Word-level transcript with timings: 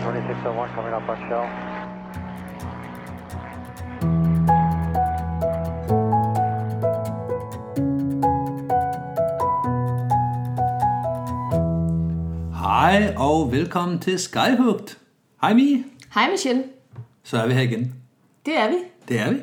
2601 0.00 0.70
coming 0.74 0.94
up 0.94 1.08
on 1.08 1.16
shell. 1.28 1.46
Hej 12.54 13.14
og 13.16 13.52
velkommen 13.52 13.98
til 13.98 14.18
Skyhugt. 14.18 14.98
Hej 15.40 15.54
Mie. 15.54 15.84
Hej 16.14 16.30
Michelle. 16.30 16.64
Så 17.22 17.42
er 17.42 17.46
vi 17.46 17.54
her 17.54 17.60
igen. 17.60 17.94
Det 18.46 18.58
er 18.58 18.68
vi. 18.68 18.76
Det 19.08 19.20
er 19.20 19.30
vi. 19.30 19.38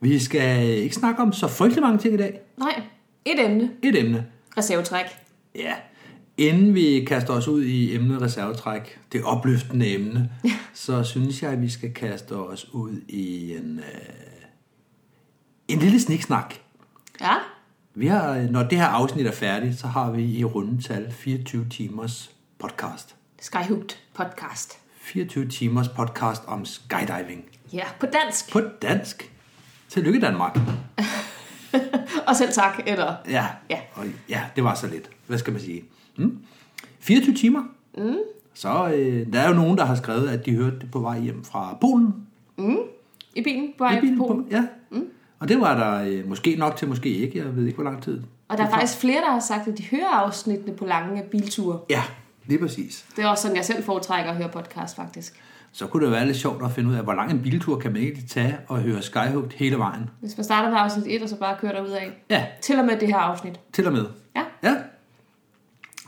Vi 0.00 0.18
skal 0.18 0.64
ikke 0.68 0.94
snakke 0.94 1.22
om 1.22 1.32
så 1.32 1.48
frygtelig 1.48 1.82
mange 1.82 1.98
ting 1.98 2.14
i 2.14 2.16
dag. 2.16 2.40
Nej, 2.56 2.82
et 3.24 3.44
emne. 3.44 3.70
Et 3.82 3.98
emne. 3.98 4.26
Reservetræk. 4.58 5.06
Ja. 5.54 5.74
Inden 6.42 6.74
vi 6.74 7.04
kaster 7.08 7.32
os 7.32 7.48
ud 7.48 7.62
i 7.62 7.94
emnet 7.94 8.22
reservetræk, 8.22 8.98
det 9.12 9.24
opløftende 9.24 9.94
emne, 9.94 10.30
så 10.72 11.04
synes 11.04 11.42
jeg, 11.42 11.50
at 11.50 11.62
vi 11.62 11.70
skal 11.70 11.94
kaste 11.94 12.32
os 12.32 12.68
ud 12.72 13.00
i 13.08 13.56
en, 13.56 13.78
øh, 13.78 13.84
en 15.68 15.78
lille 15.78 16.00
sniksnak. 16.00 16.54
Ja. 17.20 17.34
Vi 17.94 18.06
har, 18.06 18.48
når 18.50 18.62
det 18.62 18.78
her 18.78 18.86
afsnit 18.86 19.26
er 19.26 19.32
færdigt, 19.32 19.78
så 19.78 19.86
har 19.86 20.10
vi 20.10 20.24
i 20.24 20.44
rundetal 20.44 21.12
24 21.12 21.66
timers 21.70 22.30
podcast. 22.58 23.16
Skyhooked 23.40 23.96
podcast. 24.14 24.78
24 25.00 25.48
timers 25.48 25.88
podcast 25.88 26.42
om 26.46 26.64
skydiving. 26.64 27.44
Ja, 27.72 27.84
på 28.00 28.06
dansk. 28.06 28.52
På 28.52 28.60
dansk. 28.82 29.32
Tillykke 29.88 30.20
Danmark. 30.20 30.58
Og 32.28 32.36
selv 32.36 32.52
tak, 32.52 32.80
eller... 32.86 33.14
Ja. 33.28 33.46
Ja. 33.70 33.80
Og 33.94 34.04
ja, 34.28 34.44
det 34.56 34.64
var 34.64 34.74
så 34.74 34.86
lidt. 34.86 35.10
Hvad 35.26 35.38
skal 35.38 35.52
man 35.52 35.62
sige? 35.62 35.82
Mm. 36.16 36.38
24 37.00 37.34
timer. 37.34 37.62
Mm. 37.98 38.16
Så 38.54 38.92
øh, 38.94 39.32
der 39.32 39.40
er 39.40 39.48
jo 39.48 39.54
nogen, 39.54 39.78
der 39.78 39.84
har 39.84 39.94
skrevet, 39.94 40.28
at 40.28 40.46
de 40.46 40.52
hørte 40.54 40.78
det 40.80 40.90
på 40.90 40.98
vej 41.00 41.20
hjem 41.20 41.44
fra 41.44 41.76
Polen. 41.80 42.14
I 43.34 43.42
bilen 43.42 43.68
på 43.78 43.84
vej 43.84 43.96
I 43.96 44.00
bilen 44.00 44.18
på 44.18 44.26
Polen. 44.26 44.46
Ja. 44.50 44.64
Mm. 44.90 45.04
Og 45.38 45.48
det 45.48 45.60
var 45.60 45.78
der 45.78 46.04
øh, 46.10 46.28
måske 46.28 46.56
nok 46.56 46.76
til, 46.76 46.88
måske 46.88 47.08
ikke. 47.08 47.38
Jeg 47.38 47.56
ved 47.56 47.64
ikke, 47.66 47.74
hvor 47.76 47.84
lang 47.84 48.02
tid. 48.02 48.22
Og 48.48 48.58
der 48.58 48.64
er 48.64 48.70
faktisk 48.70 48.98
flere, 48.98 49.20
der 49.20 49.30
har 49.30 49.40
sagt, 49.40 49.68
at 49.68 49.78
de 49.78 49.84
hører 49.84 50.08
afsnittene 50.08 50.72
på 50.76 50.84
lange 50.86 51.22
bilture. 51.30 51.78
Ja, 51.90 52.02
lige 52.46 52.58
præcis. 52.58 53.06
Det 53.16 53.24
er 53.24 53.28
også 53.28 53.42
sådan, 53.42 53.56
jeg 53.56 53.64
selv 53.64 53.84
foretrækker 53.84 54.30
at 54.30 54.36
høre 54.36 54.48
podcast, 54.48 54.96
faktisk. 54.96 55.42
Så 55.72 55.86
kunne 55.86 56.04
det 56.04 56.12
være 56.12 56.26
lidt 56.26 56.36
sjovt 56.36 56.64
at 56.64 56.70
finde 56.72 56.90
ud 56.90 56.94
af, 56.94 57.02
hvor 57.02 57.12
lang 57.12 57.30
en 57.30 57.42
biltur 57.42 57.78
kan 57.78 57.92
man 57.92 58.02
egentlig 58.02 58.28
tage 58.28 58.56
og 58.68 58.78
høre 58.80 59.02
Skyhooked 59.02 59.50
hele 59.56 59.78
vejen. 59.78 60.10
Hvis 60.20 60.36
man 60.36 60.44
starter 60.44 60.70
med 60.70 60.78
afsnit 60.78 61.06
1, 61.08 61.22
og 61.22 61.28
så 61.28 61.36
bare 61.36 61.56
kører 61.60 61.72
derud 61.72 61.90
af. 61.90 62.12
Ja, 62.30 62.46
Til 62.60 62.78
og 62.78 62.84
med 62.84 62.96
det 63.00 63.08
her 63.08 63.16
afsnit. 63.16 63.60
til 63.72 63.86
og 63.86 63.92
med. 63.92 64.04
Ja. 64.36 64.42
Ja. 64.62 64.74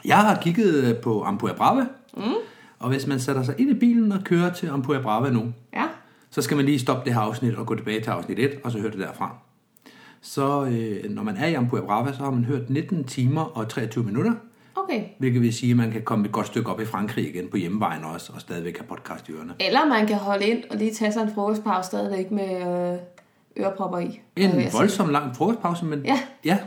Jeg 0.04 0.16
har 0.18 0.38
kigget 0.42 0.98
på 0.98 1.22
Ampua 1.22 1.52
Brava. 1.52 1.86
Mm. 2.16 2.22
Og 2.78 2.88
hvis 2.88 3.06
man 3.06 3.20
sætter 3.20 3.42
sig 3.42 3.54
ind 3.58 3.70
i 3.70 3.74
bilen 3.74 4.12
og 4.12 4.18
kører 4.24 4.52
til 4.52 4.66
Ampua 4.68 5.00
Brava 5.00 5.30
nu, 5.30 5.52
Ja. 5.74 5.84
så 6.30 6.42
skal 6.42 6.56
man 6.56 6.66
lige 6.66 6.78
stoppe 6.78 7.04
det 7.04 7.14
her 7.14 7.20
afsnit 7.20 7.54
og 7.54 7.66
gå 7.66 7.74
tilbage 7.74 8.00
til 8.00 8.10
afsnit 8.10 8.38
1, 8.38 8.50
og 8.64 8.72
så 8.72 8.78
høre 8.78 8.90
det 8.90 8.98
derfra. 8.98 9.36
Så 10.20 10.64
øh, 10.64 11.10
når 11.10 11.22
man 11.22 11.36
er 11.36 11.46
i 11.46 11.54
Ampua 11.54 11.80
Brava, 11.80 12.12
så 12.12 12.18
har 12.18 12.30
man 12.30 12.44
hørt 12.44 12.70
19 12.70 13.04
timer 13.04 13.42
og 13.58 13.68
23 13.68 14.04
minutter, 14.04 14.32
Okay. 14.76 15.02
hvilket 15.18 15.42
vil 15.42 15.52
sige, 15.54 15.70
at 15.70 15.76
man 15.76 15.90
kan 15.90 16.02
komme 16.02 16.24
et 16.26 16.32
godt 16.32 16.46
stykke 16.46 16.70
op 16.70 16.80
i 16.80 16.84
Frankrig 16.84 17.28
igen 17.34 17.48
på 17.50 17.56
hjemmevejen 17.56 18.04
også, 18.04 18.32
og 18.34 18.40
stadigvæk 18.40 18.78
have 18.78 18.86
podcast 18.88 19.28
i 19.28 19.32
ørerne. 19.32 19.54
Eller 19.60 19.86
man 19.86 20.06
kan 20.06 20.16
holde 20.16 20.46
ind 20.46 20.62
og 20.70 20.76
lige 20.76 20.94
tage 20.94 21.12
sig 21.12 21.22
en 21.22 21.30
frokostpause 21.34 21.86
stadigvæk 21.86 22.30
med 22.30 22.50
øh, 22.56 22.98
ørepropper 23.64 23.98
i. 23.98 24.20
En 24.36 24.50
Øh, 24.60 24.72
voldsom 24.72 25.08
lang 25.08 25.36
frokostpause, 25.36 25.84
men 25.84 26.04
Ja. 26.04 26.18
ja, 26.44 26.58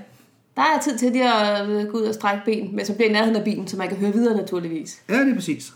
Der 0.58 0.64
er 0.64 0.82
tid 0.84 0.98
til 0.98 1.12
lige 1.12 1.34
at 1.34 1.70
øh, 1.70 1.88
gå 1.88 1.98
ud 1.98 2.02
og 2.04 2.14
strække 2.14 2.42
ben, 2.46 2.76
men 2.76 2.86
så 2.86 2.94
bliver 2.96 3.10
i 3.10 3.14
nærheden 3.14 3.36
af 3.36 3.44
bilen, 3.44 3.68
så 3.68 3.78
man 3.78 3.88
kan 3.88 3.98
høre 3.98 4.14
videre 4.14 4.38
naturligvis. 4.38 5.02
ja 5.10 5.20
det 5.20 5.30
er 5.32 5.36
præcis. 5.36 5.74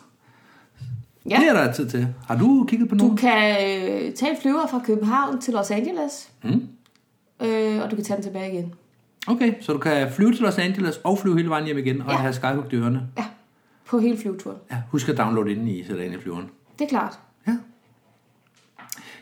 Ja. 1.29 1.35
Det 1.35 1.47
er 1.47 1.53
der 1.53 1.73
tid 1.73 1.89
til. 1.89 2.07
Har 2.27 2.37
du 2.37 2.65
kigget 2.69 2.89
på 2.89 2.95
Du 2.95 3.03
nogen? 3.03 3.17
kan 3.17 3.51
øh, 3.51 4.13
tage 4.13 4.31
en 4.31 4.37
flyver 4.41 4.67
fra 4.67 4.81
København 4.85 5.41
til 5.41 5.53
Los 5.53 5.71
Angeles, 5.71 6.29
Mm. 6.43 6.67
øh, 7.47 7.81
og 7.83 7.91
du 7.91 7.95
kan 7.95 8.05
tage 8.05 8.15
den 8.15 8.23
tilbage 8.23 8.53
igen. 8.53 8.73
Okay, 9.27 9.53
så 9.61 9.73
du 9.73 9.77
kan 9.77 10.11
flyve 10.11 10.31
til 10.31 10.41
Los 10.41 10.57
Angeles 10.57 10.97
og 11.03 11.17
flyve 11.19 11.37
hele 11.37 11.49
vejen 11.49 11.65
hjem 11.65 11.77
igen, 11.77 12.01
og 12.01 12.11
Ja. 12.11 12.17
have 12.17 12.33
Skyhook 12.33 12.73
i 12.73 12.75
ørerne. 12.75 13.07
Ja, 13.17 13.25
på 13.85 13.99
hele 13.99 14.17
flyveturen. 14.17 14.57
Ja, 14.71 14.77
husk 14.91 15.09
at 15.09 15.17
downloade 15.17 15.51
inden 15.51 15.67
I 15.67 15.83
sætter 15.83 16.03
ind 16.03 16.13
i 16.13 16.17
flyveren. 16.19 16.49
Det 16.79 16.85
er 16.85 16.89
klart. 16.89 17.19
Ja. 17.47 17.55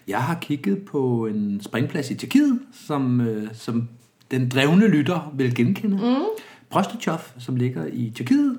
Jeg 0.08 0.24
har 0.24 0.38
kigget 0.42 0.86
på 0.86 1.26
en 1.26 1.62
springplads 1.64 2.12
i 2.12 2.16
Tjekkiet, 2.16 2.60
som, 2.74 3.22
øh, 3.22 3.48
som 3.54 3.88
den 4.32 4.50
drevne 4.50 4.88
lytter 4.88 5.32
vil 5.36 5.56
genkende. 5.56 5.96
Mm. 5.98 6.24
Prostachov, 6.70 7.20
som 7.40 7.56
ligger 7.56 7.86
i 7.94 8.12
Tjekkiet. 8.16 8.58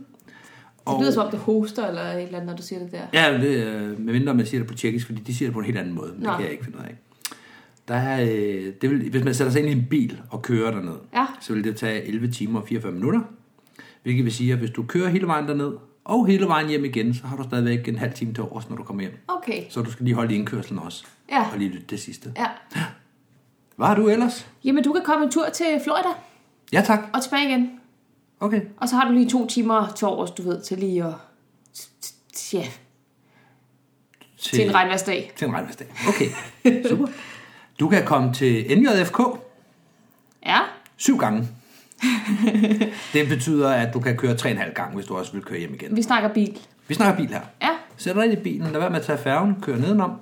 Det 0.88 1.00
lyder 1.00 1.10
som 1.10 1.24
om, 1.24 1.30
det 1.30 1.40
hoster 1.40 1.86
eller 1.86 2.02
et 2.02 2.22
eller 2.22 2.38
andet, 2.38 2.46
når 2.50 2.56
du 2.56 2.62
siger 2.62 2.78
det 2.78 2.92
der. 2.92 3.00
Ja, 3.12 3.38
det, 3.38 3.66
øh, 3.66 4.00
medmindre 4.00 4.34
man 4.34 4.46
siger 4.46 4.60
det 4.60 4.68
på 4.68 4.74
tjekkisk, 4.74 5.06
fordi 5.06 5.20
de 5.20 5.34
siger 5.34 5.46
det 5.46 5.52
på 5.52 5.58
en 5.58 5.64
helt 5.66 5.78
anden 5.78 5.94
måde. 5.94 6.08
Men 6.12 6.16
det 6.20 6.26
Nå. 6.26 6.32
kan 6.32 6.42
jeg 6.42 6.50
ikke 6.52 6.64
finde 6.64 6.78
ud 6.78 6.82
af. 6.84 6.94
Der 7.88 7.94
er, 7.94 8.22
øh, 8.22 8.72
det 8.82 8.90
vil, 8.90 9.10
hvis 9.10 9.24
man 9.24 9.34
sætter 9.34 9.52
sig 9.52 9.60
ind 9.60 9.68
i 9.68 9.72
en 9.72 9.86
bil 9.90 10.20
og 10.30 10.42
kører 10.42 10.70
derned, 10.70 10.94
Ja. 11.14 11.26
så 11.40 11.52
vil 11.54 11.64
det 11.64 11.76
tage 11.76 12.04
11 12.04 12.28
timer 12.30 12.60
og 12.60 12.68
44 12.68 12.92
minutter. 12.92 13.20
Hvilket 14.02 14.24
vil 14.24 14.32
sige, 14.32 14.52
at 14.52 14.58
hvis 14.58 14.70
du 14.70 14.82
kører 14.82 15.08
hele 15.08 15.26
vejen 15.26 15.48
derned, 15.48 15.72
og 16.04 16.26
hele 16.26 16.46
vejen 16.46 16.68
hjem 16.68 16.84
igen, 16.84 17.14
så 17.14 17.26
har 17.26 17.36
du 17.36 17.42
stadigvæk 17.42 17.88
en 17.88 17.96
halv 17.96 18.12
time 18.12 18.34
til 18.34 18.44
overs, 18.44 18.68
når 18.70 18.76
du 18.76 18.82
kommer 18.82 19.02
hjem. 19.02 19.12
Okay, 19.28 19.62
Så 19.68 19.82
du 19.82 19.90
skal 19.90 20.04
lige 20.04 20.14
holde 20.14 20.34
indkørslen 20.34 20.78
også. 20.78 21.04
Ja. 21.30 21.40
Og 21.52 21.58
lige 21.58 21.70
lytte 21.70 21.86
det 21.90 22.00
sidste. 22.00 22.32
ja. 22.36 22.46
Hvad 23.80 23.88
har 23.88 23.94
du 23.94 24.08
ellers? 24.08 24.46
Jamen, 24.64 24.84
du 24.84 24.92
kan 24.92 25.02
komme 25.04 25.24
en 25.24 25.30
tur 25.30 25.48
til 25.48 25.66
Florida 25.84 26.08
Ja, 26.72 26.82
tak. 26.86 27.00
og 27.12 27.22
tilbage 27.22 27.48
igen. 27.48 27.80
Okay. 28.40 28.60
Og 28.76 28.88
så 28.88 28.96
har 28.96 29.08
du 29.08 29.12
lige 29.14 29.28
to 29.30 29.46
timer 29.46 29.92
til 29.96 30.06
overs, 30.06 30.30
du 30.30 30.42
ved, 30.42 30.62
til 30.62 30.78
lige 30.78 31.04
at... 31.04 31.12
Ja, 32.52 32.64
Til, 34.38 34.56
til 34.58 34.66
en 34.68 34.74
regnværsdag. 34.74 35.32
Til 35.36 35.48
en 35.48 35.54
regnværsdag. 35.54 35.86
Okay, 36.08 36.26
super. 36.88 37.06
Du 37.80 37.88
kan 37.88 38.04
komme 38.04 38.32
til 38.34 38.78
NJFK 38.80 39.18
Ja, 40.46 40.58
syv 40.96 41.18
gange. 41.18 41.48
det 43.12 43.28
betyder, 43.28 43.70
at 43.70 43.94
du 43.94 44.00
kan 44.00 44.16
køre 44.16 44.36
tre 44.36 44.48
og 44.48 44.52
en 44.52 44.58
halv 44.58 44.74
gang, 44.74 44.94
hvis 44.94 45.06
du 45.06 45.16
også 45.16 45.32
vil 45.32 45.42
køre 45.42 45.58
hjem 45.58 45.74
igen. 45.74 45.96
vi 45.96 46.02
snakker 46.02 46.28
bil. 46.28 46.58
Vi 46.88 46.94
snakker 46.94 47.16
bil 47.24 47.28
her. 47.34 47.40
Ja, 47.62 47.70
Sæt 47.96 48.16
dig 48.16 48.32
i 48.32 48.36
bilen, 48.36 48.72
lad 48.72 48.80
være 48.80 48.90
med 48.90 48.98
at 48.98 49.04
tage 49.06 49.18
færgen, 49.18 49.56
køre 49.62 49.78
nedenom, 49.80 50.12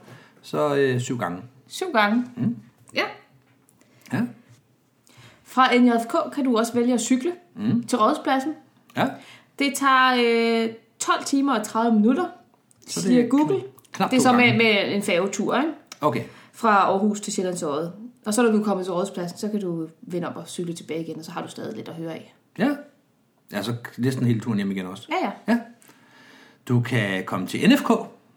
så 0.43 0.75
øh, 0.77 1.01
syv 1.01 1.19
gange. 1.19 1.43
syv 1.69 1.93
gange. 1.93 2.25
Mm. 2.37 2.57
Ja. 2.95 3.05
Ja. 4.13 4.21
Fra 5.45 5.75
NJFK 5.79 6.35
kan 6.35 6.45
du 6.45 6.59
også 6.59 6.73
vælge 6.73 6.95
at 6.95 7.01
cykle 7.01 7.33
mm. 7.57 7.83
til 7.87 7.99
Rådspladsen. 7.99 8.53
Ja. 8.97 9.07
Det 9.59 9.73
tager 9.77 10.65
øh, 10.65 10.71
12 10.99 11.25
timer 11.25 11.59
og 11.59 11.67
30 11.67 11.97
minutter, 12.01 12.25
Så 12.87 12.93
så 12.95 13.01
det 13.01 13.07
er 13.07 13.23
siger 13.23 13.29
Google. 13.29 13.63
knap 13.93 14.11
det 14.11 14.17
er 14.17 14.21
så 14.21 14.33
med, 14.33 14.53
med 14.57 14.95
en 14.95 15.03
færgetur, 15.03 15.57
ikke? 15.57 15.69
Okay. 16.01 16.23
Fra 16.53 16.69
Aarhus 16.77 17.21
til 17.21 17.33
Sjællands 17.33 17.63
Odde. 17.63 17.93
Og 18.27 18.35
så 18.35 18.43
når 18.43 18.51
du 18.53 18.63
kommer 18.63 18.85
til 18.85 18.93
Rådspladsen, 18.93 19.39
så 19.39 19.49
kan 19.49 19.61
du 19.61 19.89
vende 20.03 20.29
op 20.29 20.37
og 20.37 20.49
cykle 20.49 20.73
tilbage 20.75 21.03
igen, 21.03 21.19
og 21.19 21.25
så 21.25 21.31
har 21.31 21.43
du 21.43 21.49
stadig 21.49 21.77
lidt 21.77 21.89
at 21.89 21.95
høre 21.95 22.13
af. 22.13 22.35
Ja. 22.59 22.69
Altså 23.53 23.75
næsten 23.99 24.27
hele 24.27 24.41
turen 24.41 24.57
hjem 24.57 24.71
igen 24.71 24.87
også. 24.87 25.09
Ja, 25.11 25.27
ja. 25.27 25.53
Ja. 25.53 25.59
Du 26.69 26.81
kan 26.81 27.25
komme 27.25 27.47
til 27.47 27.69
NFK 27.71 27.91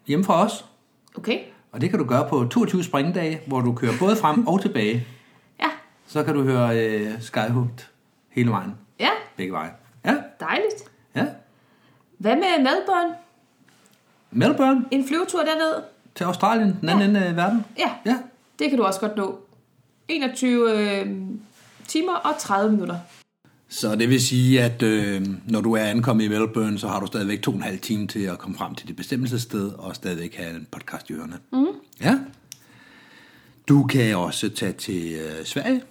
hjemme 0.07 0.25
fra 0.25 0.45
os, 0.45 0.65
Okay. 1.15 1.39
og 1.71 1.81
det 1.81 1.89
kan 1.89 1.99
du 1.99 2.05
gøre 2.05 2.29
på 2.29 2.45
22 2.51 2.83
springdage, 2.83 3.41
hvor 3.47 3.61
du 3.61 3.73
kører 3.73 3.93
både 3.99 4.15
frem 4.15 4.47
og 4.47 4.61
tilbage. 4.61 5.07
Ja. 6.15 6.19
Så 6.19 6.23
kan 6.23 6.33
du 6.33 6.43
høre 6.43 6.85
øh, 6.85 7.21
Skyhooked 7.21 7.85
hele 8.29 8.49
vejen, 8.51 8.71
Ja, 8.99 9.09
begge 9.37 9.53
veje. 9.53 9.71
Ja, 10.05 10.15
dejligt. 10.39 10.91
ja. 11.15 11.25
Hvad 12.17 12.35
med 12.35 12.57
Melbourne? 12.57 13.15
Melbourne 14.31 14.85
En 14.91 15.07
flyvetur 15.07 15.39
derned? 15.39 15.83
til 16.15 16.23
Australien, 16.23 16.77
den 16.81 16.89
anden 16.89 17.09
ende 17.09 17.19
af 17.25 17.35
verden. 17.35 17.65
Ja, 17.77 17.91
Ja, 18.05 18.17
det 18.59 18.69
kan 18.69 18.77
du 18.79 18.83
også 18.85 18.99
godt 18.99 19.15
nå. 19.17 19.39
21 20.07 20.71
øh, 21.01 21.07
timer 21.87 22.13
og 22.13 22.37
30 22.39 22.71
minutter. 22.71 22.95
Så 23.69 23.95
det 23.95 24.09
vil 24.09 24.21
sige, 24.21 24.61
at 24.63 24.81
øh, 24.83 25.27
når 25.47 25.61
du 25.61 25.73
er 25.73 25.83
ankommet 25.83 26.23
i 26.23 26.27
Melbourne, 26.27 26.79
så 26.79 26.87
har 26.87 26.99
du 26.99 27.05
stadigvæk 27.07 27.41
to 27.41 27.51
og 27.51 27.57
en 27.57 27.63
halv 27.63 27.79
time 27.79 28.07
til 28.07 28.19
at 28.23 28.37
komme 28.39 28.57
frem 28.57 28.75
til 28.75 28.87
dit 28.87 28.95
bestemmelsessted, 28.95 29.71
og 29.71 29.95
stadigvæk 29.95 30.35
have 30.35 30.55
en 30.55 30.67
podcast 30.71 31.09
i 31.09 31.13
ørerne. 31.13 31.37
Mm. 31.51 31.65
Ja. 32.01 32.19
Du 33.69 33.83
kan 33.83 34.15
også 34.17 34.49
tage 34.49 34.71
til 34.73 35.13
øh, 35.13 35.45
Sverige, 35.45 35.81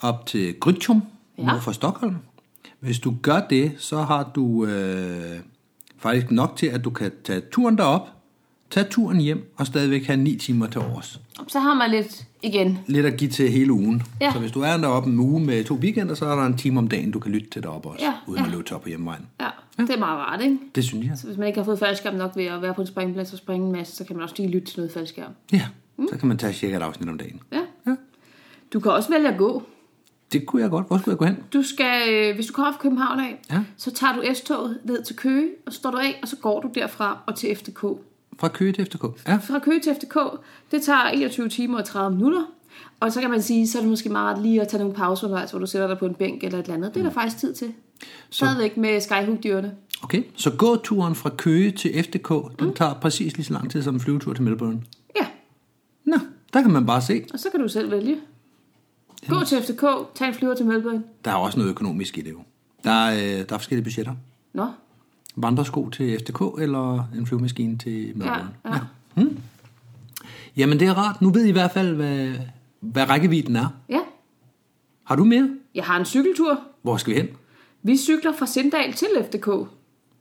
op 0.00 0.26
til 0.26 0.54
Grytjum, 0.60 1.02
ja. 1.38 1.42
Ja. 1.42 1.48
nord 1.52 1.60
for 1.60 1.72
Stockholm. 1.72 2.16
Hvis 2.80 2.98
du 2.98 3.14
gør 3.22 3.40
det, 3.50 3.72
så 3.78 4.02
har 4.02 4.30
du 4.34 4.66
øh, 4.66 5.38
faktisk 5.98 6.30
nok 6.30 6.56
til, 6.56 6.66
at 6.66 6.84
du 6.84 6.90
kan 6.90 7.12
tage 7.24 7.40
turen 7.52 7.78
derop, 7.78 8.08
tage 8.70 8.86
turen 8.90 9.20
hjem, 9.20 9.52
og 9.56 9.66
stadigvæk 9.66 10.04
have 10.06 10.16
9 10.16 10.36
timer 10.36 10.66
til 10.66 10.80
overs. 10.80 11.20
Så 11.48 11.58
har 11.60 11.74
man 11.74 11.90
lidt 11.90 12.24
igen. 12.42 12.78
Lidt 12.86 13.06
at 13.06 13.16
give 13.16 13.30
til 13.30 13.50
hele 13.50 13.72
ugen. 13.72 14.02
Ja. 14.20 14.32
Så 14.32 14.38
hvis 14.38 14.52
du 14.52 14.60
er 14.60 14.76
deroppe 14.76 15.10
en 15.10 15.18
uge 15.18 15.40
med 15.40 15.64
to 15.64 15.74
weekender, 15.74 16.14
så 16.14 16.26
er 16.26 16.34
der 16.36 16.46
en 16.46 16.56
time 16.56 16.78
om 16.78 16.88
dagen, 16.88 17.10
du 17.10 17.18
kan 17.18 17.32
lytte 17.32 17.50
til 17.50 17.62
deroppe 17.62 17.88
også, 17.88 18.04
Ja, 18.04 18.12
uden 18.26 18.40
ja. 18.40 18.46
at 18.46 18.50
løbe 18.52 18.62
til 18.62 18.76
op 18.76 18.82
på 18.82 18.88
hjemmevejen. 18.88 19.26
Ja, 19.40 19.48
det 19.78 19.90
er 19.90 19.98
meget 19.98 20.18
rart, 20.18 20.40
ikke? 20.42 20.58
Det 20.74 20.84
synes 20.84 21.06
jeg. 21.06 21.18
Så 21.18 21.26
hvis 21.26 21.36
man 21.36 21.46
ikke 21.46 21.58
har 21.58 21.64
fået 21.64 21.78
faldskærm 21.78 22.14
nok 22.14 22.36
ved 22.36 22.44
at 22.44 22.62
være 22.62 22.74
på 22.74 22.80
en 22.80 22.86
springplads 22.86 23.32
og 23.32 23.38
springe 23.38 23.66
en 23.66 23.72
masse, 23.72 23.96
så 23.96 24.04
kan 24.04 24.16
man 24.16 24.22
også 24.22 24.34
lige 24.38 24.48
lytte 24.50 24.66
til 24.66 24.78
noget 24.78 24.92
faldskærm. 24.92 25.32
Ja, 25.52 25.66
mm. 25.96 26.08
så 26.12 26.18
kan 26.18 26.28
man 26.28 26.38
tage 26.38 26.52
cirka 26.52 26.76
et 26.76 26.82
afsnit 26.82 27.08
om 27.08 27.18
dagen. 27.18 27.40
Ja. 27.52 27.60
Ja. 27.86 27.94
Du 28.72 28.80
kan 28.80 28.92
også 28.92 29.10
vælge 29.10 29.28
at 29.28 29.38
gå. 29.38 29.62
Det 30.32 30.46
kunne 30.46 30.62
jeg 30.62 30.70
godt. 30.70 30.86
Hvor 30.86 30.98
skulle 30.98 31.12
jeg 31.12 31.18
gå 31.18 31.24
hen? 31.24 31.36
Du 31.52 31.62
skal, 31.62 32.14
øh, 32.14 32.34
hvis 32.34 32.46
du 32.46 32.52
kommer 32.52 32.72
fra 32.72 32.78
København 32.82 33.20
af, 33.20 33.40
Ja. 33.50 33.60
så 33.76 33.90
tager 33.90 34.12
du 34.16 34.34
S-toget 34.34 34.78
ned 34.84 35.02
til 35.02 35.16
Køge, 35.16 35.48
og 35.66 35.72
så 35.72 35.78
står 35.78 35.90
du 35.90 35.96
af, 35.96 36.18
og 36.22 36.28
så 36.28 36.36
går 36.36 36.60
du 36.60 36.70
derfra 36.74 37.18
og 37.26 37.34
til 37.34 37.56
FDK. 37.56 37.80
Fra 38.40 38.48
Køge 38.48 38.72
til 38.72 38.84
FDK. 38.86 39.04
Ja. 39.28 39.36
Fra 39.36 39.58
Køge 39.58 39.80
til 39.80 39.94
FDK, 39.94 40.18
det 40.70 40.82
tager 40.82 41.04
21 41.08 41.48
timer 41.48 41.78
og 41.78 41.84
30 41.84 42.16
minutter. 42.16 42.42
Og 43.00 43.12
så 43.12 43.20
kan 43.20 43.30
man 43.30 43.42
sige, 43.42 43.68
så 43.68 43.78
er 43.78 43.82
det 43.82 43.90
måske 43.90 44.08
meget 44.08 44.42
lige 44.42 44.60
at 44.62 44.68
tage 44.68 44.78
nogle 44.80 44.94
pauser 44.94 45.24
undervejs, 45.26 45.50
hvor 45.50 45.60
du 45.60 45.66
sætter 45.66 45.88
dig 45.88 45.98
på 45.98 46.06
en 46.06 46.14
bænk 46.14 46.44
eller 46.44 46.58
et 46.58 46.62
eller 46.62 46.74
andet. 46.74 46.94
Det 46.94 47.00
er 47.00 47.04
der 47.04 47.12
faktisk 47.12 47.36
tid 47.38 47.54
til. 47.54 47.72
Stadigvæk 48.30 48.76
med 48.76 49.00
skyhook-dyrene. 49.00 49.72
Okay, 50.02 50.22
så 50.34 50.50
gåturen 50.50 51.14
fra 51.14 51.30
Køge 51.30 51.70
til 51.70 52.04
FDK, 52.04 52.58
den 52.60 52.74
tager 52.74 52.94
præcis 52.94 53.36
lige 53.36 53.44
så 53.46 53.52
lang 53.52 53.70
tid 53.70 53.82
som 53.82 53.94
en 53.94 54.00
flyvetur 54.00 54.32
til 54.32 54.42
Melbourne. 54.42 54.82
Ja, 55.20 55.26
Nå, 56.04 56.16
der 56.52 56.62
kan 56.62 56.70
man 56.70 56.86
bare 56.86 57.00
se. 57.02 57.24
og 57.32 57.38
så 57.38 57.48
kan 57.50 57.60
du 57.60 57.68
selv 57.68 57.90
vælge. 57.90 58.16
Gå 59.28 59.44
til 59.44 59.62
FDK, 59.62 59.84
tag 60.14 60.28
en 60.28 60.34
flyver 60.34 60.54
til 60.54 60.66
Melbourne. 60.66 61.02
Der 61.24 61.30
er 61.30 61.34
også 61.34 61.58
noget 61.58 61.70
økonomisk 61.70 62.18
i 62.18 62.20
det 62.20 62.30
jo. 62.30 62.38
Der 62.84 62.90
er, 62.90 63.14
øh, 63.40 63.48
der 63.48 63.54
er 63.54 63.58
forskellige 63.58 63.84
budgetter. 63.84 64.14
Nå, 64.52 64.66
Vandresko 65.36 65.90
til 65.90 66.18
FDK 66.18 66.62
eller 66.62 67.08
en 67.16 67.26
flyvemaskine 67.26 67.78
til 67.78 68.06
ja, 68.06 68.12
Melbourne. 68.14 68.48
ja. 69.16 69.24
Jamen 70.56 70.80
det 70.80 70.88
er 70.88 70.94
rart. 70.94 71.22
Nu 71.22 71.30
ved 71.30 71.44
I 71.44 71.48
i 71.48 71.52
hvert 71.52 71.70
fald, 71.70 71.94
hvad, 71.94 72.32
hvad 72.80 73.08
rækkevidden 73.08 73.56
er. 73.56 73.68
ja. 73.88 74.00
Har 75.04 75.16
du 75.16 75.24
mere? 75.24 75.50
Jeg 75.74 75.84
har 75.84 75.98
en 75.98 76.04
cykeltur. 76.04 76.60
Hvor 76.82 76.96
skal 76.96 77.14
vi 77.14 77.18
hen? 77.20 77.28
Vi 77.82 77.96
cykler 77.96 78.32
fra 78.32 78.46
Sindal 78.46 78.92
til 78.92 79.08
FDK. 79.24 79.46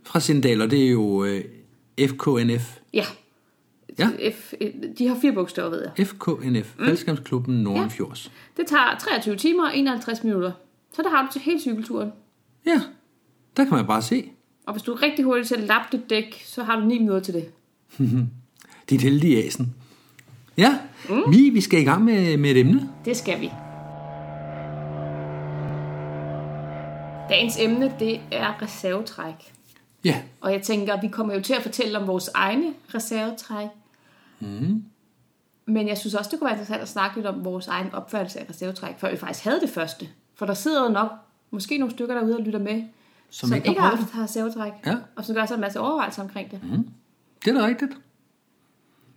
Fra 0.04 0.20
Sindal, 0.20 0.62
og 0.62 0.72
det 0.72 0.86
er 0.86 0.90
jo 0.92 1.24
øh, 1.24 1.44
FKNF. 2.00 2.78
Ja. 2.94 3.04
Ja. 4.00 4.10
F, 4.32 4.54
de 4.98 5.08
har 5.08 5.18
fire 5.22 5.34
bogstaver, 5.34 5.70
ved 5.70 5.86
jeg. 5.98 6.08
FKNF, 6.08 6.76
mm. 6.78 6.86
Faldskærmsklubben 6.86 7.56
Nordenfjords. 7.64 8.32
Det 8.58 8.68
tager 8.68 8.98
23 9.00 9.36
timer 9.36 9.64
og 9.64 9.78
51 9.78 10.24
minutter. 10.24 10.52
Så 10.94 11.02
der 11.02 11.10
har 11.10 11.26
du 11.26 11.32
til 11.32 11.42
hele 11.42 11.60
cykelturen. 11.60 12.12
Ja, 12.66 12.82
der 13.58 13.64
kan 13.64 13.74
man 13.74 13.88
bare 13.88 14.02
se. 14.02 14.32
Og 14.68 14.74
hvis 14.74 14.84
du 14.84 14.94
er 14.94 15.02
rigtig 15.02 15.26
hurtig 15.26 15.48
til 15.48 15.56
at 15.56 15.62
lappe 15.64 15.98
dit 15.98 16.10
dæk, 16.10 16.44
så 16.46 16.64
har 16.64 16.80
du 16.80 16.86
9 16.86 16.98
minutter 16.98 17.22
til 17.22 17.34
det. 17.34 17.46
Dit 18.90 19.02
heldige 19.02 19.46
asen. 19.46 19.76
Ja, 20.58 20.80
mm. 21.10 21.32
Vi, 21.32 21.50
vi 21.50 21.62
skal 21.62 21.82
i 21.82 21.84
gang 21.84 22.04
med, 22.04 22.38
med 22.38 22.52
et 22.52 22.58
emne. 22.58 22.90
Det 23.06 23.18
skal 23.18 23.42
vi. 23.42 23.52
Dagens 27.30 27.58
emne, 27.60 27.94
det 28.00 28.20
er 28.32 28.62
reservetræk. 28.62 29.34
Ja, 30.04 30.22
Og 30.42 30.52
jeg 30.52 30.62
tænker, 30.62 31.02
vi 31.02 31.08
kommer 31.08 31.34
jo 31.34 31.42
til 31.42 31.54
at 31.54 31.62
fortælle 31.62 32.00
om 32.00 32.08
vores 32.08 32.30
egne 32.34 32.74
reservetræk. 32.96 33.68
Mm. 34.40 34.84
Men 35.66 35.88
jeg 35.88 35.98
synes 35.98 36.14
også, 36.14 36.30
det 36.32 36.40
kunne 36.40 36.46
være 36.46 36.54
interessant 36.54 36.82
at 36.82 36.88
snakke 36.90 37.16
lidt 37.16 37.28
om 37.28 37.46
vores 37.46 37.68
egen 37.68 37.94
opfattelse 37.94 38.40
af 38.40 38.46
reservetræk, 38.50 39.00
før 39.00 39.12
vi 39.12 39.18
faktisk 39.18 39.44
havde 39.46 39.60
det 39.62 39.70
første. 39.70 40.10
For 40.36 40.46
der 40.46 40.54
sidder 40.54 40.84
jo 40.84 40.90
nok 40.90 41.12
måske 41.52 41.78
nogle 41.78 41.94
stykker 41.94 42.16
derude 42.16 42.38
og 42.38 42.42
lytter 42.44 42.60
med, 42.60 42.84
Som 43.30 43.50
som, 43.50 43.56
ikke 43.56 43.70
ikke, 43.70 43.82
har 43.82 43.96
haft 43.96 44.16
reservetræk, 44.18 44.72
Ja. 44.86 44.96
og 45.16 45.26
som 45.26 45.36
gør 45.36 45.46
sig 45.46 45.56
en 45.56 45.62
masse 45.62 45.80
overvejelser 45.80 46.24
omkring 46.24 46.52
det. 46.52 46.60
Mm. 46.64 46.90
det 47.46 47.56
er 47.56 47.60
da 47.62 47.68
rigtigt. 47.68 47.92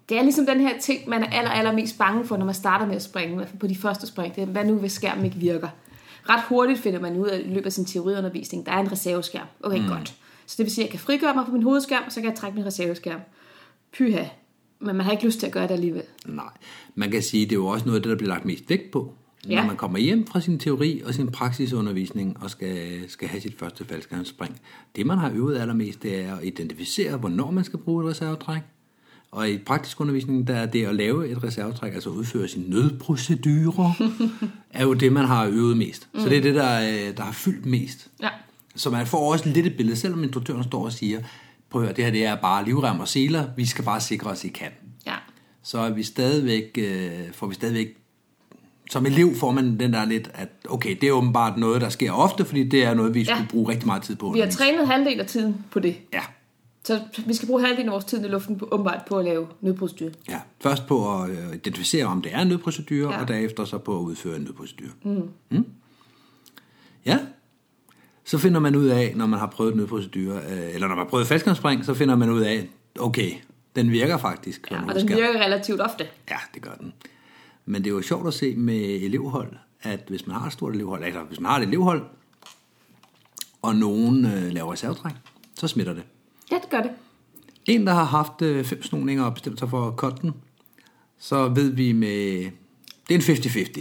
Det 0.08 0.18
er 0.18 0.22
ligesom 0.22 0.46
den 0.46 0.60
her 0.60 0.78
ting, 0.78 1.08
man 1.08 1.22
er 1.22 1.50
aller, 1.50 1.72
mest 1.72 1.98
bange 1.98 2.24
for, 2.24 2.36
når 2.36 2.44
man 2.44 2.54
starter 2.54 2.86
med 2.86 2.96
at 2.96 3.02
springe, 3.02 3.32
i 3.32 3.36
hvert 3.36 3.48
fald 3.48 3.58
på 3.58 3.66
de 3.66 3.76
første 3.76 4.06
spring. 4.06 4.34
Det 4.34 4.42
er, 4.42 4.46
hvad 4.46 4.64
nu, 4.64 4.74
hvis 4.74 4.92
skærmen 4.92 5.24
ikke 5.24 5.36
virker? 5.36 5.68
Ret 6.28 6.42
hurtigt 6.48 6.78
finder 6.78 7.00
man 7.00 7.16
ud 7.16 7.26
af 7.26 7.40
i 7.40 7.48
løbet 7.48 7.66
af 7.66 7.72
sin 7.72 7.84
teoriundervisning, 7.84 8.66
der 8.66 8.72
er 8.72 8.78
en 8.78 8.92
reserveskærm. 8.92 9.46
Okay, 9.62 9.78
mm. 9.80 9.88
godt. 9.88 10.14
Så 10.46 10.54
det 10.58 10.64
vil 10.64 10.72
sige, 10.74 10.84
at 10.84 10.86
jeg 10.86 10.90
kan 10.90 11.00
frigøre 11.00 11.34
mig 11.34 11.44
fra 11.46 11.52
min 11.52 11.62
hovedskærm, 11.62 12.02
og 12.06 12.12
så 12.12 12.20
kan 12.20 12.30
jeg 12.30 12.38
trække 12.38 12.56
min 12.56 12.66
reserveskærm. 12.66 13.20
Pyha. 13.92 14.24
Men 14.80 14.96
man 14.96 15.04
har 15.04 15.12
ikke 15.12 15.24
lyst 15.24 15.38
til 15.40 15.46
at 15.46 15.52
gøre 15.52 15.62
det 15.68 15.70
alligevel. 15.74 16.02
Nej, 16.26 16.44
man 16.94 17.10
kan 17.10 17.22
sige, 17.22 17.44
det 17.44 17.52
er 17.52 17.56
jo 17.56 17.66
også 17.66 17.86
noget 17.86 17.96
af 17.96 18.02
det, 18.02 18.10
der 18.10 18.16
bliver 18.16 18.28
lagt 18.34 18.44
mest 18.44 18.64
vægt 18.70 18.90
på. 18.90 19.14
Når 19.46 19.52
Ja. 19.54 19.66
man 19.66 19.76
kommer 19.76 19.98
hjem 19.98 20.26
fra 20.26 20.40
sin 20.40 20.58
teori 20.58 21.02
og 21.04 21.14
sin 21.14 21.30
praksisundervisning 21.30 22.36
og 22.42 22.50
skal, 22.50 23.00
skal 23.08 23.28
have 23.28 23.40
sit 23.40 23.58
første 23.58 23.84
faldskærmsspring. 23.84 24.60
Det, 24.96 25.06
man 25.06 25.18
har 25.18 25.30
øvet 25.34 25.58
allermest, 25.58 26.02
det 26.02 26.20
er 26.24 26.36
at 26.36 26.44
identificere, 26.44 27.16
hvornår 27.16 27.50
man 27.50 27.64
skal 27.64 27.78
bruge 27.78 28.04
et 28.04 28.10
reservetræk. 28.10 28.60
Og 29.30 29.50
i 29.50 29.58
praktisk 29.58 30.00
undervisning, 30.00 30.46
der 30.46 30.54
er 30.56 30.66
det 30.66 30.84
at 30.86 30.94
lave 30.94 31.28
et 31.28 31.44
reservetræk, 31.44 31.94
altså 31.94 32.10
udføre 32.10 32.48
sine 32.48 32.70
nødprocedurer, 32.70 33.92
er 34.70 34.84
jo 34.84 34.92
det, 34.94 35.12
man 35.12 35.24
har 35.24 35.46
øvet 35.46 35.76
mest. 35.76 36.08
Mm. 36.14 36.20
Så 36.20 36.28
det 36.28 36.38
er 36.38 36.42
det, 36.42 36.54
der, 36.54 36.80
øh, 36.80 37.16
der 37.16 37.22
har 37.22 37.32
fyldt 37.32 37.66
mest. 37.66 38.08
Ja. 38.22 38.28
Så 38.76 38.90
man 38.90 39.06
får 39.06 39.32
også 39.32 39.48
lidt 39.48 39.66
et 39.66 39.76
billede, 39.76 39.96
selvom 39.96 40.22
instruktøren 40.24 40.64
står 40.64 40.84
og 40.84 40.92
siger, 40.92 41.20
prøv 41.70 41.82
at 41.82 41.86
høre, 41.86 41.96
det 41.96 42.04
her 42.04 42.10
det 42.10 42.26
er 42.26 42.34
bare 42.36 42.64
livrem 42.64 43.00
og 43.00 43.08
seler, 43.08 43.44
vi 43.56 43.66
skal 43.66 43.84
bare 43.84 44.00
sikre 44.00 44.30
os, 44.30 44.44
I 44.44 44.48
kan 44.48 44.70
Ja. 45.06 45.14
så 45.62 45.78
er 45.78 45.90
vi 45.90 46.02
stadigvæk, 46.02 46.78
øh, 46.78 47.10
får 47.32 47.46
vi 47.46 47.54
stadigvæk, 47.54 47.96
som 48.90 49.06
elev 49.06 49.34
får 49.34 49.50
man 49.50 49.80
den 49.80 49.92
der 49.92 50.04
lidt, 50.04 50.30
at 50.34 50.48
okay, 50.68 50.96
det 51.00 51.08
er 51.08 51.12
åbenbart 51.12 51.58
noget, 51.58 51.80
der 51.80 51.88
sker 51.88 52.12
ofte, 52.12 52.44
fordi 52.44 52.64
det 52.68 52.84
er 52.84 52.94
noget, 52.94 53.14
vi 53.14 53.22
Ja. 53.22 53.34
skulle 53.34 53.48
bruge 53.48 53.68
rigtig 53.70 53.86
meget 53.86 54.02
tid 54.02 54.16
på. 54.16 54.30
Vi 54.30 54.40
har 54.40 54.50
trænet 54.50 54.86
halvdelen 54.88 55.20
af 55.20 55.26
tiden 55.26 55.64
på 55.70 55.80
det. 55.80 55.96
Ja, 56.12 56.22
Så 56.84 57.00
vi 57.26 57.34
skal 57.34 57.46
bruge 57.48 57.60
halvdelen 57.62 57.88
af 57.88 57.92
vores 57.92 58.04
tid 58.04 58.24
i 58.24 58.28
luften 58.28 58.58
på, 58.58 58.68
åbenbart 58.72 59.00
på 59.08 59.18
at 59.18 59.24
lave 59.24 59.46
nødprocedur. 59.60 60.10
ja. 60.28 60.40
Først 60.60 60.86
på 60.86 61.22
at 61.22 61.30
øh, 61.30 61.54
identificere, 61.54 62.04
om 62.06 62.22
det 62.22 62.34
er 62.34 62.40
en 62.40 62.48
nødprocedure, 62.48 63.14
Ja. 63.14 63.20
og 63.20 63.28
derefter 63.28 63.64
så 63.64 63.78
på 63.78 63.98
at 63.98 64.02
udføre 64.02 64.36
en 64.36 64.42
nødprocedure. 64.42 64.90
Mm. 65.04 65.28
Mm. 65.50 65.66
Ja, 67.06 67.18
så 68.28 68.38
finder 68.38 68.60
man 68.60 68.76
ud 68.76 68.86
af, 68.86 69.12
når 69.16 69.26
man 69.26 69.38
har 69.38 69.46
prøvet 69.46 69.72
en 69.72 69.78
nødprocedure, 69.78 70.36
øh, 70.36 70.74
eller 70.74 70.88
når 70.88 70.94
man 70.94 71.04
har 71.04 71.10
prøvet 71.10 71.26
faldskærmsspring, 71.26 71.84
så 71.84 71.94
finder 71.94 72.16
man 72.16 72.30
ud 72.30 72.40
af, 72.40 72.68
okay, 72.98 73.32
den 73.76 73.90
virker 73.90 74.18
faktisk. 74.18 74.70
Ja, 74.70 74.86
og 74.88 74.94
den 74.94 75.08
virker 75.08 75.40
relativt 75.40 75.80
ofte. 75.80 76.06
Ja, 76.30 76.36
det 76.54 76.62
gør 76.62 76.74
den. 76.80 76.92
Men 77.66 77.84
det 77.84 77.90
er 77.90 77.94
jo 77.94 78.02
sjovt 78.02 78.26
at 78.26 78.34
se 78.34 78.56
med 78.56 78.80
elevhold, 78.80 79.52
at 79.82 80.04
hvis 80.08 80.26
man 80.26 80.36
har 80.36 80.46
et 80.46 80.52
stort 80.52 80.74
elevhold, 80.74 81.04
altså 81.04 81.20
hvis 81.22 81.40
man 81.40 81.50
har 81.50 81.58
et 81.58 81.68
elevhold, 81.68 82.02
og 83.62 83.76
nogen 83.76 84.24
øh, 84.24 84.52
laver 84.52 84.72
reservetræk, 84.72 85.12
så 85.54 85.68
smitter 85.68 85.92
det. 85.92 86.02
Ja, 86.50 86.56
det 86.56 86.70
gør 86.70 86.82
det. 86.82 86.90
En, 87.66 87.86
der 87.86 87.92
har 87.92 88.04
haft 88.04 88.42
øh, 88.42 88.64
fem 88.64 88.82
snoninger 88.82 89.24
og 89.24 89.34
bestemt 89.34 89.58
sig 89.58 89.70
for 89.70 89.90
den, 90.22 90.32
så 91.18 91.48
ved 91.48 91.70
vi 91.70 91.92
med... 91.92 92.50
Det 93.08 93.28
er 93.28 93.30
en 93.30 93.36
50-50. 93.36 93.80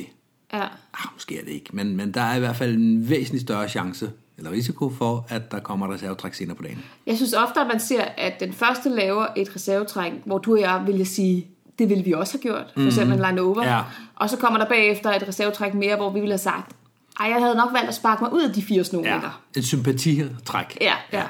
Ja. 0.54 0.64
Ah, 0.94 1.14
måske 1.14 1.40
er 1.40 1.44
det 1.44 1.52
ikke, 1.52 1.70
men, 1.74 1.96
men 1.96 2.14
der 2.14 2.22
er 2.22 2.36
i 2.36 2.40
hvert 2.40 2.56
fald 2.56 2.76
en 2.76 3.10
væsentlig 3.10 3.42
større 3.42 3.70
chance 3.70 4.12
eller 4.38 4.52
risiko 4.52 4.90
for, 4.90 5.26
at 5.30 5.52
der 5.52 5.60
kommer 5.60 5.88
et 5.88 5.94
reservetræk 5.94 6.34
senere 6.34 6.56
på 6.56 6.64
dagen. 6.64 6.84
Jeg 7.06 7.16
synes 7.16 7.34
ofte, 7.34 7.60
at 7.60 7.68
man 7.68 7.80
ser, 7.80 8.02
at 8.18 8.40
den 8.40 8.54
første 8.54 8.90
laver 8.90 9.28
et 9.36 9.56
reservetræk, 9.56 10.14
hvor 10.26 10.38
du 10.38 10.54
og 10.54 10.62
jeg 10.62 10.84
vil 10.86 10.98
jeg 10.98 11.08
sige, 11.08 11.48
det 11.80 11.90
ville 11.90 12.04
vi 12.04 12.14
også 12.14 12.34
have 12.34 12.42
gjort, 12.42 12.66
for 12.74 12.86
eksempel 12.86 13.20
en 13.20 13.26
line 13.26 13.42
over. 13.42 13.64
Ja. 13.68 13.82
Og 14.16 14.30
så 14.30 14.38
kommer 14.38 14.60
der 14.60 14.66
bagefter 14.68 15.12
et 15.12 15.28
reservetræk 15.28 15.74
mere, 15.74 15.96
hvor 15.96 16.10
vi 16.10 16.20
ville 16.20 16.34
have 16.34 16.38
sagt, 16.38 16.76
ej, 17.20 17.28
jeg 17.28 17.42
havde 17.42 17.56
nok 17.56 17.74
valgt 17.74 17.88
at 17.88 17.96
sparke 17.96 18.24
mig 18.24 18.34
ud 18.34 18.42
af 18.42 18.54
de 18.54 18.62
fire 18.62 18.84
snoninger. 18.84 19.42
Et 19.56 19.66
sympatitræk. 19.66 20.78
Ja, 20.82 20.94
ja, 21.14 21.24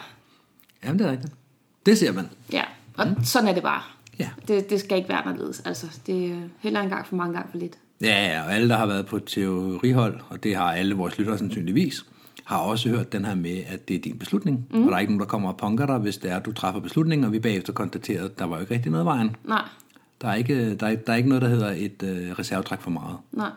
Jamen, 0.83 0.99
det 0.99 1.07
er 1.07 1.11
rigtigt. 1.11 1.33
Det 1.85 1.97
ser 1.97 2.11
man. 2.11 2.29
ja. 2.51 2.63
Og 2.97 3.07
mm. 3.07 3.23
sådan 3.23 3.49
er 3.49 3.53
det 3.53 3.63
bare. 3.63 3.81
Ja. 4.19 4.29
Det, 4.47 4.69
det 4.69 4.79
skal 4.79 4.97
ikke 4.97 5.09
være 5.09 5.17
anderledes. 5.17 5.61
Altså, 5.65 5.87
det 6.07 6.25
er 6.25 6.35
heller 6.59 6.81
en 6.81 6.89
gang 6.89 7.07
for 7.07 7.15
mange 7.15 7.33
gange 7.33 7.51
for 7.51 7.57
lidt. 7.57 7.77
Ja, 8.01 8.25
ja, 8.27 8.43
og 8.43 8.53
alle, 8.53 8.69
der 8.69 8.77
har 8.77 8.85
været 8.85 9.05
på 9.05 9.19
teorihold, 9.19 10.19
og 10.29 10.43
det 10.43 10.55
har 10.55 10.73
alle 10.73 10.95
vores 10.95 11.17
lyttere 11.17 11.37
sandsynligvis, 11.37 12.05
har 12.47 12.57
også 12.57 12.89
hørt 12.89 13.11
den 13.11 13.25
her 13.25 13.35
med, 13.35 13.63
at 13.67 13.87
det 13.87 13.95
er 13.95 13.99
din 13.99 14.17
beslutning. 14.19 14.65
Mm. 14.71 14.83
Og 14.83 14.89
der 14.89 14.95
er 14.95 14.99
ikke 14.99 15.11
nogen, 15.11 15.19
der 15.19 15.25
kommer 15.25 15.49
og 15.49 15.57
punker 15.57 15.85
dig, 15.85 15.97
hvis 15.97 16.17
det 16.17 16.31
er, 16.31 16.35
at 16.37 16.45
du 16.45 16.51
træffer 16.53 16.81
beslutningen, 16.81 17.25
og 17.25 17.31
vi 17.31 17.39
bagefter 17.39 17.73
konstaterer, 17.73 18.25
at 18.25 18.39
der 18.39 18.45
var 18.45 18.55
jo 18.55 18.61
ikke 18.61 18.73
rigtig 18.73 18.91
noget 18.91 19.03
i 19.03 19.05
vejen. 19.05 19.35
Nej, 19.45 19.61
Der 20.21 20.27
er 20.27 20.33
ikke, 20.35 20.75
der 20.75 20.87
er, 20.87 20.95
der 20.95 21.13
er 21.13 21.17
ikke 21.17 21.29
noget, 21.29 21.41
der 21.41 21.47
hedder 21.49 21.71
et 21.77 22.03
øh, 22.03 22.31
reservetræk 22.39 22.81
for 22.81 22.89
meget. 22.91 23.17
nej. 23.31 23.49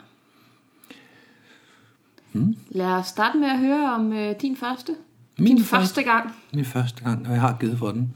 Hmm. 2.32 2.56
Lad 2.68 2.86
os 2.86 3.06
starte 3.06 3.38
med 3.38 3.48
at 3.48 3.58
høre 3.58 3.94
om 3.94 4.12
øh, 4.12 4.34
din 4.42 4.56
første. 4.56 4.92
Min 5.38 5.46
din 5.46 5.64
første- 5.64 5.76
første 5.76 6.02
gang. 6.02 6.30
Min 6.54 6.64
første 6.64 7.04
gang, 7.04 7.26
og 7.26 7.32
jeg 7.32 7.40
har 7.40 7.56
givet 7.60 7.78
for 7.78 7.90
den. 7.92 8.14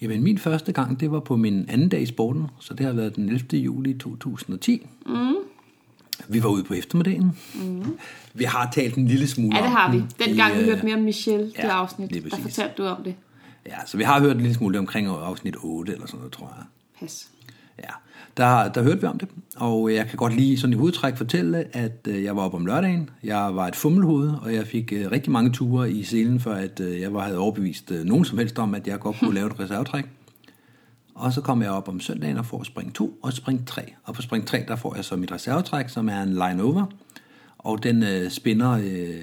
Jamen, 0.00 0.22
min 0.22 0.38
første 0.38 0.72
gang, 0.72 1.00
det 1.00 1.10
var 1.10 1.20
på 1.20 1.36
min 1.36 1.66
anden 1.68 1.88
dag 1.88 2.02
i 2.02 2.06
sporten, 2.06 2.46
så 2.60 2.74
det 2.74 2.86
har 2.86 2.92
været 2.92 3.16
den 3.16 3.28
11. 3.28 3.56
juli 3.58 3.94
2010. 3.98 4.86
Mm. 5.06 5.14
Vi 6.28 6.42
var 6.42 6.48
ude 6.48 6.64
på 6.64 6.74
eftermiddagen. 6.74 7.38
Mm. 7.54 7.98
Vi 8.34 8.44
har 8.44 8.70
talt 8.74 8.94
en 8.94 9.06
lille 9.06 9.28
smule 9.28 9.56
Ja, 9.56 9.62
det 9.62 9.70
har 9.70 9.92
vi. 9.92 10.02
den 10.26 10.36
gang 10.36 10.58
vi 10.58 10.64
hørte 10.64 10.84
mere 10.84 10.94
om 10.94 11.02
Michelle, 11.02 11.46
det 11.46 11.52
ja, 11.58 11.68
afsnit, 11.68 12.12
lige 12.12 12.30
der 12.30 12.36
fortalte 12.36 12.74
du 12.78 12.84
om 12.88 13.02
det. 13.02 13.14
Ja, 13.66 13.76
så 13.86 13.96
vi 13.96 14.02
har 14.02 14.20
hørt 14.20 14.36
en 14.36 14.42
lille 14.42 14.54
smule 14.54 14.78
omkring 14.78 15.06
afsnit 15.06 15.54
8 15.62 15.92
eller 15.92 16.06
sådan 16.06 16.18
noget, 16.18 16.32
tror 16.32 16.52
jeg. 16.56 16.64
Pas. 17.00 17.28
Ja, 17.78 17.90
der, 18.36 18.72
der 18.72 18.82
hørte 18.82 19.00
vi 19.00 19.06
om 19.06 19.18
det, 19.18 19.28
og 19.56 19.94
jeg 19.94 20.06
kan 20.06 20.16
godt 20.16 20.34
lige 20.34 20.58
sådan 20.58 20.72
i 20.72 20.76
hovedtræk 20.76 21.16
fortælle, 21.16 21.64
at 21.76 22.06
øh, 22.08 22.24
jeg 22.24 22.36
var 22.36 22.42
oppe 22.42 22.56
om 22.56 22.66
lørdagen, 22.66 23.10
jeg 23.22 23.56
var 23.56 23.68
et 23.68 23.76
fummelhoved, 23.76 24.32
og 24.42 24.54
jeg 24.54 24.66
fik 24.66 24.92
øh, 24.92 25.10
rigtig 25.12 25.32
mange 25.32 25.50
ture 25.52 25.92
i 25.92 26.02
selen, 26.04 26.40
for 26.40 26.52
at 26.52 26.80
øh, 26.80 27.00
jeg 27.00 27.14
var, 27.14 27.20
havde 27.20 27.38
overbevist 27.38 27.92
nogen 28.04 28.24
som 28.24 28.38
helst 28.38 28.58
om, 28.58 28.74
at 28.74 28.86
jeg 28.86 29.00
godt 29.00 29.16
kunne 29.18 29.34
lave 29.34 29.46
et 29.46 29.60
reservetræk. 29.60 30.04
Og 31.18 31.32
så 31.32 31.40
kom 31.40 31.62
jeg 31.62 31.70
op 31.70 31.88
om 31.88 32.00
søndagen 32.00 32.36
og 32.36 32.46
får 32.46 32.62
spring 32.62 32.94
2 32.94 33.18
og 33.22 33.32
spring 33.32 33.66
3. 33.66 33.94
Og 34.04 34.14
på 34.14 34.22
spring 34.22 34.46
3, 34.46 34.64
der 34.68 34.76
får 34.76 34.94
jeg 34.94 35.04
så 35.04 35.16
mit 35.16 35.32
reservetræk, 35.32 35.88
som 35.88 36.08
er 36.08 36.22
en 36.22 36.32
line 36.32 36.62
over, 36.62 36.86
og 37.58 37.82
den 37.82 38.02
øh, 38.02 38.30
spinner 38.30 38.70
øh, 38.70 39.22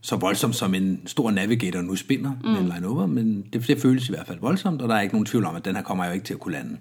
så 0.00 0.16
voldsomt 0.16 0.54
som 0.54 0.74
en 0.74 1.06
stor 1.06 1.30
navigator 1.30 1.80
nu 1.80 1.96
spinner 1.96 2.32
mm. 2.44 2.50
med 2.50 2.60
en 2.60 2.68
line 2.68 2.88
over, 2.88 3.06
men 3.06 3.42
det, 3.52 3.66
det 3.68 3.80
føles 3.80 4.08
i 4.08 4.12
hvert 4.12 4.26
fald 4.26 4.40
voldsomt, 4.40 4.82
og 4.82 4.88
der 4.88 4.94
er 4.94 5.00
ikke 5.00 5.14
nogen 5.14 5.26
tvivl 5.26 5.44
om, 5.44 5.56
at 5.56 5.64
den 5.64 5.76
her 5.76 5.82
kommer 5.82 6.04
jeg 6.04 6.10
jo 6.10 6.14
ikke 6.14 6.26
til 6.26 6.34
at 6.34 6.40
kunne 6.40 6.52
lande. 6.52 6.76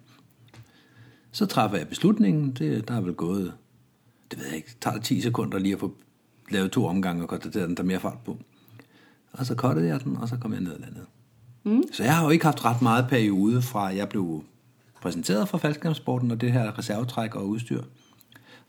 Så 1.32 1.46
træffer 1.46 1.78
jeg 1.78 1.88
beslutningen. 1.88 2.52
Det, 2.52 2.88
der 2.88 2.94
er 2.94 3.02
vel 3.02 3.14
gået, 3.14 3.54
det 4.32 4.40
ved 4.40 4.46
jeg 4.46 4.56
ikke, 4.56 4.76
tager 4.82 5.00
10 5.00 5.22
sekunder 5.22 5.60
lige 5.60 5.74
at 5.74 5.80
få 5.80 5.94
lavet 6.50 6.72
to 6.72 6.86
omgange 6.86 7.24
og 7.24 7.30
konstateret, 7.30 7.64
at 7.64 7.70
den 7.70 7.78
der 7.78 7.84
er 7.84 7.88
mere 7.88 8.00
fart 8.00 8.20
på. 8.26 8.38
Og 9.32 9.46
så 9.46 9.56
kottede 9.56 9.88
jeg 9.88 10.04
den, 10.04 10.18
og 10.18 10.30
så 10.30 10.38
kom 10.38 10.54
jeg 10.54 10.62
ned 10.62 10.72
og 10.72 10.80
landede. 10.80 11.06
Mm. 11.64 11.84
Så 11.92 12.04
jeg 12.04 12.16
har 12.16 12.24
jo 12.24 12.30
ikke 12.30 12.46
haft 12.46 12.66
ret 12.66 12.82
meget 12.82 13.06
periode 13.10 13.62
fra, 13.62 13.84
jeg 13.86 14.10
blev 14.10 14.44
præsenteret 15.02 15.50
for 15.50 15.58
faldskærmsporten 15.58 16.32
og 16.32 16.42
det 16.42 16.52
her 16.52 16.80
reservetræk 16.80 17.36
og 17.36 17.48
udstyr, 17.48 17.82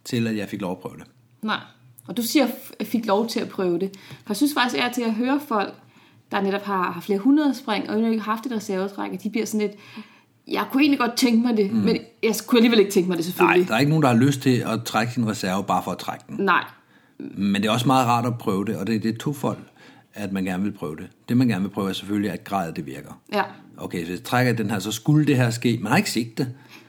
til 0.05 0.27
at 0.27 0.37
jeg 0.37 0.49
fik 0.49 0.61
lov 0.61 0.73
at 0.73 0.79
prøve 0.79 0.97
det. 0.97 1.05
Nej. 1.43 1.61
Og 2.09 2.17
du 2.17 2.23
siger, 2.23 2.47
jeg 2.79 2.87
fik 2.87 3.07
lov 3.07 3.29
til 3.29 3.41
at 3.41 3.49
prøve 3.49 3.79
det. 3.79 3.91
For 4.09 4.29
jeg 4.29 4.37
synes 4.37 4.55
faktisk, 4.55 4.77
at 4.77 4.81
jeg 4.81 4.89
er 4.89 4.93
til 4.93 5.03
at 5.03 5.15
høre 5.15 5.41
folk, 5.49 5.75
der 6.31 6.41
netop 6.41 6.63
har, 6.63 6.93
har 6.93 7.01
flere 7.01 7.19
hundrede 7.19 7.55
spring, 7.55 7.91
og 7.91 7.99
ikke 7.99 8.21
har 8.21 8.33
haft 8.33 8.47
et 8.47 8.53
reservetræk, 8.53 9.13
at 9.13 9.23
de 9.23 9.31
bliver 9.31 9.47
sådan 9.47 9.61
lidt, 9.67 9.73
jeg 10.49 10.65
kunne 10.73 10.83
egentlig 10.83 10.99
godt 10.99 11.17
tænke 11.17 11.47
mig 11.47 11.57
det, 11.57 11.73
mm. 11.73 11.79
men 11.79 11.99
jeg 12.23 12.35
kunne 12.47 12.59
alligevel 12.59 12.79
ikke 12.79 12.91
tænke 12.91 13.09
mig 13.09 13.19
det 13.19 13.25
Nej, 13.25 13.31
selvfølgelig. 13.31 13.69
der 13.69 13.75
er 13.75 13.79
ikke 13.79 13.91
nogen, 13.91 14.03
der 14.03 14.09
har 14.09 14.17
lyst 14.17 14.41
til 14.41 14.57
at 14.67 14.85
trække 14.85 15.13
sin 15.13 15.29
reserve 15.29 15.65
bare 15.65 15.83
for 15.83 15.91
at 15.91 15.99
trække 15.99 16.25
den. 16.29 16.45
Nej. 16.45 16.65
Men 17.19 17.63
det 17.63 17.69
er 17.69 17.73
også 17.73 17.87
meget 17.87 18.07
rart 18.07 18.27
at 18.27 18.39
prøve 18.39 18.65
det, 18.65 18.77
og 18.77 18.87
det, 18.87 19.03
det 19.03 19.15
er 19.15 19.19
to 19.19 19.33
folk, 19.33 19.59
at 20.14 20.33
man 20.33 20.44
gerne 20.44 20.62
vil 20.62 20.73
prøve 20.73 20.97
det. 20.97 21.06
Det, 21.28 21.37
man 21.37 21.49
gerne 21.49 21.62
vil 21.64 21.71
prøve, 21.71 21.88
er 21.88 21.92
selvfølgelig, 21.92 22.30
at 22.30 22.44
gradet 22.44 22.76
det 22.76 22.87
virker. 22.87 23.21
Ja. 23.33 23.42
Okay, 23.76 23.99
hvis 23.99 24.11
jeg 24.11 24.23
trækker 24.25 24.52
den 24.52 24.71
her, 24.71 24.78
så 24.78 24.92
skulle 24.92 25.26
det 25.26 25.37
her 25.37 25.50
ske. 25.50 25.78
Man 25.83 25.90
har 25.90 25.97
ikke 25.97 26.11
set 26.11 26.38
det. 26.38 26.49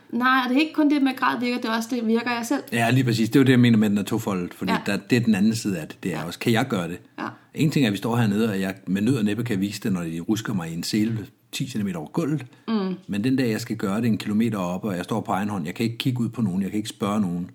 Nej, 0.09 0.39
og 0.43 0.49
det 0.49 0.57
er 0.57 0.61
ikke 0.61 0.73
kun 0.73 0.89
det 0.89 1.01
med 1.01 1.11
grad 1.17 1.39
virker, 1.39 1.57
det 1.61 1.65
er 1.65 1.75
også 1.75 1.89
det 1.91 2.07
virker 2.07 2.31
jeg 2.31 2.45
selv. 2.45 2.63
Ja, 2.71 2.89
lige 2.89 3.03
præcis. 3.03 3.29
Det 3.29 3.35
er 3.35 3.39
jo 3.39 3.43
det, 3.45 3.51
jeg 3.51 3.59
mener 3.59 3.77
med, 3.77 3.89
den 3.89 3.97
er 3.97 4.03
tofoldet. 4.03 4.53
Fordi 4.53 4.71
Ja. 4.71 4.77
der, 4.85 4.97
det 4.97 5.15
er 5.15 5.19
den 5.19 5.35
anden 5.35 5.55
side 5.55 5.79
af 5.79 5.87
det. 5.87 5.97
Det 6.03 6.13
er 6.13 6.23
også, 6.23 6.39
kan 6.39 6.53
jeg 6.53 6.67
gøre 6.67 6.87
det? 6.87 6.99
Ja. 7.19 7.27
En 7.53 7.71
ting 7.71 7.85
er, 7.85 7.89
at 7.89 7.91
vi 7.93 7.97
står 7.97 8.15
hernede, 8.17 8.49
og 8.49 8.59
jeg 8.61 8.75
med 8.87 9.01
nød 9.01 9.15
og 9.17 9.25
næppe 9.25 9.43
kan 9.43 9.59
vise 9.61 9.81
det, 9.81 9.93
når 9.93 10.01
de 10.03 10.19
rusker 10.19 10.53
mig 10.53 10.69
i 10.69 10.73
en 10.73 10.83
sele 10.83 11.25
10 11.51 11.67
cm 11.69 11.87
over 11.95 12.07
gulvet. 12.07 12.45
Mm. 12.67 12.93
Men 13.07 13.23
den 13.23 13.35
dag, 13.35 13.49
jeg 13.51 13.61
skal 13.61 13.75
gøre 13.77 13.97
det 14.01 14.05
en 14.07 14.17
kilometer 14.17 14.57
op, 14.57 14.83
og 14.85 14.95
jeg 14.95 15.03
står 15.03 15.21
på 15.21 15.31
egen 15.31 15.49
hånd, 15.49 15.65
jeg 15.65 15.75
kan 15.75 15.83
ikke 15.83 15.97
kigge 15.97 16.21
ud 16.21 16.29
på 16.29 16.41
nogen, 16.41 16.61
jeg 16.61 16.69
kan 16.71 16.77
ikke 16.77 16.89
spørge 16.89 17.21
nogen. 17.21 17.51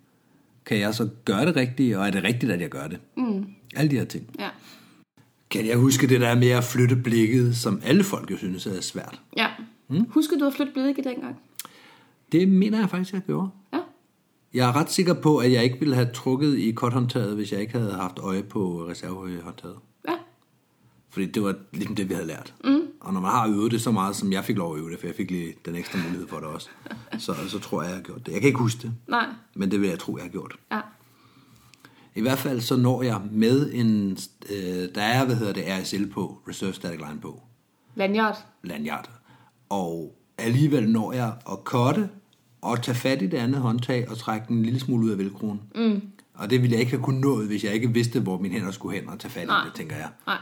Kan 0.66 0.78
jeg 0.78 0.94
så 0.94 1.08
gøre 1.24 1.46
det 1.46 1.56
rigtigt, 1.56 1.96
og 1.96 2.06
er 2.06 2.10
det 2.10 2.24
rigtigt, 2.24 2.52
at 2.52 2.60
jeg 2.60 2.68
gør 2.68 2.86
det? 2.86 2.98
Mm. 3.16 3.46
Alle 3.76 3.90
de 3.90 3.96
her 3.96 4.04
ting. 4.04 4.24
Ja. 4.38 4.48
Kan 5.50 5.66
jeg 5.66 5.76
huske 5.76 6.07
det 6.07 6.21
der 6.21 6.35
med 6.35 6.49
at 6.49 6.64
flytte 6.64 6.97
blikket, 6.97 7.57
som 7.57 7.80
alle 7.85 8.04
folk 8.04 8.30
jo 8.30 8.37
synes 8.37 8.66
er 8.66 8.80
svært? 8.80 9.21
Ja. 9.37 9.49
Mm. 9.88 10.04
Husker 10.11 10.38
du 10.38 10.45
at 10.47 10.54
flytte 10.54 10.73
blikket 10.73 11.04
dengang? 11.04 11.37
Det 12.33 12.49
mener 12.49 12.78
jeg 12.78 12.90
faktisk, 12.90 13.12
jeg 13.14 13.23
gjorde. 13.23 13.49
Ja. 13.73 13.78
Jeg 14.54 14.69
er 14.69 14.76
ret 14.76 14.90
sikker 14.90 15.14
på, 15.14 15.38
at 15.38 15.52
jeg 15.52 15.64
ikke 15.64 15.78
ville 15.80 15.95
have 15.95 16.09
trukket 16.14 16.59
i 16.59 16.71
korthåndtaget, 16.71 17.35
hvis 17.35 17.52
jeg 17.52 17.61
ikke 17.61 17.78
havde 17.78 17.92
haft 17.92 18.19
øje 18.19 18.42
på 18.42 18.87
reservehåndtaget. 18.88 19.76
Ja. 20.09 20.14
Fordi 21.11 21.26
det 21.26 21.42
var 21.42 21.54
ligesom 21.73 21.95
det, 21.95 22.09
vi 22.09 22.14
havde 22.14 22.26
lært. 22.26 22.54
Mm. 22.64 22.80
Og 23.00 23.12
når 23.12 23.21
man 23.21 23.30
har 23.30 23.49
øvet 23.49 23.73
det 23.73 23.80
så 23.80 23.90
meget, 23.90 24.16
som 24.16 24.33
jeg 24.33 24.45
fik 24.45 24.57
lov 24.57 24.75
at 24.75 24.80
øve 24.80 24.90
det, 24.90 24.99
for 24.99 25.07
jeg 25.07 25.16
fik 25.16 25.30
lige 25.30 25.54
den 25.64 25.75
ekstra 25.76 25.99
mulighed 26.04 26.28
for 26.28 26.37
det 26.37 26.47
også, 26.47 26.69
så, 27.19 27.35
så 27.49 27.59
tror 27.59 27.83
jeg, 27.83 27.88
jeg 27.88 27.97
har 27.97 28.02
gjort 28.02 28.26
det. 28.26 28.33
Jeg 28.33 28.40
kan 28.40 28.49
ikke 28.49 28.59
huske 28.61 28.83
det, 28.83 28.92
Nej. 29.09 29.26
men 29.54 29.71
det 29.71 29.80
vil 29.80 29.88
jeg 29.88 29.99
tro, 29.99 30.16
jeg 30.16 30.25
har 30.25 30.30
gjort. 30.30 30.54
Ja. 30.73 30.80
I 32.14 32.21
hvert 32.21 32.38
fald 32.38 32.61
så 32.61 32.76
når 32.76 33.02
jeg 33.02 33.21
med 33.31 33.71
en, 33.73 34.19
øh, 34.50 34.88
der 34.95 35.02
er, 35.02 35.25
hvad 35.25 35.37
hedder 35.37 35.52
det, 35.52 35.64
RSL 35.69 36.07
på, 36.07 36.38
Reserve 36.49 36.73
Static 36.73 36.99
Line 36.99 37.21
på, 37.21 37.43
Lanyard. 37.95 38.45
lanyard. 38.62 39.11
Og 39.69 40.17
alligevel 40.38 40.88
når 40.90 41.12
jeg 41.12 41.33
at 41.52 41.64
kotte 41.64 42.09
og 42.61 42.83
tage 42.83 42.95
fat 42.95 43.23
i 43.23 43.26
det 43.26 43.38
andet 43.38 43.61
håndtag 43.61 44.11
og 44.11 44.19
trække 44.19 44.47
den 44.49 44.57
en 44.57 44.62
lille 44.64 44.81
smule 44.81 45.07
ud 45.07 45.11
af 45.11 45.19
velkronen. 45.19 45.61
Mm. 45.75 46.02
Og 46.35 46.50
det 46.50 46.62
ville 46.62 46.73
jeg 46.73 46.81
ikke 46.81 46.93
have 46.93 47.02
kunnet 47.02 47.21
nået, 47.21 47.47
hvis 47.47 47.64
jeg 47.64 47.73
ikke 47.75 47.93
vidste, 47.93 48.21
hvor 48.21 48.38
mine 48.38 48.55
hænder 48.55 48.71
skulle 48.71 49.00
hen 49.00 49.09
og 49.09 49.19
tage 49.19 49.33
fat 49.33 49.47
Nej. 49.47 49.62
i 49.62 49.67
det, 49.67 49.75
tænker 49.75 49.97
jeg. 49.97 50.09
Nej. 50.26 50.38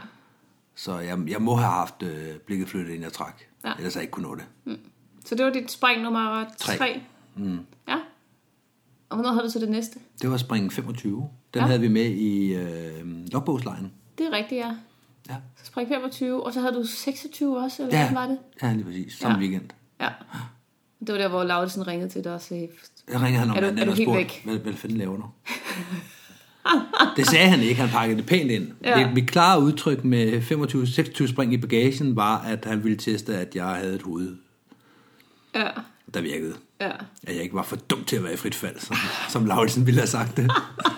Så 0.75 0.97
jeg, 0.99 1.19
jeg 1.27 1.41
må 1.41 1.55
have 1.55 1.71
haft 1.71 2.03
øh, 2.03 2.35
blikket 2.45 2.69
flyttet 2.69 2.93
ind 2.93 3.03
jeg 3.03 3.13
træk. 3.13 3.49
Ja. 3.65 3.69
Ellers 3.77 3.93
havde 3.93 3.97
jeg 3.97 4.01
ikke 4.03 4.11
kunne 4.11 4.27
nå 4.27 4.35
det. 4.35 4.77
Så 5.25 5.35
det 5.35 5.45
var 5.45 5.51
dit 5.51 5.71
spring 5.71 6.01
nummer 6.01 6.45
Tre. 6.57 6.77
3. 6.77 7.01
Mm. 7.35 7.59
Ja. 7.87 7.95
Og 9.09 9.17
hvornår 9.17 9.31
havde 9.33 9.45
du 9.45 9.51
så 9.51 9.59
det 9.59 9.69
næste? 9.69 9.99
Det 10.21 10.29
var 10.31 10.37
spring 10.37 10.73
25. 10.73 11.29
Den 11.53 11.61
Ja. 11.61 11.65
havde 11.67 11.79
vi 11.79 11.87
med 11.87 12.05
i 12.05 12.53
øh, 12.55 13.31
logbogslejen. 13.31 13.91
Det 14.17 14.25
er 14.27 14.31
rigtigt, 14.31 14.59
ja. 14.59 14.71
Ja. 15.29 15.35
Så 15.57 15.65
spring 15.65 15.87
25, 15.89 16.45
og 16.45 16.53
så 16.53 16.59
havde 16.61 16.73
du 16.73 16.83
26 16.83 17.57
også, 17.63 17.83
eller 17.83 17.97
Ja, 17.99 18.05
hvad 18.11 18.21
var 18.21 18.27
det? 18.27 18.37
ja, 18.61 18.73
lige 18.73 18.83
præcis. 18.83 19.13
Samme 19.13 19.37
Ja. 19.37 19.41
weekend. 19.41 19.69
Ja. 20.01 20.09
Det 20.99 21.09
var 21.09 21.17
der, 21.17 21.27
hvor 21.27 21.43
Laudsen 21.43 21.87
ringede 21.87 22.09
til 22.09 22.23
dig 22.23 22.33
og 22.33 22.41
sagde, 22.41 22.67
Jeg 23.11 23.21
ringede 23.21 23.39
han 23.39 23.49
om 23.49 23.55
Er 23.57 23.61
du- 23.61 23.67
er 23.67 23.85
du 23.85 23.91
og 23.91 23.97
helt 23.97 24.07
spurgte, 24.07 24.17
væk? 24.17 24.41
hvad, 24.45 24.57
hvad 24.57 24.73
fanden 24.73 24.97
laver 24.97 25.15
du? 25.17 25.23
det 27.17 27.27
sagde 27.27 27.49
han 27.49 27.59
ikke, 27.59 27.81
han 27.81 27.89
pakkede 27.89 28.17
det 28.17 28.25
pænt 28.27 28.51
ind. 28.51 28.67
Ja. 28.83 28.99
Ja. 28.99 29.05
Det, 29.05 29.13
mit 29.13 29.27
klare 29.31 29.61
udtryk 29.61 30.03
med 30.03 30.41
25-26 30.41 31.27
spring 31.27 31.53
i 31.53 31.57
bagagen 31.57 32.15
var, 32.15 32.41
at 32.41 32.65
han 32.65 32.83
ville 32.83 32.97
teste, 32.97 33.35
at 33.37 33.55
jeg 33.55 33.65
havde 33.67 33.95
et 33.95 34.01
hoved, 34.01 34.35
ja, 35.55 35.67
der 36.13 36.21
virkede. 36.21 36.53
ja. 36.81 36.91
At 37.27 37.35
jeg 37.35 37.43
ikke 37.43 37.55
var 37.55 37.63
for 37.63 37.75
dum 37.75 38.03
til 38.03 38.15
at 38.15 38.23
være 38.23 38.33
i 38.33 38.37
frit 38.37 38.55
fald, 38.55 38.79
som, 38.79 38.95
som 39.29 39.45
Lauritsen 39.45 39.85
ville 39.85 39.99
have 39.99 40.07
sagt 40.07 40.37
det. 40.37 40.51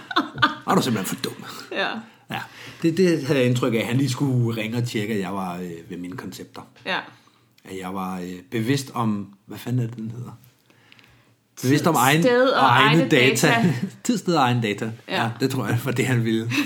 Var 0.65 0.75
du 0.75 0.81
simpelthen 0.81 1.15
for 1.17 1.23
dum? 1.23 1.43
Ja, 1.71 1.87
Ja, 2.31 2.39
det, 2.81 2.97
det 2.97 3.25
havde 3.25 3.39
jeg 3.39 3.47
indtryk 3.47 3.73
af, 3.73 3.77
at 3.77 3.85
han 3.85 3.97
lige 3.97 4.09
skulle 4.09 4.61
ringe 4.61 4.77
og 4.77 4.87
tjekke, 4.87 5.13
at 5.13 5.19
jeg 5.19 5.33
var 5.33 5.55
øh, 5.57 5.71
ved 5.89 5.97
mine 5.97 6.17
koncepter. 6.17 6.61
ja. 6.85 6.99
At 7.63 7.79
jeg 7.79 7.93
var 7.93 8.19
øh, 8.19 8.33
bevidst 8.51 8.91
om, 8.93 9.33
hvad 9.45 9.57
fanden 9.57 9.81
er 9.81 9.87
det, 9.87 9.95
den 9.97 10.11
hedder? 10.11 10.31
Bevidst 11.61 11.87
om 11.87 11.95
egen, 11.97 12.21
Sted 12.23 12.49
og 12.49 12.65
egne 12.67 13.09
data. 13.09 13.73
Tid, 14.03 14.17
sted 14.17 14.35
og 14.35 14.41
egen 14.41 14.61
data. 14.61 14.91
Ja. 15.07 15.23
Ja. 15.23 15.29
det 15.39 15.51
tror 15.51 15.67
jeg 15.67 15.79
var 15.85 15.91
det, 15.91 16.07
han 16.07 16.25
ville. 16.25 16.51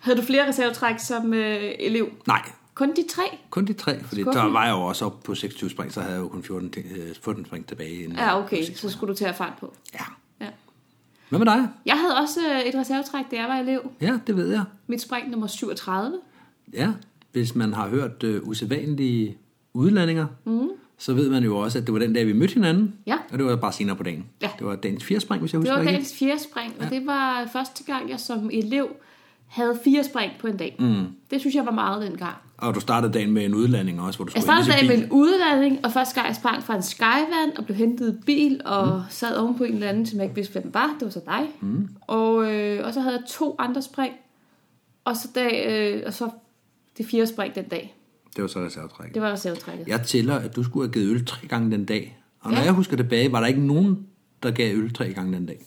Havde 0.00 0.18
du 0.18 0.22
flere 0.26 0.48
reservetræk 0.48 0.94
som 0.98 1.34
øh, 1.34 1.72
elev? 1.78 2.08
Nej, 2.26 2.42
Kun 2.76 2.90
de 2.96 3.04
tre? 3.10 3.22
kun 3.50 3.64
de 3.66 3.72
tre, 3.72 4.04
fordi 4.04 4.20
Skuffende. 4.22 4.46
der 4.46 4.52
var 4.52 4.64
jeg 4.64 4.72
jo 4.72 4.80
også 4.82 5.04
op 5.04 5.22
på 5.22 5.34
26 5.34 5.70
spring, 5.70 5.92
så 5.92 6.00
havde 6.00 6.14
jeg 6.14 6.20
jo 6.22 6.28
kun 6.28 6.42
14, 6.42 6.70
ting- 6.70 6.86
øh, 6.96 7.14
14 7.22 7.44
spring 7.46 7.66
tilbage. 7.66 7.92
Inden 8.02 8.18
Ja, 8.18 8.38
okay, 8.44 8.62
så 8.74 8.90
skulle 8.90 9.12
du 9.12 9.16
til 9.18 9.24
at 9.24 9.34
fart 9.36 9.52
på. 9.60 9.74
Ja. 9.94 10.04
Ja. 10.40 10.46
Hvad 11.28 11.38
med 11.38 11.46
dig? 11.46 11.68
Jeg 11.86 11.94
havde 12.00 12.16
også 12.16 12.40
øh, 12.52 12.60
et 12.60 12.74
reservetræk, 12.74 13.24
da 13.30 13.36
jeg 13.36 13.48
var 13.48 13.54
elev. 13.54 13.90
Ja, 14.00 14.18
det 14.26 14.36
ved 14.36 14.50
jeg. 14.52 14.64
Mit 14.86 15.00
spring 15.00 15.30
nummer 15.30 15.46
37. 15.46 16.18
Ja, 16.72 16.92
hvis 17.32 17.54
man 17.54 17.72
har 17.72 17.88
hørt 17.88 18.22
øh, 18.22 18.42
usædvanlige 18.48 19.36
udlandinger, 19.74 20.26
mm. 20.44 20.68
så 20.98 21.14
ved 21.14 21.30
man 21.30 21.44
jo 21.44 21.56
også, 21.58 21.78
at 21.78 21.86
det 21.86 21.92
var 21.94 21.98
den 22.00 22.12
dag, 22.12 22.26
vi 22.26 22.32
mødte 22.32 22.54
hinanden. 22.54 22.94
Ja. 23.06 23.18
Og 23.32 23.38
det 23.38 23.46
var 23.46 23.56
bare 23.56 23.72
senere 23.72 23.96
på 23.96 24.02
dagen. 24.02 24.26
Ja. 24.42 24.50
Det 24.58 24.66
var 24.66 24.76
dagens 24.76 25.04
fire 25.04 25.20
spring, 25.20 25.40
hvis 25.40 25.52
jeg 25.52 25.60
Det 25.60 25.68
husker 25.68 25.72
var 25.72 25.80
rigtigt. 25.80 25.92
dagens 25.94 26.18
fjerde 26.18 26.42
spring, 26.42 26.74
og 26.80 26.90
det 26.90 27.06
var 27.06 27.48
første 27.52 27.84
gang, 27.84 28.10
jeg 28.10 28.20
som 28.20 28.50
elev 28.52 28.88
havde 29.46 29.78
fire 29.84 30.04
spring 30.04 30.32
på 30.40 30.46
en 30.46 30.56
dag. 30.56 30.76
Mm. 30.78 31.04
Det 31.30 31.40
synes 31.40 31.54
jeg 31.56 31.66
var 31.66 31.72
meget 31.72 32.02
dengang. 32.10 32.34
Og 32.58 32.74
du 32.74 32.80
startede 32.80 33.12
dagen 33.12 33.30
med 33.32 33.44
en 33.44 33.54
udlanding 33.54 34.00
også, 34.00 34.18
hvor 34.18 34.24
du 34.24 34.32
Jeg 34.34 34.42
skulle 34.42 34.64
startede 34.64 34.78
ind 34.82 34.84
i 34.84 34.88
dagen 34.88 35.00
med 35.00 35.06
en 35.06 35.12
udladning, 35.12 35.84
og 35.84 35.92
første 35.92 36.14
gang 36.14 36.26
jeg 36.28 36.36
sprang 36.36 36.62
fra 36.62 36.76
en 36.76 36.82
skyvan 36.82 37.58
og 37.58 37.64
blev 37.64 37.76
hentet 37.76 38.14
i 38.14 38.24
bil 38.26 38.60
og 38.64 38.96
mm. 38.96 39.02
sad 39.10 39.36
oven 39.36 39.56
på 39.58 39.64
en 39.64 39.74
eller 39.74 39.88
anden, 39.88 40.06
som 40.06 40.16
jeg 40.18 40.24
ikke 40.24 40.34
vidste, 40.34 40.52
hvem 40.60 40.74
var. 40.74 40.96
Det 40.98 41.04
var 41.04 41.10
så 41.10 41.20
dig. 41.26 41.46
Mm. 41.60 41.88
Og, 42.00 42.52
øh, 42.54 42.86
og 42.86 42.94
så 42.94 43.00
havde 43.00 43.14
jeg 43.16 43.24
to 43.28 43.56
andre 43.58 43.82
spring, 43.82 44.12
og 45.04 45.16
så, 45.16 45.28
dag, 45.34 45.66
øh, 45.96 46.02
og 46.06 46.12
så 46.14 46.30
det 46.98 47.06
fjerde 47.06 47.26
spring 47.26 47.54
den 47.54 47.64
dag. 47.68 47.94
Det 48.36 48.42
var 48.42 48.48
så 48.48 48.60
reservetrækket. 48.64 49.14
Det 49.14 49.22
var 49.22 49.32
reservetrækket. 49.32 49.88
Jeg 49.88 50.02
tæller, 50.02 50.34
at 50.34 50.56
du 50.56 50.62
skulle 50.64 50.86
have 50.88 50.92
givet 50.92 51.10
øl 51.10 51.24
tre 51.26 51.46
gange 51.46 51.70
den 51.70 51.84
dag. 51.84 52.18
Og 52.40 52.50
når 52.50 52.58
Ja. 52.58 52.64
jeg 52.64 52.72
husker 52.72 52.96
tilbage, 52.96 53.32
var 53.32 53.40
der 53.40 53.46
ikke 53.46 53.60
nogen, 53.66 54.06
der 54.42 54.50
gav 54.50 54.76
øl 54.76 54.94
tre 54.94 55.12
gange 55.12 55.32
den 55.36 55.46
dag. 55.46 55.64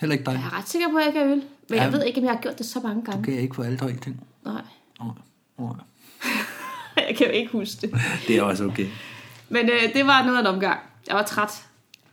Heller 0.00 0.12
ikke 0.14 0.24
dig. 0.24 0.32
Jeg 0.32 0.40
er 0.44 0.58
ret 0.58 0.68
sikker 0.68 0.88
på, 0.90 0.96
at 0.96 1.14
jeg 1.14 1.22
har 1.22 1.30
øl. 1.30 1.36
Men 1.68 1.78
Ja. 1.78 1.82
jeg 1.82 1.92
ved 1.92 2.04
ikke, 2.04 2.18
om 2.20 2.24
jeg 2.24 2.32
har 2.32 2.40
gjort 2.40 2.58
det 2.58 2.66
så 2.66 2.80
mange 2.80 3.02
Du 3.06 3.10
gange. 3.10 3.32
gav 3.32 3.40
ikke 3.42 3.54
for 3.54 3.62
alle 3.62 3.78
tre 3.78 3.92
ting. 3.92 4.20
Nej, 4.44 4.52
Nej. 5.00 5.08
Nej. 5.58 5.68
jeg 7.08 7.16
kan 7.16 7.26
jo 7.26 7.32
ikke 7.32 7.52
huske 7.52 7.80
det. 7.80 7.94
Det 8.28 8.36
er 8.36 8.42
også 8.42 8.64
okay. 8.64 8.86
Men 9.48 9.66
øh, 9.70 9.94
det 9.94 10.06
var 10.06 10.22
noget 10.24 10.36
af 10.36 10.40
en 10.40 10.46
omgang. 10.46 10.78
Jeg 11.08 11.16
var 11.16 11.22
træt 11.22 11.50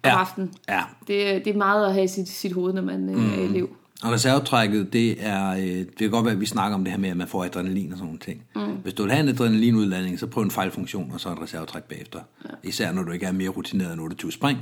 om 0.04 0.10
Ja. 0.10 0.20
aftenen. 0.20 0.54
Ja. 0.70 0.82
Det, 1.08 1.46
det 1.46 1.54
er 1.54 1.58
meget 1.58 1.86
at 1.88 1.94
have 1.94 2.04
i 2.04 2.08
sit, 2.08 2.28
sit 2.30 2.54
hoved, 2.54 2.74
når 2.74 2.82
man 2.82 3.10
øh, 3.10 3.40
er 3.40 3.44
elev. 3.44 3.70
Og 4.04 4.12
reservetrækket, 4.12 4.94
det 4.94 5.26
er, 5.26 5.50
øh, 5.52 5.62
det 5.64 5.98
kan 6.00 6.10
godt 6.10 6.26
være, 6.26 6.34
at 6.34 6.40
vi 6.40 6.46
snakker 6.46 6.76
om 6.76 6.84
det 6.84 6.92
her 6.94 7.00
med, 7.00 7.10
at 7.10 7.18
man 7.18 7.28
får 7.28 7.44
adrenalin 7.44 7.92
og 7.92 7.98
sådan 7.98 8.06
nogle 8.06 8.20
ting. 8.20 8.42
Mm. 8.56 8.62
Hvis 8.84 8.94
du 8.94 9.04
vil 9.04 9.12
have 9.12 9.24
en 9.24 9.30
adrenalinudladning, 9.30 10.20
så 10.20 10.28
prøv 10.28 10.44
en 10.44 10.52
fejlfunktion, 10.52 11.12
og 11.14 11.20
så 11.20 11.30
et 11.30 11.42
reservetræk 11.42 11.84
bagefter. 11.84 12.20
Ja. 12.46 12.50
Især 12.64 12.92
når 12.92 13.04
du 13.04 13.12
ikke 13.12 13.26
er 13.26 13.32
mere 13.32 13.50
rutineret 13.50 13.94
end 13.94 14.02
28 14.02 14.32
spring. 14.32 14.60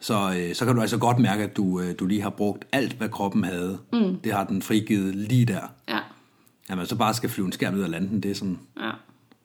Så, 0.00 0.34
øh, 0.38 0.54
så 0.54 0.64
kan 0.66 0.74
du 0.74 0.80
altså 0.80 0.98
godt 0.98 1.18
mærke, 1.18 1.42
at 1.44 1.56
du, 1.56 1.80
øh, 1.80 1.94
du 1.98 2.06
lige 2.06 2.22
har 2.22 2.30
brugt 2.30 2.64
alt, 2.72 2.92
hvad 2.92 3.08
kroppen 3.08 3.44
havde. 3.44 3.78
Mm. 3.92 4.16
Det 4.24 4.32
har 4.32 4.44
den 4.44 4.62
frigivet 4.62 5.14
lige 5.14 5.44
der. 5.46 5.60
Ja, 5.88 5.98
At 6.68 6.76
man 6.76 6.86
så 6.86 6.96
bare 6.96 7.14
skal 7.14 7.30
flyve 7.30 7.46
en 7.46 7.52
skærm 7.52 7.74
ud 7.74 7.80
af 7.80 7.90
landen, 7.90 8.20
det 8.22 8.30
er 8.30 8.34
sådan 8.34 8.58
ja. 8.80 8.90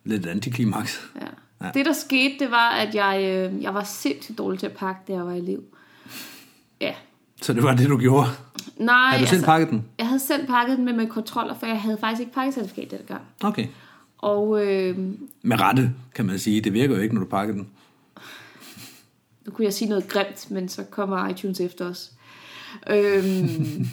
lidt 0.04 0.26
et 0.26 0.30
antiklimaks. 0.30 1.02
Ja. 1.22 1.28
Ja. 1.62 1.72
Det, 1.74 1.86
der 1.86 1.94
skete, 1.94 2.36
det 2.40 2.52
var, 2.52 2.70
at 2.70 2.96
jeg, 2.96 3.24
øh, 3.24 3.62
jeg 3.64 3.74
var 3.74 3.84
sindssygt 3.84 4.38
dårlig 4.38 4.60
til 4.60 4.66
at 4.66 4.74
pakke, 4.74 5.02
da 5.08 5.14
jeg 5.14 5.26
var 5.26 5.34
elev. 5.34 5.64
Ja. 6.82 6.94
Så 7.42 7.54
det 7.54 7.64
var 7.64 7.76
det, 7.76 7.90
du 7.90 7.98
gjorde. 7.98 8.28
Nej, 8.78 9.10
Har 9.12 9.20
du 9.20 9.26
selv 9.26 9.44
pakket 9.44 9.70
den? 9.70 9.86
Jeg 9.98 10.08
havde 10.08 10.20
selv 10.20 10.48
pakket 10.48 10.78
den 10.78 10.86
med, 10.86 10.94
med 10.94 11.08
kontroller, 11.08 11.56
for 11.60 11.66
jeg 11.66 11.82
havde 11.82 11.98
faktisk 12.00 12.20
ikke 12.20 12.34
pakkecertifikat 12.34 12.92
dengang. 12.92 13.22
Okay. 13.44 13.68
Og 14.18 14.66
øh, 14.66 14.98
Med 15.42 15.60
rette, 15.60 15.94
kan 16.16 16.26
man 16.26 16.40
sige. 16.40 16.62
Det 16.62 16.74
virker 16.74 16.96
jo 16.96 17.02
ikke, 17.02 17.16
når 17.16 17.24
du 17.24 17.30
pakker 17.30 17.54
den. 17.54 17.70
nu 19.46 19.52
kunne 19.52 19.66
jeg 19.66 19.74
sige 19.74 19.90
noget 19.90 20.08
grimt, 20.08 20.52
men 20.52 20.70
så 20.70 20.84
kommer 20.84 21.28
iTunes 21.28 21.60
efter 21.60 21.86
os. 21.86 22.12
Øhm, 22.90 23.88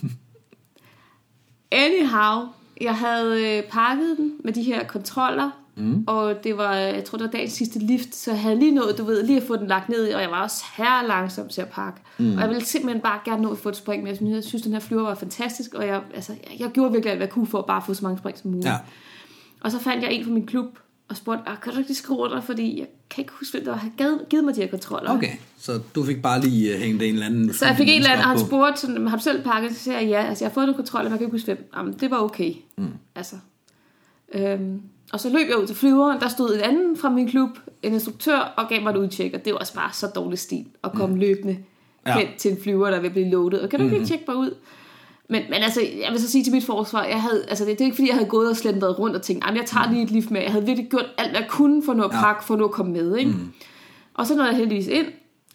anyhow, 1.85 2.47
jeg 2.81 2.95
havde 2.95 3.57
øh, 3.57 3.63
pakket 3.71 4.17
den 4.17 4.33
med 4.45 4.53
de 4.53 4.63
her 4.63 4.85
kontroller, 4.85 5.51
mm. 5.77 6.05
og 6.07 6.45
det 6.45 6.57
var, 6.57 6.75
jeg 6.75 7.05
tror 7.05 7.19
det 7.19 7.25
var 7.25 7.31
dagens 7.31 7.53
sidste 7.53 7.79
lift, 7.79 8.15
så 8.15 8.31
jeg 8.31 8.41
havde 8.41 8.59
lige 8.59 8.71
nået, 8.71 8.99
du 8.99 9.05
ved, 9.05 9.23
lige 9.23 9.41
at 9.41 9.47
få 9.47 9.57
den 9.57 9.67
lagt 9.67 9.89
ned, 9.89 10.15
og 10.15 10.23
jeg 10.23 10.31
var 10.31 10.43
også 10.43 10.65
her 10.77 11.07
langsom 11.07 11.49
til 11.49 11.61
at 11.61 11.69
pakke. 11.69 12.01
Mm. 12.19 12.35
Og 12.35 12.41
jeg 12.41 12.49
ville 12.49 12.65
simpelthen 12.65 13.03
bare 13.03 13.19
gerne 13.25 13.43
nå 13.43 13.51
at 13.51 13.59
få 13.59 13.69
et 13.69 13.77
spring, 13.77 14.03
men 14.03 14.09
jeg 14.09 14.17
synes, 14.17 14.35
jeg 14.35 14.45
synes 14.45 14.63
den 14.63 14.73
her 14.73 14.81
flyver 14.81 15.03
var 15.03 15.15
fantastisk, 15.15 15.75
og 15.75 15.87
jeg, 15.87 16.03
altså, 16.15 16.33
jeg, 16.33 16.61
jeg 16.61 16.71
gjorde 16.71 16.93
virkelig 16.93 17.11
alt, 17.11 17.19
hvad 17.19 17.27
jeg 17.27 17.33
kunne 17.33 17.47
for 17.47 17.59
at 17.59 17.67
bare 17.67 17.83
få 17.87 17.95
så 17.95 18.05
mange 18.05 18.19
spring 18.19 18.39
som 18.39 18.51
muligt. 18.51 18.67
Ja. 18.67 18.77
Og 19.61 19.71
så 19.71 19.79
fandt 19.79 20.03
jeg 20.03 20.13
en 20.13 20.25
fra 20.25 20.31
min 20.31 20.47
klub, 20.47 20.79
og 21.09 21.17
spurgte, 21.17 21.43
"Ah, 21.49 21.57
kan 21.63 21.73
du 21.73 21.79
ikke 21.79 21.89
lige 21.91 21.97
skrive 21.97 22.19
under, 22.19 22.41
fordi 22.41 22.79
jeg 22.79 22.87
kan 23.11 23.23
ikke 23.23 23.33
huske, 23.41 23.53
hvem 23.53 23.65
der 23.65 23.77
har 23.77 23.89
givet, 24.31 24.45
mig 24.45 24.57
de 24.57 24.61
her 24.61 24.69
kontroller. 24.69 25.11
Okay, 25.17 25.31
så 25.59 25.81
du 25.95 26.05
fik 26.05 26.23
bare 26.23 26.41
lige 26.41 26.75
øh, 26.75 26.81
hængt 26.81 27.03
en 27.03 27.15
eller 27.15 27.27
anden... 27.27 27.53
Så 27.53 27.67
jeg 27.67 27.77
fik 27.77 27.89
en 27.89 27.95
eller 27.95 28.11
anden, 28.11 28.25
og 28.25 28.31
han 28.31 28.39
spurgte, 28.39 28.81
sådan, 28.81 29.07
har 29.09 29.17
du 29.17 29.23
selv 29.23 29.43
pakket? 29.45 29.77
Så 29.77 29.83
siger 29.83 29.99
jeg, 30.01 30.09
ja, 30.09 30.23
altså 30.29 30.45
jeg 30.45 30.51
har 30.51 30.55
fået 30.55 30.67
nogle 30.67 30.77
kontroller, 30.77 31.05
men 31.05 31.11
jeg 31.13 31.19
kan 31.19 31.27
ikke 31.27 31.35
huske 31.35 31.47
hvem. 31.55 31.71
Jamen, 31.77 31.93
det 31.93 32.11
var 32.11 32.19
okay. 32.19 32.53
Mm. 32.77 32.87
Altså. 33.15 33.37
Øhm, 34.35 34.81
og 35.13 35.21
så 35.21 35.29
løb 35.29 35.49
jeg 35.49 35.59
ud 35.59 35.67
til 35.67 35.77
flyveren, 35.77 36.21
der 36.21 36.29
stod 36.29 36.55
en 36.55 36.61
anden 36.61 36.97
fra 36.97 37.09
min 37.11 37.29
klub, 37.29 37.51
en 37.83 37.93
instruktør, 37.93 38.39
og 38.39 38.69
gav 38.69 38.83
mig 38.83 38.91
et 38.91 38.97
udtjek, 38.97 39.35
og 39.35 39.45
det 39.45 39.53
var 39.53 39.59
også 39.59 39.75
bare 39.75 39.91
så 39.93 40.07
dårlig 40.07 40.39
stil 40.39 40.65
at 40.85 40.93
komme 40.93 41.15
mm. 41.15 41.21
løbende 41.21 41.59
Ja. 42.07 42.19
hen 42.19 42.27
til 42.39 42.51
en 42.51 42.59
flyver, 42.63 42.91
der 42.91 43.01
vil 43.01 43.11
blive 43.11 43.31
loadet. 43.31 43.61
Og 43.61 43.69
kan 43.69 43.79
du 43.81 43.85
ikke 43.85 43.99
lige 43.99 44.07
tjekke 44.09 44.25
mig 44.29 44.37
ud? 44.37 44.55
Men, 45.31 45.43
men 45.51 45.55
altså, 45.63 45.81
jeg 45.81 46.13
vil 46.13 46.21
så 46.21 46.31
sige 46.31 46.45
til 46.45 46.53
mit 46.53 46.65
forsvar, 46.65 47.05
jeg 47.05 47.23
havde, 47.23 47.45
altså 47.49 47.65
det, 47.65 47.73
det 47.73 47.81
er 47.81 47.85
ikke 47.85 47.95
fordi, 47.95 48.09
jeg 48.09 48.17
havde 48.17 48.29
gået 48.29 48.51
og 48.51 48.57
slendret 48.57 48.99
rundt 48.99 49.17
og 49.17 49.23
tænkt, 49.23 49.45
"Jamen, 49.45 49.57
jeg 49.61 49.67
tager 49.67 49.91
lige 49.91 50.03
et 50.03 50.11
lift 50.11 50.31
med. 50.31 50.41
Jeg 50.43 50.53
havde 50.53 50.67
virkelig 50.67 50.91
gjort 50.91 51.07
alt, 51.19 51.31
hvad 51.31 51.41
jeg 51.41 51.49
kunne 51.51 51.83
for 51.85 51.95
noget 51.95 52.13
Ja. 52.13 52.21
pakke, 52.21 52.45
for 52.45 52.57
nu 52.57 52.65
at 52.65 52.71
komme 52.71 52.93
med. 52.93 53.17
Ikke? 53.17 53.31
Mm. 53.31 53.53
Og 54.15 54.27
så 54.27 54.35
nåede 54.35 54.49
jeg 54.51 54.57
heldigvis 54.59 54.87
ind, 54.87 55.07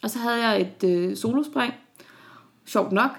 og 0.04 0.10
så 0.10 0.20
havde 0.20 0.48
jeg 0.48 0.62
et 0.62 0.90
øh, 0.90 1.18
solospring, 1.18 1.74
sjovt 2.66 2.92
nok, 2.92 3.10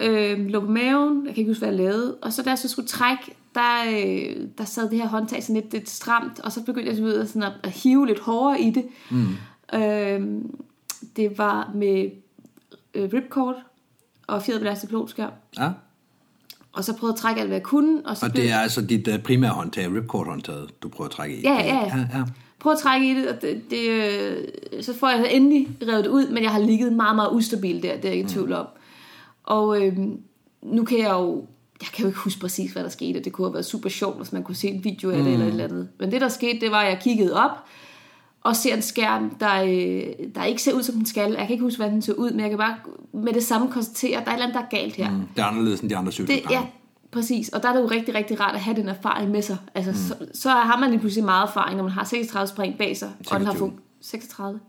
øh, 0.00 0.46
lå 0.46 0.60
på 0.60 0.66
maven, 0.66 1.26
jeg 1.26 1.34
kan 1.34 1.40
ikke 1.40 1.50
huske, 1.50 1.66
hvad 1.66 1.68
jeg 1.68 1.84
lavede, 1.84 2.16
og 2.22 2.32
så 2.32 2.42
da 2.42 2.50
jeg 2.50 2.58
så 2.58 2.68
skulle 2.68 2.88
trække, 2.88 3.34
der, 3.54 3.74
øh, 3.88 4.46
der 4.58 4.64
sad 4.64 4.90
det 4.90 4.98
her 4.98 5.08
håndtag 5.08 5.42
sådan 5.42 5.62
lidt, 5.62 5.72
lidt 5.72 5.90
stramt, 5.90 6.40
og 6.40 6.52
så 6.52 6.62
begyndte 6.64 6.88
jeg 6.88 6.96
sådan, 6.96 7.10
ved, 7.12 7.26
sådan 7.26 7.42
at, 7.42 7.52
at 7.62 7.70
hive 7.70 8.06
lidt 8.06 8.18
hårdere 8.20 8.60
i 8.60 8.70
det. 8.70 8.84
Mm. 9.10 9.26
Øh, 9.78 10.42
det 11.16 11.38
var 11.38 11.70
med 11.74 12.10
øh, 12.94 13.10
ripcord 13.12 13.56
og 14.26 14.42
fjerdebelastet 14.42 14.88
pilotskærm, 14.88 15.30
Ja, 15.58 15.70
og 16.78 16.84
så 16.84 16.96
prøvede 16.96 17.14
at 17.14 17.18
trække 17.20 17.40
alt, 17.40 17.48
hvad 17.48 17.56
jeg 17.56 17.62
kunne, 17.62 18.00
og 18.06 18.16
så 18.16 18.26
og 18.26 18.32
blev- 18.32 18.44
det 18.44 18.52
er 18.52 18.58
altså 18.58 18.80
dit 18.82 19.08
uh, 19.08 19.18
primære 19.18 19.50
håndtag, 19.50 19.94
ripcord-håndtaget, 19.94 20.82
du 20.82 20.88
prøver 20.88 21.08
at 21.08 21.12
trække 21.14 21.36
i. 21.36 21.40
Ja, 21.42 21.54
ja, 21.54 21.74
ja. 21.76 21.96
ja, 22.18 22.24
prøv 22.60 22.72
at 22.72 22.78
trække 22.78 23.10
i 23.10 23.14
det, 23.14 23.28
og 23.28 23.42
det, 23.42 23.62
det 23.70 23.88
øh, 23.88 24.82
så 24.82 24.94
får 24.94 25.08
jeg 25.08 25.28
endelig 25.30 25.68
revet 25.88 26.04
det 26.04 26.10
ud, 26.10 26.28
men 26.30 26.42
jeg 26.42 26.50
har 26.50 26.58
ligget 26.60 26.92
meget, 26.92 27.16
meget 27.16 27.30
ustabil 27.32 27.82
der, 27.82 27.96
det 27.96 28.04
er 28.04 28.08
jeg 28.08 28.16
ikke 28.16 28.26
i 28.26 28.28
tvivl 28.28 28.52
om. 28.52 28.66
Og 29.44 29.82
øh, 29.86 29.96
nu 30.62 30.84
kan 30.84 30.98
jeg 30.98 31.10
jo, 31.10 31.44
jeg 31.80 31.88
kan 31.94 32.02
jo 32.02 32.08
ikke 32.08 32.18
huske 32.20 32.40
præcis, 32.40 32.72
hvad 32.72 32.82
der 32.82 32.88
skete, 32.88 33.20
det 33.20 33.32
kunne 33.32 33.46
have 33.46 33.54
været 33.54 33.66
super 33.66 33.88
sjovt, 33.88 34.16
hvis 34.16 34.32
man 34.32 34.42
kunne 34.42 34.54
se 34.56 34.68
en 34.68 34.84
video 34.84 35.10
af 35.10 35.22
det 35.22 35.32
eller 35.32 35.46
et 35.46 35.50
eller 35.50 35.64
andet. 35.64 35.88
Men 36.00 36.12
det, 36.12 36.20
der 36.20 36.28
skete, 36.28 36.60
det 36.60 36.70
var, 36.70 36.80
at 36.80 36.88
jeg 36.88 36.98
kiggede 37.02 37.34
op, 37.44 37.50
og 38.48 38.56
ser 38.56 38.74
en 38.74 38.82
skærm, 38.82 39.30
der, 39.40 39.62
øh, 39.62 40.30
der 40.34 40.44
ikke 40.44 40.62
ser 40.62 40.72
ud, 40.72 40.82
som 40.82 40.94
den 40.94 41.06
skal. 41.06 41.30
Jeg 41.30 41.38
kan 41.46 41.50
ikke 41.50 41.62
huske, 41.62 41.76
hvordan 41.78 41.92
den 41.92 42.02
ser 42.02 42.12
ud, 42.12 42.30
men 42.30 42.40
jeg 42.40 42.48
kan 42.48 42.58
bare 42.58 42.76
med 43.12 43.32
det 43.32 43.44
samme 43.44 43.70
konstatere, 43.72 44.18
at 44.20 44.24
der 44.24 44.30
er 44.30 44.34
et 44.34 44.38
eller 44.42 44.46
andet, 44.46 44.70
der 44.70 44.78
er 44.78 44.82
galt 44.82 44.94
her. 44.96 45.10
Mm. 45.10 45.20
Det 45.36 45.42
er 45.42 45.46
anderledes 45.46 45.80
end 45.80 45.90
de 45.90 45.96
andre 45.96 46.12
cykelspring. 46.12 46.50
ja, 46.50 46.66
præcis. 47.10 47.48
Og 47.48 47.62
der 47.62 47.68
er 47.68 47.72
det 47.72 47.80
jo 47.80 47.86
rigtig, 47.86 48.14
rigtig 48.14 48.40
rart 48.40 48.54
at 48.54 48.60
have 48.60 48.76
den 48.76 48.88
erfaring 48.88 49.30
med 49.30 49.42
sig. 49.42 49.56
Altså, 49.74 49.90
mm. 49.90 49.96
så, 49.96 50.40
så 50.40 50.50
har 50.50 50.78
man 50.80 50.90
lige 50.90 51.00
pludselig 51.00 51.24
meget 51.24 51.48
erfaring, 51.48 51.76
når 51.76 51.82
man 51.84 51.92
har 51.92 52.04
36 52.04 52.48
spring 52.48 52.78
bag 52.78 52.96
sig. 52.96 53.08
Og 53.30 53.38
den 53.38 53.46
har 53.46 53.52
26. 53.52 53.68
fun- 53.68 53.80
36? 54.00 54.60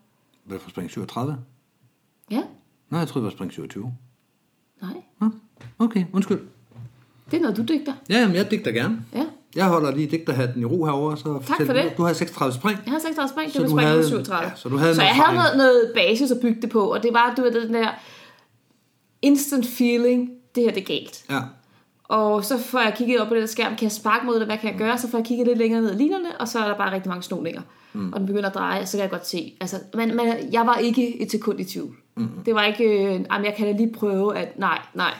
Hvad 0.43 0.59
for 0.59 0.69
spring 0.69 0.89
37? 0.89 1.37
Ja, 2.31 2.41
Nej, 2.89 2.99
jeg 2.99 3.07
troede, 3.07 3.23
det 3.25 3.31
var 3.33 3.37
spring 3.37 3.51
27. 3.51 3.93
nej. 4.81 4.91
Nå, 5.21 5.29
okay, 5.79 6.05
undskyld. 6.13 6.39
Det 7.31 7.37
er 7.37 7.41
noget, 7.41 7.57
du 7.57 7.63
digter. 7.63 7.93
Ja, 8.09 8.19
jamen, 8.19 8.35
jeg 8.35 8.51
digter 8.51 8.71
gerne. 8.71 9.01
Ja. 9.13 9.25
Jeg 9.55 9.65
holder 9.65 9.91
lige 9.91 10.07
digterhatten 10.07 10.61
i 10.61 10.65
ro 10.65 10.85
herovre, 10.85 11.17
så 11.17 11.23
Tak 11.47 11.57
for 11.65 11.73
du- 11.73 11.79
det. 11.79 11.93
Du 11.97 12.03
har 12.03 12.13
36 12.13 12.53
spring. 12.53 12.79
Jeg 12.85 12.91
har 12.93 12.99
36 12.99 13.29
spring, 13.29 13.51
Så 13.51 13.53
det 13.53 13.61
var 13.61 13.67
du 13.67 13.71
spring 13.75 13.87
havde- 13.87 14.01
nummer 14.01 14.09
37. 14.09 14.43
ja, 14.49 14.51
så 14.55 14.69
du 14.69 14.77
havde 14.77 14.95
så 14.95 15.01
jeg 15.01 15.11
havde 15.15 15.35
noget, 15.37 15.57
noget 15.57 15.91
basis 15.95 16.31
at 16.31 16.37
bygge 16.41 16.61
det 16.61 16.69
på, 16.69 16.81
og 16.93 17.03
det 17.03 17.13
var, 17.13 17.33
du 17.37 17.41
ved, 17.41 17.51
den 17.67 17.73
der 17.73 17.89
instant 19.21 19.65
feeling, 19.67 20.29
det 20.55 20.63
her 20.63 20.71
det 20.71 20.81
er 20.81 20.85
galt. 20.85 21.23
Ja. 21.29 21.39
Og 22.03 22.45
så 22.45 22.57
får 22.57 22.79
jeg 22.79 22.93
kigget 22.97 23.19
op 23.19 23.27
på 23.27 23.33
den 23.33 23.41
der 23.41 23.47
skærm, 23.47 23.75
kan 23.75 23.83
jeg 23.83 23.91
sparke 23.91 24.25
mod 24.25 24.35
det, 24.39 24.45
hvad 24.45 24.57
kan 24.57 24.69
jeg 24.71 24.77
gøre? 24.79 24.97
Så 24.97 25.09
får 25.09 25.17
jeg 25.17 25.25
kigget 25.25 25.47
lidt 25.47 25.57
længere 25.57 25.81
ned 25.81 25.91
i 25.93 25.97
linerne, 25.97 26.37
og 26.39 26.47
så 26.47 26.59
er 26.59 26.67
der 26.67 26.77
bare 26.77 26.91
rigtig 26.93 27.09
mange 27.09 27.23
snoninger. 27.23 27.61
Mm. 27.93 28.13
Og 28.13 28.19
den 28.19 28.27
begynder 28.27 28.49
at 28.49 28.55
dreje, 28.55 28.81
og 28.81 28.87
så 28.87 28.97
kan 28.97 29.01
jeg 29.01 29.09
godt 29.09 29.27
se. 29.27 29.53
Altså, 29.61 29.75
men, 29.93 30.15
men 30.15 30.27
jeg 30.51 30.65
var 30.67 30.75
ikke 30.75 31.21
et 31.21 31.31
sekund 31.31 31.59
i 31.59 31.63
tvivl. 31.63 31.95
Mm. 32.15 32.27
Det 32.45 32.55
var 32.55 32.63
ikke, 32.63 32.83
øh, 32.83 33.01
jamen, 33.31 33.45
jeg 33.45 33.53
kan 33.57 33.65
da 33.67 33.71
lige 33.71 33.93
prøve, 33.93 34.37
at 34.37 34.59
nej, 34.59 34.79
nej. 34.93 35.13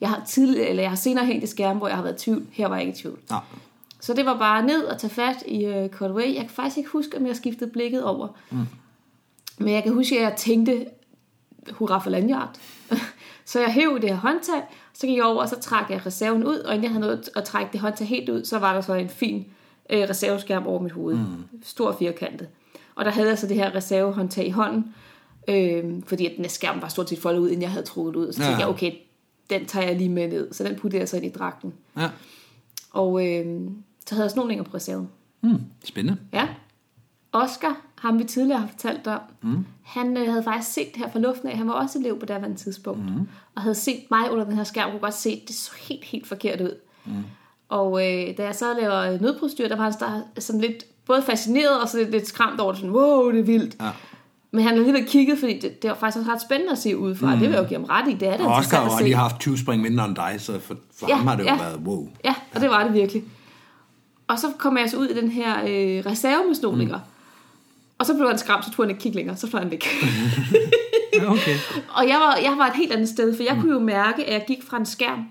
Jeg 0.00 0.08
har, 0.08 0.22
tidligere, 0.28 0.68
eller 0.68 0.82
jeg 0.82 0.90
har 0.90 0.96
senere 0.96 1.26
hængt 1.26 1.44
i 1.44 1.46
skærmen, 1.46 1.78
hvor 1.78 1.88
jeg 1.88 1.96
har 1.96 2.02
været 2.02 2.14
i 2.22 2.24
tvivl. 2.24 2.46
Her 2.52 2.66
var 2.68 2.76
jeg 2.76 2.86
ikke 2.86 2.98
i 2.98 3.02
tvivl. 3.02 3.18
Nå. 3.30 3.36
Så 4.00 4.14
det 4.14 4.26
var 4.26 4.38
bare 4.38 4.62
ned 4.66 4.84
og 4.84 4.98
tage 4.98 5.10
fat 5.10 5.36
i 5.46 5.66
uh, 5.68 5.88
Cutaway. 5.88 6.34
Jeg 6.34 6.40
kan 6.40 6.50
faktisk 6.50 6.76
ikke 6.78 6.90
huske, 6.90 7.16
om 7.18 7.26
jeg 7.26 7.36
skiftede 7.36 7.70
blikket 7.70 8.04
over. 8.04 8.28
Mm. 8.50 8.58
Men 9.58 9.74
jeg 9.74 9.82
kan 9.82 9.92
huske, 9.92 10.16
at 10.18 10.22
jeg 10.22 10.34
tænkte, 10.36 10.86
hurra 11.72 11.98
for 11.98 12.10
landjart. 12.10 12.60
så 13.44 13.60
jeg 13.60 13.72
hæv 13.72 13.98
det 14.00 14.10
her 14.10 14.16
håndtag, 14.16 14.62
så 14.94 15.06
gik 15.06 15.16
jeg 15.16 15.24
over, 15.24 15.42
og 15.42 15.48
så 15.48 15.60
trak 15.60 15.90
jeg 15.90 16.06
reserven 16.06 16.44
ud, 16.44 16.56
og 16.58 16.74
inden 16.74 16.82
jeg 16.84 16.90
havde 16.90 17.00
nået 17.06 17.28
at 17.36 17.44
trække 17.44 17.72
det 17.72 17.80
håndtag 17.80 18.06
helt 18.06 18.28
ud, 18.28 18.44
så 18.44 18.58
var 18.58 18.74
der 18.74 18.80
så 18.80 18.94
en 18.94 19.08
fin 19.08 19.46
øh, 19.90 20.00
reserveskærm 20.08 20.66
over 20.66 20.80
mit 20.82 20.92
hoved. 20.92 21.14
Mm. 21.16 21.24
Stor 21.62 21.96
firkantet. 21.98 22.48
Og 22.94 23.04
der 23.04 23.10
havde 23.10 23.28
jeg 23.28 23.38
så 23.38 23.46
det 23.46 23.56
her 23.56 23.74
reservehåndtag 23.74 24.46
i 24.46 24.50
hånden, 24.50 24.94
øh, 25.48 25.84
fordi 26.06 26.26
at 26.26 26.32
den 26.36 26.48
skærm 26.48 26.82
var 26.82 26.88
stort 26.88 27.08
set 27.08 27.18
foldet 27.18 27.38
ud, 27.40 27.48
inden 27.48 27.62
jeg 27.62 27.70
havde 27.70 27.86
trukket 27.86 28.16
ud. 28.16 28.32
Så 28.32 28.38
tænkte 28.38 28.52
Ja. 28.52 28.58
jeg, 28.58 28.68
okay, 28.68 28.92
den 29.50 29.66
tager 29.66 29.86
jeg 29.86 29.96
lige 29.96 30.08
med 30.08 30.28
ned. 30.28 30.52
Så 30.52 30.64
den 30.64 30.76
puttede 30.76 31.00
jeg 31.00 31.08
så 31.08 31.16
ind 31.16 31.26
i 31.26 31.28
dragten. 31.28 31.74
Ja. 31.96 32.10
Og 32.92 33.26
øh, 33.26 33.70
så 34.06 34.14
havde 34.14 34.24
jeg 34.24 34.30
snoninger 34.30 34.64
på 34.64 34.70
reserven. 34.74 35.08
Hmm, 35.40 35.60
spændende. 35.84 36.18
Ja. 36.32 36.48
Oscar, 37.32 37.80
ham 37.98 38.18
vi 38.18 38.24
tidligere 38.24 38.60
har 38.60 38.66
fortalt 38.66 39.06
om, 39.06 39.20
mm. 39.42 39.66
han 39.82 40.16
øh, 40.16 40.28
havde 40.28 40.42
faktisk 40.42 40.72
set 40.72 40.86
det 40.94 40.96
her 40.96 41.10
fra 41.10 41.18
luften 41.18 41.48
af. 41.48 41.56
Han 41.56 41.68
var 41.68 41.74
også 41.74 41.98
elev 41.98 42.20
på 42.20 42.26
daværende 42.26 42.56
tidspunkt. 42.56 43.04
Mm. 43.04 43.28
Og 43.54 43.62
havde 43.62 43.74
set 43.74 44.10
mig 44.10 44.30
under 44.30 44.44
den 44.44 44.54
her 44.54 44.64
skærm, 44.64 44.90
kunne 44.90 45.00
godt 45.00 45.14
se, 45.14 45.30
at 45.30 45.48
det 45.48 45.56
så 45.56 45.72
helt, 45.88 46.04
helt 46.04 46.26
forkert 46.26 46.60
ud. 46.60 46.74
Mm. 47.04 47.12
Og 47.68 47.92
øh, 47.92 48.36
da 48.36 48.44
jeg 48.44 48.54
så 48.54 48.74
laver 48.80 49.20
nødprostyr, 49.20 49.68
der 49.68 49.76
var 49.76 49.84
han 49.84 49.92
der 50.00 50.40
sådan 50.40 50.60
lidt 50.60 50.84
både 51.06 51.22
fascineret 51.22 51.80
og 51.80 51.88
så 51.88 51.98
lidt, 51.98 52.10
lidt 52.10 52.26
skræmt 52.26 52.60
over 52.60 52.72
det. 52.72 52.80
Sådan, 52.80 52.94
wow, 52.94 53.30
det 53.30 53.40
er 53.40 53.44
vildt. 53.44 53.76
Ja. 53.80 53.90
Men 54.50 54.64
han 54.64 54.72
har 54.72 54.80
alligevel 54.80 55.08
kigget, 55.08 55.38
fordi 55.38 55.58
det, 55.58 55.82
det 55.82 55.90
var 55.90 55.96
faktisk 55.96 56.18
også 56.18 56.32
ret 56.32 56.42
spændende 56.42 56.72
at 56.72 56.78
se 56.78 56.96
udefra. 56.96 57.26
Mm. 57.26 57.32
Det 57.32 57.40
vil 57.40 57.54
jeg 57.54 57.62
jo 57.62 57.68
give 57.68 57.80
ham 57.80 57.84
ret 57.84 58.08
i. 58.08 58.14
Det 58.14 58.28
er 58.28 58.44
Og 58.44 58.54
Oscar 58.54 58.84
har 58.84 58.98
jo 58.98 59.04
lige 59.04 59.16
haft 59.16 59.38
20 59.40 59.58
spring 59.58 59.82
mindre 59.82 60.04
end 60.04 60.16
dig, 60.16 60.34
så 60.38 60.60
for, 60.60 60.76
for 60.98 61.08
Ja, 61.08 61.14
ham 61.14 61.26
har 61.26 61.36
det 61.36 61.42
jo 61.42 61.48
ja. 61.48 61.56
været 61.56 61.80
wow. 61.84 62.08
Ja, 62.24 62.34
og 62.54 62.60
det 62.60 62.70
var 62.70 62.84
det 62.84 62.92
virkelig. 62.94 63.24
Og 64.28 64.38
så 64.38 64.46
kom 64.58 64.78
jeg 64.78 64.90
så 64.90 64.96
ud 64.96 65.06
i 65.06 65.20
den 65.20 65.30
her 65.30 65.60
øh, 65.60 66.06
reserve 66.06 66.46
med 66.46 66.54
snoninger. 66.54 66.96
Mm. 66.96 67.02
Og 67.98 68.06
så 68.06 68.14
blev 68.14 68.28
han 68.28 68.38
skræmt, 68.38 68.64
så 68.64 68.70
tog 68.70 68.84
han 68.84 68.90
ikke 68.90 69.02
kigge 69.02 69.16
længere, 69.16 69.36
så 69.36 69.50
fløj 69.50 69.60
han 69.62 69.70
væk. 69.70 69.86
Ja, 71.14 71.30
okay. 71.30 71.56
og 71.96 72.08
jeg 72.08 72.16
var, 72.16 72.36
jeg 72.36 72.54
var 72.58 72.66
et 72.66 72.76
helt 72.76 72.92
andet 72.92 73.08
sted, 73.08 73.36
for 73.36 73.42
jeg 73.42 73.54
mm. 73.54 73.60
kunne 73.60 73.72
jo 73.72 73.78
mærke, 73.78 74.24
at 74.24 74.32
jeg 74.32 74.44
gik 74.46 74.62
fra 74.62 74.76
en 74.76 74.86
skærm, 74.86 75.26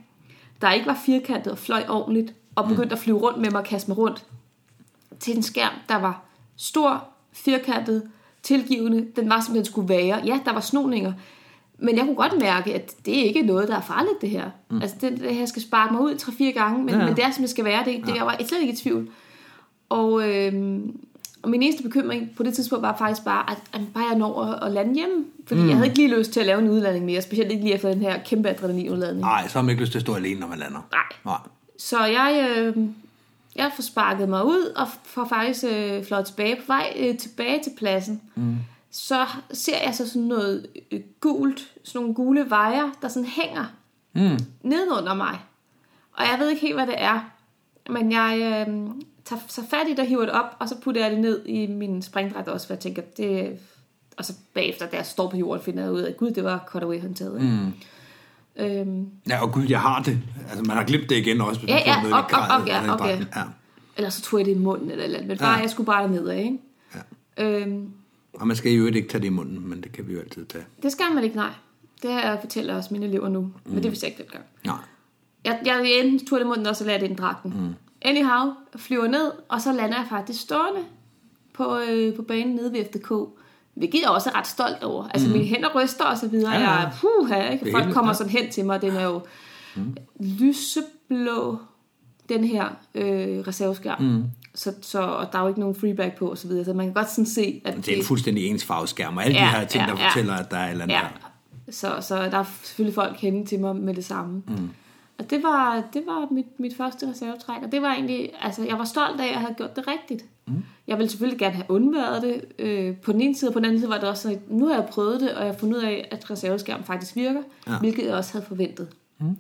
der 0.62 0.72
ikke 0.72 0.88
var 0.88 0.98
firkantet 1.06 1.52
og 1.52 1.58
fløj 1.58 1.84
ordentligt, 1.90 2.34
og 2.56 2.68
begyndte 2.68 2.94
at 2.94 3.00
flyve 3.00 3.18
rundt 3.18 3.40
med 3.40 3.52
mig 3.52 3.60
og 3.60 3.66
kaste 3.66 3.90
mig 3.90 3.98
rundt, 3.98 4.26
til 5.20 5.36
en 5.36 5.44
skærm, 5.44 5.74
der 5.90 5.96
var 5.96 6.22
stor, 6.58 7.08
firkantet, 7.34 8.04
tilgivende. 8.46 9.06
Den 9.16 9.30
var, 9.30 9.42
som 9.42 9.56
den 9.56 9.66
skulle 9.66 9.90
være. 9.90 10.22
Ja, 10.26 10.40
der 10.46 10.54
var 10.54 10.60
snoninger, 10.60 11.14
men 11.80 11.98
jeg 11.98 12.06
kunne 12.06 12.16
godt 12.16 12.40
mærke, 12.40 12.74
at 12.74 12.96
det 13.06 13.20
er 13.20 13.24
ikke 13.24 13.42
noget, 13.42 13.68
der 13.68 13.76
er 13.76 13.82
farligt, 13.82 14.22
det 14.22 14.30
her. 14.30 14.50
Mm. 14.72 14.82
Altså, 14.82 14.96
det, 15.02 15.20
det 15.20 15.36
her 15.36 15.46
skal 15.46 15.62
sparke 15.62 15.94
mig 15.94 16.02
ud 16.02 16.14
3-4 16.14 16.44
gange, 16.60 16.80
men, 16.80 16.90
Ja, 16.90 16.96
ja. 16.96 17.02
ja. 17.02 17.06
men 17.08 17.16
det 17.16 17.24
er, 17.24 17.32
som 17.32 17.42
det 17.42 17.50
skal 17.50 17.66
være. 17.66 17.86
Det, 17.86 18.06
det, 18.06 18.16
jeg 18.16 18.26
var 18.26 18.36
slet 18.48 18.62
ikke 18.62 18.74
i 18.74 18.76
tvivl. 18.76 19.08
Og, 19.90 20.30
øhm, 20.30 20.98
og 21.42 21.50
min 21.50 21.64
eneste 21.64 21.84
bekymring 21.84 22.30
på 22.38 22.44
det 22.44 22.54
tidspunkt 22.54 22.82
var 22.82 22.96
faktisk 22.98 23.26
bare, 23.26 23.52
at, 23.52 23.58
at 23.74 23.82
bare 23.94 24.04
jeg 24.10 24.18
når 24.18 24.44
at, 24.44 24.68
at 24.68 24.72
lande 24.72 24.94
hjemme. 24.94 25.26
Fordi 25.48 25.62
mm. 25.62 25.68
jeg 25.68 25.76
havde 25.76 25.88
ikke 25.88 25.98
lige 25.98 26.18
lyst 26.18 26.32
til 26.32 26.40
at 26.40 26.46
lave 26.46 26.60
en 26.60 26.70
udladning 26.70 27.06
mere, 27.06 27.22
specielt 27.22 27.52
ikke 27.52 27.64
lige 27.64 27.74
efter 27.74 27.90
den 27.94 28.02
her 28.02 28.20
kæmpe 28.26 28.50
adrenalinudladning. 28.50 29.22
Nej, 29.22 29.48
så 29.48 29.54
har 29.54 29.62
man 29.62 29.70
ikke 29.70 29.82
lyst 29.82 29.92
til 29.92 30.00
at 30.00 30.02
stå 30.02 30.14
alene, 30.14 30.40
når 30.40 30.48
man 30.48 30.60
lander. 30.60 30.88
Nej. 30.92 31.02
Nej. 31.26 31.38
Så 31.78 32.06
jeg, 32.06 32.48
øh, 32.58 32.78
jeg 33.56 33.72
får 33.76 33.84
sparket 33.84 34.30
mig 34.30 34.46
ud 34.46 34.74
og 34.76 34.88
får 35.04 35.26
faktisk 35.28 35.66
øh, 35.70 36.06
fløjet 36.06 36.26
tilbage 36.26 36.56
på 36.56 36.62
vej 36.68 36.94
øh, 36.98 37.18
tilbage 37.18 37.64
til 37.64 37.72
pladsen. 37.78 38.22
Mm. 38.36 38.56
Så 38.92 39.26
ser 39.54 39.78
jeg 39.86 39.96
så 39.96 40.10
sådan 40.10 40.22
noget 40.22 40.68
øh, 40.92 41.00
gult, 41.22 41.72
sådan 41.84 42.00
nogle 42.02 42.16
gule 42.16 42.50
vejer, 42.50 42.90
der 43.02 43.08
sådan 43.08 43.30
hænger 43.30 43.66
Mm. 44.18 44.38
nedenunder 44.64 45.14
mig. 45.14 45.40
Og 46.14 46.24
jeg 46.24 46.36
ved 46.40 46.50
ikke 46.50 46.62
helt, 46.62 46.76
hvad 46.76 46.88
det 46.88 46.96
er. 47.02 47.32
Men 47.90 48.12
jeg 48.12 48.38
øh, 48.40 48.76
tager, 49.26 49.42
tager 49.50 49.68
fat 49.70 49.88
i 49.88 49.92
det 49.92 50.00
og 50.00 50.06
hiver 50.06 50.22
det 50.22 50.32
op, 50.32 50.56
og 50.60 50.70
så 50.70 50.76
putter 50.82 51.02
jeg 51.02 51.12
det 51.12 51.20
ned 51.20 51.46
i 51.46 51.68
min 51.68 52.02
springdragt 52.02 52.48
også, 52.48 52.68
for 52.68 52.74
jeg 52.74 52.80
tænker, 52.80 53.02
det... 53.02 53.60
Og 54.18 54.26
så 54.26 54.34
bagefter, 54.54 54.86
da 54.88 54.98
jeg 54.98 55.06
står 55.06 55.30
på 55.30 55.38
jorden, 55.38 55.64
finder 55.64 55.84
jeg 55.84 55.92
ud 55.92 56.02
af, 56.02 56.18
gud, 56.18 56.32
det 56.32 56.44
var 56.44 56.64
cutaway 56.68 57.02
håndtaget. 57.02 57.42
Mm. 57.42 57.74
Øhm, 58.60 59.08
Ja, 59.30 59.42
og 59.44 59.52
gud, 59.52 59.64
jeg 59.70 59.82
har 59.82 60.02
det. 60.02 60.20
Altså, 60.50 60.64
man 60.64 60.78
har 60.78 60.84
glemt 60.84 61.10
det 61.10 61.16
igen 61.16 61.42
også. 61.42 61.60
hvis 61.62 61.70
Ja, 61.70 61.78
ja, 61.86 61.98
op, 62.18 62.24
op, 62.34 62.42
op, 62.62 62.68
ja, 62.68 62.94
op, 62.94 63.06
ja. 63.06 63.18
eller 63.98 64.10
så 64.10 64.22
tog 64.22 64.40
jeg 64.40 64.46
det 64.46 64.52
i 64.56 64.58
munden, 64.58 64.92
eller, 64.92 65.04
eller 65.04 65.28
men 65.28 65.38
bare, 65.38 65.54
Ja. 65.56 65.62
jeg 65.62 65.70
skulle 65.70 65.88
bare 65.88 66.10
ned 66.10 66.28
af, 66.28 66.38
ikke? 66.38 66.58
Ja. 67.38 67.62
Øhm, 67.62 67.90
Og 68.34 68.48
man 68.48 68.56
skal 68.58 68.72
jo 68.72 68.86
ikke 68.86 69.08
tage 69.08 69.22
det 69.22 69.28
i 69.28 69.30
munden, 69.30 69.70
men 69.70 69.82
det 69.84 69.92
kan 69.92 70.08
vi 70.08 70.14
jo 70.14 70.20
altid 70.20 70.46
tage. 70.46 70.64
det 70.84 70.92
skal 70.92 71.06
man 71.14 71.24
ikke, 71.24 71.36
nej. 71.36 71.50
Det 72.04 72.14
har 72.14 72.22
jeg 72.22 72.38
fortæller 72.42 72.76
også 72.76 72.90
mine 72.94 73.06
elever 73.06 73.30
nu, 73.30 73.42
mm. 73.42 73.52
men 73.66 73.84
det 73.84 73.92
vidste 73.92 74.06
jeg 74.06 74.12
ikke 74.12 74.24
dengang. 74.24 74.44
Nej. 74.66 74.76
Jeg, 75.44 75.60
jeg 75.66 76.00
enten 76.04 76.28
tog 76.28 76.40
det 76.40 76.46
i 76.46 76.48
munden, 76.48 76.68
og 76.68 76.76
så 76.76 76.84
lagde 76.84 76.94
jeg 76.94 77.02
det 77.02 77.08
i 77.08 77.10
den 77.10 77.18
dragten. 77.18 77.54
Mm. 77.68 77.74
Anyhow, 78.02 78.54
flyver 78.76 79.08
ned, 79.08 79.32
og 79.50 79.62
så 79.62 79.72
lander 79.72 79.98
jeg 79.98 80.06
faktisk 80.10 80.42
stående 80.42 80.80
på, 81.54 81.80
øh, 81.80 82.16
på 82.16 82.22
banen 82.22 82.56
nede 82.56 82.74
ved 82.74 82.86
FDK. 82.86 83.12
Hvilket 83.76 84.02
jeg 84.02 84.10
også 84.10 84.30
er 84.30 84.38
ret 84.40 84.48
stolt 84.48 84.84
over. 84.84 85.08
Altså, 85.14 85.28
mm. 85.28 85.34
mine 85.34 85.46
hænder 85.46 85.70
ryster 85.76 86.06
og 86.06 86.18
så 86.18 86.28
videre. 86.28 86.52
Ja, 86.54 86.60
Ja, 86.60 86.72
ja. 86.72 86.80
Jeg 86.80 86.92
puha, 87.02 87.50
ikke? 87.50 87.72
Folk 87.72 87.94
kommer 87.94 88.10
ja. 88.12 88.14
sådan 88.14 88.32
hen 88.32 88.52
til 88.52 88.66
mig, 88.66 88.82
den 88.82 88.96
er 88.96 89.04
jo 89.04 89.22
mm. 89.76 89.98
lyseblå, 90.20 91.60
den 92.30 92.44
her 92.44 92.66
øh, 92.96 93.40
reserveskærm. 93.48 94.02
Mm. 94.04 94.24
så, 94.56 94.74
så, 94.82 95.02
og 95.02 95.32
der 95.32 95.38
er 95.38 95.42
jo 95.42 95.48
ikke 95.48 95.60
nogen 95.60 95.76
freeback 95.76 96.18
på, 96.18 96.28
og 96.28 96.38
så 96.38 96.48
videre, 96.48 96.66
så 96.66 96.74
man 96.74 96.86
kan 96.86 96.94
godt 96.94 97.10
sådan 97.12 97.26
se, 97.26 97.62
at 97.66 97.76
Det 97.76 97.88
er 97.90 97.98
en 97.98 98.04
fuldstændig 98.04 98.46
ens 98.48 98.66
farveskærm, 98.66 99.18
og 99.18 99.26
alle 99.26 99.38
Ja, 99.38 99.44
de 99.46 99.50
her 99.50 99.66
ting, 99.66 99.84
ja, 99.84 99.92
der 99.92 100.02
ja. 100.02 100.08
fortæller, 100.08 100.34
at 100.34 100.52
der 100.52 100.58
er 100.58 100.66
et 100.66 100.72
eller 100.72 100.84
andet 100.84 100.96
Ja, 100.96 101.02
der. 101.66 101.72
så, 101.72 102.08
så 102.08 102.16
der 102.16 102.38
er 102.38 102.44
selvfølgelig 102.64 102.96
folk 102.96 103.18
henne 103.18 103.46
til 103.46 103.60
mig 103.60 103.76
med 103.76 103.94
det 103.94 104.06
samme. 104.06 104.44
Mm. 104.48 104.70
Og 105.20 105.30
det 105.30 105.44
var, 105.44 105.84
det 105.94 106.04
var 106.08 106.28
mit, 106.34 106.60
mit 106.60 106.78
første 106.78 107.10
reservetræk, 107.10 107.64
og 107.64 107.72
det 107.72 107.82
var 107.82 107.94
egentlig, 107.94 108.30
altså 108.42 108.64
jeg 108.64 108.78
var 108.78 108.86
stolt 108.86 109.22
af, 109.22 109.26
at 109.26 109.32
jeg 109.32 109.40
havde 109.40 109.54
gjort 109.58 109.76
det 109.76 109.84
rigtigt. 109.88 110.26
Mm. 110.48 110.64
Jeg 110.88 110.98
ville 110.98 111.10
selvfølgelig 111.10 111.40
gerne 111.40 111.56
have 111.56 111.66
undværet 111.70 112.22
det 112.22 112.46
øh, 112.60 112.98
på 112.98 113.12
den 113.12 113.22
ene 113.22 113.36
side, 113.36 113.50
og 113.50 113.54
på 113.54 113.60
den 113.60 113.66
anden 113.66 113.80
side 113.80 113.90
var 113.90 114.00
det 114.00 114.10
også 114.10 114.24
sådan, 114.24 114.38
at 114.38 114.52
nu 114.52 114.68
har 114.68 114.76
jeg 114.76 114.88
prøvet 114.92 115.22
det, 115.22 115.34
og 115.34 115.46
jeg 115.46 115.54
har 115.54 115.60
fundet 115.60 115.78
ud 115.78 115.84
af, 115.84 116.08
at 116.12 116.32
reserveskærm 116.32 116.84
faktisk 116.84 117.16
virker, 117.16 117.42
Ja. 117.68 117.80
hvilket 117.80 118.06
jeg 118.06 118.14
også 118.16 118.32
havde 118.34 118.46
forventet. 118.46 118.88
Mm. 119.20 119.38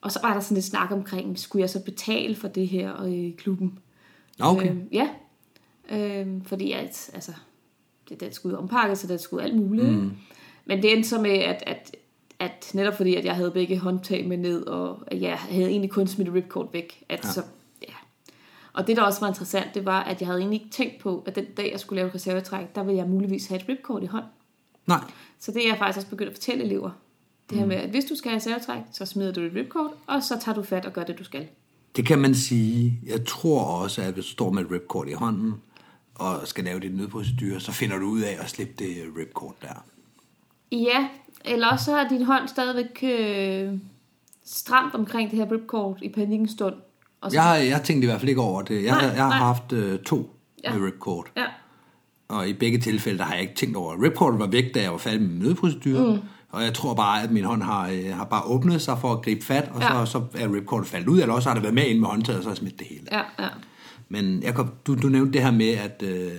Og 0.00 0.12
så 0.12 0.18
var 0.22 0.34
der 0.34 0.40
sådan 0.40 0.54
lidt 0.54 0.64
snak 0.64 0.90
omkring, 0.90 1.38
skulle 1.38 1.60
jeg 1.60 1.70
så 1.70 1.84
betale 1.84 2.34
for 2.36 2.48
det 2.48 2.68
her 2.68 3.02
øh, 3.02 3.12
i 3.12 3.34
klubben? 3.38 3.78
Nå, 4.38 4.46
Okay. 4.46 4.70
Øh, 4.70 4.76
ja, 4.92 5.08
øh, 5.90 6.26
fordi 6.46 6.72
at, 6.72 7.10
altså, 7.14 7.32
det, 8.08 8.20
det 8.20 8.34
skulle 8.34 8.58
ompakkes, 8.58 8.98
så 8.98 9.06
det 9.06 9.20
skulle 9.20 9.42
alt 9.42 9.56
muligt. 9.56 9.88
Mm. 9.92 10.12
Men 10.66 10.82
det 10.82 10.92
endte 10.92 11.08
så 11.08 11.20
med, 11.20 11.30
at, 11.30 11.62
at, 11.66 11.96
at 12.38 12.70
netop 12.74 12.96
fordi, 12.96 13.14
at 13.14 13.24
jeg 13.24 13.34
havde 13.34 13.50
begge 13.50 13.78
håndtag 13.78 14.28
med 14.28 14.36
ned, 14.36 14.66
og 14.66 14.98
at 15.06 15.20
jeg 15.22 15.36
havde 15.36 15.68
egentlig 15.68 15.90
kun 15.90 16.06
smidt 16.06 16.34
ripcord 16.34 16.68
væk, 16.72 17.04
at 17.08 17.24
ja. 17.24 17.30
så. 17.30 17.42
Og 18.74 18.86
det, 18.86 18.96
der 18.96 19.02
også 19.02 19.20
var 19.20 19.28
interessant, 19.28 19.74
det 19.74 19.84
var, 19.84 20.02
at 20.02 20.20
jeg 20.20 20.26
havde 20.26 20.40
egentlig 20.40 20.60
ikke 20.60 20.72
tænkt 20.72 20.98
på, 21.02 21.22
at 21.26 21.34
den 21.34 21.44
dag, 21.56 21.70
jeg 21.72 21.80
skulle 21.80 21.96
lave 21.96 22.08
et 22.08 22.14
reservetræk, 22.14 22.74
der 22.74 22.82
ville 22.82 22.98
jeg 22.98 23.06
muligvis 23.06 23.46
have 23.46 23.60
et 23.60 23.68
ripcord 23.68 24.02
i 24.02 24.06
hånd. 24.06 24.24
Nej. 24.86 25.00
Så 25.38 25.52
det 25.52 25.64
er 25.64 25.68
jeg 25.68 25.78
faktisk 25.78 25.96
også 25.96 26.10
begyndt 26.10 26.30
at 26.30 26.36
fortælle 26.36 26.64
elever. 26.64 26.90
Det 27.50 27.58
her 27.58 27.66
med, 27.66 27.76
at 27.76 27.90
hvis 27.90 28.04
du 28.04 28.16
skal 28.16 28.30
have 28.30 28.36
reservetræk, 28.36 28.82
så 28.92 29.06
smider 29.06 29.32
du 29.32 29.40
et 29.40 29.52
ripcord, 29.54 29.92
og 30.06 30.22
så 30.22 30.38
tager 30.40 30.54
du 30.54 30.62
fat 30.62 30.86
og 30.86 30.92
gør 30.92 31.04
det, 31.04 31.18
du 31.18 31.24
skal. 31.24 31.46
Det 31.96 32.06
kan 32.06 32.18
man 32.18 32.34
sige. 32.34 33.00
Jeg 33.06 33.26
tror 33.26 33.64
også, 33.64 34.02
at 34.02 34.14
hvis 34.14 34.24
du 34.24 34.30
står 34.30 34.50
med 34.50 34.64
et 34.64 34.70
ripcord 34.70 35.08
i 35.08 35.12
hånden, 35.12 35.54
og 36.14 36.48
skal 36.48 36.64
lave 36.64 36.80
dit 36.80 36.96
nødprocedure, 36.96 37.60
så 37.60 37.72
finder 37.72 37.98
du 37.98 38.06
ud 38.06 38.20
af 38.20 38.36
at 38.40 38.50
slippe 38.50 38.74
det 38.78 38.96
ripcord 39.18 39.54
der. 39.62 39.84
Ja, 40.72 41.08
eller 41.44 41.68
også 41.68 41.84
så 41.84 41.92
har 41.92 42.08
din 42.08 42.22
hånd 42.22 42.48
stadigvæk 42.48 42.98
øh, 43.02 43.78
stramt 44.44 44.94
omkring 44.94 45.30
det 45.30 45.38
her 45.38 45.52
ripcord 45.52 45.98
i 46.02 46.08
panikkens 46.08 46.50
stund. 46.50 46.74
Og 47.24 47.30
så, 47.30 47.36
Jeg 47.36 47.42
har, 47.44 47.54
jeg 47.56 47.82
tænkte 47.82 48.04
i 48.04 48.08
hvert 48.08 48.20
fald 48.20 48.28
ikke 48.28 48.40
over 48.40 48.62
det. 48.62 48.84
Jeg, 48.84 48.90
Nej, 48.90 49.04
jeg 49.04 49.22
har 49.22 49.28
nej. 49.28 49.38
haft 49.38 49.72
øh, 49.72 49.98
to 49.98 50.30
Ja. 50.64 50.72
med 50.74 50.86
ripcord. 50.86 51.26
ja, 51.36 51.44
Og 52.28 52.48
i 52.48 52.52
begge 52.52 52.78
tilfælde, 52.78 53.18
der 53.18 53.24
har 53.24 53.32
jeg 53.32 53.42
ikke 53.42 53.54
tænkt 53.54 53.76
over. 53.76 54.02
Ripcordet 54.02 54.38
var 54.40 54.46
væk, 54.46 54.74
da 54.74 54.82
jeg 54.82 54.92
var 54.92 54.98
færdig 54.98 55.22
med 55.22 55.28
nødproceduren. 55.46 56.14
Mm. 56.16 56.20
Og 56.50 56.62
jeg 56.64 56.74
tror 56.74 56.94
bare, 56.94 57.22
at 57.22 57.30
min 57.30 57.44
hånd 57.44 57.62
har, 57.62 57.88
øh, 57.90 58.16
har 58.16 58.24
bare 58.24 58.42
åbnet 58.44 58.82
sig 58.82 58.98
for 58.98 59.12
at 59.12 59.22
gribe 59.22 59.44
fat, 59.44 59.70
og 59.74 59.80
Ja. 59.80 59.88
så, 60.06 60.12
så 60.12 60.22
er 60.34 60.54
ripcordet 60.54 60.88
faldet 60.88 61.08
ud, 61.08 61.20
eller 61.20 61.34
også 61.34 61.48
har 61.48 61.54
det 61.54 61.62
været 61.62 61.74
med 61.74 61.86
ind 61.86 61.98
med 62.00 62.08
håndtaget, 62.08 62.38
og 62.38 62.42
så 62.42 62.48
har 62.48 62.52
jeg 62.54 62.58
smidt 62.58 62.78
det 62.78 62.86
hele. 62.86 63.06
ja, 63.12 63.22
ja. 63.38 63.48
Men 64.08 64.42
jeg 64.42 64.54
kom, 64.54 64.70
du, 64.86 64.94
du 64.94 65.08
nævnte 65.08 65.32
det 65.32 65.42
her 65.42 65.50
med, 65.50 65.68
at, 65.70 66.02
øh, 66.06 66.30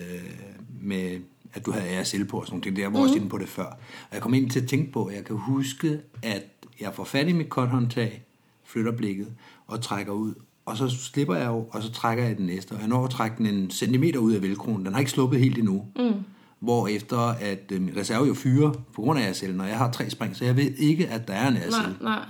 med, 0.81 1.19
at 1.53 1.65
du 1.65 1.71
havde 1.71 1.85
ASL 1.89 2.25
på 2.25 2.39
og 2.39 2.45
sådan. 2.47 2.61
Det, 2.61 2.77
Jeg 2.77 2.83
var 2.93 2.99
mm. 2.99 3.03
også 3.03 3.15
inde 3.15 3.29
på 3.29 3.37
det 3.37 3.49
før. 3.49 3.65
Og 3.65 4.13
jeg 4.13 4.21
kom 4.21 4.33
ind 4.33 4.49
til 4.49 4.59
at 4.61 4.67
tænke 4.67 4.91
på, 4.91 5.05
at 5.05 5.15
jeg 5.15 5.25
kan 5.25 5.35
huske, 5.35 5.99
at 6.23 6.43
jeg 6.81 6.89
får 6.93 7.03
fat 7.03 7.27
i 7.27 7.31
mit 7.31 7.49
korthåndtag, 7.49 8.23
flytter 8.65 8.91
blikket 8.91 9.27
og 9.67 9.81
trækker 9.81 10.13
ud. 10.13 10.33
Og 10.65 10.77
så 10.77 10.89
slipper 10.89 11.35
jeg 11.35 11.47
jo, 11.47 11.67
og 11.71 11.83
så 11.83 11.91
trækker 11.91 12.23
jeg 12.23 12.37
den 12.37 12.45
næste. 12.45 12.71
Og 12.71 12.79
jeg 12.79 12.87
når 12.87 13.03
at 13.03 13.09
trække 13.09 13.37
den 13.37 13.45
en 13.45 13.71
centimeter 13.71 14.19
ud 14.19 14.33
af 14.33 14.41
velcroen. 14.41 14.85
Den 14.85 14.93
har 14.93 14.99
ikke 14.99 15.11
sluppet 15.11 15.39
helt 15.39 15.57
endnu. 15.57 15.85
Mm. 15.95 16.13
Hvor 16.59 16.87
efter 16.87 17.17
at 17.17 17.71
øh, 17.71 17.81
min 17.81 17.97
reserve 17.97 18.27
jo 18.27 18.33
fyrer 18.33 18.71
på 18.71 19.01
grund 19.01 19.19
af 19.19 19.29
ASL, 19.29 19.51
når 19.51 19.65
jeg 19.65 19.77
har 19.77 19.91
tre 19.91 20.09
spring, 20.09 20.35
så 20.35 20.45
jeg 20.45 20.55
ved 20.55 20.71
ikke, 20.77 21.07
at 21.07 21.27
der 21.27 21.33
er 21.33 21.47
en 21.47 21.57
ASL. 21.57 21.71
Nej, 21.71 21.89
nej. 22.01 22.25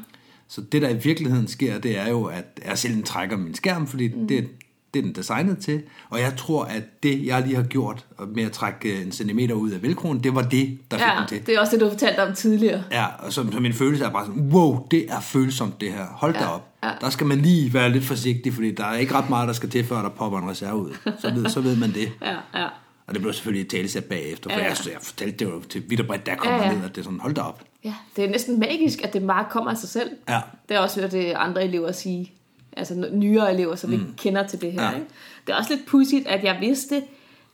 Så 0.47 0.61
det, 0.61 0.81
der 0.81 0.89
i 0.89 0.97
virkeligheden 0.97 1.47
sker, 1.47 1.79
det 1.79 1.97
er 1.97 2.09
jo, 2.09 2.23
at 2.23 2.59
RCL'en 2.65 3.03
trækker 3.03 3.37
min 3.37 3.53
skærm, 3.53 3.87
fordi 3.87 4.07
mm. 4.07 4.27
det, 4.27 4.47
det 4.95 4.99
er 4.99 5.03
den 5.03 5.15
designet 5.15 5.57
til. 5.57 5.81
Og 6.09 6.19
jeg 6.19 6.33
tror, 6.37 6.63
at 6.63 7.03
det, 7.03 7.25
jeg 7.25 7.41
lige 7.41 7.55
har 7.55 7.63
gjort 7.63 8.05
med 8.27 8.43
at 8.43 8.51
trække 8.51 9.01
en 9.01 9.11
centimeter 9.11 9.55
ud 9.55 9.71
af 9.71 9.81
velcroen, 9.83 10.23
det 10.23 10.35
var 10.35 10.41
det, 10.41 10.77
der 10.91 10.97
fik 10.97 11.05
Ja, 11.05 11.19
den 11.19 11.27
til. 11.27 11.45
det 11.47 11.55
er 11.55 11.59
også 11.59 11.71
det, 11.71 11.81
du 11.81 11.89
fortalte 11.89 12.19
om 12.27 12.33
tidligere. 12.33 12.83
Ja, 12.91 13.05
og 13.19 13.33
så, 13.33 13.45
så 13.51 13.59
min 13.59 13.73
følelse 13.73 14.03
er 14.05 14.09
bare 14.09 14.25
sådan, 14.25 14.41
wow, 14.53 14.87
det 14.91 15.05
er 15.11 15.19
følsomt 15.19 15.81
det 15.81 15.91
her. 15.91 16.05
Hold 16.11 16.33
da 16.33 16.39
Ja, 16.39 16.49
op. 16.49 16.67
ja. 16.83 16.89
Der 17.01 17.09
skal 17.09 17.27
man 17.27 17.37
lige 17.37 17.73
være 17.73 17.89
lidt 17.89 18.03
forsigtig, 18.03 18.53
fordi 18.53 18.71
der 18.71 18.85
er 18.85 18.93
ikke 18.97 19.13
ret 19.13 19.29
meget, 19.29 19.47
der 19.47 19.53
skal 19.53 19.69
til, 19.69 19.83
før 19.85 20.01
der 20.01 20.09
popper 20.09 20.39
en 20.39 20.49
reserve 20.49 20.75
ud. 20.77 20.93
Så 21.19 21.31
ved, 21.33 21.49
så 21.49 21.61
ved 21.61 21.75
man 21.75 21.93
det. 21.93 22.11
Ja, 22.21 22.35
ja. 22.61 22.67
Og 23.07 23.13
det 23.13 23.21
blev 23.21 23.33
selvfølgelig 23.33 23.61
et 23.65 23.69
talesæt 23.71 24.03
bagefter, 24.05 24.49
for 24.49 24.57
Ja, 24.59 24.63
ja, 24.63 24.69
jeg, 24.69 24.77
jeg 24.93 24.99
fortalte 25.01 25.37
det 25.45 25.51
jo 25.51 25.61
til 25.69 25.83
vidt 25.89 25.99
og 25.99 26.07
bredt, 26.07 26.25
der 26.25 26.35
kom 26.35 26.51
Ja, 26.51 26.63
ja, 26.67 26.73
ned, 26.75 26.83
at 26.85 26.89
det 26.95 26.97
er 27.01 27.03
sådan, 27.03 27.19
hold 27.19 27.33
da 27.33 27.41
op. 27.41 27.61
Ja, 27.83 27.93
det 28.15 28.23
er 28.25 28.29
næsten 28.29 28.59
magisk, 28.59 29.03
at 29.03 29.13
det 29.13 29.27
bare 29.27 29.45
kommer 29.49 29.71
af 29.71 29.77
sig 29.77 29.89
selv. 29.89 30.09
Ja. 30.29 30.41
Det 30.69 30.75
jeg 30.75 30.79
også 30.79 31.01
hørt 31.01 31.13
andre 31.35 31.63
elever 31.63 31.91
sige. 31.91 32.31
Altså 32.77 33.09
nyere 33.13 33.53
elever, 33.53 33.75
som 33.75 33.89
mm. 33.89 33.93
ikke 33.93 34.05
kender 34.17 34.47
til 34.47 34.61
det 34.61 34.71
her. 34.71 34.83
Ja. 34.83 34.95
Ikke? 34.95 35.07
Det 35.47 35.53
er 35.53 35.57
også 35.57 35.73
lidt 35.75 35.85
pudsigt, 35.85 36.27
at 36.27 36.43
jeg 36.43 36.57
vidste, 36.61 37.01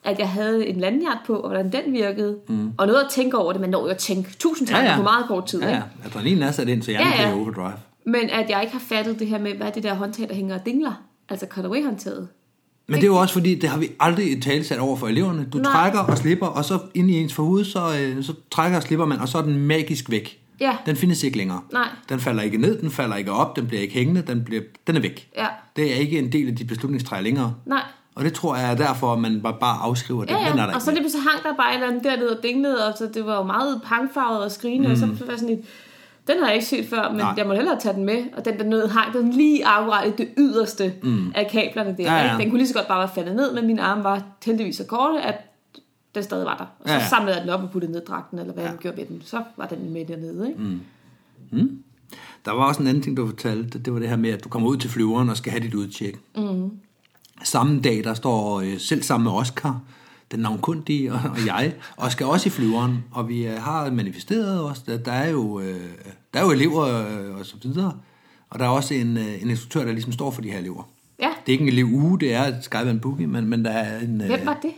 at 0.03 0.19
jeg 0.19 0.29
havde 0.29 0.67
en 0.67 0.79
lanyard 0.79 1.17
på, 1.25 1.35
og 1.35 1.49
hvordan 1.49 1.71
den 1.71 1.93
virkede. 1.93 2.37
Mm. 2.47 2.71
Og 2.77 2.87
noget 2.87 2.99
at 2.99 3.07
tænke 3.11 3.37
over 3.37 3.51
det, 3.51 3.61
man 3.61 3.69
når 3.69 3.81
jo 3.81 3.87
at 3.87 3.97
tænke 3.97 4.35
tusind 4.39 4.67
tanker 4.67 4.83
ja, 4.83 4.91
ja. 4.91 4.97
på 4.97 5.03
meget 5.03 5.25
kort 5.27 5.45
tid. 5.45 5.61
Ja, 5.61 5.67
Ikke? 5.67 5.83
ja. 6.03 6.07
Adrenalin 6.07 6.41
er 6.41 6.51
sat 6.51 6.69
ind, 6.69 6.81
så 6.81 6.91
hjernen 6.91 7.13
Ja, 7.13 7.29
ja, 7.29 7.35
overdrive. 7.35 7.73
Men 8.05 8.29
at 8.29 8.49
jeg 8.49 8.61
ikke 8.61 8.73
har 8.73 8.83
fattet 8.89 9.19
det 9.19 9.27
her 9.27 9.39
med, 9.39 9.53
hvad 9.53 9.67
er 9.67 9.71
det 9.71 9.83
der 9.83 9.93
håndtag, 9.93 10.29
der 10.29 10.35
hænger 10.35 10.59
og 10.59 10.65
dingler? 10.65 11.03
Altså 11.29 11.45
cutaway-håndtaget. 11.49 12.27
Men 12.87 12.95
det 12.95 13.03
er 13.03 13.07
jo 13.07 13.15
også 13.15 13.33
fordi, 13.33 13.55
det 13.55 13.69
har 13.69 13.77
vi 13.77 13.89
aldrig 13.99 14.33
et 14.33 14.43
talesat 14.43 14.79
over 14.79 14.97
for 14.97 15.07
eleverne. 15.07 15.47
Du 15.53 15.57
Nej. 15.57 15.71
Trækker 15.71 15.99
og 15.99 16.17
slipper, 16.17 16.47
og 16.47 16.65
så 16.65 16.79
ind 16.93 17.11
i 17.11 17.13
ens 17.13 17.33
forhoved, 17.33 17.65
så, 17.65 17.79
øh, 18.01 18.23
så 18.23 18.33
trækker 18.51 18.77
og 18.77 18.83
slipper 18.83 19.05
man, 19.05 19.19
og 19.19 19.27
så 19.27 19.37
er 19.37 19.41
den 19.41 19.57
magisk 19.57 20.09
væk. 20.09 20.39
Ja. 20.61 20.77
Den 20.85 20.95
findes 20.95 21.23
ikke 21.23 21.37
længere. 21.37 21.61
Nej. 21.73 21.87
Den 22.09 22.19
falder 22.19 22.43
ikke 22.43 22.57
ned, 22.57 22.81
den 22.81 22.91
falder 22.91 23.15
ikke 23.15 23.31
op, 23.31 23.55
den 23.55 23.67
bliver 23.67 23.81
ikke 23.81 23.93
hængende, 23.93 24.21
den, 24.21 24.43
bliver, 24.43 24.61
den 24.87 24.95
er 24.95 24.99
væk. 24.99 25.29
Ja. 25.37 25.47
Det 25.75 25.91
er 25.91 25.95
ikke 25.95 26.19
en 26.19 26.31
del 26.31 26.47
af 26.47 26.55
de 26.55 26.65
beslutningstræer 26.65 27.21
længere. 27.21 27.53
Nej. 27.65 27.81
Og 28.15 28.23
det 28.23 28.33
tror 28.33 28.55
jeg 28.55 28.71
er 28.71 28.75
derfor, 28.75 29.13
at 29.13 29.19
man 29.19 29.41
bare, 29.41 29.57
bare 29.59 29.77
afskriver 29.81 30.21
det. 30.25 30.31
Ja, 30.31 30.47
er 30.47 30.55
der 30.55 30.63
ja. 30.63 30.75
og 30.75 30.81
så 30.81 30.91
lige 30.91 31.01
pludselig 31.01 31.23
hang 31.23 31.43
der 31.43 31.55
bare 31.55 31.69
et 31.69 31.73
eller 31.73 31.87
andet 31.87 32.03
dernede 32.03 32.37
og 32.37 32.43
dinglede, 32.43 32.87
og 32.87 32.97
så 32.97 33.09
det 33.13 33.25
var 33.25 33.37
jo 33.37 33.43
meget 33.43 33.81
pangfarvet 33.85 34.43
og 34.43 34.51
skrigende, 34.51 34.87
mm. 34.87 34.91
og 34.91 34.97
så 34.97 35.05
var 35.05 35.31
jeg 35.31 35.39
sådan 35.39 35.55
lidt, 35.55 35.65
den 36.27 36.39
har 36.39 36.45
jeg 36.45 36.55
ikke 36.55 36.67
set 36.67 36.85
før, 36.89 37.09
men 37.09 37.17
Nej. 37.17 37.33
jeg 37.37 37.47
må 37.47 37.53
hellere 37.53 37.79
tage 37.79 37.95
den 37.95 38.05
med, 38.05 38.23
og 38.37 38.45
den 38.45 38.57
der 38.57 38.63
nød 38.63 38.87
hang 38.87 39.13
den 39.13 39.33
lige 39.33 39.65
akkurat 39.65 40.07
i 40.07 40.11
det 40.17 40.29
yderste 40.37 40.93
mm. 41.03 41.31
af 41.35 41.47
kablerne 41.51 41.95
der. 41.97 42.03
Ja, 42.03 42.31
ja. 42.31 42.37
Den 42.37 42.49
kunne 42.49 42.57
lige 42.57 42.67
så 42.67 42.73
godt 42.73 42.87
bare 42.87 42.99
være 42.99 43.09
faldet 43.15 43.35
ned, 43.35 43.53
men 43.53 43.67
mine 43.67 43.81
arme 43.81 44.03
var 44.03 44.21
heldigvis 44.45 44.75
så 44.75 44.85
korte, 44.85 45.21
at 45.21 45.50
den 46.15 46.23
stadig 46.23 46.45
var 46.45 46.57
der. 46.57 46.65
Og 46.79 46.89
så 46.89 46.93
Ja, 46.93 47.09
samlede 47.09 47.35
jeg 47.35 47.41
den 47.41 47.49
op 47.49 47.63
og 47.63 47.71
puttede 47.71 47.91
ned 47.91 48.01
i 48.01 48.05
dragten, 48.05 48.39
eller 48.39 48.53
hvad 48.53 48.63
ja. 48.63 48.69
jeg 48.69 48.79
gjorde 48.79 48.97
ved 48.97 49.05
den. 49.05 49.21
Så 49.25 49.43
var 49.57 49.65
den 49.65 49.93
med 49.93 50.05
dernede, 50.05 50.47
ikke? 50.47 50.59
Mm. 51.51 51.83
Der 52.45 52.51
var 52.51 52.65
også 52.65 52.81
en 52.81 52.87
anden 52.87 53.03
ting, 53.03 53.17
du 53.17 53.27
fortalte. 53.27 53.79
Det 53.79 53.93
var 53.93 53.99
det 53.99 54.09
her 54.09 54.15
med, 54.15 54.29
at 54.29 54.43
du 54.43 54.49
kommer 54.49 54.69
ud 54.69 54.77
til 54.77 54.89
flyveren 54.89 55.29
og 55.29 55.37
skal 55.37 55.51
have 55.51 55.63
dit 55.63 55.73
udtjek. 55.73 56.15
Mm. 56.35 56.71
Samme 57.43 57.81
dag, 57.81 58.03
der 58.03 58.13
står 58.13 58.61
øh, 58.61 58.79
selv 58.79 59.03
sammen 59.03 59.23
med 59.23 59.31
Oscar, 59.31 59.81
den 60.31 60.39
navnkundige 60.39 61.13
og, 61.13 61.19
og 61.23 61.45
jeg, 61.45 61.73
og 61.97 62.11
skal 62.11 62.25
også 62.25 62.47
i 62.47 62.49
flyveren. 62.49 63.03
Og 63.11 63.29
vi 63.29 63.47
øh, 63.47 63.53
har 63.53 63.91
manifesteret 63.91 64.63
os. 64.63 64.79
Der, 64.79 64.97
der, 64.97 65.11
er, 65.11 65.29
jo, 65.29 65.59
øh, 65.59 65.81
der 66.33 66.39
er 66.39 66.43
jo 66.43 66.51
elever 66.51 66.83
øh, 66.83 67.39
og 67.39 67.45
så 67.45 67.55
videre. 67.63 67.93
Og 68.49 68.59
der 68.59 68.65
er 68.65 68.69
også 68.69 68.93
en, 68.93 69.17
øh, 69.17 69.41
en 69.41 69.49
instruktør, 69.49 69.85
der 69.85 69.91
ligesom 69.91 70.11
står 70.13 70.31
for 70.31 70.41
de 70.41 70.51
her 70.51 70.57
elever. 70.57 70.89
Ja. 71.19 71.29
Det 71.45 71.47
er 71.47 71.51
ikke 71.51 71.61
en 71.61 71.67
elev 71.67 71.85
uge, 71.85 72.19
det 72.19 72.33
er 72.33 72.73
and 72.73 72.99
Boogie, 72.99 73.27
men, 73.27 73.47
men 73.47 73.65
der 73.65 73.71
er 73.71 73.99
en... 73.99 74.21
Øh, 74.21 74.27
Hvem 74.27 74.45
var 74.45 74.59
det? 74.61 74.71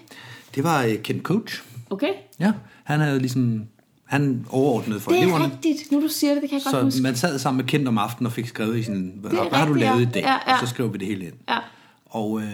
Det 0.56 0.64
var 0.64 0.84
øh, 0.84 0.98
Ken 1.04 1.22
Coach. 1.22 1.64
Okay. 1.90 2.14
Ja, 2.40 2.52
han 2.84 3.00
havde 3.00 3.20
ligesom... 3.20 3.64
Han 4.06 4.46
overordnede 4.50 5.00
for 5.00 5.12
Det 5.12 5.20
er 5.20 5.24
eleverne. 5.24 5.46
rigtigt. 5.46 5.92
Nu 5.92 6.02
du 6.02 6.08
siger 6.08 6.34
det, 6.34 6.42
det 6.42 6.50
kan 6.50 6.58
jeg 6.60 6.64
godt 6.64 6.76
Så 6.76 6.84
huske. 6.84 7.02
man 7.02 7.16
sad 7.16 7.40
sammen 7.40 7.58
med 7.58 7.70
Kent 7.70 7.88
om 7.88 7.98
aftenen 7.98 8.26
og 8.26 8.32
fik 8.32 8.48
skrevet 8.48 8.78
i 8.78 8.84
sin, 8.84 9.14
hvad, 9.16 9.32
hvad 9.32 9.60
har 9.60 9.68
du 9.68 9.74
lavet 9.74 10.02
ja. 10.02 10.08
i 10.08 10.12
dag? 10.12 10.22
Ja, 10.24 10.34
ja. 10.48 10.54
Og 10.54 10.60
så 10.60 10.66
skrev 10.68 10.94
vi 10.94 10.98
det 10.98 11.08
hele 11.08 11.26
ind. 11.26 11.34
Ja. 11.50 11.58
Og 12.06 12.42
øh, 12.42 12.48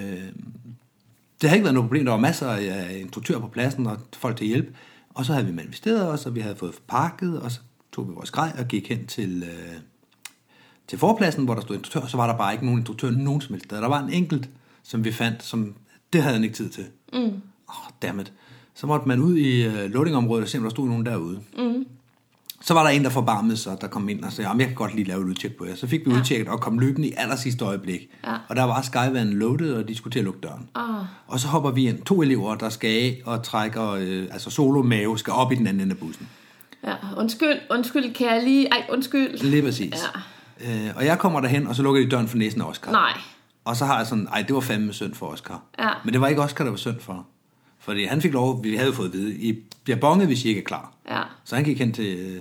det 1.42 1.50
har 1.50 1.56
ikke 1.56 1.64
været 1.64 1.74
noget 1.74 1.88
problem. 1.90 2.06
Der 2.06 2.12
var 2.12 2.20
masser 2.20 2.48
af 2.50 2.98
instruktører 3.02 3.40
på 3.40 3.48
pladsen 3.48 3.88
og 3.88 3.98
folk 4.18 4.38
til 4.38 4.48
hjælp. 4.48 4.76
Og 5.10 5.26
så 5.26 5.34
havde 5.34 5.46
vi 5.46 5.52
manifesteret 5.54 6.08
os, 6.10 6.26
og 6.26 6.36
vi 6.36 6.40
havde 6.40 6.56
fået 6.56 6.74
pakket, 6.88 7.40
og 7.42 7.52
så 7.52 7.60
tog 7.92 8.10
vi 8.10 8.14
vores 8.14 8.32
grej 8.32 8.52
og 8.60 8.66
gik 8.68 8.90
hen 8.90 9.06
til, 9.08 9.44
øh, 9.44 9.74
til 10.88 11.00
forpladsen, 11.00 11.46
hvor 11.46 11.54
der 11.54 11.62
stod 11.62 11.76
instruktør, 11.76 12.00
og 12.02 12.10
så 12.10 12.18
var 12.18 12.28
der 12.28 12.38
bare 12.38 12.54
ikke 12.54 12.66
nogen 12.66 12.80
instruktør 12.80 13.12
nogen 13.12 13.42
som 13.42 13.54
helst 13.54 13.66
sted. 13.66 13.78
Der 13.78 13.88
var 13.88 14.04
en 14.04 14.14
enkelt, 14.14 14.50
som 14.84 15.04
vi 15.06 15.12
fandt, 15.12 15.44
som 15.44 15.76
det 16.14 16.22
havde 16.22 16.36
han 16.36 16.44
ikke 16.44 16.56
tid 16.56 16.70
til. 16.70 16.86
Mm. 17.14 17.32
Oh, 17.70 17.90
dammit. 18.02 18.34
Så 18.76 18.88
måtte 18.88 19.08
man 19.08 19.20
ud 19.22 19.38
i 19.38 19.66
øh, 19.66 19.92
loadingområdet 19.92 20.44
og 20.44 20.50
se, 20.50 20.58
om 20.58 20.64
der 20.64 20.70
stod 20.70 20.88
nogen 20.88 21.06
derude. 21.06 21.40
Mm. 21.58 21.86
Så 22.62 22.74
var 22.74 22.84
der 22.84 22.90
en, 22.90 23.04
der 23.04 23.10
forbarmede 23.10 23.58
sig, 23.58 23.78
der 23.82 23.88
kom 23.88 24.10
ind 24.10 24.24
og 24.24 24.32
sagde, 24.32 24.48
"Jamen, 24.48 24.60
jeg 24.60 24.68
kan 24.68 24.76
godt 24.76 24.96
lige 24.96 25.08
lave 25.08 25.22
et 25.22 25.26
udtjek 25.26 25.58
på 25.58 25.66
jer. 25.66 25.76
Så 25.76 25.88
fik 25.88 26.06
vi 26.06 26.12
ja. 26.12 26.18
udtjekket 26.18 26.48
og 26.48 26.62
kom 26.62 26.80
løbende 26.80 27.08
i 27.08 27.14
aller 27.18 27.36
sidste 27.36 27.66
øjeblik. 27.66 28.10
Ja. 28.26 28.34
Og 28.48 28.56
der 28.56 28.64
var 28.64 28.82
skyvanden 28.82 29.34
loaded, 29.34 29.74
og 29.74 29.88
de 29.88 29.96
skulle 29.96 30.12
til 30.12 30.20
at 30.20 30.26
lukke 30.26 30.40
døren. 30.40 30.70
Ah. 30.76 31.06
Og 31.28 31.40
så 31.40 31.48
hopper 31.48 31.72
vi 31.72 31.88
ind, 31.88 32.02
to 32.04 32.22
elever, 32.22 32.56
der 32.56 32.70
skal 32.70 32.90
af 32.90 33.22
og 33.26 33.44
trækker, 33.44 33.90
øh, 33.92 34.28
altså 34.32 34.50
solo 34.50 34.82
mave, 34.82 35.18
skal 35.18 35.34
op 35.34 35.52
i 35.52 35.56
den 35.56 35.68
anden 35.68 35.82
ende 35.82 35.92
af 35.94 35.98
bussen. 35.98 36.28
Ja, 36.84 36.94
undskyld, 37.18 37.60
undskyld, 37.72 38.14
kan 38.14 38.28
jeg 38.28 38.44
lige... 38.44 38.68
Ej, 38.68 38.86
undskyld. 38.90 39.38
Lige 39.38 39.64
præcis. 39.64 39.94
Ja. 40.62 40.88
Øh, 40.88 40.96
og 40.96 41.06
jeg 41.06 41.20
kommer 41.20 41.40
derhen, 41.42 41.68
og 41.68 41.76
så 41.76 41.84
lukker 41.84 42.02
de 42.02 42.10
døren 42.10 42.28
for 42.28 42.38
næsen 42.38 42.62
af 42.62 42.66
Oscar. 42.66 42.92
Nej. 42.92 43.18
Og 43.66 43.76
så 43.76 43.86
har 43.86 43.98
jeg 43.98 44.08
sådan, 44.08 44.28
ej, 44.28 44.42
det 44.42 44.56
var 44.56 44.62
fandme 44.62 44.94
synd 44.94 45.14
for 45.16 45.26
Oscar. 45.26 45.62
Ja. 45.80 45.90
Men 46.06 46.14
det 46.14 46.22
var 46.22 46.28
ikke 46.28 46.42
Oscar, 46.42 46.64
der 46.64 46.72
var 46.72 46.78
synd 46.78 47.00
for. 47.00 47.26
Fordi 47.80 48.06
han 48.06 48.22
fik 48.22 48.34
lov, 48.34 48.64
vi 48.64 48.76
havde 48.76 48.94
fået 48.94 49.08
at 49.08 49.14
vide, 49.14 49.36
I 49.36 49.60
bliver 49.84 49.98
bonget, 50.00 50.28
hvis 50.28 50.46
I 50.46 50.48
ikke 50.48 50.62
er 50.62 50.66
klar. 50.66 50.94
Ja. 51.10 51.22
Så 51.46 51.56
han 51.56 51.64
gik 51.64 51.80
hen 51.80 51.94
til, 51.94 52.40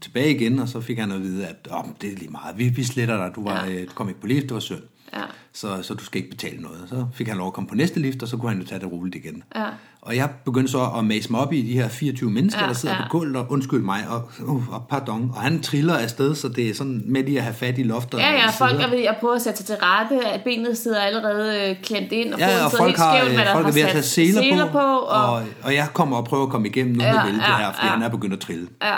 tilbage 0.00 0.34
igen, 0.34 0.58
og 0.58 0.68
så 0.68 0.80
fik 0.80 0.98
han 0.98 1.12
at 1.12 1.22
vide, 1.22 1.46
at 1.46 1.68
oh, 1.70 1.84
det 2.00 2.12
er 2.12 2.16
lige 2.16 2.30
meget, 2.30 2.58
vi, 2.58 2.68
vi 2.68 2.84
sletter 2.84 3.16
dig, 3.16 3.32
du, 3.34 3.44
var, 3.44 3.64
Ja. 3.66 3.80
du 3.80 3.90
kom 3.94 4.08
ikke 4.08 4.20
på 4.20 4.26
lift, 4.26 4.42
det 4.42 4.54
var 4.54 4.60
synd. 4.60 4.82
Ja. 5.16 5.20
så, 5.52 5.82
så 5.82 5.94
du 5.94 6.04
skal 6.04 6.18
ikke 6.18 6.30
betale 6.36 6.62
noget. 6.62 6.78
Så 6.88 7.06
fik 7.14 7.28
han 7.28 7.36
lov 7.36 7.46
at 7.46 7.52
komme 7.52 7.68
på 7.68 7.74
næste 7.74 8.00
lift, 8.00 8.22
og 8.22 8.28
så 8.28 8.36
kunne 8.36 8.50
han 8.50 8.60
jo 8.60 8.66
tage 8.66 8.80
det 8.80 8.92
roligt 8.92 9.14
igen. 9.24 9.42
Ja. 9.56 9.64
Og 10.02 10.16
jeg 10.16 10.30
begyndte 10.44 10.72
så 10.72 10.90
at 10.98 11.04
mase 11.04 11.30
mig 11.30 11.40
op 11.40 11.52
i 11.52 11.62
de 11.62 11.72
her 11.72 11.88
24 11.88 12.30
mennesker, 12.30 12.60
Ja, 12.62 12.66
der 12.68 12.74
sidder 12.74 12.94
ja. 12.94 13.02
på 13.02 13.08
gulvet, 13.10 13.36
og 13.36 13.46
undskyld 13.52 13.80
mig, 13.82 14.04
og, 14.08 14.30
uh, 14.46 14.74
og 14.74 14.86
pardon. 14.90 15.30
Og 15.34 15.40
han 15.42 15.62
triller 15.62 15.96
afsted, 15.98 16.34
så 16.34 16.48
det 16.48 16.68
er 16.70 16.74
sådan 16.74 17.02
med 17.06 17.24
lige 17.24 17.38
at 17.38 17.44
have 17.44 17.54
fat 17.54 17.78
i 17.78 17.82
loftet. 17.82 18.18
Ja, 18.18 18.28
og 18.32 18.38
ja, 18.38 18.48
i 18.48 18.52
folk 18.58 18.80
er 18.80 18.90
ved 18.90 19.02
at 19.04 19.16
prøve 19.20 19.34
at 19.36 19.42
sætte 19.42 19.56
sig 19.56 19.66
til 19.66 19.74
rette, 19.82 20.26
at 20.28 20.40
benet 20.44 20.78
sidder 20.78 21.00
allerede 21.00 21.70
øh, 21.70 21.76
klemt 21.82 22.12
ind, 22.12 22.34
og 22.34 22.40
Ja, 22.40 22.64
og 22.64 22.70
folk, 22.70 22.82
helt 22.90 22.98
har, 22.98 23.16
skævt, 23.18 23.32
hvad 23.32 23.40
øh, 23.40 23.46
der 23.46 23.52
folk 23.52 23.66
er 23.66 23.72
ved 23.72 23.82
at 23.82 23.90
tage 23.90 24.02
seler, 24.02 24.40
seler 24.42 24.66
på, 24.66 24.72
på 24.72 24.78
og, 24.78 25.32
og, 25.32 25.42
og 25.62 25.74
jeg 25.74 25.88
kommer 25.94 26.16
og 26.16 26.24
prøver 26.24 26.44
at 26.44 26.50
komme 26.50 26.68
igennem 26.68 26.96
nu 26.96 27.04
Ja, 27.04 27.12
med 27.12 27.32
ja, 27.32 27.56
her, 27.56 27.72
fordi 27.72 27.86
ja. 27.86 27.92
han 27.92 28.02
er 28.02 28.08
begyndt 28.08 28.34
at 28.34 28.40
trille. 28.40 28.68
ja, 28.82 28.96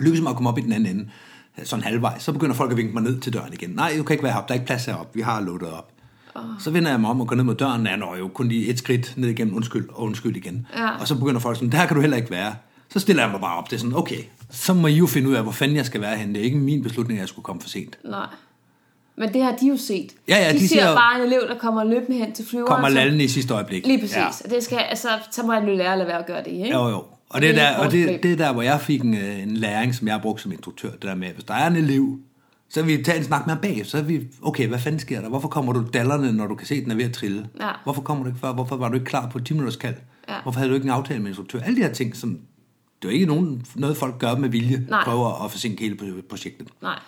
Lykkes 0.00 0.20
mig 0.20 0.30
at 0.30 0.36
komme 0.36 0.50
op 0.50 0.58
i 0.58 0.60
den 0.60 0.72
anden 0.72 0.96
ende, 0.96 1.10
sådan 1.64 1.82
halvvejs, 1.84 2.22
så 2.22 2.32
begynder 2.32 2.54
folk 2.54 2.70
at 2.70 2.76
vinke 2.76 2.94
mig 2.94 3.02
ned 3.02 3.20
til 3.20 3.32
døren 3.32 3.52
igen. 3.52 3.70
Nej, 3.70 3.94
du 3.98 4.02
kan 4.02 4.14
ikke 4.14 4.22
være 4.22 4.32
heroppe, 4.32 4.48
der 4.48 4.54
er 4.54 4.60
ikke 4.60 4.66
plads 4.66 4.84
heroppe, 4.84 5.14
vi 5.14 5.20
har 5.20 5.40
lukket 5.40 5.68
op. 5.72 5.92
Så 6.58 6.70
vender 6.70 6.90
jeg 6.90 7.00
mig 7.00 7.10
om 7.10 7.20
og 7.20 7.26
går 7.26 7.36
ned 7.36 7.44
mod 7.44 7.54
døren, 7.54 7.86
jeg 7.86 7.96
når 7.96 8.16
jo 8.16 8.28
kun 8.28 8.48
lige 8.48 8.66
et 8.66 8.78
skridt 8.78 9.14
ned 9.16 9.28
igennem, 9.28 9.56
undskyld, 9.56 9.88
og 9.88 10.02
undskyld 10.02 10.36
igen. 10.36 10.66
Ja. 10.76 10.90
Og 11.00 11.08
så 11.08 11.14
begynder 11.18 11.40
folk 11.40 11.56
sådan, 11.56 11.72
der 11.72 11.86
kan 11.86 11.94
du 11.94 12.00
heller 12.00 12.16
ikke 12.16 12.30
være. 12.30 12.54
Så 12.88 12.98
stiller 13.00 13.22
jeg 13.22 13.30
mig 13.32 13.40
bare 13.40 13.56
op, 13.56 13.70
det 13.70 13.76
er 13.76 13.80
sådan, 13.80 13.96
okay, 13.96 14.18
så 14.50 14.74
må 14.74 14.86
I 14.86 14.94
jo 14.94 15.06
finde 15.06 15.28
ud 15.28 15.34
af, 15.34 15.42
hvor 15.42 15.52
fanden 15.52 15.76
jeg 15.76 15.86
skal 15.86 16.00
være 16.00 16.16
henne. 16.16 16.34
Det 16.34 16.40
er 16.40 16.44
ikke 16.44 16.58
min 16.58 16.82
beslutning, 16.82 17.18
at 17.18 17.20
jeg 17.20 17.28
skulle 17.28 17.44
komme 17.44 17.62
for 17.62 17.68
sent. 17.68 17.98
nej. 18.04 18.26
Men 19.16 19.32
det 19.34 19.42
har 19.42 19.56
de 19.56 19.66
jo 19.66 19.76
set. 19.76 20.12
Ja, 20.28 20.36
ja, 20.36 20.52
de, 20.52 20.58
de 20.58 20.68
ser 20.68 20.94
bare 20.94 21.20
en 21.20 21.26
elev, 21.26 21.40
der 21.48 21.58
kommer 21.58 21.84
løbende 21.84 22.18
hen 22.18 22.32
til 22.32 22.46
flyveren. 22.46 22.66
Kommer 22.66 22.88
lallende 22.88 23.24
i 23.24 23.28
sidste 23.28 23.54
øjeblik. 23.54 23.86
Lige 23.86 24.00
præcis. 24.00 24.16
Ja. 24.16 24.26
Og 24.44 24.50
det 24.50 24.64
skal, 24.64 24.78
altså, 24.78 25.08
så 25.30 25.42
må 25.42 25.52
han 25.52 25.68
jo 25.68 25.74
lære 25.76 25.92
at 25.92 25.98
lade 25.98 26.08
være 26.08 26.18
at 26.18 26.26
gøre 26.26 26.44
det, 26.44 26.50
ikke? 26.50 26.70
Jo, 26.70 26.88
jo. 26.88 27.04
Og 27.30 27.40
det, 27.40 27.50
er 27.50 27.62
er 27.62 27.72
der, 27.72 27.78
og 27.86 27.92
det, 27.92 28.22
det 28.22 28.32
er 28.32 28.36
der, 28.36 28.52
hvor 28.52 28.62
jeg 28.62 28.80
fik 28.80 29.02
en, 29.02 29.14
øh, 29.14 29.42
en 29.42 29.56
læring, 29.56 29.94
som 29.94 30.06
jeg 30.06 30.14
har 30.14 30.22
brugt 30.22 30.40
som 30.40 30.52
instruktør. 30.52 30.90
Det 30.90 31.02
der 31.02 31.14
med, 31.14 31.28
at 31.28 31.34
hvis 31.34 31.44
der 31.44 31.54
er 31.54 31.66
en 31.66 31.76
elev, 31.76 32.18
så 32.68 32.82
vi 32.82 33.02
tage 33.02 33.18
en 33.18 33.24
snak 33.24 33.46
med 33.46 33.54
ham 33.54 33.62
bag. 33.62 33.86
Så 33.86 33.98
er 33.98 34.02
vi, 34.02 34.20
okay, 34.42 34.68
hvad 34.68 34.78
fanden 34.78 34.98
sker 35.00 35.20
der? 35.20 35.28
Hvorfor 35.28 35.48
kommer 35.48 35.72
du 35.72 35.84
dallerne, 35.92 36.32
når 36.32 36.46
du 36.46 36.54
kan 36.54 36.66
se, 36.66 36.74
at 36.74 36.82
den 36.82 36.90
er 36.90 36.94
ved 36.94 37.04
at 37.04 37.12
trille? 37.12 37.48
Ja. 37.60 37.68
Hvorfor 37.84 38.02
kommer 38.02 38.24
du 38.24 38.28
ikke 38.30 38.40
før? 38.40 38.52
Hvorfor 38.52 38.76
var 38.76 38.88
du 38.88 38.94
ikke 38.94 39.04
klar 39.06 39.28
på 39.28 39.38
et 39.38 39.46
10 39.46 39.52
minutters 39.54 39.76
kald? 39.76 39.94
Ja. 40.28 40.34
Hvorfor 40.42 40.58
havde 40.58 40.70
du 40.70 40.74
ikke 40.74 40.84
en 40.84 40.90
aftale 40.90 41.20
med 41.20 41.28
instruktør? 41.28 41.60
Alle 41.60 41.76
de 41.76 41.82
her 41.82 41.92
ting, 41.92 42.16
som 42.16 42.38
det 43.02 43.08
er 43.08 43.12
ikke 43.12 43.26
nogen, 43.26 43.66
noget, 43.74 43.96
folk 43.96 44.18
gør 44.18 44.34
med 44.36 44.48
vilje, 44.48 44.86
Nej. 44.88 45.04
prøver 45.04 45.44
at 45.44 45.50
forsinke 45.50 45.82
hele 45.82 45.96
pro- 46.02 46.26
projektet. 46.28 46.68
Nej. 46.82 46.98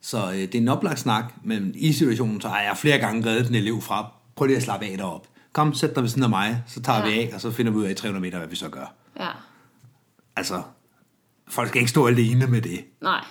Så 0.00 0.30
øh, 0.30 0.38
det 0.38 0.54
er 0.54 0.58
en 0.58 0.68
oplagt 0.68 1.00
snak, 1.00 1.24
men 1.44 1.72
i 1.74 1.92
situationen, 1.92 2.40
så 2.40 2.48
har 2.48 2.60
jeg 2.60 2.76
flere 2.76 2.98
gange 2.98 3.26
reddet 3.30 3.48
en 3.48 3.54
elev 3.54 3.80
fra, 3.80 4.12
prøv 4.36 4.46
lige 4.46 4.56
at 4.56 4.62
slappe 4.62 4.86
af 4.86 4.96
derop. 4.98 5.26
Kom, 5.52 5.74
sæt 5.74 5.94
dig 5.94 6.02
ved 6.02 6.10
siden 6.10 6.22
af 6.22 6.28
mig, 6.30 6.62
så 6.66 6.82
tager 6.82 6.98
Ja. 6.98 7.10
vi 7.10 7.20
af, 7.20 7.30
og 7.34 7.40
så 7.40 7.50
finder 7.50 7.72
vi 7.72 7.78
ud 7.78 7.84
af 7.84 7.90
i 7.90 7.94
300 7.94 8.20
meter, 8.22 8.38
hvad 8.38 8.48
vi 8.48 8.56
så 8.56 8.68
gør. 8.68 8.94
Ja. 9.20 9.28
Altså, 10.36 10.62
folk 11.48 11.68
skal 11.68 11.80
ikke 11.80 11.90
stå 11.90 12.06
alene 12.06 12.46
med 12.46 12.62
det. 12.62 12.80
Nej. 13.02 13.24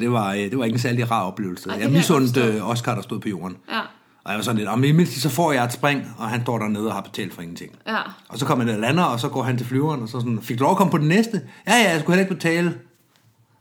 Det 0.00 0.12
var, 0.12 0.32
øh, 0.32 0.38
det 0.38 0.58
var 0.58 0.64
ikke 0.64 0.74
en 0.74 0.80
særlig 0.80 1.10
rar 1.10 1.22
oplevelse. 1.22 1.70
Ej, 1.70 1.78
jeg 1.80 1.90
misundte 1.90 2.40
øh, 2.42 2.68
Oscar, 2.68 2.94
der 2.94 3.02
stod 3.02 3.20
på 3.20 3.28
jorden. 3.28 3.56
Ja. 3.70 3.80
Og 4.24 4.30
jeg 4.30 4.36
var 4.36 4.42
sådan 4.42 4.56
lidt, 4.56 4.68
om 4.68 4.84
i 4.84 4.92
mindst 4.92 5.20
så 5.20 5.28
får 5.28 5.52
jeg 5.52 5.64
et 5.64 5.72
spring, 5.72 6.14
og 6.18 6.28
han 6.28 6.42
står 6.42 6.58
dernede 6.58 6.86
og 6.88 6.94
har 6.94 7.00
betalt 7.00 7.34
for 7.34 7.42
ingenting. 7.42 7.72
Ja. 7.86 7.98
Og 8.28 8.38
så 8.38 8.46
kommer 8.46 8.64
han 8.64 8.74
og 8.74 8.80
lander, 8.80 9.04
og 9.04 9.20
så 9.20 9.28
går 9.28 9.42
han 9.42 9.56
til 9.58 9.66
flyveren, 9.66 10.02
og 10.02 10.08
så 10.08 10.20
sådan, 10.20 10.42
fik 10.42 10.58
du 10.58 10.62
lov 10.64 10.70
at 10.70 10.76
komme 10.76 10.90
på 10.90 10.98
den 10.98 11.08
næste? 11.08 11.42
Ja, 11.66 11.72
ja, 11.76 11.90
jeg 11.90 12.00
skulle 12.00 12.16
heller 12.16 12.24
ikke 12.30 12.34
betale. 12.34 12.78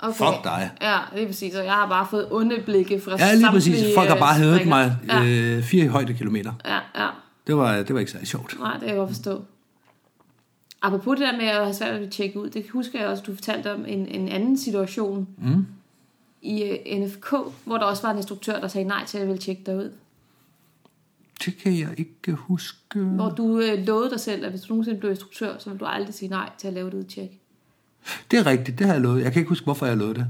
Okay. 0.03 0.17
Fuck 0.17 0.43
dig. 0.43 0.71
Ja, 0.81 0.99
lige 1.15 1.27
præcis. 1.27 1.55
Og 1.55 1.65
jeg 1.65 1.73
har 1.73 1.87
bare 1.89 2.07
fået 2.09 2.27
onde 2.31 2.61
blikke 2.65 2.99
fra 3.01 3.15
Ja, 3.19 3.33
lige 3.35 3.47
præcis. 3.51 3.83
Folk 3.95 4.07
har 4.07 4.15
øh, 4.15 4.21
bare 4.21 4.35
hævet 4.39 4.55
springere. 4.55 4.97
mig 5.07 5.23
Ja. 5.25 5.55
øh, 5.57 5.63
fire 5.63 5.87
højdekilometer. 5.87 6.53
ja, 6.65 6.79
ja. 7.03 7.09
Det 7.47 7.57
var, 7.57 7.75
det 7.83 7.93
var 7.93 7.99
ikke 7.99 8.11
særlig 8.11 8.27
sjovt. 8.27 8.59
Nej, 8.59 8.71
det 8.73 8.79
kan 8.79 8.89
jeg 8.89 8.97
godt 8.97 9.09
forstå. 9.09 9.43
Apropos 10.81 11.19
det 11.19 11.27
der 11.27 11.37
med 11.37 11.45
at 11.45 11.63
have 11.63 11.73
svært 11.73 11.99
ved 11.99 12.07
at 12.07 12.11
tjekke 12.11 12.39
ud, 12.39 12.49
det 12.49 12.65
husker 12.69 12.99
jeg 12.99 13.07
også, 13.07 13.23
du 13.27 13.33
fortalte 13.35 13.73
om 13.73 13.85
en, 13.87 14.07
en 14.07 14.29
anden 14.29 14.57
situation 14.57 15.27
mm. 15.37 15.65
i 16.41 16.63
uh, 16.91 16.99
NFK, 16.99 17.33
hvor 17.65 17.77
der 17.77 17.85
også 17.85 18.01
var 18.01 18.11
en 18.11 18.17
instruktør, 18.17 18.59
der 18.59 18.67
sagde 18.67 18.87
nej 18.87 19.05
til, 19.05 19.17
at 19.17 19.21
jeg 19.21 19.27
ville 19.27 19.41
tjekke 19.41 19.61
dig 19.65 19.77
ud. 19.77 19.91
Det 21.45 21.57
kan 21.57 21.79
jeg 21.79 21.89
ikke 21.97 22.31
huske. 22.31 22.99
Hvor 22.99 23.29
du 23.29 23.43
uh, 23.43 23.85
lovede 23.87 24.09
dig 24.09 24.19
selv, 24.19 24.45
at 24.45 24.49
hvis 24.51 24.61
du 24.61 24.73
nogensinde 24.73 24.99
blev 24.99 25.11
instruktør, 25.11 25.57
så 25.59 25.69
ville 25.69 25.79
du 25.79 25.85
aldrig 25.85 26.13
sige 26.13 26.29
nej 26.29 26.49
til 26.57 26.67
at 26.67 26.73
lave 26.73 26.87
et 26.87 26.93
udtjek. 26.93 27.39
Det 28.31 28.39
er 28.39 28.45
rigtigt, 28.45 28.79
det 28.79 28.87
har 28.87 28.93
jeg 28.93 29.01
lovet. 29.01 29.23
Jeg 29.23 29.31
kan 29.31 29.39
ikke 29.39 29.49
huske, 29.49 29.63
hvorfor 29.63 29.85
jeg 29.85 29.97
lovede 29.97 30.15
det. 30.15 30.27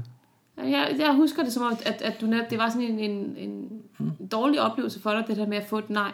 Jeg, 0.58 0.88
jeg 0.98 1.12
husker 1.14 1.42
det 1.42 1.52
som 1.52 1.62
om, 1.62 1.76
at, 1.86 2.02
at 2.02 2.20
du 2.20 2.26
netop, 2.26 2.50
det 2.50 2.58
var 2.58 2.68
sådan 2.68 2.82
en, 2.82 2.98
en, 2.98 3.36
en 3.38 3.68
Mm. 3.98 4.10
dårlig 4.32 4.60
oplevelse 4.60 5.00
for 5.02 5.10
dig, 5.10 5.24
det 5.28 5.36
der 5.36 5.46
med 5.46 5.56
at 5.56 5.66
få 5.68 5.78
et 5.78 5.90
nej. 5.90 6.10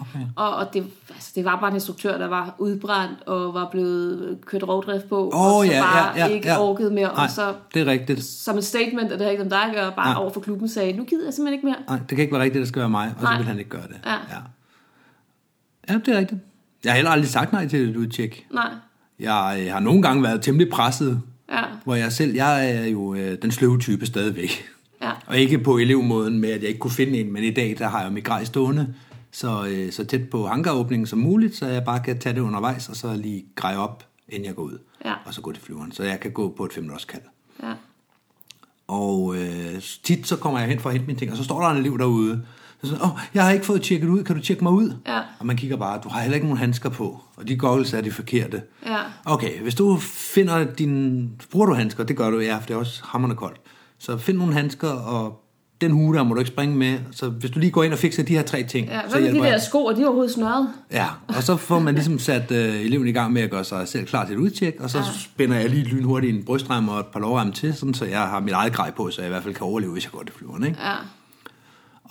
Okay. 0.00 0.18
Og, 0.36 0.56
og 0.56 0.74
det, 0.74 0.84
altså, 1.10 1.32
det 1.34 1.44
var 1.44 1.60
bare 1.60 1.68
en 1.68 1.74
instruktør, 1.76 2.18
der 2.18 2.26
var 2.26 2.54
udbrændt 2.58 3.22
og 3.26 3.54
var 3.54 3.68
blevet 3.70 4.38
kørt 4.46 4.62
rovdrift 4.68 5.08
på, 5.08 5.30
Åh, 5.34 5.46
og 5.56 5.64
så 5.66 5.72
ja, 5.72 5.82
bare 5.82 6.06
ja, 6.18 6.26
ja, 6.26 6.32
ikke 6.34 6.48
ja. 6.48 6.60
orkede 6.60 6.90
mere. 6.94 7.12
Nej, 7.14 7.24
Og 7.24 7.30
så 7.30 7.54
det 7.74 7.82
er 7.82 7.86
rigtigt. 7.86 8.24
som 8.24 8.58
et 8.58 8.64
statement, 8.64 9.12
og 9.12 9.18
det 9.18 9.24
har 9.24 9.30
ikke 9.30 9.42
om 9.42 9.48
dig 9.50 9.62
at 9.64 9.74
gøre, 9.74 9.92
bare 9.96 10.12
Nej. 10.12 10.20
over 10.22 10.30
for 10.30 10.40
klubben 10.40 10.68
sagde, 10.68 10.92
nu 10.92 11.04
gider 11.04 11.24
jeg 11.24 11.34
simpelthen 11.34 11.54
ikke 11.54 11.66
mere. 11.66 11.76
Nej, 11.88 11.98
det 11.98 12.08
kan 12.08 12.18
ikke 12.18 12.32
være 12.34 12.42
rigtigt, 12.42 12.60
det 12.60 12.68
skal 12.68 12.80
være 12.80 12.90
mig, 12.90 13.06
og 13.16 13.20
så 13.20 13.24
Nej. 13.24 13.36
vil 13.36 13.46
han 13.46 13.58
ikke 13.58 13.70
gøre 13.70 13.86
det. 13.88 13.96
Ja. 14.06 14.12
ja. 14.12 14.38
Ja, 15.88 15.94
det 16.06 16.08
er 16.14 16.18
rigtigt. 16.18 16.40
Jeg 16.84 16.92
har 16.92 16.96
heller 16.96 17.10
aldrig 17.10 17.28
sagt 17.28 17.52
nej 17.52 17.68
til 17.68 17.88
et 17.90 17.96
udtjek. 17.96 18.46
Nej, 18.52 18.70
Jeg 19.20 19.60
øh, 19.60 19.72
har 19.72 19.80
nogle 19.80 20.02
gange 20.02 20.22
været 20.22 20.42
temmelig 20.42 20.68
presset, 20.70 21.22
ja, 21.52 21.62
hvor 21.84 21.94
jeg 21.94 22.12
selv, 22.12 22.34
jeg 22.34 22.70
er 22.70 22.86
jo 22.86 23.14
øh, 23.14 23.38
den 23.42 23.50
sløve 23.50 23.78
type 23.78 24.06
stadigvæk. 24.06 24.64
ja, 25.02 25.10
Og 25.26 25.38
ikke 25.38 25.58
på 25.58 25.78
elevmåden 25.78 26.38
med, 26.38 26.50
at 26.50 26.60
jeg 26.60 26.68
ikke 26.68 26.80
kunne 26.80 26.90
finde 26.90 27.20
en, 27.20 27.32
men 27.32 27.44
i 27.44 27.50
dag, 27.50 27.76
der 27.78 27.88
har 27.88 28.02
jeg 28.02 28.12
mit 28.12 28.24
grej 28.24 28.44
stående, 28.44 28.94
så, 29.30 29.66
øh, 29.66 29.92
så 29.92 30.04
tæt 30.04 30.28
på 30.30 30.46
hangaråbningen 30.46 31.06
som 31.06 31.18
muligt, 31.18 31.56
så 31.56 31.66
jeg 31.66 31.84
bare 31.84 32.00
kan 32.00 32.18
tage 32.18 32.34
det 32.34 32.40
undervejs, 32.40 32.88
og 32.88 32.96
så 32.96 33.14
lige 33.14 33.44
greje 33.54 33.76
op, 33.76 34.04
inden 34.28 34.46
jeg 34.46 34.54
går 34.54 34.62
ud. 34.62 34.78
Ja. 35.04 35.14
Og 35.24 35.34
så 35.34 35.40
gå 35.40 35.52
til 35.52 35.62
flyveren, 35.62 35.92
så 35.92 36.02
jeg 36.02 36.20
kan 36.20 36.30
gå 36.30 36.54
på 36.56 36.64
et 36.64 36.72
5 36.72 36.82
minutters 36.82 37.04
kald. 37.04 37.22
ja. 37.62 37.72
Og 38.88 39.36
øh, 39.36 39.82
tit 40.02 40.26
så 40.28 40.36
kommer 40.36 40.60
jeg 40.60 40.68
hen 40.68 40.80
for 40.80 40.88
at 40.88 40.92
hente 40.92 41.06
mine 41.06 41.18
ting, 41.18 41.30
og 41.30 41.36
så 41.36 41.44
står 41.44 41.60
der 41.60 41.68
en 41.68 41.76
elev 41.76 41.98
derude. 41.98 42.42
Så 42.84 42.90
siger, 42.90 43.04
åh, 43.04 43.18
jeg 43.34 43.44
har 43.44 43.50
ikke 43.50 43.66
fået 43.66 43.82
tjekket 43.82 44.08
ud, 44.08 44.24
kan 44.24 44.36
du 44.36 44.42
tjekke 44.42 44.64
mig 44.64 44.72
ud? 44.72 44.92
Ja. 45.06 45.20
Og 45.38 45.46
man 45.46 45.56
kigger 45.56 45.76
bare, 45.76 46.00
du 46.04 46.08
har 46.08 46.20
heller 46.20 46.34
ikke 46.34 46.46
nogen 46.46 46.58
handsker 46.58 46.88
på, 46.88 47.20
og 47.36 47.48
de 47.48 47.56
goggles 47.56 47.92
er 47.92 48.00
de 48.00 48.10
forkerte. 48.10 48.62
Ja. 48.86 48.98
Okay, 49.24 49.60
hvis 49.60 49.74
du 49.74 49.96
finder 50.00 50.64
din... 50.64 51.30
Bruger 51.50 51.66
du 51.66 51.74
handsker? 51.74 52.04
Det 52.04 52.16
gør 52.16 52.30
du, 52.30 52.40
ja, 52.40 52.56
for 52.56 52.66
det 52.66 52.74
er 52.74 52.78
også 52.78 53.00
hammerne 53.04 53.34
koldt. 53.34 53.60
Så 53.98 54.18
find 54.18 54.38
nogle 54.38 54.52
handsker, 54.52 54.90
og 54.90 55.40
den 55.80 55.90
hue 55.90 56.14
der 56.14 56.22
må 56.22 56.34
du 56.34 56.40
ikke 56.40 56.50
springe 56.50 56.76
med. 56.76 56.98
Så 57.10 57.28
hvis 57.28 57.50
du 57.50 57.58
lige 57.58 57.70
går 57.70 57.82
ind 57.82 57.92
og 57.92 57.98
fikser 57.98 58.22
de 58.22 58.32
her 58.32 58.42
tre 58.42 58.62
ting, 58.62 58.86
ja. 58.86 59.00
så 59.08 59.16
med 59.16 59.26
de 59.26 59.32
hjælper 59.32 59.50
der 59.50 59.58
sko, 59.58 59.84
og 59.84 59.96
de 59.96 60.02
er 60.02 60.06
overhovedet 60.06 60.34
snørret? 60.34 60.68
Ja, 60.92 61.06
og 61.28 61.42
så 61.42 61.56
får 61.56 61.78
man 61.78 61.94
ligesom 61.94 62.18
sat 62.18 62.50
øh, 62.50 62.80
eleven 62.80 63.08
i 63.08 63.12
gang 63.12 63.32
med 63.32 63.42
at 63.42 63.50
gøre 63.50 63.64
sig 63.64 63.88
selv 63.88 64.06
klar 64.06 64.26
til 64.26 64.34
et 64.34 64.38
udtjek, 64.38 64.76
og 64.80 64.90
så 64.90 64.98
ja. 64.98 65.04
spænder 65.20 65.56
jeg 65.56 65.70
lige 65.70 65.84
lynhurtigt 65.84 66.36
en 66.36 66.44
brystrem 66.44 66.88
og 66.88 67.00
et 67.00 67.06
par 67.06 67.20
lovrem 67.20 67.52
til, 67.52 67.74
sådan, 67.74 67.94
så 67.94 68.04
jeg 68.04 68.20
har 68.20 68.40
mit 68.40 68.52
eget 68.52 68.72
grej 68.72 68.90
på, 68.90 69.10
så 69.10 69.20
jeg 69.20 69.28
i 69.28 69.32
hvert 69.32 69.42
fald 69.42 69.54
kan 69.54 69.66
overleve, 69.66 69.92
hvis 69.92 70.04
jeg 70.04 70.12
går 70.12 70.22
til 70.22 70.34
flyveren. 70.34 70.64
Ikke? 70.64 70.78
Ja, 70.82 70.94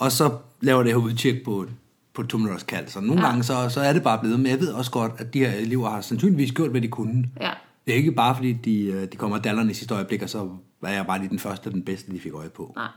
Og 0.04 0.12
så 0.12 0.38
laver 0.62 0.84
det 0.84 0.92
her 0.92 0.98
udtjek 1.00 1.44
på, 1.46 1.66
på 2.14 2.24
to 2.24 2.38
minutters 2.38 2.64
kald. 2.64 2.88
Så 2.88 3.00
nogle 3.02 3.14
ja. 3.16 3.22
Ja. 3.22 3.28
gange 3.28 3.44
så, 3.44 3.70
så 3.70 3.82
er 3.82 3.94
det 3.94 4.04
bare 4.04 4.20
blevet, 4.20 4.40
men 4.40 4.52
jeg 4.52 4.60
ved 4.60 4.72
også 4.74 4.92
godt, 4.92 5.12
at 5.18 5.34
de 5.34 5.40
her 5.40 5.52
elever 5.52 5.90
har 5.90 6.02
sandsynligvis 6.02 6.52
gjort, 6.52 6.70
hvad 6.72 6.82
de 6.82 6.88
kunne. 6.88 7.30
ja, 7.42 7.52
Det 7.86 7.92
er 7.94 7.98
ikke 7.98 8.12
bare 8.12 8.36
fordi, 8.36 8.54
de, 8.54 8.84
øh, 8.86 9.02
de 9.12 9.18
kommer 9.18 9.38
dallerne 9.38 9.72
i 9.72 9.74
sidste 9.74 9.94
øjeblik, 9.96 10.22
og 10.22 10.30
så 10.30 10.50
er 10.84 10.92
jeg 10.94 11.06
bare 11.06 11.20
lige 11.20 11.30
den 11.30 11.40
første 11.40 11.68
og 11.68 11.74
den 11.74 11.84
bedste, 11.84 12.12
de 12.12 12.20
fik 12.20 12.34
øje 12.34 12.50
på. 12.50 12.74
nej. 12.76 12.88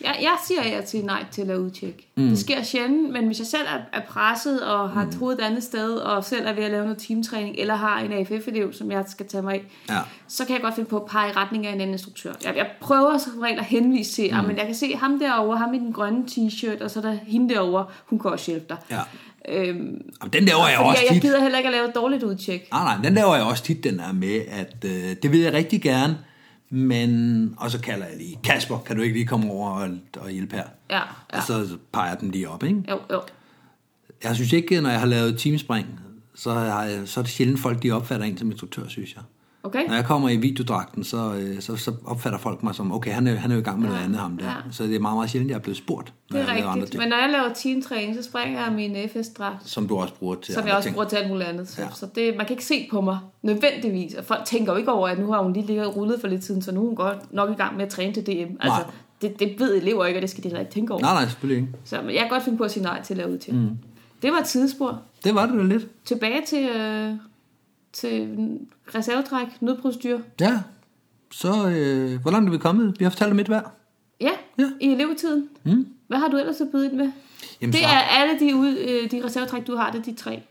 Jeg, 0.00 0.16
jeg 0.20 0.36
siger 0.46 0.68
ja 0.68 0.80
til 0.80 1.04
nej 1.04 1.24
til 1.30 1.40
at 1.40 1.46
lave 1.46 1.60
udtjek. 1.60 2.06
Mm. 2.16 2.28
Det 2.28 2.38
sker 2.38 2.62
sjældent, 2.62 3.12
men 3.12 3.26
hvis 3.26 3.38
jeg 3.38 3.46
selv 3.46 3.62
er, 3.66 3.98
er 3.98 4.02
presset 4.08 4.60
og 4.62 4.90
har 4.90 5.04
mm. 5.04 5.12
troet 5.12 5.38
et 5.38 5.44
andet 5.44 5.62
sted, 5.62 5.90
og 5.96 6.24
selv 6.24 6.46
er 6.46 6.52
ved 6.52 6.64
at 6.64 6.70
lave 6.70 6.82
noget 6.82 6.98
teamtræning, 6.98 7.56
eller 7.58 7.74
har 7.74 8.00
en 8.00 8.12
AFF-elev, 8.12 8.72
som 8.72 8.90
jeg 8.90 9.04
skal 9.08 9.26
tage 9.26 9.42
mig 9.42 9.54
af, 9.54 9.64
Ja. 9.88 10.00
så 10.28 10.44
kan 10.44 10.54
jeg 10.54 10.62
godt 10.62 10.74
finde 10.74 10.88
på 10.90 10.96
at 10.96 11.06
pege 11.06 11.28
i 11.30 11.32
retning 11.32 11.66
af 11.66 11.72
en 11.72 11.80
anden 11.80 11.94
instruktør. 11.94 12.32
Jeg, 12.44 12.56
jeg 12.56 12.66
prøver 12.80 13.18
som 13.18 13.38
regel 13.38 13.58
at 13.58 13.64
henvise 13.64 14.12
til, 14.12 14.30
mm. 14.40 14.46
men 14.46 14.56
jeg 14.56 14.66
kan 14.66 14.74
se 14.74 14.94
ham 14.96 15.18
derovre, 15.18 15.58
ham 15.58 15.74
i 15.74 15.78
den 15.78 15.92
grønne 15.92 16.24
t-shirt, 16.30 16.84
og 16.84 16.90
så 16.90 16.98
er 16.98 17.02
der 17.02 17.16
hende 17.26 17.54
derovre, 17.54 17.84
hun 18.06 18.18
kan 18.18 18.30
også 18.30 18.50
hjælpe 18.50 18.66
dig. 18.68 18.76
Ja. 18.90 19.00
Øhm, 19.48 20.02
Og 20.20 20.32
den 20.32 20.44
laver 20.44 20.68
jeg 20.68 20.78
også 20.78 21.00
jeg, 21.00 21.06
jeg 21.06 21.14
tit. 21.14 21.22
gider 21.22 21.40
heller 21.42 21.58
ikke 21.58 21.68
at 21.68 21.74
lave 21.74 21.88
et 21.88 21.94
dårligt 21.94 22.22
udtjek. 22.22 22.68
Nej, 22.72 22.84
nej, 22.84 23.04
den 23.04 23.14
laver 23.14 23.34
jeg 23.34 23.44
også 23.44 23.62
tit, 23.64 23.84
den 23.84 24.00
er 24.00 24.12
med, 24.12 24.40
at 24.50 24.74
øh, 24.84 25.16
det 25.22 25.32
vil 25.32 25.40
jeg 25.40 25.52
rigtig 25.52 25.82
gerne, 25.82 26.18
men... 26.74 27.54
Og 27.58 27.70
så 27.70 27.80
kalder 27.80 28.06
jeg 28.06 28.16
lige, 28.16 28.38
Kasper, 28.44 28.78
kan 28.78 28.96
du 28.96 29.02
ikke 29.02 29.14
lige 29.14 29.26
komme 29.26 29.50
over 29.50 29.70
og, 29.70 29.90
og 30.20 30.30
hjælpe 30.30 30.56
her? 30.56 30.64
Ja, 30.90 30.96
ja. 30.96 31.38
Og 31.38 31.42
så 31.42 31.78
peger 31.92 32.08
jeg 32.08 32.20
dem 32.20 32.30
lige 32.30 32.48
op, 32.48 32.62
ikke? 32.62 32.84
Jo, 32.90 33.00
jo. 33.12 33.22
Jeg 34.24 34.34
synes 34.34 34.52
ikke, 34.52 34.80
når 34.80 34.90
jeg 34.90 35.00
har 35.00 35.06
lavet 35.06 35.38
teamspring, 35.38 36.00
så, 36.34 36.52
har 36.52 36.84
jeg, 36.84 37.08
så 37.08 37.20
er 37.20 37.24
det 37.24 37.32
sjældent 37.32 37.60
folk, 37.60 37.82
de 37.82 37.90
opfatter 37.90 38.26
en 38.26 38.38
som 38.38 38.50
instruktør, 38.50 38.88
synes 38.88 39.14
jeg. 39.14 39.22
Okay? 39.64 39.86
Når 39.88 39.94
jeg 39.94 40.04
kommer 40.04 40.28
i 40.28 40.36
videodragten, 40.36 41.04
så, 41.04 41.34
øh, 41.34 41.60
så, 41.60 41.76
så 41.76 41.92
opfatter 42.04 42.38
folk 42.38 42.62
mig 42.62 42.74
som, 42.74 42.92
okay, 42.92 43.10
han 43.12 43.26
er, 43.26 43.34
han 43.34 43.50
er 43.50 43.54
jo 43.54 43.60
i 43.60 43.64
gang 43.64 43.80
med 43.80 43.88
noget 43.88 44.02
andet, 44.04 44.20
ham 44.20 44.36
der. 44.38 44.44
ja. 44.46 44.52
Så 44.70 44.84
det 44.84 44.94
er 44.96 45.00
meget, 45.00 45.16
meget 45.16 45.30
sjældent, 45.30 45.50
jeg 45.50 45.56
er 45.56 45.60
blevet 45.60 45.76
spurgt, 45.76 46.12
når 46.30 46.38
Det 46.40 46.48
er 46.48 46.52
andre 46.52 46.68
rigtigt. 46.72 46.90
ting. 46.90 47.00
Men 47.02 47.08
når 47.08 47.16
jeg 47.16 47.30
laver 47.32 47.48
teamtræning, 47.54 48.16
så 48.16 48.22
springer 48.22 48.62
jeg 48.64 48.72
min 48.72 48.96
FS-dragt. 49.08 49.68
Som 49.68 49.88
du 49.88 49.96
også 49.96 50.14
bruger 50.14 50.34
til 50.34 50.54
Som 50.54 50.60
andre 50.60 50.68
jeg 50.68 50.76
også 50.76 50.86
ting. 50.86 50.94
bruger 50.94 51.08
til 51.08 51.16
alt 51.16 51.28
muligt 51.28 51.48
andet. 51.48 51.68
Så, 51.68 51.80
Ja. 51.80 51.86
ja. 51.86 51.92
så 51.94 52.06
det, 52.14 52.36
man 52.36 52.46
kan 52.46 52.54
ikke 52.54 52.64
se 52.64 52.88
på 52.90 53.00
mig 53.00 53.18
nødvendigvis. 53.42 54.14
Og 54.14 54.24
folk 54.24 54.44
tænker 54.44 54.72
jo 54.72 54.78
ikke 54.78 54.92
over, 54.92 55.08
at 55.08 55.18
nu 55.18 55.32
har 55.32 55.42
hun 55.42 55.52
lige 55.52 55.66
ligget 55.66 55.96
rullet 55.96 56.20
for 56.20 56.28
lidt 56.28 56.44
siden, 56.44 56.62
så 56.62 56.72
nu 56.72 56.80
er 56.80 56.86
hun 56.86 56.96
godt 56.96 57.32
nok 57.34 57.50
i 57.50 57.54
gang 57.54 57.76
med 57.76 57.84
at 57.84 57.90
træne 57.90 58.12
til 58.14 58.22
DM. 58.26 58.30
Altså, 58.60 58.80
Nej. 58.82 58.90
det, 59.22 59.40
det 59.40 59.54
ved 59.58 59.76
elever 59.76 60.04
ikke, 60.06 60.18
og 60.18 60.22
det 60.22 60.30
skal 60.30 60.44
de 60.44 60.48
heller 60.48 60.60
ikke 60.60 60.72
tænke 60.72 60.92
over. 60.92 61.02
Nej, 61.02 61.14
nej, 61.14 61.24
selvfølgelig 61.24 61.62
ikke. 61.62 61.72
Så 61.84 61.96
men 62.02 62.10
jeg 62.10 62.20
kan 62.20 62.28
godt 62.28 62.42
finde 62.42 62.58
på 62.58 62.64
at 62.64 62.70
sige 62.70 62.82
nej 62.82 63.02
til 63.02 63.14
at 63.14 63.18
lave 63.18 63.32
ud 63.32 63.38
til. 63.38 63.54
Mm. 63.54 63.68
Det 64.22 64.32
var 64.32 64.38
et 64.38 64.44
tidsspor. 64.46 65.00
Det 65.24 65.34
var 65.34 65.46
det 65.46 65.54
da 65.58 65.62
lidt. 65.62 65.86
Tilbage 66.04 66.40
til, 66.46 66.68
øh, 66.68 67.12
til 67.94 68.38
reservetræk, 68.94 69.46
nødprocedur. 69.62 70.20
Ja, 70.40 70.60
så 71.32 71.68
øh, 71.68 72.20
hvor 72.22 72.30
langt 72.30 72.48
er 72.48 72.52
vi 72.52 72.58
kommet? 72.58 72.94
Vi 72.98 73.04
har 73.04 73.10
fortalt 73.10 73.30
om 73.32 73.38
et 73.38 73.46
hver. 73.46 73.60
Ja, 74.20 74.30
Ja. 74.58 74.70
i 74.80 74.86
elevtiden. 74.92 75.48
Mm. 75.64 75.86
Hvad 76.08 76.18
har 76.18 76.28
du 76.28 76.36
ellers 76.36 76.60
at 76.60 76.68
byde 76.72 76.86
ind 76.86 76.92
med? 76.94 77.12
Jamen, 77.60 77.72
Det 77.72 77.80
så- 77.80 77.86
er 77.86 77.98
alle 77.98 78.38
de, 78.40 78.56
ud, 78.56 78.76
øh, 78.78 79.10
de 79.10 79.24
reservetræk, 79.24 79.66
du 79.66 79.76
har, 79.76 79.90
det 79.90 79.98
er 79.98 80.02
de 80.02 80.14
tre. 80.14 80.42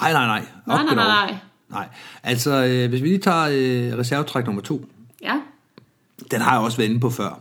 Nej, 0.00 0.12
nej, 0.12 0.26
nej. 0.26 0.44
Nej, 0.66 0.78
Op 0.78 0.84
nej, 0.84 0.94
nej, 0.94 1.04
derovre. 1.04 1.26
nej. 1.30 1.38
Nej, 1.70 1.88
altså 2.22 2.64
øh, 2.64 2.88
hvis 2.88 3.02
vi 3.02 3.08
lige 3.08 3.18
tager 3.18 3.44
øh, 3.92 3.98
reservetræk 3.98 4.46
nummer 4.46 4.62
to, 4.62 4.84
Ja, 5.22 5.40
den 6.30 6.40
har 6.40 6.52
jeg 6.52 6.60
også 6.64 6.76
været 6.76 6.88
inde 6.88 7.00
på 7.00 7.10
før. 7.10 7.40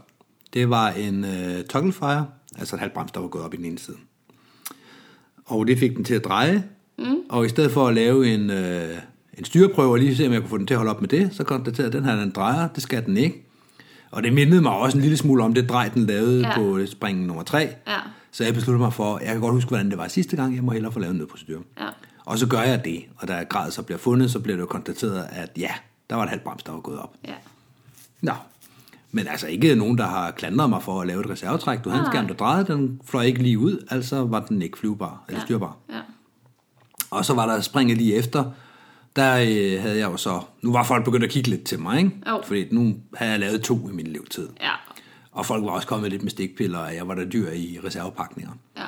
Det 0.53 0.69
var 0.69 0.89
en 0.89 1.25
øh, 1.25 1.63
toggle 1.63 1.93
fire, 1.93 2.27
altså 2.57 2.75
et 2.75 2.79
halvt 2.79 2.93
brems, 2.93 3.11
der 3.11 3.19
var 3.19 3.27
gået 3.27 3.43
op 3.43 3.53
i 3.53 3.57
den 3.57 3.65
ene 3.65 3.79
side. 3.79 3.97
Og 5.45 5.67
det 5.67 5.79
fik 5.79 5.95
den 5.95 6.03
til 6.03 6.13
at 6.15 6.23
dreje, 6.25 6.63
mm. 6.97 7.15
og 7.29 7.45
i 7.45 7.49
stedet 7.49 7.71
for 7.71 7.87
at 7.87 7.95
lave 7.95 8.33
en, 8.33 8.49
øh, 8.49 8.97
en 9.37 9.45
styreprøve 9.45 9.91
og 9.91 9.97
lige 9.99 10.15
se, 10.15 10.27
om 10.27 10.33
jeg 10.33 10.41
kunne 10.41 10.49
få 10.49 10.57
den 10.57 10.67
til 10.67 10.73
at 10.73 10.77
holde 10.77 10.91
op 10.91 11.01
med 11.01 11.09
det, 11.09 11.29
så 11.33 11.43
konstaterede 11.43 11.81
jeg, 11.81 11.87
at 11.87 11.93
den 11.93 12.05
her 12.17 12.19
den 12.25 12.31
drejer, 12.31 12.67
det 12.67 12.83
skal 12.83 13.05
den 13.05 13.17
ikke. 13.17 13.43
Og 14.11 14.23
det 14.23 14.33
mindede 14.33 14.61
mig 14.61 14.71
også 14.71 14.97
en 14.97 15.01
lille 15.01 15.17
smule 15.17 15.43
om 15.43 15.53
det 15.53 15.69
drej, 15.69 15.89
den 15.89 16.05
lavede 16.05 16.41
Ja. 16.41 16.47
ja. 16.49 16.55
på 16.57 16.79
springen 16.85 17.27
nummer 17.27 17.43
3. 17.43 17.57
Ja. 17.87 17.97
Så 18.31 18.43
jeg 18.43 18.53
besluttede 18.53 18.79
mig 18.83 18.93
for, 18.93 19.17
jeg 19.19 19.27
kan 19.31 19.41
godt 19.41 19.53
huske, 19.53 19.67
hvordan 19.69 19.89
det 19.89 19.97
var 19.97 20.07
sidste 20.07 20.35
gang, 20.35 20.55
jeg 20.55 20.63
må 20.63 20.71
hellere 20.71 20.91
få 20.91 20.99
lavet 20.99 21.11
en 21.11 21.17
nødprocedure. 21.17 21.61
ja. 21.79 21.85
Og 22.25 22.37
så 22.39 22.47
gør 22.47 22.61
jeg 22.61 22.85
det, 22.85 23.03
og 23.17 23.27
da 23.27 23.43
grad 23.43 23.71
så 23.71 23.81
bliver 23.81 23.97
fundet, 23.97 24.31
så 24.31 24.39
bliver 24.39 24.55
det 24.55 24.61
jo 24.61 24.65
konstateret, 24.67 25.25
at 25.31 25.49
ja, 25.57 25.69
der 26.09 26.15
var 26.15 26.23
et 26.23 26.29
halvt 26.29 26.43
brems, 26.43 26.63
der 26.63 26.71
var 26.71 26.79
gået 26.79 26.99
op. 26.99 27.13
ja. 27.27 27.33
Nå, 28.21 28.31
men 29.11 29.27
altså 29.27 29.47
ikke 29.47 29.75
nogen, 29.75 29.97
der 29.97 30.05
har 30.07 30.31
klandret 30.31 30.69
mig 30.69 30.83
for 30.83 31.01
at 31.01 31.07
lave 31.07 31.21
et 31.21 31.29
reservetræk. 31.29 31.83
Du 31.83 31.89
havde 31.89 32.01
en 32.05 32.11
skærm, 32.11 32.27
der 32.27 32.33
drejede, 32.33 32.65
den 32.73 33.01
fløj 33.05 33.23
ikke 33.23 33.43
lige 33.43 33.59
ud, 33.59 33.85
altså 33.89 34.25
var 34.25 34.39
den 34.39 34.61
ikke 34.61 34.77
flyvbar, 34.77 35.23
eller 35.27 35.41
styrbar. 35.41 35.77
Ja. 35.89 35.99
Og 37.11 37.25
så 37.25 37.33
var 37.33 37.45
der 37.45 37.61
springet 37.61 37.97
lige 37.97 38.15
efter, 38.15 38.51
der 39.17 39.33
øh, 39.35 39.81
havde 39.81 39.97
jeg 39.97 40.11
jo 40.11 40.17
så, 40.17 40.41
nu 40.61 40.71
var 40.71 40.83
folk 40.83 41.05
begyndt 41.05 41.25
at 41.25 41.31
kigge 41.31 41.49
lidt 41.49 41.63
til 41.63 41.79
mig, 41.79 41.97
ikke? 41.97 42.11
Jo. 42.29 42.41
Fordi 42.45 42.65
nu 42.71 42.95
havde 43.13 43.31
jeg 43.31 43.39
lavet 43.39 43.63
to 43.63 43.89
i 43.89 43.91
min 43.91 44.07
levetid. 44.07 44.49
Ja. 44.61 44.71
Og 45.31 45.45
folk 45.45 45.63
var 45.63 45.69
også 45.69 45.87
kommet 45.87 46.11
lidt 46.11 46.23
med 46.23 46.31
stikpiller, 46.31 46.79
og 46.79 46.95
jeg 46.95 47.07
var 47.07 47.15
der 47.15 47.25
dyr 47.25 47.49
i 47.51 47.79
reservepakninger. 47.83 48.51
Ja. 48.77 48.85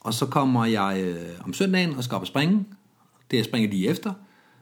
Og 0.00 0.14
så 0.14 0.26
kommer 0.26 0.64
jeg 0.64 1.02
øh, 1.04 1.44
om 1.44 1.52
søndagen 1.52 1.94
og 1.96 2.04
skal 2.04 2.14
op 2.14 2.20
og 2.20 2.26
springe. 2.26 2.64
Det 3.30 3.38
er 3.38 3.44
springet 3.44 3.70
lige 3.70 3.88
efter. 3.88 4.12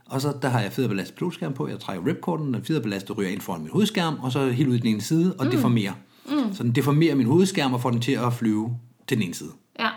Og 0.07 0.21
så 0.21 0.33
der 0.43 0.49
har 0.49 0.61
jeg 0.61 0.73
federbelastet 0.73 1.17
pilotskærm 1.17 1.53
på. 1.55 1.69
Jeg 1.69 1.81
trækker 1.81 2.07
ripcorden, 2.07 2.55
den 2.55 2.65
federbelastet 2.65 3.19
ryger 3.19 3.31
ind 3.31 3.41
foran 3.41 3.61
min 3.61 3.71
hovedskærm, 3.71 4.19
og 4.21 4.33
så 4.33 4.51
helt 4.51 4.69
ud 4.69 4.75
i 4.75 4.79
den 4.79 4.89
ene 4.89 5.01
side 5.01 5.35
og 5.39 5.45
mm. 5.45 5.51
deformerer. 5.51 5.93
Mm. 6.27 6.55
Så 6.55 6.63
den 6.63 6.73
deformerer 6.73 7.15
min 7.15 7.27
hovedskærm 7.27 7.75
og 7.75 7.81
får 7.81 7.91
den 7.91 8.01
til 8.01 8.13
at 8.13 8.33
flyve 8.33 8.79
til 9.09 9.17
den 9.17 9.25
ene 9.25 9.35
side. 9.35 9.51
Ja. 9.79 9.89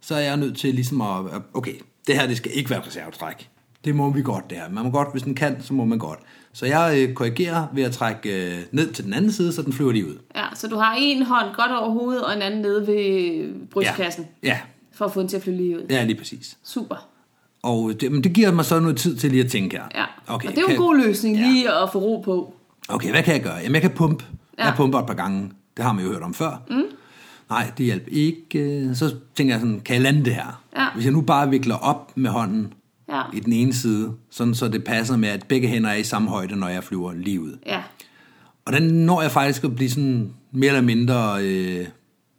Så 0.00 0.14
er 0.14 0.20
jeg 0.20 0.36
nødt 0.36 0.58
til 0.58 0.74
ligesom 0.74 1.00
at, 1.00 1.42
okay, 1.54 1.74
det 2.06 2.14
her 2.14 2.26
det 2.26 2.36
skal 2.36 2.50
ikke 2.54 2.70
være 2.70 2.78
et 2.78 2.86
reservetræk. 2.86 3.50
Det 3.86 3.94
må 3.96 4.10
vi 4.10 4.22
godt, 4.22 4.50
det 4.50 4.58
her. 4.58 4.68
Man 4.70 4.84
må 4.84 4.90
godt, 4.90 5.08
hvis 5.12 5.22
den 5.22 5.34
kan, 5.34 5.56
så 5.62 5.74
må 5.74 5.84
man 5.84 5.98
godt. 5.98 6.18
Så 6.52 6.66
jeg 6.66 6.94
øh, 6.98 7.14
korrigerer 7.14 7.66
ved 7.72 7.82
at 7.82 7.92
trække 7.92 8.46
øh, 8.50 8.58
ned 8.72 8.92
til 8.92 9.04
den 9.04 9.12
anden 9.12 9.32
side, 9.32 9.52
så 9.52 9.62
den 9.62 9.72
flyver 9.72 9.92
lige 9.92 10.06
ud. 10.06 10.14
Ja, 10.36 10.44
så 10.54 10.68
du 10.68 10.76
har 10.76 10.96
en 10.98 11.22
hånd 11.22 11.46
godt 11.56 11.70
over 11.80 11.90
hovedet, 11.90 12.24
og 12.24 12.32
en 12.36 12.42
anden 12.42 12.60
nede 12.62 12.86
ved 12.86 13.68
brystkassen, 13.70 14.26
Ja, 14.42 14.48
ja, 14.48 14.58
for 14.92 15.04
at 15.04 15.12
få 15.12 15.20
den 15.20 15.28
til 15.28 15.36
at 15.36 15.42
flyve 15.42 15.56
lige 15.56 15.76
ud. 15.76 15.82
ja 15.90 16.04
lige 16.04 16.18
præcis. 16.18 16.56
Super. 16.64 17.08
Og 17.62 17.92
det, 18.00 18.12
men 18.12 18.24
det 18.24 18.32
giver 18.32 18.52
mig 18.52 18.64
så 18.64 18.80
noget 18.80 18.96
tid 18.96 19.16
til 19.16 19.30
lige 19.30 19.44
at 19.44 19.50
tænke 19.50 19.76
her. 19.76 19.84
Ja. 19.94 20.04
Okay, 20.34 20.48
og 20.48 20.54
det 20.54 20.58
er 20.58 20.62
jo 20.62 20.68
en 20.74 20.76
god 20.80 20.96
løsning, 20.96 21.36
Ja. 21.36 21.42
lige 21.42 21.72
at 21.72 21.92
få 21.92 21.98
ro 21.98 22.20
på. 22.20 22.54
Okay, 22.88 23.10
hvad 23.10 23.22
kan 23.22 23.34
jeg 23.34 23.42
gøre? 23.42 23.54
Jamen, 23.56 23.72
jeg 23.74 23.82
kan 23.82 23.90
pumpe. 23.90 24.24
Ja. 24.58 24.62
Ja. 24.62 24.68
Jeg 24.68 24.76
pumper 24.76 24.98
et 24.98 25.06
par 25.06 25.14
gange. 25.14 25.50
Det 25.76 25.84
har 25.84 25.92
man 25.92 26.04
jo 26.04 26.10
hørt 26.12 26.22
om 26.22 26.34
før. 26.34 26.62
Mm. 26.70 26.82
Nej, 27.50 27.70
det 27.78 27.86
hjælper 27.86 28.08
ikke. 28.12 28.90
Så 28.94 29.14
tænker 29.34 29.54
jeg 29.54 29.60
sådan, 29.60 29.80
kan 29.80 29.94
jeg 29.94 30.02
lande 30.02 30.24
det 30.24 30.34
her? 30.34 30.62
Ja. 30.76 30.86
Hvis 30.94 31.04
jeg 31.04 31.12
nu 31.12 31.20
bare 31.20 31.50
vikler 31.50 31.74
op 31.76 32.12
med 32.16 32.30
hånden 32.30 32.72
Ja. 33.08 33.22
i 33.32 33.40
den 33.40 33.52
ene 33.52 33.74
side, 33.74 34.12
sådan 34.30 34.54
så 34.54 34.68
det 34.68 34.84
passer 34.84 35.16
med, 35.16 35.28
at 35.28 35.46
begge 35.48 35.68
hænder 35.68 35.90
er 35.90 35.94
i 35.96 36.04
samme 36.04 36.28
højde, 36.30 36.56
når 36.56 36.68
jeg 36.68 36.84
flyver 36.84 37.12
lige 37.12 37.40
ud. 37.40 37.58
Ja. 37.66 37.82
Og 38.64 38.72
den 38.72 38.82
når 38.82 39.22
jeg 39.22 39.30
faktisk 39.30 39.64
at 39.64 39.74
blive 39.76 39.90
sådan 39.90 40.30
mere 40.52 40.68
eller 40.68 40.82
mindre 40.82 41.36
øh, 41.44 41.86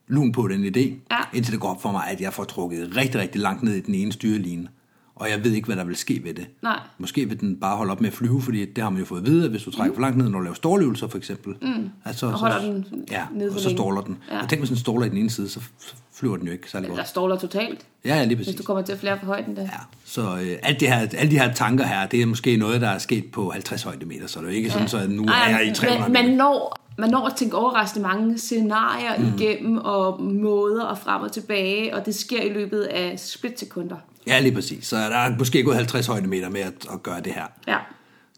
lun 0.08 0.32
på 0.32 0.47
den 0.47 0.65
idé, 0.65 0.80
Ja. 1.12 1.17
indtil 1.34 1.51
det 1.53 1.62
går 1.62 1.69
op 1.69 1.82
for 1.82 1.91
mig, 1.91 2.03
at 2.08 2.21
jeg 2.21 2.34
får 2.34 2.43
trukket 2.43 2.95
rigtig, 2.95 3.21
rigtig 3.21 3.41
langt 3.41 3.63
ned 3.63 3.73
i 3.73 3.80
den 3.82 3.95
ene 3.95 4.12
styreline. 4.12 4.67
Og 5.15 5.30
jeg 5.30 5.43
ved 5.43 5.51
ikke, 5.53 5.65
hvad 5.65 5.75
der 5.75 5.84
vil 5.84 5.95
ske 5.95 6.21
ved 6.23 6.34
det. 6.34 6.47
Nej. 6.63 6.80
Måske 6.97 7.30
vil 7.30 7.39
den 7.39 7.56
bare 7.60 7.77
holde 7.77 7.91
op 7.91 8.01
med 8.01 8.10
at 8.10 8.13
flyve, 8.15 8.41
fordi 8.41 8.65
det 8.65 8.84
har 8.84 8.89
man 8.89 8.99
jo 8.99 9.06
fået 9.06 9.19
at 9.19 9.25
vide, 9.25 9.43
at 9.43 9.49
hvis 9.51 9.63
du 9.63 9.71
trækker 9.71 9.95
for 9.95 10.01
langt 10.01 10.17
ned, 10.17 10.30
når 10.30 10.38
du 10.39 10.43
laver 10.43 10.56
ståløvelser 10.56 11.08
for 11.08 11.17
eksempel, 11.17 11.56
mm. 11.62 11.89
altså, 12.06 12.25
Og 12.25 12.34
holder 12.34 12.62
den 12.62 12.86
ja, 13.12 13.25
nede 13.34 13.51
og 13.56 13.60
så 13.60 13.69
ståler 13.69 14.01
den. 14.01 14.17
Ja. 14.30 14.36
Ja. 14.36 14.43
Og 14.43 14.49
tænk, 14.49 14.62
hvis 14.62 14.69
den 14.69 14.77
ståler 14.77 15.06
i 15.06 15.10
den 15.10 15.17
ene 15.17 15.30
side, 15.30 15.49
så 15.49 15.60
så 15.80 15.95
flyver 16.19 16.38
den 16.38 16.45
jo 16.45 16.51
ikke 16.51 16.71
særlig 16.71 16.89
Der 16.89 16.95
godt. 16.95 17.08
står 17.08 17.27
der 17.30 17.38
totalt, 17.38 17.86
Ja, 18.06 18.15
ja, 18.15 18.23
lige 18.23 18.36
hvis 18.36 18.47
præcis. 18.47 18.58
du 18.60 18.63
kommer 18.63 18.84
til 18.84 18.93
at 18.93 18.99
flære 18.99 19.19
for 19.19 19.25
højden 19.25 19.56
der. 19.56 19.62
Ja, 19.62 19.67
så 20.06 20.21
øh, 20.21 20.58
alt 20.63 20.80
det 20.80 20.88
her, 20.88 20.95
alle 21.17 21.32
de 21.32 21.39
her 21.39 21.53
tanker 21.53 21.86
her, 21.86 22.08
det 22.08 22.21
er 22.21 22.25
måske 22.25 22.58
noget, 22.58 22.82
der 22.82 22.89
er 22.89 22.97
sket 22.97 23.25
på 23.32 23.49
50 23.49 23.84
højdemeter, 23.84 24.27
så 24.27 24.39
det 24.39 24.45
er 24.45 24.51
jo 24.51 24.58
ikke 24.58 24.71
sådan, 24.71 24.88
så 24.88 25.08
nu 25.10 25.23
er 25.23 25.49
jeg 25.49 25.67
i 25.67 25.73
300 25.73 26.12
man, 26.12 26.25
man, 26.25 26.36
når, 26.38 26.80
man 26.97 27.10
når 27.10 27.25
at 27.25 27.34
tænke 27.36 27.58
overraskende 27.58 28.08
mange 28.08 28.38
scenarier 28.38 29.17
mm. 29.17 29.25
igennem, 29.38 29.77
og 29.77 30.23
måder 30.23 30.84
og 30.84 30.97
frem 30.97 31.21
og 31.21 31.32
tilbage, 31.32 31.95
og 31.95 32.06
det 32.06 32.15
sker 32.15 32.41
i 32.41 32.49
løbet 32.49 32.82
af 32.82 33.19
splitsekunder. 33.19 33.95
Ja, 34.27 34.39
lige 34.39 34.56
præcis. 34.56 34.88
Så 34.88 34.95
der 34.95 35.17
er 35.17 35.38
måske 35.38 35.63
gået 35.63 35.75
50 35.75 36.08
højdemeter 36.08 36.49
med 36.49 36.62
at, 36.62 36.73
at 36.93 37.03
gøre 37.03 37.21
det 37.21 37.34
her. 37.34 37.45
Ja. 37.67 37.77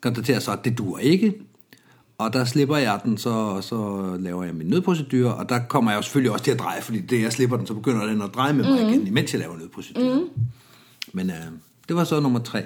Konstaterer 0.01 0.39
så, 0.39 0.51
at 0.51 0.65
det 0.65 0.77
dur 0.77 0.97
ikke. 0.99 1.33
Og 2.19 2.33
der 2.33 2.45
slipper 2.45 2.77
jeg 2.77 2.99
den, 3.03 3.17
så, 3.17 3.61
så 3.61 3.77
laver 4.19 4.43
jeg 4.43 4.55
min 4.55 4.67
nødprocedur, 4.67 5.29
og 5.29 5.49
der 5.49 5.59
kommer 5.59 5.91
jeg 5.91 6.03
selvfølgelig 6.03 6.31
også 6.31 6.43
til 6.43 6.51
at 6.51 6.59
dreje, 6.59 6.81
fordi 6.81 6.99
det 6.99 7.21
jeg 7.21 7.31
slipper 7.33 7.57
den, 7.57 7.67
så 7.67 7.73
begynder 7.73 8.05
den 8.05 8.21
at 8.21 8.33
dreje 8.33 8.53
med 8.53 8.63
mig 8.65 8.83
mm. 8.83 8.89
igen, 8.89 9.07
imens 9.07 9.33
jeg 9.33 9.39
laver 9.39 9.57
nødprocedur. 9.57 10.15
Mm. 10.15 10.29
Men 11.13 11.29
øh, 11.29 11.35
det 11.87 11.95
var 11.95 12.03
så 12.03 12.19
nummer 12.19 12.39
tre. 12.39 12.63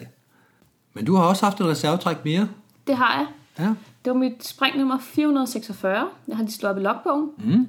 Men 0.93 1.05
du 1.05 1.15
har 1.15 1.23
også 1.23 1.45
haft 1.45 1.61
et 1.61 1.65
reservetræk 1.65 2.25
mere. 2.25 2.49
Det 2.87 2.97
har 2.97 3.17
jeg. 3.17 3.27
Ja. 3.65 3.73
Det 4.05 4.13
var 4.13 4.13
mit 4.13 4.45
spring 4.45 4.77
nummer 4.77 4.99
446. 4.99 6.07
Jeg 6.27 6.37
har 6.37 6.43
lige 6.43 6.53
slået 6.53 6.71
op 6.71 6.77
i 6.79 6.83
logbogen. 6.83 7.29
Mm. 7.37 7.67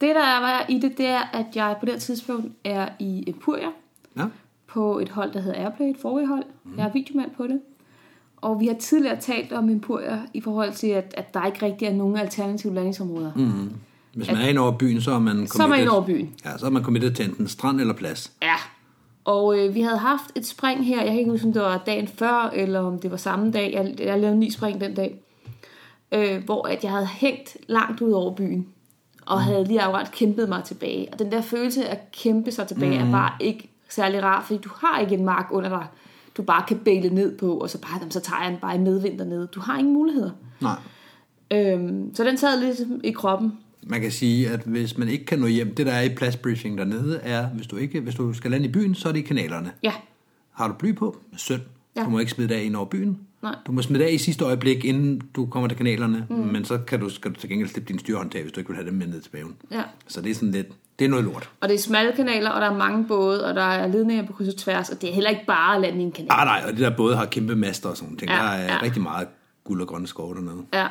Det, 0.00 0.14
der 0.14 0.40
var 0.40 0.66
i 0.68 0.78
det, 0.78 0.98
det 0.98 1.06
er, 1.06 1.22
at 1.32 1.46
jeg 1.54 1.76
på 1.80 1.86
det 1.86 2.02
tidspunkt 2.02 2.52
er 2.64 2.88
i 2.98 3.24
Empuria 3.26 3.68
ja. 4.16 4.26
på 4.66 4.98
et 4.98 5.08
hold, 5.08 5.32
der 5.32 5.40
hedder 5.40 5.58
Airplay, 5.58 5.86
et 5.86 5.96
forrige 6.02 6.28
Mm. 6.64 6.78
Jeg 6.78 6.86
er 6.86 6.92
videomand 6.92 7.30
på 7.30 7.46
det. 7.46 7.60
Og 8.44 8.60
vi 8.60 8.66
har 8.66 8.74
tidligere 8.74 9.20
talt 9.20 9.52
om 9.52 9.68
Empuria 9.68 10.18
i 10.34 10.40
forhold 10.40 10.72
til, 10.72 10.86
at, 10.86 11.14
at 11.16 11.34
der 11.34 11.46
ikke 11.46 11.66
rigtig 11.66 11.88
er 11.88 11.92
nogen 11.92 12.16
alternative 12.16 12.74
landingsområder. 12.74 13.32
Mm. 13.36 13.70
Hvis 14.14 14.30
man 14.30 14.36
er 14.36 14.48
inde 14.48 14.60
over 14.60 14.72
byen, 14.72 15.00
så 15.00 15.12
er 15.12 15.18
man 15.18 15.46
Så 15.46 15.62
er 15.62 15.66
man 15.66 15.88
over 15.88 16.06
byen. 16.06 16.34
Ja, 16.44 16.58
så 16.58 16.66
er 16.66 16.70
man 16.70 16.82
kommet 16.82 17.16
til 17.16 17.24
enten 17.24 17.48
strand 17.48 17.80
eller 17.80 17.94
plads. 17.94 18.32
Ja. 18.42 18.54
Og 19.24 19.58
øh, 19.58 19.74
vi 19.74 19.80
havde 19.80 19.98
haft 19.98 20.32
et 20.34 20.46
spring 20.46 20.86
her. 20.86 21.02
Jeg 21.02 21.10
kan 21.10 21.18
ikke 21.18 21.30
huske, 21.30 21.46
om 21.46 21.52
det 21.52 21.62
var 21.62 21.82
dagen 21.86 22.08
før, 22.08 22.50
eller 22.54 22.80
om 22.80 22.98
det 22.98 23.10
var 23.10 23.16
samme 23.16 23.50
dag. 23.50 23.72
Jeg, 23.72 24.06
jeg 24.06 24.20
lavede 24.20 24.38
ni 24.38 24.50
spring 24.50 24.80
den 24.80 24.94
dag. 24.94 25.20
Øh, 26.12 26.44
hvor 26.44 26.68
at 26.68 26.84
jeg 26.84 26.92
havde 26.92 27.06
hængt 27.06 27.56
langt 27.66 28.00
ud 28.00 28.12
over 28.12 28.34
byen. 28.34 28.66
Og 29.26 29.42
havde 29.42 29.64
lige 29.64 29.82
akkurat 29.82 30.12
kæmpet 30.12 30.48
mig 30.48 30.64
tilbage. 30.64 31.08
Og 31.12 31.18
den 31.18 31.32
der 31.32 31.40
følelse 31.40 31.88
af 31.88 31.92
at 31.92 32.12
kæmpe 32.12 32.50
sig 32.50 32.68
tilbage 32.68 32.98
mm. 32.98 33.08
er 33.08 33.12
bare 33.12 33.32
ikke 33.40 33.70
særlig 33.88 34.22
rar. 34.22 34.42
Fordi 34.42 34.60
du 34.60 34.70
har 34.76 35.00
ikke 35.00 35.14
en 35.14 35.24
mark 35.24 35.46
under 35.50 35.68
dig, 35.68 35.86
du 36.36 36.42
bare 36.42 36.64
kan 36.68 36.78
bæle 36.78 37.08
ned 37.08 37.38
på. 37.38 37.58
Og 37.58 37.70
så, 37.70 37.78
bare, 37.80 37.96
jamen, 37.96 38.10
så 38.10 38.20
tager 38.20 38.42
jeg 38.42 38.50
den 38.52 38.60
bare 38.60 38.74
i 38.74 38.78
medvind 38.78 39.18
dernede. 39.18 39.46
Du 39.54 39.60
har 39.60 39.78
ingen 39.78 39.94
muligheder. 39.94 40.30
Nej. 40.60 40.76
Øhm, 41.50 42.14
så 42.14 42.24
den 42.24 42.36
sad 42.38 42.60
lidt 42.60 42.88
i 43.04 43.10
kroppen. 43.10 43.52
Man 43.86 44.00
kan 44.00 44.12
sige, 44.12 44.50
at 44.50 44.60
hvis 44.60 44.98
man 44.98 45.08
ikke 45.08 45.24
kan 45.24 45.38
nå 45.38 45.46
hjem, 45.46 45.74
det 45.74 45.86
der 45.86 45.92
er 45.92 46.02
i 46.02 46.08
pladsbriefing 46.14 46.78
dernede, 46.78 47.20
er, 47.22 47.46
hvis 47.48 47.66
du, 47.66 47.76
ikke, 47.76 48.00
hvis 48.00 48.14
du 48.14 48.32
skal 48.32 48.50
lande 48.50 48.66
i 48.66 48.72
byen, 48.72 48.94
så 48.94 49.08
er 49.08 49.12
det 49.12 49.18
i 49.20 49.22
kanalerne. 49.22 49.72
Ja, 49.82 49.92
Har 50.52 50.68
du 50.68 50.74
bly 50.74 50.94
på? 50.94 51.18
Synd. 51.36 51.62
Ja. 51.96 52.04
Du 52.04 52.10
må 52.10 52.18
ikke 52.18 52.32
smide 52.32 52.48
det 52.48 52.54
af 52.54 52.62
ind 52.62 52.76
over 52.76 52.86
byen. 52.86 53.18
Nej. 53.44 53.54
Du 53.66 53.72
må 53.72 53.82
smide 53.82 54.02
det 54.02 54.08
af 54.08 54.12
i 54.12 54.18
sidste 54.18 54.44
øjeblik, 54.44 54.84
inden 54.84 55.20
du 55.36 55.46
kommer 55.46 55.68
til 55.68 55.76
kanalerne, 55.76 56.26
mm. 56.30 56.36
men 56.36 56.64
så 56.64 56.78
kan 56.78 57.00
du, 57.00 57.08
skal 57.08 57.30
du 57.30 57.40
til 57.40 57.48
gengæld 57.48 57.68
slippe 57.68 57.92
din 57.92 57.98
styrhåndtag, 57.98 58.42
hvis 58.42 58.52
du 58.52 58.60
ikke 58.60 58.68
vil 58.68 58.76
have 58.76 58.86
dem 58.86 58.94
med 58.94 59.06
ned 59.06 59.20
til 59.20 59.30
bagen. 59.30 59.56
ja. 59.70 59.82
Så 60.06 60.20
det 60.20 60.30
er 60.30 60.34
sådan 60.34 60.50
lidt, 60.50 60.66
det 60.98 61.04
er 61.04 61.08
noget 61.08 61.24
lort. 61.24 61.50
Og 61.60 61.68
det 61.68 61.74
er 61.74 61.78
smalle 61.78 62.12
kanaler, 62.16 62.50
og 62.50 62.60
der 62.60 62.70
er 62.70 62.76
mange 62.76 63.04
både, 63.04 63.46
og 63.46 63.54
der 63.54 63.62
er 63.62 63.86
ledninger 63.86 64.26
på 64.26 64.32
kryds 64.32 64.48
og 64.48 64.56
tværs, 64.56 64.90
og 64.90 65.00
det 65.00 65.10
er 65.10 65.14
heller 65.14 65.30
ikke 65.30 65.46
bare 65.46 65.74
at 65.74 65.80
lande 65.80 66.00
i 66.00 66.02
en 66.02 66.12
kanal. 66.12 66.28
Ah, 66.30 66.46
nej, 66.46 66.62
og 66.66 66.72
det 66.72 66.80
der 66.80 66.96
både 66.96 67.16
har 67.16 67.24
kæmpe 67.24 67.56
master 67.56 67.88
og 67.88 67.96
sådan 67.96 68.06
nogle 68.06 68.18
ting. 68.18 68.30
Ja, 68.30 68.36
der 68.36 68.42
er 68.42 68.74
ja. 68.74 68.82
rigtig 68.82 69.02
meget 69.02 69.28
guld 69.64 69.80
og 69.80 69.88
grønne 69.88 70.06
skove 70.06 70.34
dernede. 70.34 70.64
Ja. 70.74 70.86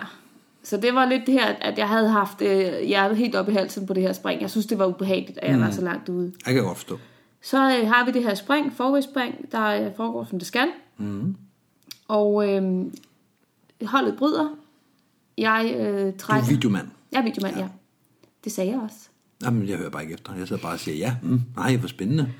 Så 0.63 0.77
det 0.77 0.95
var 0.95 1.05
lidt 1.05 1.21
det 1.25 1.33
her, 1.33 1.45
at 1.45 1.77
jeg 1.77 1.87
havde 1.87 2.09
haft 2.09 2.41
øh, 2.41 2.73
hjertet 2.87 3.17
helt 3.17 3.35
op 3.35 3.49
i 3.49 3.51
halsen 3.51 3.87
på 3.87 3.93
det 3.93 4.03
her 4.03 4.13
spring. 4.13 4.41
Jeg 4.41 4.49
synes, 4.49 4.65
det 4.65 4.79
var 4.79 4.85
ubehageligt, 4.85 5.39
at 5.41 5.51
jeg 5.51 5.59
var 5.59 5.71
så 5.71 5.81
langt 5.81 6.09
ude. 6.09 6.33
Jeg 6.45 6.53
kan 6.53 6.63
godt 6.63 6.77
forstå. 6.77 6.99
Så 7.41 7.57
øh, 7.57 7.87
har 7.87 8.05
vi 8.05 8.11
det 8.11 8.23
her 8.23 8.35
spring, 8.35 8.73
forward-spring, 8.73 9.51
der 9.51 9.85
øh, 9.85 9.95
foregår, 9.97 10.25
som 10.29 10.39
det 10.39 10.47
skal. 10.47 10.67
Mm. 10.97 11.35
Og 12.07 12.49
øh, 12.49 12.85
holdet 13.85 14.15
bryder. 14.17 14.55
Jeg 15.37 15.75
øh, 15.79 16.13
Du 16.13 16.17
trækker... 16.17 16.45
er 16.45 16.49
videomand. 16.49 16.87
Jeg 17.11 17.19
er 17.19 17.23
videomand, 17.23 17.55
ja. 17.55 17.61
ja. 17.61 17.67
Det 18.43 18.51
sagde 18.51 18.71
jeg 18.71 18.79
også. 18.79 18.97
Jamen, 19.43 19.69
jeg 19.69 19.77
hører 19.77 19.89
bare 19.89 20.01
ikke 20.01 20.13
efter. 20.13 20.35
Jeg 20.35 20.47
sidder 20.47 20.61
bare 20.61 20.73
og 20.73 20.79
siger, 20.79 20.97
ja, 20.97 21.15
mm, 21.23 21.41
nej, 21.55 21.75
hvor 21.75 21.87
spændende. 21.87 22.33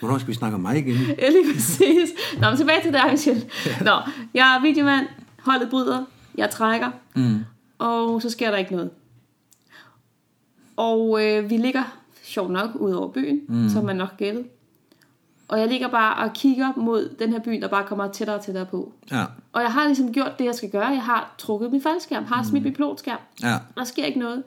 Hvornår 0.00 0.18
skal 0.18 0.28
vi 0.28 0.34
snakke 0.34 0.54
om 0.54 0.60
mig 0.60 0.78
igen? 0.78 0.96
Ja, 1.18 1.28
lige 1.28 1.54
præcis. 1.54 2.10
Nå, 2.40 2.48
men 2.48 2.56
tilbage 2.56 2.82
til 2.82 2.92
dig, 2.92 3.02
Michelle. 3.10 3.42
Nå, 3.80 4.00
jeg 4.34 4.56
er 4.56 4.62
videomand, 4.62 5.06
holdet 5.38 5.70
bryder, 5.70 6.04
jeg 6.36 6.50
trækker, 6.50 6.90
mm. 7.16 7.38
og 7.78 8.22
så 8.22 8.30
sker 8.30 8.50
der 8.50 8.58
ikke 8.58 8.72
noget. 8.72 8.90
Og 10.76 11.24
øh, 11.24 11.50
vi 11.50 11.56
ligger, 11.56 11.98
sjovt 12.22 12.50
nok, 12.50 12.70
ud 12.74 12.92
over 12.92 13.08
byen, 13.12 13.40
mm. 13.48 13.68
som 13.68 13.84
man 13.84 13.96
nok 13.96 14.16
gættede. 14.16 14.44
Og 15.48 15.60
jeg 15.60 15.68
ligger 15.68 15.88
bare 15.88 16.24
og 16.24 16.32
kigger 16.32 16.72
mod 16.76 17.16
den 17.18 17.32
her 17.32 17.40
by, 17.40 17.52
der 17.60 17.68
bare 17.68 17.84
kommer 17.86 18.08
tættere 18.08 18.36
og 18.36 18.44
tættere 18.44 18.66
på. 18.66 18.92
Ja, 19.10 19.24
Og 19.52 19.62
jeg 19.62 19.72
har 19.72 19.86
ligesom 19.86 20.12
gjort 20.12 20.38
det, 20.38 20.44
jeg 20.44 20.54
skal 20.54 20.70
gøre. 20.70 20.86
Jeg 20.86 21.02
har 21.02 21.34
trukket 21.38 21.72
min 21.72 21.82
faldskærm, 21.82 22.24
har 22.24 22.42
smidt 22.42 22.64
min 22.64 22.72
pilotskærm. 22.74 23.18
ja. 23.42 23.56
Der 23.76 23.84
sker 23.84 24.04
ikke 24.04 24.18
noget. 24.18 24.42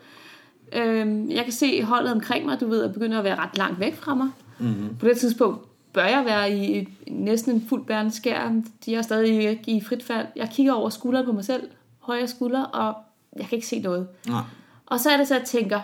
Øhm, 0.74 1.30
jeg 1.30 1.44
kan 1.44 1.54
se 1.54 1.84
holdet 1.84 2.12
omkring 2.12 2.46
mig, 2.46 2.60
du 2.60 2.68
ved, 2.68 2.84
er 2.84 2.94
begyndt 2.94 3.16
at 3.16 3.24
være 3.24 3.36
ret 3.36 3.58
langt 3.58 3.80
væk 3.80 3.96
fra 3.96 4.16
mig. 4.16 4.30
Mm-hmm. 4.60 4.96
På 4.98 5.08
det 5.08 5.18
tidspunkt 5.18 5.66
bør 5.94 6.06
jeg 6.06 6.26
være 6.26 6.52
i 6.52 6.78
et, 6.80 6.88
næsten 7.08 7.56
en 7.56 7.66
fuld 7.70 7.86
bærende 7.86 8.12
skærm. 8.12 8.64
De 8.86 8.96
er 8.96 9.02
stadig 9.02 9.50
ikke 9.50 9.72
i 9.72 9.82
frit 9.84 10.04
fald. 10.04 10.28
Jeg 10.36 10.50
kigger 10.50 10.74
over 10.74 10.90
skulderen 10.90 11.26
på 11.26 11.32
mig 11.32 11.46
selv, 11.46 11.70
højre 12.00 12.28
skulder, 12.28 12.64
og 12.64 12.94
jeg 13.38 13.46
kan 13.46 13.56
ikke 13.56 13.68
se 13.68 13.80
noget. 13.80 14.08
Nej. 14.28 14.42
Og 14.86 15.00
så 15.00 15.10
er 15.10 15.18
det 15.18 15.28
så, 15.28 15.36
at 15.36 15.40
jeg 15.40 15.48
tænker, 15.48 15.80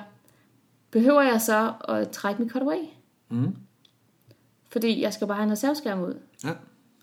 behøver 0.91 1.21
jeg 1.21 1.41
så 1.41 1.71
at 1.89 2.09
trække 2.09 2.41
mit 2.43 2.51
cutaway? 2.51 2.77
Mm. 3.29 3.55
Fordi 4.69 5.01
jeg 5.01 5.13
skal 5.13 5.27
bare 5.27 5.37
have 5.37 5.45
en 5.45 5.51
reserveskærm 5.51 6.01
ud. 6.01 6.13
Ja. 6.43 6.49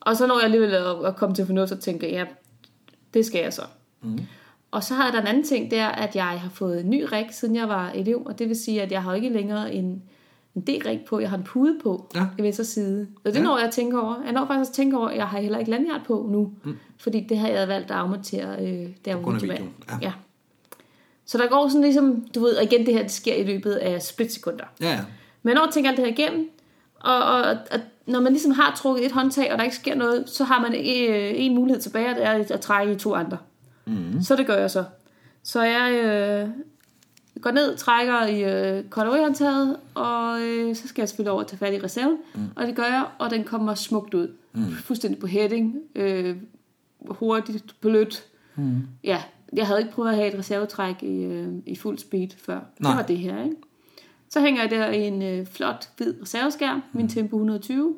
Og 0.01 0.17
så 0.17 0.27
når 0.27 0.35
jeg 0.35 0.45
alligevel 0.45 0.75
at, 0.75 1.05
at 1.07 1.17
komme 1.17 1.35
til 1.35 1.47
fornuft 1.47 1.73
og 1.73 1.81
tænker, 1.81 2.09
ja, 2.09 2.25
det 3.15 3.27
skal 3.27 3.43
jeg 3.43 3.53
så. 3.53 3.62
Mm. 4.03 4.19
Og 4.71 4.85
så 4.85 4.95
har 4.95 5.05
jeg 5.05 5.12
der 5.12 5.21
en 5.21 5.27
anden 5.27 5.45
ting, 5.45 5.71
det 5.71 5.79
er, 5.79 5.89
at 5.89 6.17
jeg 6.17 6.25
har 6.25 6.51
fået 6.51 6.81
en 6.81 6.91
ny 6.91 7.05
rig, 7.12 7.29
siden 7.33 7.57
jeg 7.57 7.69
var 7.69 7.91
elev. 7.91 8.23
Og 8.27 8.39
det 8.39 8.49
vil 8.49 8.57
sige, 8.57 8.83
at 8.83 8.93
jeg 8.93 9.03
har 9.03 9.15
ikke 9.15 9.29
længere 9.29 9.75
en, 9.75 10.03
en 10.55 10.62
D-rig 10.62 11.01
på, 11.09 11.21
jeg 11.21 11.31
har 11.31 11.37
en 11.37 11.43
pude 11.45 11.79
på 11.83 12.11
Ja. 12.15 12.27
i 12.39 12.43
venstre 12.43 12.65
side. 12.65 13.09
Og 13.25 13.33
det 13.33 13.39
Ja. 13.39 13.43
når 13.43 13.59
jeg 13.59 13.71
tænker 13.71 13.99
over. 14.01 14.23
Jeg 14.25 14.33
når 14.33 14.47
faktisk 14.47 14.71
at 14.71 14.75
tænke 14.75 14.97
over, 14.97 15.09
at 15.09 15.17
jeg 15.17 15.27
har 15.29 15.41
heller 15.41 15.59
ikke 15.59 15.71
lanyard 15.71 16.01
på 16.07 16.27
nu. 16.31 16.53
Mm. 16.65 16.77
Fordi 16.99 17.21
det 17.21 17.39
har 17.39 17.49
jeg 17.49 17.69
valgt 17.69 17.91
at 17.91 17.97
afmontere, 17.97 18.57
øh, 18.67 18.89
der 19.05 19.17
videoen, 19.41 19.73
ja. 19.89 19.99
ja. 20.03 20.12
Så 21.27 21.39
der 21.39 21.49
går 21.49 21.69
sådan 21.69 21.83
ligesom, 21.83 22.27
du 22.35 22.41
ved, 22.41 22.57
og 22.57 22.62
igen 22.65 22.87
det 22.87 22.95
her, 22.95 23.03
det 23.03 23.11
sker 23.11 23.35
i 23.35 23.43
løbet 23.45 23.73
af 23.73 24.03
splitsekunder. 24.03 24.65
Ja, 24.81 24.91
ja. 24.91 25.01
Men 25.43 25.55
når 25.55 25.62
jeg 25.65 25.73
tænker 25.75 25.91
alt 25.91 25.97
det 25.97 26.07
her 26.07 26.12
igennem, 26.12 26.51
og, 27.05 27.25
og, 27.25 27.43
og 27.71 27.81
når 28.07 28.21
man 28.21 28.33
ligesom 28.33 28.53
har 28.53 28.75
trukket 28.77 29.07
et 29.07 29.13
håndtag, 29.13 29.53
og 29.53 29.59
der 29.59 29.65
ikke 29.65 29.77
sker 29.77 29.95
noget, 29.95 30.29
så 30.29 30.45
har 30.45 30.61
man 30.61 30.75
øh, 31.09 31.33
en 31.35 31.55
mulighed 31.55 31.83
tilbage, 31.83 32.11
og 32.11 32.17
det 32.17 32.25
er 32.25 32.55
at 32.55 32.61
trække 32.61 32.93
i 32.93 32.97
to 32.97 33.15
andre. 33.15 33.39
Mm. 33.85 34.23
Så 34.23 34.37
det 34.37 34.47
gør 34.47 34.57
jeg 34.57 34.71
så. 34.71 34.85
Så 35.43 35.63
jeg 35.63 35.93
øh, 35.93 36.49
går 37.41 37.51
ned, 37.51 37.77
trækker 37.77 38.27
i 38.27 38.43
øh, 38.43 38.85
håndtaget, 39.23 39.77
og 39.95 40.41
øh, 40.41 40.77
så 40.77 40.89
skal 40.89 41.03
jeg 41.03 41.09
selvfølgelig 41.09 41.33
over 41.33 41.43
tage 41.43 41.59
fat 41.59 41.75
i 41.75 41.85
reserven, 41.85 42.19
mm. 42.35 42.41
og 42.57 42.67
det 42.67 42.77
gør 42.77 42.83
jeg, 42.83 43.05
og 43.19 43.31
den 43.31 43.45
kommer 43.45 43.75
smukt 43.75 44.15
ud. 44.15 44.29
Mm. 44.53 44.73
Fuldstændig 44.73 45.21
på 45.21 45.27
heading, 45.27 45.77
øh, 45.95 46.37
hurtigt, 47.09 47.75
blødt. 47.81 48.25
Mm. 48.57 48.83
Ja, 49.05 49.23
jeg 49.53 49.67
havde 49.67 49.81
ikke 49.81 49.93
prøvet 49.93 50.11
at 50.11 50.17
have 50.17 50.33
et 50.33 50.39
reservetræk 50.39 51.03
i, 51.03 51.25
øh, 51.25 51.49
i 51.67 51.77
fuld 51.77 51.99
speed 51.99 52.29
før. 52.39 52.61
Nej. 52.81 52.91
Det 52.91 52.99
var 52.99 53.07
det 53.07 53.19
her, 53.19 53.45
ikke? 53.45 53.57
Så 54.35 54.41
hænger 54.41 54.62
jeg 54.62 54.70
der 54.70 54.91
i 54.91 55.07
en 55.07 55.22
øh, 55.22 55.47
flot, 55.47 55.89
hvid 55.97 56.14
reserveskærm, 56.22 56.82
min 56.93 57.09
Tempo 57.09 57.37
120. 57.37 57.97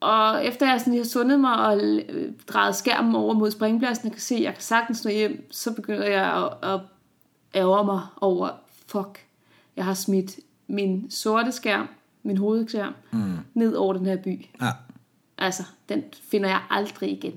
Og 0.00 0.46
efter 0.46 0.70
jeg 0.70 0.80
sådan 0.80 0.92
lige 0.92 1.02
har 1.02 1.08
sundet 1.08 1.40
mig 1.40 1.66
og 1.66 1.80
øh, 2.08 2.32
drejet 2.48 2.76
skærmen 2.76 3.14
over 3.14 3.34
mod 3.34 3.50
springpladsen, 3.50 4.06
og 4.06 4.12
kan 4.12 4.20
se, 4.20 4.34
at 4.34 4.42
jeg 4.42 4.54
kan 4.54 4.62
sagtens 4.62 5.04
nå 5.04 5.10
hjem, 5.10 5.46
så 5.50 5.72
begynder 5.72 6.06
jeg 6.06 6.44
at, 6.62 6.70
at 6.70 6.80
ærge 7.54 7.84
mig 7.84 8.00
over, 8.20 8.48
fuck, 8.86 9.26
jeg 9.76 9.84
har 9.84 9.94
smidt 9.94 10.36
min 10.66 11.10
sorte 11.10 11.52
skærm, 11.52 11.88
min 12.22 12.36
hovedskærm, 12.36 12.94
mm. 13.10 13.38
ned 13.54 13.74
over 13.74 13.92
den 13.92 14.06
her 14.06 14.16
by. 14.16 14.46
ja. 14.62 14.70
Altså, 15.38 15.62
den 15.88 16.04
finder 16.30 16.48
jeg 16.48 16.60
aldrig 16.70 17.12
igen. 17.12 17.34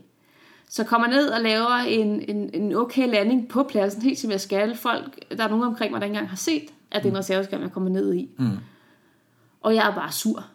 Så 0.70 0.84
kommer 0.84 1.08
ned 1.08 1.28
og 1.28 1.42
laver 1.42 1.76
en, 1.76 2.30
en, 2.30 2.50
en 2.54 2.76
okay 2.76 3.10
landing 3.10 3.50
på 3.50 3.64
pladsen, 3.64 4.02
helt 4.02 4.20
som 4.20 4.32
jeg 4.32 4.42
skal. 4.42 4.78
Folk, 4.78 5.38
der 5.38 5.44
er 5.44 5.50
nogen 5.50 5.64
omkring 5.64 5.92
mig, 5.92 6.02
der 6.02 6.06
ikke 6.06 6.14
engang 6.14 6.30
har 6.30 6.38
set, 6.38 6.70
at 6.94 7.04
det 7.04 7.10
er 7.10 7.14
en 7.14 7.18
reserveskærm, 7.20 7.62
jeg 7.62 7.72
kommer 7.72 7.90
ned 7.90 8.14
i. 8.14 8.30
Mm. 8.40 8.58
Og 9.62 9.76
jeg 9.76 9.88
er 9.90 9.96
bare 9.96 10.12
sur. 10.12 10.46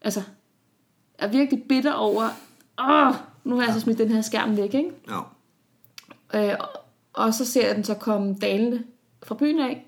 Altså, 0.00 0.20
jeg 1.20 1.26
er 1.26 1.30
virkelig 1.30 1.62
bitter 1.68 1.92
over, 1.92 2.24
åh, 2.80 3.14
nu 3.44 3.56
har 3.56 3.64
jeg 3.64 3.74
så 3.74 3.80
smidt 3.80 3.98
den 3.98 4.08
her 4.08 4.22
skærm 4.22 4.56
væk, 4.56 4.74
ikke? 4.74 4.90
ja. 5.08 5.18
Øh, 6.52 6.56
og- 6.60 6.68
og 7.12 7.34
så 7.34 7.44
ser 7.44 7.66
jeg 7.66 7.76
den 7.76 7.84
så 7.84 7.94
komme 7.94 8.34
dalende 8.34 8.82
fra 9.22 9.34
byen 9.34 9.60
af, 9.60 9.86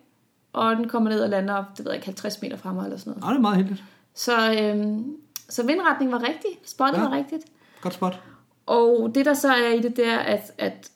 og 0.53 0.77
den 0.77 0.89
kommer 0.89 1.11
ned 1.11 1.21
og 1.21 1.29
lander, 1.29 1.65
det 1.77 1.85
ved 1.85 1.93
jeg 1.93 1.97
ikke, 1.97 2.07
50 2.07 2.43
meter 2.43 2.57
fra 2.57 2.73
mig 2.73 2.85
eller 2.85 2.97
sådan 2.99 3.11
noget. 3.11 3.23
Ja, 3.25 3.29
det 3.31 3.37
er 3.37 3.41
meget 3.41 3.57
heldigt. 3.57 3.85
Så, 4.15 4.53
øhm, 4.63 5.17
så 5.49 5.67
vindretningen 5.67 6.13
var 6.13 6.23
rigtig, 6.29 6.51
spottet 6.65 6.97
Ja. 6.99 7.03
ja. 7.03 7.09
var 7.09 7.17
rigtigt. 7.17 7.43
Godt 7.81 7.95
spot. 7.95 8.21
Og 8.67 9.11
det 9.15 9.27
der 9.27 9.35
så 9.35 9.49
er 9.53 9.73
i 9.73 9.81
det, 9.81 9.97
det 9.97 10.07
er, 10.09 10.19
at, 10.19 10.53
at 10.59 10.91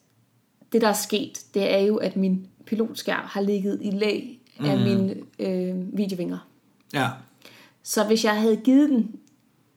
det 0.72 0.80
der 0.80 0.88
er 0.88 0.92
sket, 0.92 1.54
det 1.54 1.74
er 1.74 1.78
jo, 1.78 1.96
at 1.96 2.16
min 2.16 2.46
pilotskærm 2.66 3.24
har 3.24 3.40
ligget 3.40 3.78
i 3.82 3.90
lag 3.90 4.39
af 4.64 4.78
mm. 4.78 4.82
mine 4.82 5.14
øh, 5.38 5.98
videovinger. 5.98 6.38
Ja. 6.94 7.08
Så 7.82 8.04
hvis 8.04 8.24
jeg 8.24 8.40
havde 8.40 8.56
givet 8.56 8.88
den 8.90 9.16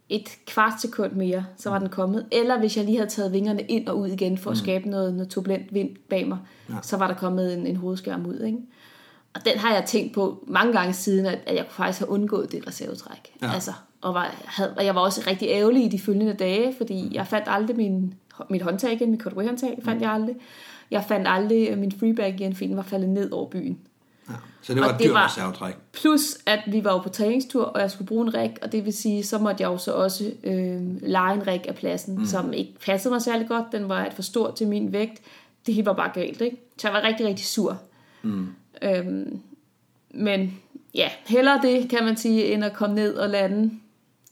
et 0.09 0.29
kvart 0.45 0.81
sekund 0.81 1.11
mere, 1.11 1.45
så 1.57 1.69
var 1.69 1.79
den 1.79 1.89
kommet. 1.89 2.25
Eller 2.31 2.59
hvis 2.59 2.77
jeg 2.77 2.85
lige 2.85 2.97
havde 2.97 3.09
taget 3.09 3.33
vingerne 3.33 3.61
ind 3.61 3.87
og 3.87 3.99
ud 3.99 4.07
igen 4.07 4.37
for 4.37 4.51
at 4.51 4.57
skabe 4.57 4.89
noget, 4.89 5.13
noget 5.13 5.29
turbulent 5.29 5.73
vind 5.73 5.89
bag 6.09 6.27
mig, 6.27 6.37
ja. 6.69 6.75
så 6.81 6.97
var 6.97 7.07
der 7.07 7.15
kommet 7.15 7.53
en, 7.53 7.67
en 7.67 7.75
hovedskærm 7.75 8.25
ud. 8.25 8.39
Ikke? 8.39 8.57
Og 9.33 9.45
den 9.45 9.57
har 9.57 9.73
jeg 9.73 9.85
tænkt 9.85 10.13
på 10.13 10.43
mange 10.47 10.73
gange 10.73 10.93
siden, 10.93 11.25
at, 11.25 11.39
at 11.45 11.55
jeg 11.55 11.63
kunne 11.63 11.75
faktisk 11.85 11.99
have 11.99 12.09
undgået 12.09 12.51
det 12.51 12.67
reservetræk. 12.67 13.33
Ja. 13.41 13.51
Altså, 13.53 13.71
og, 14.01 14.13
var, 14.13 14.35
havde, 14.45 14.73
og 14.77 14.85
jeg 14.85 14.95
var 14.95 15.01
også 15.01 15.23
rigtig 15.27 15.47
ærgerlig 15.47 15.85
i 15.85 15.89
de 15.89 15.99
følgende 15.99 16.33
dage, 16.33 16.73
fordi 16.77 17.09
jeg 17.11 17.27
fandt 17.27 17.47
aldrig 17.49 17.77
min, 17.77 18.13
mit 18.49 18.61
håndtag 18.61 18.93
igen, 18.93 19.11
mit 19.11 19.21
cutaway 19.21 19.45
håndtag 19.45 19.79
fandt 19.85 20.01
jeg 20.01 20.11
aldrig. 20.11 20.35
Jeg 20.91 21.03
fandt 21.07 21.27
aldrig 21.29 21.69
øh, 21.69 21.77
min 21.77 21.91
freebag 21.91 22.33
igen, 22.33 22.55
fordi 22.55 22.67
den 22.67 22.77
var 22.77 22.83
faldet 22.83 23.09
ned 23.09 23.31
over 23.31 23.49
byen. 23.49 23.77
Ja. 24.29 24.33
Så 24.61 24.73
det 24.73 24.81
var 24.81 24.87
Og 24.87 24.93
et 24.93 24.99
dyrt 24.99 25.15
reservetræk. 25.15 25.75
Plus, 25.93 26.37
at 26.45 26.59
vi 26.67 26.83
var 26.83 26.91
jo 26.91 26.97
på 26.97 27.09
træningstur, 27.09 27.63
og 27.63 27.81
jeg 27.81 27.91
skulle 27.91 28.07
bruge 28.07 28.27
en 28.27 28.33
rig, 28.33 28.55
og 28.61 28.71
det 28.71 28.85
vil 28.85 28.93
sige, 28.93 29.23
så 29.23 29.37
måtte 29.37 29.63
jeg 29.63 29.67
jo 29.67 29.77
så 29.77 29.91
også 29.91 30.31
øh, 30.43 31.01
lege 31.01 31.35
en 31.35 31.47
rig 31.47 31.61
af 31.67 31.75
pladsen, 31.75 32.17
mm. 32.17 32.25
som 32.25 32.53
ikke 32.53 32.73
passede 32.85 33.13
mig 33.13 33.21
særlig 33.21 33.47
godt. 33.47 33.71
Den 33.71 33.89
var 33.89 34.05
et 34.05 34.13
for 34.13 34.21
stor 34.21 34.51
til 34.51 34.67
min 34.67 34.91
vægt. 34.91 35.21
Det 35.65 35.73
hele 35.73 35.85
var 35.85 35.93
bare 35.93 36.11
galt, 36.13 36.41
ikke? 36.41 36.57
Så 36.77 36.87
jeg 36.87 36.93
var 36.93 37.07
rigtig, 37.07 37.25
rigtig 37.25 37.45
sur. 37.45 37.81
Mm. 38.21 38.47
Øhm, 38.81 39.39
men 40.13 40.59
ja, 40.95 41.09
hellere 41.27 41.59
det, 41.61 41.89
kan 41.89 42.03
man 42.03 42.17
sige, 42.17 42.53
end 42.53 42.65
at 42.65 42.73
komme 42.73 42.95
ned 42.95 43.15
og 43.15 43.29
lande 43.29 43.71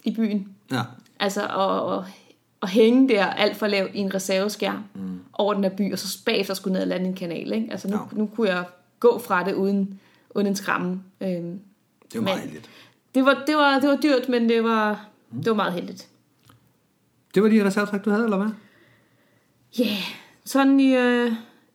i 0.04 0.12
byen. 0.12 0.48
Ja. 0.72 0.82
Altså 1.20 1.42
at, 1.42 1.98
at, 1.98 2.06
at 2.62 2.70
hænge 2.70 3.10
der 3.10 3.26
alt 3.26 3.58
for 3.58 3.68
lavt 3.68 3.92
i 3.94 3.98
en 3.98 4.14
reserveskærm 4.14 4.84
mm. 4.94 5.20
over 5.34 5.54
den 5.54 5.64
her 5.64 5.72
by, 5.72 5.94
og 5.94 6.00
så 6.00 6.20
bagefter 6.26 6.54
skulle 6.54 6.74
ned 6.74 6.82
og 6.82 6.88
lande 6.88 7.06
i 7.06 7.10
en 7.10 7.16
kanal. 7.16 7.52
Ikke? 7.54 7.68
Altså 7.72 7.88
nu, 7.88 7.96
ja. 7.96 8.18
nu 8.18 8.26
kunne 8.36 8.50
jeg 8.50 8.64
gå 9.02 9.20
fra 9.20 9.44
det 9.44 9.54
uden, 9.54 10.00
uden 10.36 10.48
en 10.48 10.56
skræmme. 10.56 11.04
Øhm, 11.22 11.60
Det 12.14 12.20
var 12.20 12.22
meget 12.22 12.42
heldigt. 12.42 12.70
det, 13.16 13.26
var, 13.26 13.44
det, 13.48 13.56
var, 13.56 13.80
det 13.80 13.90
var 13.90 13.98
dyrt, 14.04 14.30
men 14.30 14.50
det 14.50 14.64
var, 14.64 15.06
det 15.32 15.46
var 15.50 15.56
meget 15.56 15.74
heldigt. 15.74 16.08
Det 17.36 17.44
var 17.44 17.50
de 17.50 17.66
reservetræk, 17.66 18.06
du 18.06 18.10
havde, 18.10 18.24
eller 18.24 18.38
hvad? 18.38 18.50
Ja, 19.80 19.84
yeah. 19.84 19.98
sådan 20.46 20.80
i, 20.80 20.96
øh, 20.96 21.32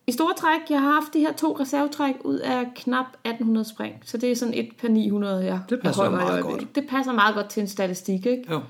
i 0.07 0.11
store 0.11 0.33
træk, 0.37 0.61
jeg 0.69 0.81
har 0.81 0.91
haft 0.91 1.13
de 1.13 1.19
her 1.19 1.33
to 1.33 1.57
reservetræk 1.59 2.15
ud 2.23 2.37
af 2.39 2.67
knap 2.75 3.05
1800 3.05 3.69
spring. 3.69 3.95
Så 4.03 4.17
det 4.17 4.31
er 4.31 4.35
sådan 4.35 4.53
et 4.53 4.69
per 4.81 4.87
900, 4.89 5.45
jeg 5.45 5.61
Det 5.69 5.79
passer 5.81 6.03
jeg 6.03 6.11
meget 6.11 6.31
øjeblikket. 6.31 6.75
Det 6.75 6.87
passer 6.89 7.13
meget 7.13 7.35
godt 7.35 7.49
til 7.49 7.61
en 7.61 7.67
statistik, 7.67 8.25
ikke? 8.25 8.43
Jo. 8.51 8.61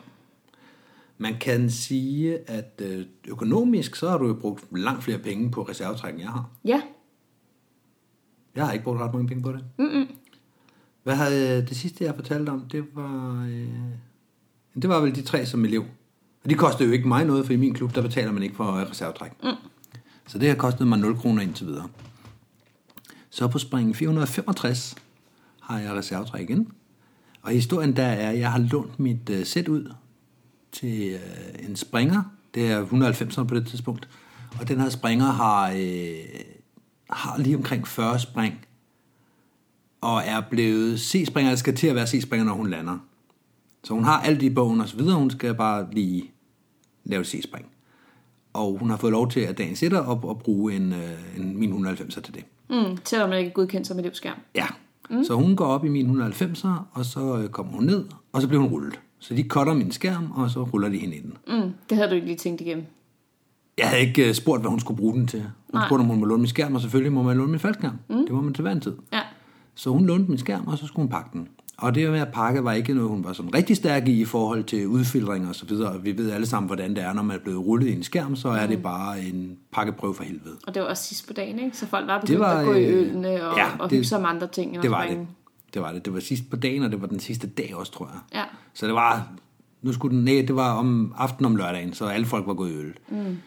Man 1.17 1.37
kan 1.41 1.69
sige, 1.69 2.49
at 2.49 2.81
øh, 2.85 3.05
økonomisk, 3.27 3.95
så 3.95 4.09
har 4.09 4.17
du 4.17 4.27
jo 4.27 4.33
brugt 4.33 4.79
langt 4.79 5.03
flere 5.03 5.17
penge 5.17 5.51
på 5.51 5.61
reservetræk, 5.61 6.13
end 6.13 6.21
jeg 6.21 6.29
har. 6.29 6.49
Ja, 6.65 6.81
Jeg 8.57 8.65
har 8.65 8.73
ikke 8.73 8.83
brugt 8.83 9.01
ret 9.01 9.13
mange 9.13 9.27
penge 9.27 9.43
på 9.43 9.51
det. 9.51 9.63
Mm-mm. 9.77 10.07
Hvad 11.03 11.15
havde 11.15 11.65
det 11.65 11.77
sidste, 11.77 12.03
jeg 12.03 12.15
fortalte 12.15 12.49
om? 12.49 12.61
Det 12.71 12.85
var, 12.93 13.45
øh, 13.49 13.67
det 14.81 14.89
var 14.89 14.99
vel 14.99 15.15
de 15.15 15.21
tre 15.21 15.45
som 15.45 15.65
elev. 15.65 15.85
Og 16.43 16.49
de 16.49 16.55
kostede 16.55 16.89
jo 16.89 16.93
ikke 16.93 17.07
mig 17.07 17.25
noget, 17.25 17.45
for 17.45 17.53
i 17.53 17.55
min 17.55 17.73
klub, 17.73 17.95
der 17.95 18.01
betaler 18.01 18.31
man 18.31 18.43
ikke 18.43 18.55
for 18.55 18.73
øh, 18.73 18.89
reservetræk. 18.89 19.31
Mm. 19.43 19.49
Så 20.27 20.37
det 20.37 20.49
har 20.49 20.55
kostet 20.55 20.87
mig 20.87 20.99
0 20.99 21.17
kroner 21.17 21.41
indtil 21.41 21.67
videre. 21.67 21.87
Så 23.29 23.47
på 23.47 23.59
springen 23.59 23.95
465 23.95 24.95
har 25.61 25.79
jeg 25.79 25.93
reservetræk 25.93 26.49
igen. 26.49 26.71
Og 27.41 27.51
historien 27.51 27.95
der 27.95 28.03
er, 28.03 28.29
at 28.29 28.39
jeg 28.39 28.51
har 28.51 28.59
lånt 28.59 28.99
mit 28.99 29.29
øh, 29.29 29.45
sæt 29.45 29.67
ud 29.67 29.93
til 30.71 31.09
øh, 31.13 31.69
en 31.69 31.75
springer. 31.75 32.23
Det 32.53 32.71
er 32.71 32.85
190'erne 32.85 33.43
på 33.43 33.55
det 33.55 33.67
tidspunkt. 33.67 34.09
Og 34.59 34.67
den 34.67 34.79
her 34.79 34.89
springer 34.89 35.25
har, 35.25 35.71
øh, 35.71 36.56
har 37.09 37.37
lige 37.37 37.55
omkring 37.55 37.87
40 37.87 38.19
spring. 38.19 38.65
Og 40.01 40.21
er 40.25 40.41
blevet 40.49 40.99
C-springer, 40.99 41.49
eller 41.49 41.57
skal 41.57 41.75
til 41.75 41.87
at 41.87 41.95
være 41.95 42.07
C-springer, 42.07 42.45
når 42.45 42.53
hun 42.53 42.69
lander. 42.69 42.97
Så 43.83 43.93
hun 43.93 44.03
har 44.03 44.21
alt 44.21 44.41
i 44.43 44.49
bogen 44.49 44.81
og 44.81 44.87
så 44.89 44.97
videre. 44.97 45.15
Hun 45.15 45.29
skal 45.29 45.55
bare 45.55 45.87
lige 45.91 46.31
lave 47.03 47.21
et 47.21 47.27
C-spring. 47.27 47.65
Og 48.53 48.77
hun 48.79 48.89
har 48.89 48.97
fået 48.97 49.11
lov 49.11 49.29
til 49.29 49.39
at 49.39 49.57
dagen 49.57 49.75
sætter 49.75 49.99
op 49.99 50.25
og 50.25 50.39
bruge 50.39 50.73
en, 50.75 50.93
øh, 50.93 51.37
en 51.37 51.59
min 51.59 51.85
190'er 51.87 52.21
til 52.21 52.33
det. 52.35 52.45
mm, 52.69 52.97
selvom 53.05 53.29
man 53.29 53.39
ikke 53.39 53.49
er 53.49 53.53
godkendt 53.53 53.87
som 53.87 53.99
elevskærm. 53.99 54.37
Ja. 54.55 54.65
Mm. 55.09 55.23
Så 55.23 55.33
hun 55.33 55.55
går 55.55 55.65
op 55.65 55.85
i 55.85 55.89
min 55.89 56.21
190'er, 56.21 56.69
og 56.91 57.05
så 57.05 57.37
øh, 57.37 57.49
kommer 57.49 57.73
hun 57.73 57.83
ned, 57.83 58.05
og 58.33 58.41
så 58.41 58.47
bliver 58.47 58.61
hun 58.61 58.71
rullet. 58.71 58.99
Så 59.19 59.33
de 59.33 59.43
cutter 59.43 59.73
min 59.73 59.91
skærm, 59.91 60.31
og 60.31 60.49
så 60.49 60.63
ruller 60.63 60.89
de 60.89 60.97
hende 60.97 61.15
i 61.15 61.21
den. 61.21 61.37
Mm, 61.47 61.71
det 61.89 61.97
havde 61.97 62.09
du 62.09 62.15
ikke 62.15 62.27
lige 62.27 62.37
tænkt 62.37 62.61
igennem. 62.61 62.85
Jeg 63.77 63.87
havde 63.89 64.01
ikke 64.01 64.27
øh, 64.27 64.33
spurgt, 64.33 64.61
hvad 64.61 64.69
hun 64.69 64.79
skulle 64.79 64.97
bruge 64.97 65.13
den 65.13 65.27
til. 65.27 65.39
Hun 65.41 65.49
Nej. 65.73 65.87
spurgte, 65.87 66.01
om 66.01 66.07
hun 66.07 66.19
må 66.19 66.25
låne 66.25 66.41
min 66.41 66.47
skærm, 66.49 66.75
og 66.75 66.81
selvfølgelig 66.81 67.11
må 67.13 67.23
man 67.23 67.37
låne 67.37 67.51
min 67.51 67.59
faldskærm. 67.59 67.93
Mm. 68.09 68.15
Det 68.17 68.31
må 68.31 68.41
man 68.41 68.53
til 68.53 68.61
hver 68.61 68.71
en 68.71 68.81
tid. 68.81 68.95
Ja, 69.13 69.19
Så 69.75 69.89
hun 69.89 70.05
lånte 70.05 70.29
min 70.29 70.37
skærm, 70.37 70.67
og 70.67 70.77
så 70.77 70.87
skulle 70.87 71.03
hun 71.03 71.09
pakke 71.09 71.29
den. 71.33 71.47
Og 71.77 71.95
det 71.95 72.11
med 72.11 72.19
at 72.19 72.27
pakke 72.33 72.63
var 72.63 72.73
ikke 72.73 72.93
noget, 72.93 73.09
hun 73.09 73.23
var 73.23 73.33
sådan 73.33 73.53
rigtig 73.53 73.75
stærk 73.75 74.07
i 74.07 74.21
i 74.21 74.25
forhold 74.25 74.63
til 74.63 74.87
udfiltring 74.87 75.47
og 75.49 75.55
så 75.55 75.65
videre. 75.65 76.01
Vi 76.03 76.17
ved 76.17 76.31
alle 76.31 76.47
sammen, 76.47 76.67
hvordan 76.67 76.95
det 76.95 77.03
er, 77.03 77.13
når 77.13 77.21
man 77.21 77.37
er 77.37 77.41
blevet 77.43 77.59
rullet 77.59 77.87
i 77.87 77.93
en 77.93 78.03
skærm, 78.03 78.35
så 78.35 78.49
er 78.49 78.67
det 78.67 78.83
bare 78.83 79.21
en 79.21 79.57
pakkeprøve 79.71 80.13
for 80.13 80.23
helvede. 80.23 80.55
Og 80.67 80.73
det 80.73 80.81
var 80.81 80.87
også 80.87 81.03
sidst 81.03 81.27
på 81.27 81.33
dagen, 81.33 81.59
ikke? 81.59 81.77
Så 81.77 81.87
folk 81.87 82.07
var 82.07 82.19
begyndt 82.21 82.39
var, 82.39 82.59
at 82.59 82.65
gå 82.65 82.73
i 82.73 82.85
øh, 82.85 83.07
ølene 83.07 83.27
og, 83.27 83.57
ja, 83.57 83.65
og 83.79 83.89
hygge 83.89 84.03
sig 84.05 84.17
om 84.17 84.25
andre 84.25 84.47
ting. 84.47 84.73
end 84.73 84.81
Det 84.81 84.91
var 84.91 85.05
det. 85.05 85.27
Det 85.73 85.81
var 85.81 85.91
det. 85.91 86.05
Det 86.05 86.13
var 86.13 86.19
sidst 86.19 86.49
på 86.49 86.55
dagen, 86.55 86.83
og 86.83 86.91
det 86.91 87.01
var 87.01 87.07
den 87.07 87.19
sidste 87.19 87.47
dag 87.47 87.71
også, 87.75 87.91
tror 87.91 88.09
jeg. 88.13 88.39
Ja. 88.39 88.43
Så 88.73 88.85
det 88.85 88.93
var, 88.95 89.27
nu 89.81 89.93
skulle 89.93 90.17
den, 90.17 90.25
nej, 90.25 90.43
det 90.47 90.55
var 90.55 90.73
om 90.73 91.13
aftenen 91.17 91.45
om 91.45 91.55
lørdagen, 91.55 91.93
så 91.93 92.05
alle 92.05 92.25
folk 92.25 92.47
var 92.47 92.53
gået 92.53 92.71
i 92.71 92.75
øl. 92.75 92.93
Mm. 93.09 93.37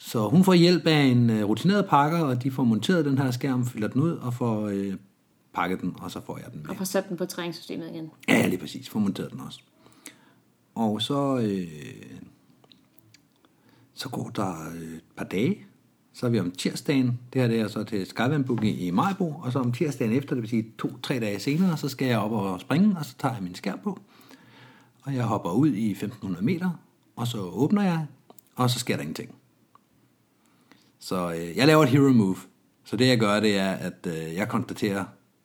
Så 0.00 0.28
hun 0.28 0.44
får 0.44 0.54
hjælp 0.54 0.86
af 0.86 1.00
en 1.00 1.30
øh, 1.30 1.44
rutineret 1.44 1.86
pakker, 1.86 2.18
og 2.18 2.42
de 2.42 2.50
får 2.50 2.64
monteret 2.64 3.04
den 3.04 3.18
her 3.18 3.30
skærm, 3.30 3.66
fylder 3.66 3.88
den 3.88 4.02
ud 4.02 4.12
og 4.12 4.34
får 4.34 4.66
øh, 4.66 4.94
pakket 5.54 5.80
den, 5.80 5.96
og 6.00 6.10
så 6.10 6.20
får 6.20 6.38
jeg 6.38 6.52
den 6.52 6.60
med. 6.62 6.70
Og 6.70 6.76
får 6.76 6.84
sat 6.84 7.08
den 7.08 7.16
på 7.16 7.26
træningssystemet 7.26 7.88
igen. 7.88 8.10
Ja, 8.28 8.46
lige 8.46 8.58
præcis. 8.58 8.88
Får 8.88 9.00
monteret 9.00 9.32
den 9.32 9.40
også. 9.40 9.60
Og 10.74 11.02
så, 11.02 11.38
øh, 11.38 11.68
så 13.94 14.08
går 14.08 14.28
der 14.28 14.70
øh, 14.74 14.82
et 14.82 15.02
par 15.16 15.24
dage. 15.24 15.58
Så 16.12 16.26
er 16.26 16.30
vi 16.30 16.40
om 16.40 16.50
tirsdagen. 16.50 17.18
Det 17.32 17.40
her 17.40 17.48
det 17.48 17.60
er 17.60 17.68
så 17.68 17.84
til 17.84 18.06
Skyvand 18.06 18.44
Booking 18.44 18.80
i 18.80 18.90
Majbo. 18.90 19.30
Og 19.30 19.52
så 19.52 19.58
om 19.58 19.72
tirsdagen 19.72 20.12
efter, 20.12 20.34
det 20.34 20.42
vil 20.42 20.50
sige 20.50 20.72
to-tre 20.78 21.20
dage 21.20 21.40
senere, 21.40 21.76
så 21.76 21.88
skal 21.88 22.08
jeg 22.08 22.18
op 22.18 22.32
og 22.32 22.60
springe, 22.60 22.96
og 22.98 23.04
så 23.04 23.14
tager 23.18 23.34
jeg 23.34 23.42
min 23.42 23.54
skærm 23.54 23.78
på. 23.84 24.00
Og 25.02 25.14
jeg 25.14 25.24
hopper 25.24 25.50
ud 25.50 25.72
i 25.72 25.90
1500 25.90 26.44
meter, 26.44 26.70
og 27.16 27.26
så 27.26 27.38
åbner 27.38 27.82
jeg, 27.82 28.06
og 28.56 28.70
så 28.70 28.78
sker 28.78 28.96
der 28.96 29.02
ingenting. 29.02 29.37
Så 31.00 31.32
øh, 31.32 31.56
jeg 31.56 31.66
laver 31.66 31.82
et 31.82 31.88
hero 31.88 32.08
move. 32.12 32.36
Så 32.84 32.96
det 32.96 33.08
jeg 33.08 33.18
gør, 33.18 33.40
det 33.40 33.58
er, 33.58 33.70
at 33.70 34.06
øh, 34.06 34.34
jeg 34.34 34.48
konstaterer 34.48 35.04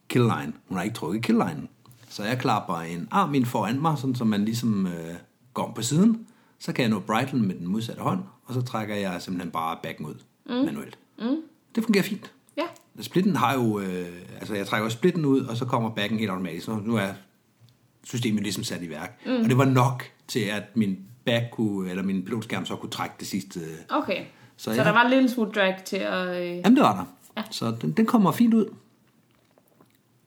kill 0.09 0.23
line. 0.23 0.53
Hun 0.67 0.77
har 0.77 0.83
ikke 0.83 0.95
trukket 0.95 1.23
kill 1.23 1.37
line. 1.37 1.67
Så 2.09 2.23
jeg 2.23 2.39
klapper 2.39 2.75
en 2.75 3.07
arm 3.11 3.33
ind 3.33 3.45
foran 3.45 3.81
mig, 3.81 3.97
sådan, 3.97 4.15
så 4.15 4.23
man 4.23 4.45
ligesom 4.45 4.87
øh, 4.87 5.15
går 5.53 5.63
om 5.63 5.73
på 5.73 5.81
siden. 5.81 6.27
Så 6.59 6.73
kan 6.73 6.83
jeg 6.83 6.89
nå 6.89 6.99
Brighton 6.99 7.47
med 7.47 7.55
den 7.55 7.67
modsatte 7.67 8.01
hånd, 8.01 8.19
og 8.45 8.53
så 8.53 8.61
trækker 8.61 8.95
jeg 8.95 9.21
simpelthen 9.21 9.51
bare 9.51 9.77
backen 9.83 10.05
ud 10.05 10.15
mm. 10.45 10.53
manuelt. 10.53 10.97
Mm. 11.19 11.35
Det 11.75 11.83
fungerer 11.83 12.03
fint. 12.03 12.33
Ja. 12.57 12.63
Splitten 12.99 13.35
har 13.35 13.53
jo, 13.53 13.79
øh, 13.79 14.07
altså 14.39 14.55
jeg 14.55 14.67
trækker 14.67 14.89
splitten 14.89 15.25
ud, 15.25 15.41
og 15.41 15.57
så 15.57 15.65
kommer 15.65 15.89
backen 15.89 16.19
helt 16.19 16.31
automatisk. 16.31 16.65
Så 16.65 16.79
nu 16.85 16.95
er 16.95 17.07
systemet 18.03 18.43
ligesom 18.43 18.63
sat 18.63 18.81
i 18.81 18.89
værk. 18.89 19.21
Mm. 19.25 19.31
Og 19.31 19.43
det 19.49 19.57
var 19.57 19.65
nok 19.65 20.03
til, 20.27 20.39
at 20.39 20.63
min 20.75 20.99
back 21.25 21.45
kunne, 21.51 21.89
eller 21.89 22.03
min 22.03 22.25
pilotskærm 22.25 22.65
så 22.65 22.75
kunne 22.75 22.89
trække 22.89 23.15
det 23.19 23.27
sidste. 23.27 23.59
Okay. 23.89 24.25
Så 24.57 24.63
Så, 24.63 24.75
så 24.75 24.83
der 24.83 24.91
var 24.91 25.03
en 25.03 25.09
lille 25.09 25.29
smule 25.29 25.51
drag 25.51 25.75
til 25.85 25.97
at... 25.97 26.41
Øh... 26.41 26.47
Jamen, 26.47 26.75
det 26.75 26.83
var 26.83 26.95
der. 26.95 27.05
Ja. 27.37 27.43
Så 27.51 27.75
den, 27.81 27.91
den 27.91 28.05
kommer 28.05 28.31
fint 28.31 28.53
ud. 28.53 28.65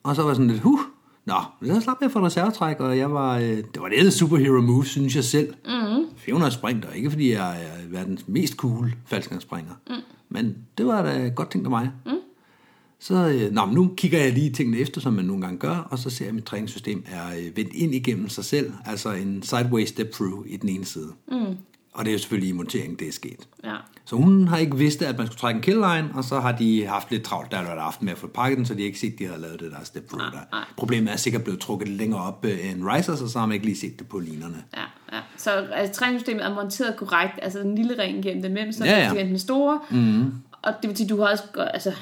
Og 0.03 0.17
så 0.17 0.23
var 0.23 0.29
jeg 0.29 0.37
sådan 0.37 0.51
lidt, 0.51 0.63
huh, 0.63 0.79
nå, 1.25 1.35
men 1.61 1.75
så 1.75 1.81
slap 1.81 1.97
jeg 2.01 2.11
for 2.11 2.21
et 2.21 2.27
reservetræk, 2.27 2.81
og 2.81 2.99
jeg 2.99 3.13
var, 3.13 3.37
øh, 3.39 3.43
det 3.43 3.81
var 3.81 3.91
et 3.93 4.13
superhero 4.13 4.61
move, 4.61 4.85
synes 4.85 5.17
jeg 5.17 5.25
selv. 5.25 5.55
Mm-hmm. 5.65 6.05
400 6.17 6.53
spring 6.53 6.83
der, 6.83 6.91
ikke 6.91 7.11
fordi 7.11 7.33
jeg 7.33 7.63
er 7.63 7.89
verdens 7.89 8.29
mest 8.29 8.55
cool 8.55 8.95
faldskærmsspringer. 9.07 9.73
Mm. 9.91 9.95
Men 10.29 10.57
det 10.79 10.87
var 10.87 11.03
da 11.03 11.29
godt 11.29 11.51
tænkt 11.51 11.67
af 11.67 11.71
mig. 11.71 11.91
Mm. 12.07 12.13
Så 12.99 13.15
øh, 13.29 13.53
nå, 13.53 13.65
men 13.65 13.75
nu 13.75 13.95
kigger 13.97 14.19
jeg 14.19 14.33
lige 14.33 14.51
tingene 14.51 14.79
efter, 14.79 15.01
som 15.01 15.13
man 15.13 15.25
nogle 15.25 15.43
gange 15.43 15.59
gør, 15.59 15.77
og 15.91 15.99
så 15.99 16.11
ser 16.11 16.25
jeg, 16.25 16.29
at 16.29 16.35
mit 16.35 16.45
træningssystem 16.45 17.05
er 17.07 17.29
øh, 17.39 17.57
vendt 17.57 17.73
ind 17.75 17.95
igennem 17.95 18.29
sig 18.29 18.45
selv, 18.45 18.73
altså 18.85 19.13
en 19.13 19.43
sideways 19.43 19.89
step 19.89 20.13
through 20.13 20.47
i 20.47 20.57
den 20.57 20.69
ene 20.69 20.85
side. 20.85 21.13
Mm. 21.29 21.57
Og 21.97 22.05
det 22.05 22.11
er 22.11 22.13
jo 22.13 22.19
selvfølgelig 22.19 22.49
i 22.49 22.53
monteringen, 22.53 22.99
det 22.99 23.09
er 23.09 23.13
sket. 23.13 23.49
Ja. 23.65 23.75
Så 24.05 24.17
hun 24.17 24.49
har 24.49 24.57
ikke 24.57 24.77
vidst, 24.77 25.03
at 25.03 25.19
man 25.19 25.27
skulle 25.27 25.39
trække 25.39 25.59
en 25.59 25.63
killline, 25.63 26.11
og 26.15 26.25
så 26.25 26.41
har 26.41 26.53
de 26.53 26.87
haft 26.87 27.11
lidt 27.11 27.23
travlt 27.23 27.51
der 27.51 27.63
lørdag 27.63 27.85
aften 27.85 28.05
med 28.05 28.13
at 28.13 28.19
få 28.19 28.27
pakket 28.27 28.57
den, 28.59 28.67
så 28.67 28.75
de 28.75 28.81
har 28.81 28.87
ikke 28.87 28.99
set, 28.99 29.13
at 29.13 29.19
de 29.19 29.27
havde 29.27 29.41
lavet 29.41 29.61
det 29.61 29.71
der 29.71 29.85
step 29.85 30.09
through 30.09 30.33
der. 30.33 30.39
nej. 30.53 30.65
Problemet 30.77 31.13
er 31.13 31.17
sikkert 31.17 31.43
blevet 31.45 31.61
trukket 31.61 31.89
længere 31.89 32.21
op 32.23 32.45
øh, 32.45 32.71
end 32.71 32.85
risers, 32.89 33.23
og 33.23 33.29
så 33.29 33.39
har 33.39 33.47
man 33.47 33.55
ikke 33.55 33.67
lige 33.67 33.77
set 33.79 33.99
det 33.99 34.09
på 34.09 34.19
linerne. 34.19 34.57
Ja, 34.77 34.81
ja. 35.17 35.21
Så 35.37 35.51
altså, 35.51 35.95
træningssystemet 36.01 36.45
er 36.45 36.55
monteret 36.55 36.97
korrekt. 36.97 37.33
Altså 37.43 37.59
den 37.59 37.75
lille 37.75 38.03
ring 38.03 38.23
gennem 38.23 38.43
den 38.43 38.53
mellem, 38.55 38.73
så 38.73 38.85
Ja, 38.85 38.91
ja, 38.99 38.99
ja. 39.13 39.15
ja. 39.15 39.25
den 39.29 39.39
store. 39.39 39.79
Mm. 39.91 40.25
Og 40.63 40.73
det 40.83 40.89
vil 40.91 40.97
sige, 40.97 41.09
du 41.09 41.21
har 41.21 41.27
også... 41.31 41.43
Altså, 41.57 41.93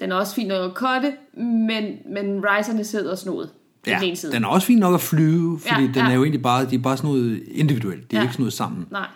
den 0.00 0.12
er 0.12 0.16
også 0.16 0.34
fin 0.34 0.46
nok 0.48 0.70
at 0.70 0.76
cutte, 0.76 1.12
men, 1.42 1.84
men 2.14 2.44
riserne 2.44 2.84
sidder 2.84 3.14
snoet. 3.14 3.50
på 3.84 3.90
den 3.90 4.02
ene 4.02 4.16
side. 4.16 4.32
den 4.32 4.44
er 4.44 4.48
også 4.48 4.66
fin 4.66 4.78
nok 4.78 4.94
at 4.94 5.00
flyve, 5.00 5.58
fordi 5.58 5.80
Ja, 5.82 5.86
den 5.86 5.94
ja. 5.96 6.10
er 6.10 6.14
jo 6.14 6.22
egentlig 6.22 6.42
bare, 6.42 6.66
de 6.70 6.74
er 6.74 6.78
bare 6.78 6.96
sådan 6.96 7.10
noget 7.10 7.42
individuelt, 7.50 8.10
de 8.10 8.16
er 8.16 8.20
Ja. 8.20 8.22
ikke 8.24 8.32
sådan 8.32 8.42
noget 8.42 8.52
sammen. 8.52 8.86
Nej. 8.90 9.06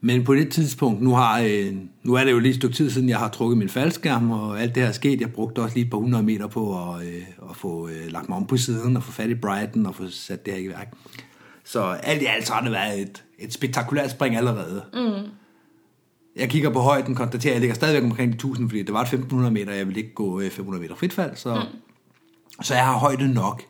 Men 0.00 0.24
på 0.24 0.34
det 0.34 0.52
tidspunkt, 0.52 1.02
nu, 1.02 1.14
har, 1.14 1.40
øh, 1.40 1.76
nu 2.02 2.14
er 2.14 2.24
det 2.24 2.32
jo 2.32 2.38
lige 2.38 2.50
et 2.50 2.56
stykke 2.56 2.76
tid 2.76 2.90
siden, 2.90 3.08
jeg 3.08 3.18
har 3.18 3.28
trukket 3.28 3.58
min 3.58 3.68
faldskærm, 3.68 4.30
og 4.30 4.60
alt 4.62 4.74
det 4.74 4.82
her 4.82 4.88
er 4.88 4.92
sket. 4.92 5.20
Jeg 5.20 5.32
brugte 5.32 5.62
også 5.62 5.74
lige 5.74 5.84
et 5.84 5.90
par 5.90 5.98
hundrede 5.98 6.22
meter 6.22 6.46
på 6.46 6.92
at, 6.92 7.06
øh, 7.06 7.22
at 7.50 7.56
få 7.56 7.88
øh, 7.88 8.12
lagt 8.12 8.28
mig 8.28 8.36
om 8.36 8.46
på 8.46 8.56
siden, 8.56 8.96
og 8.96 9.02
få 9.02 9.12
fat 9.12 9.30
i 9.30 9.34
Brighton, 9.34 9.86
og 9.86 9.94
få 9.94 10.08
sat 10.10 10.46
det 10.46 10.54
her 10.54 10.60
i 10.60 10.68
værk. 10.68 10.94
Så 11.64 11.82
alt 11.82 12.22
i 12.22 12.24
alt 12.24 12.46
så 12.46 12.52
har 12.52 12.62
det 12.62 12.72
været 12.72 13.00
et, 13.00 13.24
et 13.38 13.52
spektakulært 13.52 14.10
spring 14.10 14.36
allerede. 14.36 14.84
Mm. 14.94 15.30
Jeg 16.36 16.50
kigger 16.50 16.70
på 16.70 16.80
højden, 16.80 17.14
konstaterer, 17.14 17.52
at 17.52 17.54
jeg 17.54 17.60
ligger 17.60 17.74
stadigvæk 17.74 18.10
omkring 18.10 18.32
de 18.32 18.34
1000, 18.34 18.70
fordi 18.70 18.82
det 18.82 18.92
var 18.92 19.00
et 19.00 19.06
1500 19.06 19.52
meter, 19.52 19.72
jeg 19.72 19.86
ville 19.86 20.00
ikke 20.00 20.14
gå 20.14 20.40
øh, 20.40 20.50
500 20.50 20.82
meter 20.82 20.94
fritfald, 20.94 21.36
så, 21.36 21.54
mm. 21.54 22.62
så 22.62 22.74
jeg 22.74 22.84
har 22.84 22.98
højde 22.98 23.34
nok, 23.34 23.62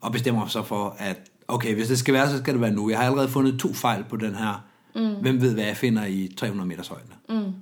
og 0.00 0.12
bestemmer 0.12 0.40
mig 0.40 0.50
så 0.50 0.62
for, 0.62 0.96
at 0.98 1.16
okay, 1.48 1.74
hvis 1.74 1.88
det 1.88 1.98
skal 1.98 2.14
være, 2.14 2.30
så 2.30 2.38
skal 2.38 2.54
det 2.54 2.60
være 2.60 2.70
nu. 2.70 2.90
Jeg 2.90 2.98
har 2.98 3.06
allerede 3.06 3.28
fundet 3.28 3.60
to 3.60 3.72
fejl 3.72 4.04
på 4.08 4.16
den 4.16 4.34
her. 4.34 4.65
Mm. 4.96 5.14
Hvem 5.20 5.40
ved, 5.40 5.54
hvad 5.54 5.64
jeg 5.64 5.76
finder 5.76 6.04
i 6.04 6.32
300 6.36 6.68
meters 6.68 6.88
højde? 6.88 7.08
Mm. 7.28 7.52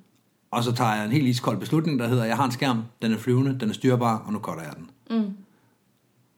Og 0.51 0.65
så 0.65 0.73
tager 0.73 0.95
jeg 0.95 1.05
en 1.05 1.13
helt 1.13 1.27
iskold 1.27 1.59
beslutning, 1.59 1.99
der 1.99 2.09
hedder, 2.09 2.25
jeg 2.25 2.37
har 2.37 2.45
en 2.45 2.53
skærm, 2.53 2.83
den 3.03 3.13
er 3.13 3.19
flyvende, 3.19 3.57
den 3.61 3.71
er 3.71 3.75
styrbar, 3.75 4.23
og 4.27 4.33
nu 4.33 4.39
cutter 4.39 4.63
jeg 4.63 4.73
den. 4.77 4.91
Mm. 5.19 5.31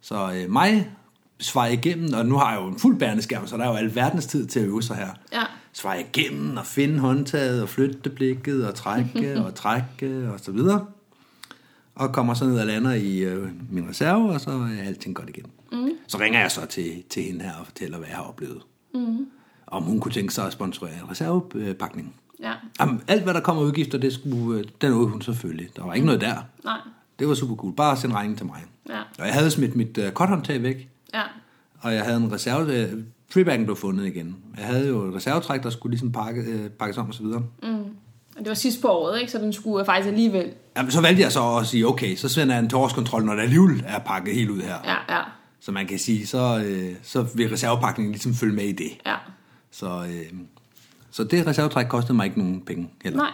Så 0.00 0.32
øh, 0.34 0.52
mig 0.52 0.90
svarer 1.40 1.68
igennem, 1.68 2.14
og 2.14 2.26
nu 2.26 2.36
har 2.36 2.52
jeg 2.52 2.60
jo 2.60 2.66
en 2.66 2.78
fuld 2.78 2.98
bærende 2.98 3.22
skærm, 3.22 3.46
så 3.46 3.56
der 3.56 3.64
er 3.64 3.68
jo 3.68 3.74
al 3.74 3.94
verdens 3.94 4.26
tid 4.26 4.46
til 4.46 4.60
at 4.60 4.66
øve 4.66 4.82
sig 4.82 4.96
her. 4.96 5.08
Ja. 5.32 5.42
Svarer 5.72 5.98
igennem 5.98 6.56
og 6.56 6.66
finde 6.66 6.98
håndtaget 6.98 7.62
og 7.62 7.68
flytte 7.68 8.10
blikket 8.10 8.66
og 8.66 8.74
trække 8.74 9.36
og 9.46 9.54
trække 9.54 10.30
og 10.32 10.40
så 10.40 10.52
videre. 10.52 10.86
Og 11.94 12.12
kommer 12.12 12.34
så 12.34 12.44
ned 12.44 12.60
og 12.60 12.66
lander 12.66 12.92
i 12.92 13.18
øh, 13.18 13.48
min 13.70 13.88
reserve, 13.88 14.30
og 14.30 14.40
så 14.40 14.50
er 14.50 14.86
alting 14.86 15.14
godt 15.14 15.28
igen. 15.28 15.46
Mm. 15.72 15.90
Så 16.08 16.18
ringer 16.18 16.40
jeg 16.40 16.50
så 16.50 16.66
til, 16.66 17.02
til 17.10 17.22
hende 17.22 17.44
her 17.44 17.54
og 17.54 17.66
fortæller, 17.66 17.98
hvad 17.98 18.08
jeg 18.08 18.16
har 18.16 18.24
oplevet. 18.24 18.62
Mm. 18.94 19.26
Om 19.66 19.82
hun 19.82 20.00
kunne 20.00 20.12
tænke 20.12 20.34
sig 20.34 20.46
at 20.46 20.52
sponsorere 20.52 20.92
en 20.94 21.10
reservepakning. 21.10 22.14
Ja. 22.42 22.52
Jamen, 22.80 23.02
alt 23.08 23.22
hvad 23.22 23.34
der 23.34 23.40
kommer 23.40 23.62
af 23.62 23.66
udgifter, 23.66 23.98
det 23.98 24.12
skulle, 24.12 24.60
øh, 24.60 24.64
den 24.80 24.90
nåede 24.90 25.08
hun 25.08 25.22
selvfølgelig. 25.22 25.68
Der 25.76 25.84
var 25.84 25.94
ikke 25.94 26.06
noget 26.06 26.20
der. 26.20 26.34
Nej. 26.64 26.78
Det 27.18 27.28
var 27.28 27.34
super 27.34 27.56
cool. 27.56 27.72
Bare 27.74 27.96
send 27.96 28.12
regningen 28.12 28.36
til 28.36 28.46
mig. 28.46 28.64
Ja. 28.88 28.98
Og 29.18 29.26
jeg 29.26 29.34
havde 29.34 29.50
smidt 29.50 29.76
mit 29.76 29.98
uh, 29.98 30.10
korthåndtag 30.10 30.62
væk, 30.62 30.88
Ja. 31.14 31.22
og 31.80 31.94
jeg 31.94 32.04
havde 32.04 32.16
en 32.16 32.32
reserve... 32.32 32.74
Øh, 32.82 32.92
freebagen 33.32 33.64
blev 33.64 33.76
fundet 33.76 34.06
igen. 34.06 34.36
Jeg 34.58 34.66
havde 34.66 34.88
jo 34.88 35.08
et 35.08 35.14
reservetræk, 35.14 35.62
der 35.62 35.70
skulle 35.70 35.90
ligesom 35.90 36.12
pakke, 36.12 36.40
øh, 36.42 36.70
pakkes 36.70 36.98
om 36.98 37.08
og 37.08 37.14
så 37.14 37.22
videre. 37.22 37.42
Og 38.36 38.38
det 38.40 38.48
var 38.48 38.54
sidst 38.54 38.82
på 38.82 38.88
året, 38.88 39.20
ikke? 39.20 39.32
Så 39.32 39.38
den 39.38 39.52
skulle 39.52 39.84
faktisk 39.84 40.08
alligevel... 40.08 40.52
Jamen, 40.76 40.90
så 40.90 41.00
valgte 41.00 41.22
jeg 41.22 41.32
så 41.32 41.56
at 41.60 41.66
sige, 41.66 41.86
okay, 41.86 42.16
så 42.16 42.28
sender 42.28 42.54
jeg 42.54 42.62
en 42.62 42.68
til 42.68 42.76
årskontrol, 42.78 43.24
når 43.24 43.34
det 43.34 43.42
alligevel 43.42 43.84
er 43.86 43.98
pakket 43.98 44.34
helt 44.34 44.50
ud 44.50 44.60
her. 44.60 44.74
Ja, 44.84 45.16
ja, 45.16 45.22
Så 45.60 45.72
man 45.72 45.86
kan 45.86 45.98
sige, 45.98 46.26
så, 46.26 46.62
øh, 46.66 46.94
så 47.02 47.26
vil 47.34 47.48
reservepakningen 47.48 48.12
ligesom 48.12 48.34
følge 48.34 48.54
med 48.54 48.64
i 48.64 48.72
det. 48.72 48.90
ja. 49.06 49.14
Så, 49.76 49.86
øh, 49.86 50.38
så 51.10 51.24
det 51.24 51.46
reservetræk 51.46 51.86
kostede 51.86 52.16
mig 52.16 52.24
ikke 52.24 52.38
nogen 52.38 52.60
penge 52.60 52.90
heller. 53.04 53.18
Nej. 53.18 53.30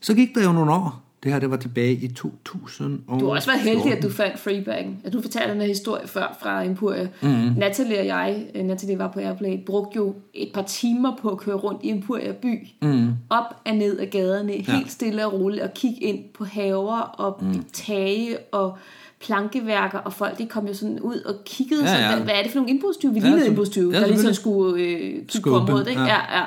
Så 0.00 0.14
gik 0.14 0.34
der 0.34 0.44
jo 0.44 0.52
nogle 0.52 0.72
år. 0.72 1.02
Det 1.22 1.32
her, 1.32 1.38
det 1.38 1.50
var 1.50 1.56
tilbage 1.56 1.92
i 1.92 2.08
2000. 2.08 3.02
Du 3.20 3.26
har 3.26 3.34
også 3.34 3.50
været 3.50 3.60
heldig, 3.60 3.96
at 3.96 4.02
du 4.02 4.10
fandt 4.10 4.38
freebagen. 4.38 5.00
At 5.04 5.12
du 5.12 5.22
fortalte 5.22 5.52
den 5.52 5.60
her 5.60 5.68
historie 5.68 6.08
før 6.08 6.36
fra 6.40 6.62
Empuria. 6.62 7.08
Mhm. 7.22 7.30
Mm. 7.30 7.52
Natalie 7.56 7.98
og 7.98 8.06
jeg, 8.06 8.46
øh, 8.54 8.64
Natalie 8.64 8.98
var 8.98 9.08
på 9.08 9.20
Airplay, 9.20 9.64
brugte 9.66 9.96
jo 9.96 10.14
et 10.34 10.50
par 10.54 10.62
timer 10.62 11.16
på 11.22 11.28
at 11.28 11.38
køre 11.38 11.56
rundt 11.56 11.82
i 11.82 11.90
Empuria 11.90 12.32
by. 12.32 12.68
Mhm. 12.82 12.92
Mm. 12.92 13.12
Op 13.30 13.44
og 13.66 13.74
ned 13.74 13.98
ad 13.98 14.06
gaderne, 14.06 14.52
helt 14.52 14.92
stille 14.92 15.26
og 15.26 15.32
roligt, 15.32 15.62
og 15.62 15.74
kigge 15.74 16.00
ind 16.00 16.24
på 16.34 16.44
haver 16.44 17.00
og 17.00 17.38
mm. 17.44 17.64
tage 17.72 18.38
og 18.52 18.78
plankeværker, 19.20 19.98
og 19.98 20.12
folk 20.12 20.38
de 20.38 20.46
kom 20.46 20.66
jo 20.66 20.74
sådan 20.74 21.00
ud 21.00 21.16
og 21.20 21.34
kiggede, 21.46 21.84
Ja, 21.84 21.92
ja, 21.98 22.10
ja. 22.16 22.22
Hvad, 22.22 22.34
er 22.34 22.42
det 22.42 22.50
for 22.52 22.58
nogle 22.58 22.70
indbrudstyve? 22.70 23.12
Vi 23.14 23.18
Ja, 23.20 23.24
lignede 23.26 23.46
indbrudstyve, 23.46 23.92
ja, 23.94 24.00
der 24.00 24.06
ligesom 24.06 24.34
skulle 24.34 24.82
øh, 24.82 25.00
kigge 25.00 25.24
på 25.26 25.30
Skubbe, 25.38 25.56
området. 25.56 25.88
Ikke? 25.88 26.00
ja. 26.00 26.06
Ja. 26.06 26.38
Ja, 26.38 26.44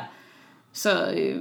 Så 0.73 1.11
øh, 1.11 1.35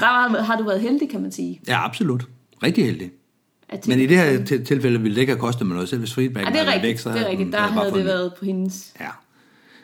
der 0.00 0.06
har, 0.06 0.42
har 0.42 0.56
du 0.56 0.64
været 0.64 0.80
heldig, 0.80 1.10
kan 1.10 1.22
man 1.22 1.32
sige. 1.32 1.60
Ja, 1.68 1.84
absolut. 1.84 2.24
Rigtig 2.62 2.84
heldig. 2.84 3.10
At 3.68 3.88
Men 3.88 4.00
i 4.00 4.06
det 4.06 4.16
her 4.18 4.44
til- 4.44 4.64
tilfælde 4.66 5.00
ville 5.00 5.14
det 5.14 5.20
ikke 5.20 5.32
have 5.32 5.40
kostet 5.40 5.66
mig 5.66 5.74
noget, 5.74 5.88
selv 5.88 5.98
hvis 5.98 6.14
feedbacken 6.14 6.54
Ja, 6.54 6.60
det 6.60 6.68
er 6.68 6.72
rigtigt. 6.72 6.88
væk, 6.90 6.98
så 6.98 7.10
det 7.12 7.20
er 7.20 7.28
rigtigt. 7.28 7.46
den- 7.46 7.52
Der 7.52 7.60
havde 7.60 7.92
det 7.92 8.04
været 8.04 8.32
på 8.38 8.44
hendes... 8.44 8.94
Ja. 9.00 9.08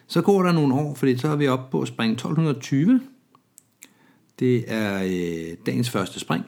Så 0.06 0.22
går 0.22 0.42
der 0.42 0.52
nogle 0.52 0.74
år, 0.74 0.94
fordi 0.94 1.18
så 1.18 1.28
er 1.28 1.36
vi 1.36 1.48
oppe 1.48 1.70
på 1.70 1.80
at 1.80 1.88
springe 1.88 2.12
1220. 2.12 3.00
Det 4.38 4.64
er 4.68 5.02
øh, 5.02 5.56
dagens 5.66 5.90
første 5.90 6.20
spring. 6.20 6.44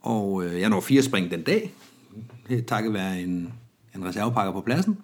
Og 0.00 0.44
øh, 0.44 0.60
jeg 0.60 0.68
når 0.68 0.80
fire 0.80 1.02
spring 1.02 1.30
den 1.30 1.42
dag, 1.42 1.74
øh, 2.50 2.62
takket 2.62 2.92
være 2.92 3.20
en, 3.20 3.52
en 3.96 4.04
reservepakker 4.04 4.52
på 4.52 4.60
pladsen. 4.60 4.98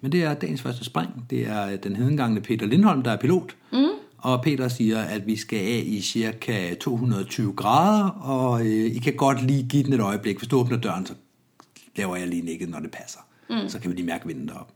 Men 0.00 0.12
det 0.12 0.22
er 0.24 0.34
dagens 0.34 0.62
første 0.62 0.84
spring. 0.84 1.24
Det 1.30 1.46
er 1.46 1.76
den 1.76 1.96
hedengangne 1.96 2.40
Peter 2.40 2.66
Lindholm, 2.66 3.02
der 3.02 3.10
er 3.10 3.16
pilot. 3.16 3.56
Mm. 3.72 3.78
Og 4.18 4.42
Peter 4.42 4.68
siger, 4.68 4.98
at 5.02 5.26
vi 5.26 5.36
skal 5.36 5.58
af 5.58 5.82
i 5.86 6.00
cirka 6.00 6.74
220 6.74 7.52
grader, 7.52 8.04
og 8.08 8.60
øh, 8.60 8.66
I 8.84 8.98
kan 8.98 9.12
godt 9.16 9.42
lige 9.46 9.62
give 9.68 9.82
den 9.82 9.92
et 9.92 10.00
øjeblik. 10.00 10.38
Hvis 10.38 10.48
du 10.48 10.58
åbner 10.58 10.76
døren, 10.76 11.06
så 11.06 11.14
laver 11.96 12.16
jeg 12.16 12.28
lige 12.28 12.42
nikket, 12.42 12.68
når 12.68 12.80
det 12.80 12.90
passer. 12.90 13.20
mm. 13.50 13.68
så 13.68 13.78
kan 13.78 13.90
vi 13.90 13.96
lige 13.96 14.06
mærke 14.06 14.26
vinden 14.26 14.48
derop. 14.48 14.72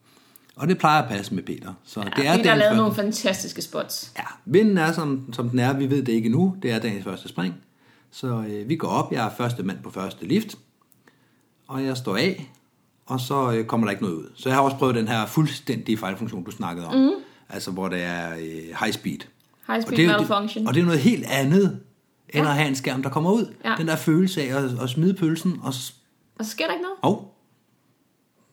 Og 0.56 0.68
det 0.68 0.78
plejer 0.78 1.02
at 1.02 1.08
passe 1.08 1.34
med 1.34 1.42
Peter. 1.42 1.72
Så 1.84 2.00
Ja, 2.00 2.06
det 2.16 2.26
er 2.26 2.36
Peter 2.36 2.50
har 2.50 2.56
lavet 2.56 2.62
første- 2.70 2.76
nogle 2.76 2.94
fantastiske 2.94 3.62
spots. 3.62 4.12
Ja, 4.18 4.22
vinden 4.44 4.78
er, 4.78 4.92
som, 4.92 5.32
som 5.32 5.48
den 5.48 5.58
er. 5.58 5.72
Vi 5.72 5.90
ved 5.90 6.02
det 6.02 6.12
ikke 6.12 6.26
endnu. 6.26 6.56
Det 6.62 6.70
er 6.70 6.78
dagens 6.78 7.04
første 7.04 7.28
spring. 7.28 7.54
Så 8.10 8.26
øh, 8.48 8.68
vi 8.68 8.76
går 8.76 8.88
op. 8.88 9.12
Jeg 9.12 9.26
er 9.26 9.30
første 9.36 9.62
mand 9.62 9.78
på 9.82 9.90
første 9.90 10.26
lift. 10.26 10.58
Og 11.72 11.84
jeg 11.84 11.96
står 11.96 12.16
af. 12.16 12.50
Og 13.06 13.20
så 13.20 13.52
øh, 13.52 13.64
kommer 13.66 13.86
der 13.86 13.90
ikke 13.90 14.02
noget 14.02 14.16
ud. 14.16 14.26
Så 14.34 14.48
jeg 14.48 14.56
har 14.56 14.62
også 14.62 14.76
prøvet 14.76 14.94
den 14.94 15.08
her 15.08 15.26
fuldstændige 15.26 15.96
fejlfunktion, 15.98 16.44
du 16.44 16.50
snakkede 16.50 16.86
om. 16.86 16.94
Mm. 16.94 17.10
Altså, 17.48 17.70
hvor 17.70 17.88
det 17.88 18.02
er 18.02 18.30
øh, 18.34 18.76
high 18.80 18.92
speed. 18.92 19.18
High 19.66 19.76
Og 19.76 19.82
speed 19.82 19.96
det, 19.96 20.04
er 20.04 20.12
jo- 20.12 20.18
malfunction. 20.18 20.62
det, 20.62 20.68
og 20.68 20.74
det 20.74 20.80
er 20.80 20.84
noget 20.84 21.00
helt 21.00 21.24
andet, 21.28 21.80
end 22.28 22.44
Ja. 22.44 22.50
at 22.50 22.56
have 22.56 22.68
en 22.68 22.74
skærm, 22.74 23.02
der 23.02 23.10
kommer 23.10 23.30
ud. 23.32 23.54
Ja. 23.64 23.74
Den 23.78 23.86
der 23.88 23.96
følelse 23.96 24.42
af 24.42 24.62
at, 24.62 24.78
at 24.82 24.90
smide 24.90 25.14
pølsen, 25.14 25.52
og 25.62 25.66
Og 26.38 26.44
så 26.44 26.50
sker 26.50 26.66
der 26.66 26.72
ikke 26.72 26.82
noget. 26.82 26.98
Hov. 27.02 27.28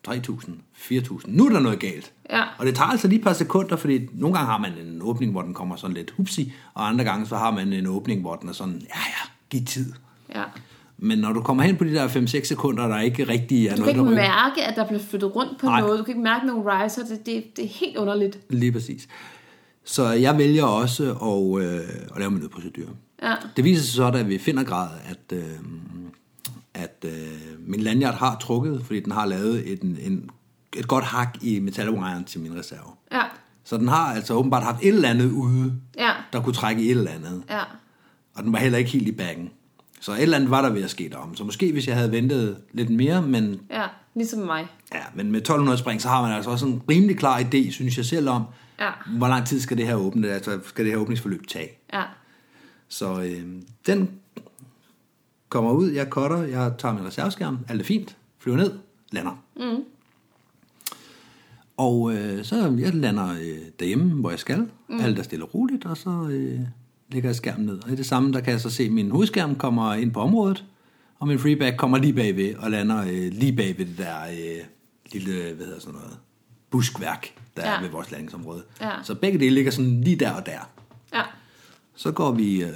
3.000, 0.08 0.50
4.000. 0.74 1.20
Nu 1.26 1.46
er 1.46 1.50
der 1.52 1.60
noget 1.60 1.78
galt. 1.80 2.12
Ja. 2.30 2.42
Og 2.58 2.66
det 2.66 2.74
tager 2.74 2.88
altså 2.88 3.08
lige 3.08 3.18
et 3.18 3.24
par 3.24 3.32
sekunder, 3.32 3.76
fordi 3.76 4.06
nogle 4.12 4.36
gange 4.36 4.50
har 4.50 4.58
man 4.58 4.72
en 4.72 5.02
åbning, 5.02 5.32
hvor 5.32 5.42
den 5.42 5.54
kommer 5.54 5.76
sådan 5.76 5.94
lidt 5.96 6.10
hupsi, 6.10 6.52
og 6.74 6.88
andre 6.88 7.04
gange 7.04 7.26
så 7.26 7.36
har 7.36 7.50
man 7.50 7.72
en 7.72 7.86
åbning, 7.86 8.20
hvor 8.20 8.36
den 8.36 8.48
er 8.48 8.52
sådan, 8.52 8.74
ja 8.74 9.00
ja, 9.00 9.30
giv 9.50 9.64
tid. 9.66 9.92
Ja. 10.34 10.42
Men 11.02 11.18
når 11.18 11.32
du 11.32 11.42
kommer 11.42 11.62
hen 11.62 11.76
på 11.76 11.84
de 11.84 11.94
der 11.94 12.08
5-6 12.08 12.44
sekunder, 12.44 12.88
der 12.88 13.00
ikke 13.00 13.28
rigtig 13.28 13.66
er 13.66 13.76
Du 13.76 13.84
kan 13.84 13.96
noget, 13.96 14.10
ikke 14.10 14.20
mærke, 14.22 14.62
at 14.64 14.76
der 14.76 14.86
bliver 14.86 15.00
flyttet 15.10 15.36
rundt 15.36 15.60
på 15.60 15.66
Nej. 15.66 15.80
noget. 15.80 15.98
Du 15.98 16.04
kan 16.04 16.12
ikke 16.12 16.22
mærke 16.22 16.46
nogen 16.46 16.62
riser. 16.66 17.02
Det, 17.04 17.26
det, 17.26 17.56
det 17.56 17.64
er 17.64 17.68
helt 17.68 17.96
underligt. 17.96 18.38
Lige 18.48 18.72
præcis. 18.72 19.08
Så 19.84 20.08
jeg 20.08 20.38
vælger 20.38 20.64
også 20.64 21.04
at, 21.12 21.64
øh, 21.64 21.80
at 22.14 22.18
lave 22.18 22.30
min 22.30 22.40
nødprocedure. 22.40 22.88
Ja. 23.22 23.34
Det 23.56 23.64
viser 23.64 23.82
sig 23.82 23.94
så, 23.94 24.10
da 24.10 24.22
vi 24.22 24.38
finder 24.38 24.62
grad, 24.62 24.88
at, 25.08 25.36
øh, 25.38 25.42
at 26.74 27.04
øh, 27.04 27.12
min 27.66 27.80
lanyard 27.80 28.14
har 28.14 28.36
trukket, 28.40 28.82
fordi 28.84 29.00
den 29.00 29.12
har 29.12 29.26
lavet 29.26 29.72
et, 29.72 29.82
en, 29.82 30.30
et 30.76 30.88
godt 30.88 31.04
hak 31.04 31.36
i 31.42 31.58
metalwiren 31.60 32.24
til 32.24 32.40
min 32.40 32.58
reserve. 32.58 32.90
Ja. 33.12 33.22
Så 33.64 33.76
den 33.76 33.88
har 33.88 34.14
altså 34.14 34.34
åbenbart 34.34 34.62
haft 34.62 34.82
et 34.82 34.88
eller 34.88 35.08
andet 35.08 35.30
ude, 35.30 35.72
Ja. 35.98 36.10
der 36.32 36.40
kunne 36.42 36.54
trække 36.54 36.82
et 36.82 36.90
eller 36.90 37.10
andet. 37.10 37.42
Ja. 37.50 37.60
Og 38.34 38.42
den 38.44 38.52
var 38.52 38.58
heller 38.58 38.78
ikke 38.78 38.90
helt 38.90 39.08
i 39.08 39.12
bagen. 39.12 39.50
Så 40.00 40.12
et 40.12 40.22
eller 40.22 40.36
andet 40.36 40.50
var 40.50 40.62
der 40.62 40.70
ved 40.70 40.82
at 40.84 40.90
ske 40.90 41.08
derom. 41.08 41.36
Så 41.36 41.44
måske 41.44 41.72
hvis 41.72 41.88
jeg 41.88 41.96
havde 41.96 42.12
ventet 42.12 42.56
lidt 42.72 42.90
mere, 42.90 43.22
men, 43.22 43.60
Ja. 43.70 43.86
Ligesom 44.14 44.38
mig. 44.40 44.66
ja, 44.94 45.02
men 45.14 45.32
med 45.32 45.40
1200 45.40 45.78
spring, 45.78 46.02
så 46.02 46.08
har 46.08 46.22
man 46.22 46.32
altså 46.32 46.50
også 46.50 46.66
en 46.66 46.82
rimelig 46.90 47.18
klar 47.18 47.38
idé, 47.40 47.70
synes 47.70 47.96
jeg 47.96 48.04
selv 48.04 48.28
om, 48.28 48.42
Ja. 48.80 48.90
hvor 49.18 49.28
lang 49.28 49.46
tid 49.46 49.60
skal 49.60 49.76
det 49.78 49.86
her 49.86 49.94
åbne, 49.94 50.28
altså 50.30 50.58
skal 50.64 50.84
det 50.84 50.92
her 50.92 50.98
åbningsforløb 51.00 51.46
tage. 51.46 51.68
Ja. 51.92 52.02
Så 52.88 53.22
øh, 53.22 53.44
den 53.86 54.10
kommer 55.48 55.70
ud, 55.72 55.90
jeg 55.90 56.06
cutter, 56.10 56.42
jeg 56.42 56.72
tager 56.78 56.94
min 56.94 57.06
reserveskærm, 57.06 57.58
alt 57.68 57.80
er 57.80 57.84
fint, 57.84 58.16
flyver 58.38 58.56
ned, 58.56 58.72
lander. 59.12 59.42
Mm. 59.56 59.84
Og 61.76 62.14
øh, 62.14 62.44
så 62.44 62.74
jeg 62.78 62.94
lander 62.94 63.30
øh, 63.32 63.58
derhjemme, 63.80 64.20
hvor 64.20 64.30
jeg 64.30 64.38
skal, 64.38 64.68
mm. 64.88 65.00
alt 65.00 65.18
er 65.18 65.22
stille 65.22 65.44
og 65.44 65.54
roligt, 65.54 65.84
og 65.86 65.96
så 65.96 66.10
øh, 66.30 66.60
lægger 67.10 67.32
skærmen 67.32 67.66
ned. 67.66 67.84
Og 67.84 67.90
i 67.90 67.96
det 67.96 68.06
samme, 68.06 68.32
der 68.32 68.40
kan 68.40 68.52
jeg 68.52 68.60
så 68.60 68.70
se, 68.70 68.82
at 68.82 68.92
min 68.92 69.10
hovedskærm 69.10 69.54
kommer 69.56 69.94
ind 69.94 70.12
på 70.12 70.20
området, 70.20 70.64
og 71.18 71.28
min 71.28 71.38
freeback 71.38 71.76
kommer 71.76 71.98
lige 71.98 72.12
bagved 72.12 72.54
og 72.54 72.70
lander 72.70 73.00
øh, 73.00 73.32
lige 73.32 73.56
bagved 73.56 73.86
det 73.86 73.98
der 73.98 74.22
øh, 74.22 74.64
lille, 75.12 75.54
hvad 75.54 75.66
hedder 75.66 75.80
sådan 75.80 75.94
noget, 75.94 76.18
buskværk, 76.70 77.34
der. 77.56 77.70
Ja. 77.70 77.76
er 77.76 77.80
ved 77.80 77.88
vores 77.88 78.10
landingsområde. 78.10 78.62
Ja. 78.80 78.90
Så 79.02 79.14
begge 79.14 79.38
dele 79.38 79.54
ligger 79.54 79.70
sådan 79.70 80.00
lige 80.00 80.16
der 80.16 80.30
og 80.30 80.46
der. 80.46 80.70
Ja. 81.14 81.22
Så 81.94 82.12
går 82.12 82.32
vi, 82.32 82.62
øh, 82.62 82.70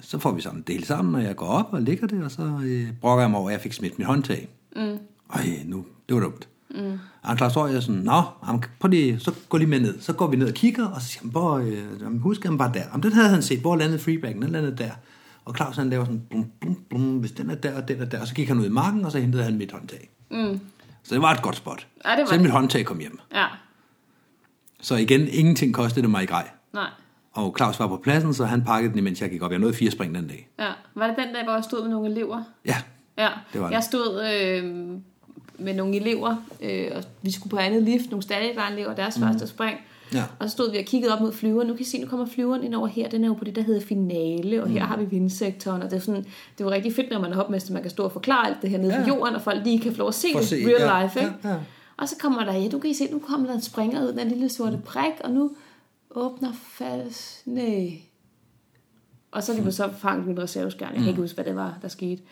så 0.00 0.18
får 0.18 0.32
vi 0.32 0.40
sådan 0.40 0.58
en 0.58 0.64
del 0.66 0.84
sammen, 0.84 1.14
og 1.14 1.22
jeg 1.22 1.36
går 1.36 1.46
op 1.46 1.72
og 1.72 1.82
ligger 1.82 2.06
det, 2.06 2.24
og 2.24 2.30
så 2.30 2.60
øh, 2.64 2.88
brokker 3.00 3.22
jeg 3.22 3.30
mig 3.30 3.40
over, 3.40 3.48
at 3.48 3.52
jeg 3.52 3.60
fik 3.60 3.72
smidt 3.72 3.98
mit 3.98 4.06
håndtag. 4.06 4.48
Mm. 4.76 4.98
Ej, 5.34 5.62
nu, 5.64 5.86
det 6.08 6.16
var 6.16 6.22
dumt. 6.22 6.48
Mm. 6.74 6.98
Og 7.22 7.36
Claus 7.36 7.54
Høj 7.54 7.72
er 7.74 7.80
sådan, 7.80 8.00
nå, 8.00 8.22
jamen, 8.46 8.64
prøv 8.80 8.88
lige, 8.88 9.20
så 9.20 9.32
gå 9.48 9.56
lige 9.56 9.68
med 9.68 9.80
ned. 9.80 10.00
Så 10.00 10.12
går 10.12 10.26
vi 10.26 10.36
ned 10.36 10.48
og 10.48 10.54
kigger, 10.54 10.86
og 10.86 11.00
så 11.00 11.08
siger 11.08 11.20
han, 11.22 11.30
hvor, 11.30 11.58
øh, 11.58 12.20
husk 12.20 12.44
han 12.44 12.58
bare 12.58 12.72
der. 12.74 12.82
Jamen, 12.90 13.02
den 13.02 13.12
havde 13.12 13.28
han 13.28 13.42
set, 13.42 13.60
hvor 13.60 13.76
landede 13.76 13.98
freebacken, 13.98 14.42
den 14.42 14.50
landede 14.50 14.76
der. 14.76 14.90
Og 15.44 15.56
Claus 15.56 15.76
han 15.76 15.90
laver 15.90 16.04
sådan, 16.04 16.22
blum, 16.30 16.50
blum, 16.60 16.74
blum, 16.90 17.18
hvis 17.18 17.32
den 17.32 17.50
er 17.50 17.54
der, 17.54 17.76
og 17.82 17.88
den 17.88 18.00
er 18.00 18.04
der. 18.04 18.20
Og 18.20 18.26
så 18.26 18.34
gik 18.34 18.48
han 18.48 18.58
ud 18.58 18.66
i 18.66 18.68
marken, 18.68 19.04
og 19.04 19.12
så 19.12 19.18
hentede 19.18 19.42
han 19.44 19.58
mit 19.58 19.72
håndtag. 19.72 20.10
Mm. 20.30 20.60
Så 21.02 21.14
det 21.14 21.22
var 21.22 21.32
et 21.32 21.42
godt 21.42 21.56
spot. 21.56 21.86
Ja, 22.06 22.10
det 22.10 22.20
var 22.20 22.26
Selv 22.26 22.42
mit 22.42 22.50
håndtag 22.50 22.84
kom 22.84 22.98
hjem. 22.98 23.18
Ja. 23.34 23.46
Så 24.80 24.96
igen, 24.96 25.28
ingenting 25.28 25.74
kostede 25.74 26.02
det 26.02 26.10
mig 26.10 26.22
i 26.22 26.26
grej. 26.26 26.48
Nej. 26.74 26.88
Og 27.32 27.54
Claus 27.58 27.78
var 27.80 27.86
på 27.86 27.96
pladsen, 28.02 28.34
så 28.34 28.44
han 28.44 28.64
pakkede 28.64 28.90
den, 28.92 28.98
imens 28.98 29.20
jeg 29.22 29.30
gik 29.30 29.42
op. 29.42 29.50
Jeg 29.50 29.58
nåede 29.58 29.74
fire 29.74 29.90
spring 29.90 30.14
den 30.14 30.28
dag. 30.28 30.48
Ja. 30.58 30.70
Var 30.94 31.06
det 31.06 31.16
den 31.18 31.34
dag, 31.34 31.44
hvor 31.44 31.52
jeg 31.54 31.64
stod 31.64 31.82
med 31.82 31.90
nogle 31.90 32.10
elever? 32.10 32.42
Ja, 32.66 32.76
Ja, 33.18 33.28
Det 33.52 33.60
var 33.60 33.66
det. 33.66 33.74
jeg 33.74 33.82
stod 33.82 34.24
øh, 34.34 34.90
med 35.60 35.74
nogle 35.74 35.96
elever, 35.96 36.36
øh, 36.62 36.90
og 36.94 37.02
vi 37.22 37.30
skulle 37.30 37.50
på 37.50 37.56
andet 37.56 37.82
lift, 37.82 38.10
nogle 38.10 38.22
stadigarnelever, 38.22 38.94
deres 38.94 39.18
mm. 39.18 39.24
første 39.26 39.46
spring. 39.46 39.76
Ja. 40.14 40.24
Og 40.38 40.48
så 40.48 40.52
stod 40.52 40.70
vi 40.72 40.78
og 40.78 40.84
kiggede 40.84 41.12
op 41.14 41.20
mod 41.20 41.32
flyveren. 41.32 41.68
Nu 41.68 41.74
kan 41.74 41.80
I 41.80 41.84
se, 41.84 41.98
nu 42.00 42.06
kommer 42.06 42.26
flyveren 42.26 42.64
ind 42.64 42.74
over 42.74 42.86
her. 42.86 43.08
Den 43.08 43.24
er 43.24 43.28
jo 43.28 43.34
på 43.34 43.44
det, 43.44 43.56
der 43.56 43.62
hedder 43.62 43.80
finale, 43.80 44.62
og 44.62 44.68
Mm. 44.68 44.74
her 44.74 44.84
har 44.84 44.96
vi 44.96 45.04
vindsektoren. 45.04 45.82
Og 45.82 45.90
det 45.90 45.96
er, 45.96 46.00
sådan, 46.00 46.24
det 46.58 46.66
var 46.66 46.72
rigtig 46.72 46.94
fedt, 46.94 47.10
når 47.10 47.20
man 47.20 47.32
er 47.32 47.36
hopmester, 47.36 47.72
man 47.72 47.82
kan 47.82 47.90
stå 47.90 48.02
og 48.02 48.12
forklare 48.12 48.46
alt 48.46 48.56
det 48.62 48.70
her 48.70 48.78
nede 48.78 48.94
Ja. 48.94 49.02
på 49.02 49.08
jorden, 49.08 49.34
og 49.34 49.42
folk 49.42 49.64
lige 49.64 49.80
kan 49.80 49.92
få 49.92 49.98
lov 49.98 50.08
at 50.08 50.14
se 50.14 50.28
For 50.32 50.38
det 50.38 50.48
se, 50.48 50.56
real 50.56 50.80
ja, 50.80 51.02
life. 51.02 51.20
Ikke? 51.20 51.32
ja, 51.44 51.48
ja. 51.50 51.56
Og 51.96 52.08
så 52.08 52.16
kommer 52.20 52.44
der, 52.44 52.52
ja, 52.54 52.68
du 52.68 52.78
kan 52.78 52.90
I 52.90 52.94
se, 52.94 53.08
nu 53.12 53.18
kommer 53.18 53.46
der 53.46 53.54
en 53.54 53.60
springer 53.62 54.02
ud, 54.02 54.12
den 54.12 54.28
lille 54.28 54.48
sorte 54.48 54.78
prik, 54.84 55.12
og 55.24 55.30
nu 55.30 55.50
åbner 56.10 56.52
fast. 56.52 57.46
Nej. 57.46 57.92
Og 59.32 59.42
så 59.42 59.52
er 59.52 59.56
de 59.60 59.72
så 59.72 59.88
fanget 59.98 60.26
min 60.26 60.38
reserveskærm. 60.38 60.88
Jeg 60.92 60.98
kan 60.98 61.08
ikke 61.08 61.20
huske, 61.20 61.34
hvad 61.34 61.44
det 61.44 61.56
var, 61.56 61.78
der 61.82 61.88
skete. 61.88 62.22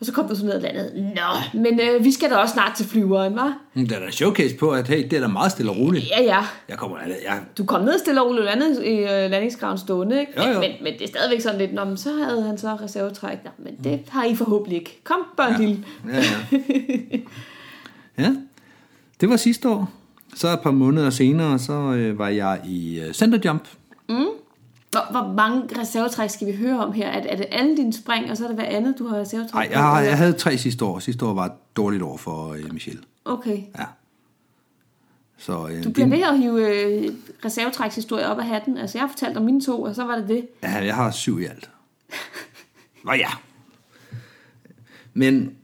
Og 0.00 0.06
så 0.06 0.12
kom 0.12 0.28
du 0.28 0.36
så 0.36 0.44
ned 0.44 0.52
og 0.52 0.62
landede. 0.62 1.14
Nå, 1.14 1.60
men 1.60 1.80
øh, 1.80 2.04
vi 2.04 2.12
skal 2.12 2.30
da 2.30 2.36
også 2.36 2.52
snart 2.52 2.76
til 2.76 2.86
flyveren, 2.86 3.36
var? 3.36 3.58
Der 3.74 3.96
er 3.96 4.00
da 4.00 4.10
showcase 4.10 4.56
på, 4.56 4.70
at 4.70 4.88
hey, 4.88 5.02
det 5.02 5.12
er 5.12 5.20
da 5.20 5.26
meget 5.26 5.52
stille 5.52 5.70
og 5.70 5.78
roligt. 5.78 6.10
Ja, 6.10 6.22
ja. 6.22 6.46
Jeg 6.68 6.78
kommer, 6.78 6.98
jeg, 6.98 7.40
Du 7.58 7.64
kom 7.64 7.84
ned 7.84 7.98
stille 7.98 8.22
og 8.22 8.26
roligt 8.26 8.48
og 8.48 8.58
landede 8.58 8.86
i 8.86 8.98
øh, 8.98 9.30
landingsgraven 9.30 9.78
stående, 9.78 10.20
ikke? 10.20 10.32
Jo, 10.36 10.52
jo. 10.52 10.60
Men, 10.60 10.70
men, 10.82 10.92
det 10.92 11.02
er 11.02 11.08
stadigvæk 11.08 11.40
sådan 11.40 11.58
lidt, 11.58 11.72
Nå, 11.72 11.84
men 11.84 11.96
så 11.96 12.12
havde 12.12 12.42
han 12.42 12.58
så 12.58 12.74
reservetræk. 12.82 13.38
Nå, 13.44 13.50
men 13.58 13.76
det 13.84 14.00
har 14.08 14.24
I 14.24 14.34
forhåbentlig 14.34 14.78
ikke. 14.78 15.00
Kom, 15.04 15.20
børn 15.36 15.52
ja. 15.52 15.58
lille. 15.58 15.84
ja, 16.08 16.16
ja. 16.16 17.18
ja, 18.24 18.34
det 19.20 19.28
var 19.28 19.36
sidste 19.36 19.68
år. 19.68 19.90
Så 20.34 20.52
et 20.52 20.60
par 20.60 20.70
måneder 20.70 21.10
senere, 21.10 21.58
så 21.58 21.72
øh, 21.72 22.18
var 22.18 22.28
jeg 22.28 22.60
i 22.66 23.00
øh, 23.00 23.12
Center 23.12 23.38
Jump. 23.44 23.68
Hvor, 24.90 25.10
hvor 25.10 25.32
mange 25.32 25.80
reservetræk 25.80 26.30
skal 26.30 26.46
vi 26.46 26.56
høre 26.56 26.84
om 26.84 26.92
her? 26.92 27.08
Er, 27.08 27.20
det- 27.22 27.32
er 27.32 27.36
det 27.36 27.46
alle 27.50 27.76
dine 27.76 27.92
spring, 27.92 28.30
og 28.30 28.36
så 28.36 28.44
er 28.44 28.48
det 28.48 28.56
hvad 28.56 28.64
andet, 28.68 28.94
du 28.98 29.06
har 29.08 29.16
reservetræk 29.16 29.52
Nej, 29.54 29.68
jeg, 29.70 29.80
har, 29.82 30.00
jeg 30.00 30.16
havde 30.18 30.32
tre 30.32 30.58
sidste 30.58 30.84
år. 30.84 30.98
Sidste 30.98 31.26
år 31.26 31.34
var 31.34 31.44
et 31.46 31.52
dårligt 31.76 32.02
år 32.02 32.16
for 32.16 32.52
øh, 32.52 32.72
Michelle. 32.72 33.02
Okay. 33.24 33.62
Ja. 33.78 33.84
Så, 35.38 35.68
øh, 35.68 35.84
Du 35.84 35.90
bliver 35.90 36.08
ved 36.08 36.22
at 36.22 36.38
hive 36.38 36.82
øh, 36.84 37.12
reservetrækshistorie 37.44 38.26
op 38.28 38.38
af 38.38 38.46
hatten. 38.46 38.78
Altså, 38.78 38.98
jeg 38.98 39.02
har 39.02 39.08
fortalt 39.08 39.36
om 39.36 39.44
mine 39.44 39.60
to, 39.60 39.82
og 39.82 39.94
så 39.94 40.04
var 40.04 40.16
det 40.16 40.28
det. 40.28 40.48
Ja, 40.62 40.70
jeg 40.84 40.94
har 40.94 41.10
syv 41.10 41.40
i 41.40 41.44
alt. 41.44 41.70
Nå 43.04 43.12
ja. 43.12 43.28
Men 45.14 45.54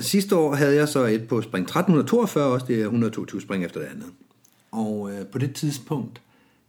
sidste 0.00 0.36
år 0.36 0.54
havde 0.54 0.74
jeg 0.76 0.88
så 0.88 1.04
et 1.04 1.28
på 1.28 1.42
spring 1.42 1.62
1342 1.62 2.44
også, 2.44 2.66
det 2.66 2.76
er 2.80 2.84
122 2.84 3.40
spring 3.40 3.64
efter 3.64 3.80
det 3.80 3.86
andet. 3.86 4.06
Og 4.72 5.10
øh, 5.12 5.26
på 5.26 5.38
det 5.38 5.54
tidspunkt, 5.54 6.20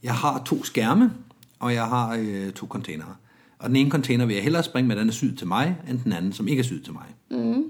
jeg 0.03 0.13
har 0.15 0.41
to 0.45 0.63
skærme, 0.63 1.13
og 1.59 1.73
jeg 1.73 1.85
har 1.85 2.17
øh, 2.19 2.51
to 2.51 2.67
containere. 2.67 3.15
Og 3.59 3.69
den 3.69 3.75
ene 3.75 3.89
container 3.89 4.25
vil 4.25 4.33
jeg 4.33 4.43
hellere 4.43 4.63
springe 4.63 4.87
med, 4.87 4.95
den 4.95 5.07
er 5.07 5.11
syet 5.11 5.37
til 5.37 5.47
mig, 5.47 5.77
end 5.89 5.99
den 6.03 6.13
anden, 6.13 6.33
som 6.33 6.47
ikke 6.47 6.59
er 6.59 6.63
syet 6.63 6.83
til 6.83 6.93
mig. 6.93 7.05
Mm. 7.31 7.63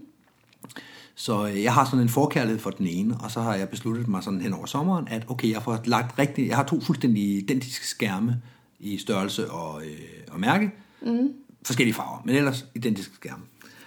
Så 1.15 1.47
øh, 1.47 1.63
jeg 1.63 1.73
har 1.73 1.85
sådan 1.85 1.99
en 1.99 2.09
forkærlighed 2.09 2.59
for 2.59 2.69
den 2.69 2.87
ene, 2.87 3.17
og 3.17 3.31
så 3.31 3.41
har 3.41 3.55
jeg 3.55 3.69
besluttet 3.69 4.07
mig 4.07 4.23
sådan 4.23 4.41
hen 4.41 4.53
over 4.53 4.65
sommeren, 4.65 5.07
at 5.07 5.25
okay, 5.27 5.51
jeg 5.51 5.63
får 5.63 5.79
lagt 5.85 6.19
rigtig, 6.19 6.47
jeg 6.47 6.55
har 6.55 6.63
to 6.63 6.81
fuldstændig 6.81 7.37
identiske 7.37 7.87
skærme 7.87 8.41
i 8.79 8.97
størrelse 8.97 9.51
og, 9.51 9.81
øh, 9.81 9.99
og 10.31 10.39
mærke, 10.39 10.71
mm. 11.01 11.33
forskellige 11.63 11.93
farver, 11.93 12.21
men 12.25 12.35
ellers 12.35 12.65
identiske 12.75 13.15
skærme. 13.15 13.43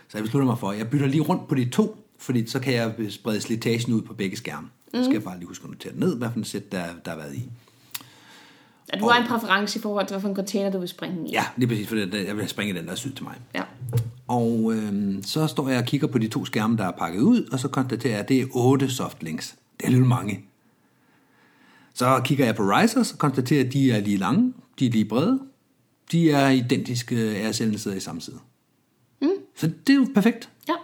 Så 0.09 0.19
jeg 0.19 0.25
beslutter 0.25 0.47
mig 0.47 0.59
for, 0.59 0.71
at 0.71 0.79
jeg 0.79 0.91
bytter 0.91 1.07
lige 1.07 1.23
rundt 1.23 1.49
på 1.49 1.55
de 1.55 1.71
to, 1.71 2.07
fordi 2.19 2.47
så 2.47 2.61
kan 2.61 2.75
jeg 2.75 2.95
sprede 3.09 3.41
slitagen 3.41 3.93
ud 3.93 4.03
på 4.03 4.15
begge 4.15 4.37
skærme. 4.37 4.67
Mm. 4.67 4.99
Så 4.99 5.05
skal 5.05 5.15
jeg 5.15 5.23
bare 5.23 5.39
lige 5.39 5.49
huske 5.49 5.65
at 5.65 5.71
notere 5.71 5.97
ned, 5.97 6.17
hvad 6.17 6.29
for 6.31 6.39
en 6.39 6.45
sæt 6.45 6.73
der, 6.73 6.85
der 7.05 7.11
har 7.11 7.19
været 7.19 7.35
i. 7.35 7.51
Ja, 8.95 8.99
du 8.99 9.09
har 9.09 9.21
en 9.23 9.27
præference 9.29 9.79
i 9.79 9.83
forhold 9.83 10.07
til, 10.07 10.17
hvilken 10.17 10.37
container 10.37 10.71
du 10.71 10.79
vil 10.79 10.89
springe 10.89 11.29
i. 11.29 11.33
Ja, 11.33 11.45
lige 11.57 11.69
præcis, 11.69 11.89
for 11.89 11.95
det, 11.95 12.27
jeg 12.27 12.37
vil 12.37 12.49
springe 12.49 12.75
den, 12.75 12.85
der 12.85 12.93
er 12.93 12.97
syet 12.97 13.15
til 13.17 13.25
mig. 13.25 13.35
ja. 13.55 13.63
Og 14.29 14.73
øh, 14.75 15.15
så 15.23 15.47
står 15.47 15.69
jeg 15.69 15.79
og 15.79 15.85
kigger 15.85 16.07
på 16.07 16.19
de 16.19 16.29
to 16.29 16.45
skærme, 16.45 16.77
der 16.77 16.85
er 16.85 16.91
pakket 16.91 17.21
ud, 17.21 17.49
og 17.53 17.59
så 17.59 17.69
konstaterer 17.69 18.13
jeg, 18.13 18.21
at 18.21 18.29
det 18.29 18.41
er 18.41 18.47
otte 18.55 18.91
softlinks. 18.91 19.55
Det 19.81 19.87
er 19.87 19.91
lidt 19.91 20.07
mange. 20.07 20.45
Så 21.95 22.21
kigger 22.25 22.45
jeg 22.45 22.57
på 22.57 22.63
risers 22.63 23.13
og 23.13 23.19
konstaterer, 23.19 23.65
at 23.67 23.73
de 23.73 23.93
er 23.93 24.01
lige 24.01 24.17
lange, 24.17 24.53
de 24.79 24.87
er 24.87 24.91
lige 24.91 25.05
brede, 25.05 25.41
de 26.13 26.31
er 26.31 26.49
identiske 26.49 27.53
cellene 27.53 27.79
sidder 27.79 27.97
i 27.97 28.01
samme 28.01 28.21
side. 28.21 28.39
Mm. 29.23 29.29
Så 29.57 29.67
det 29.87 29.93
er 29.93 29.97
jo 29.97 30.07
perfekt. 30.15 30.49
Ja. 30.69 30.75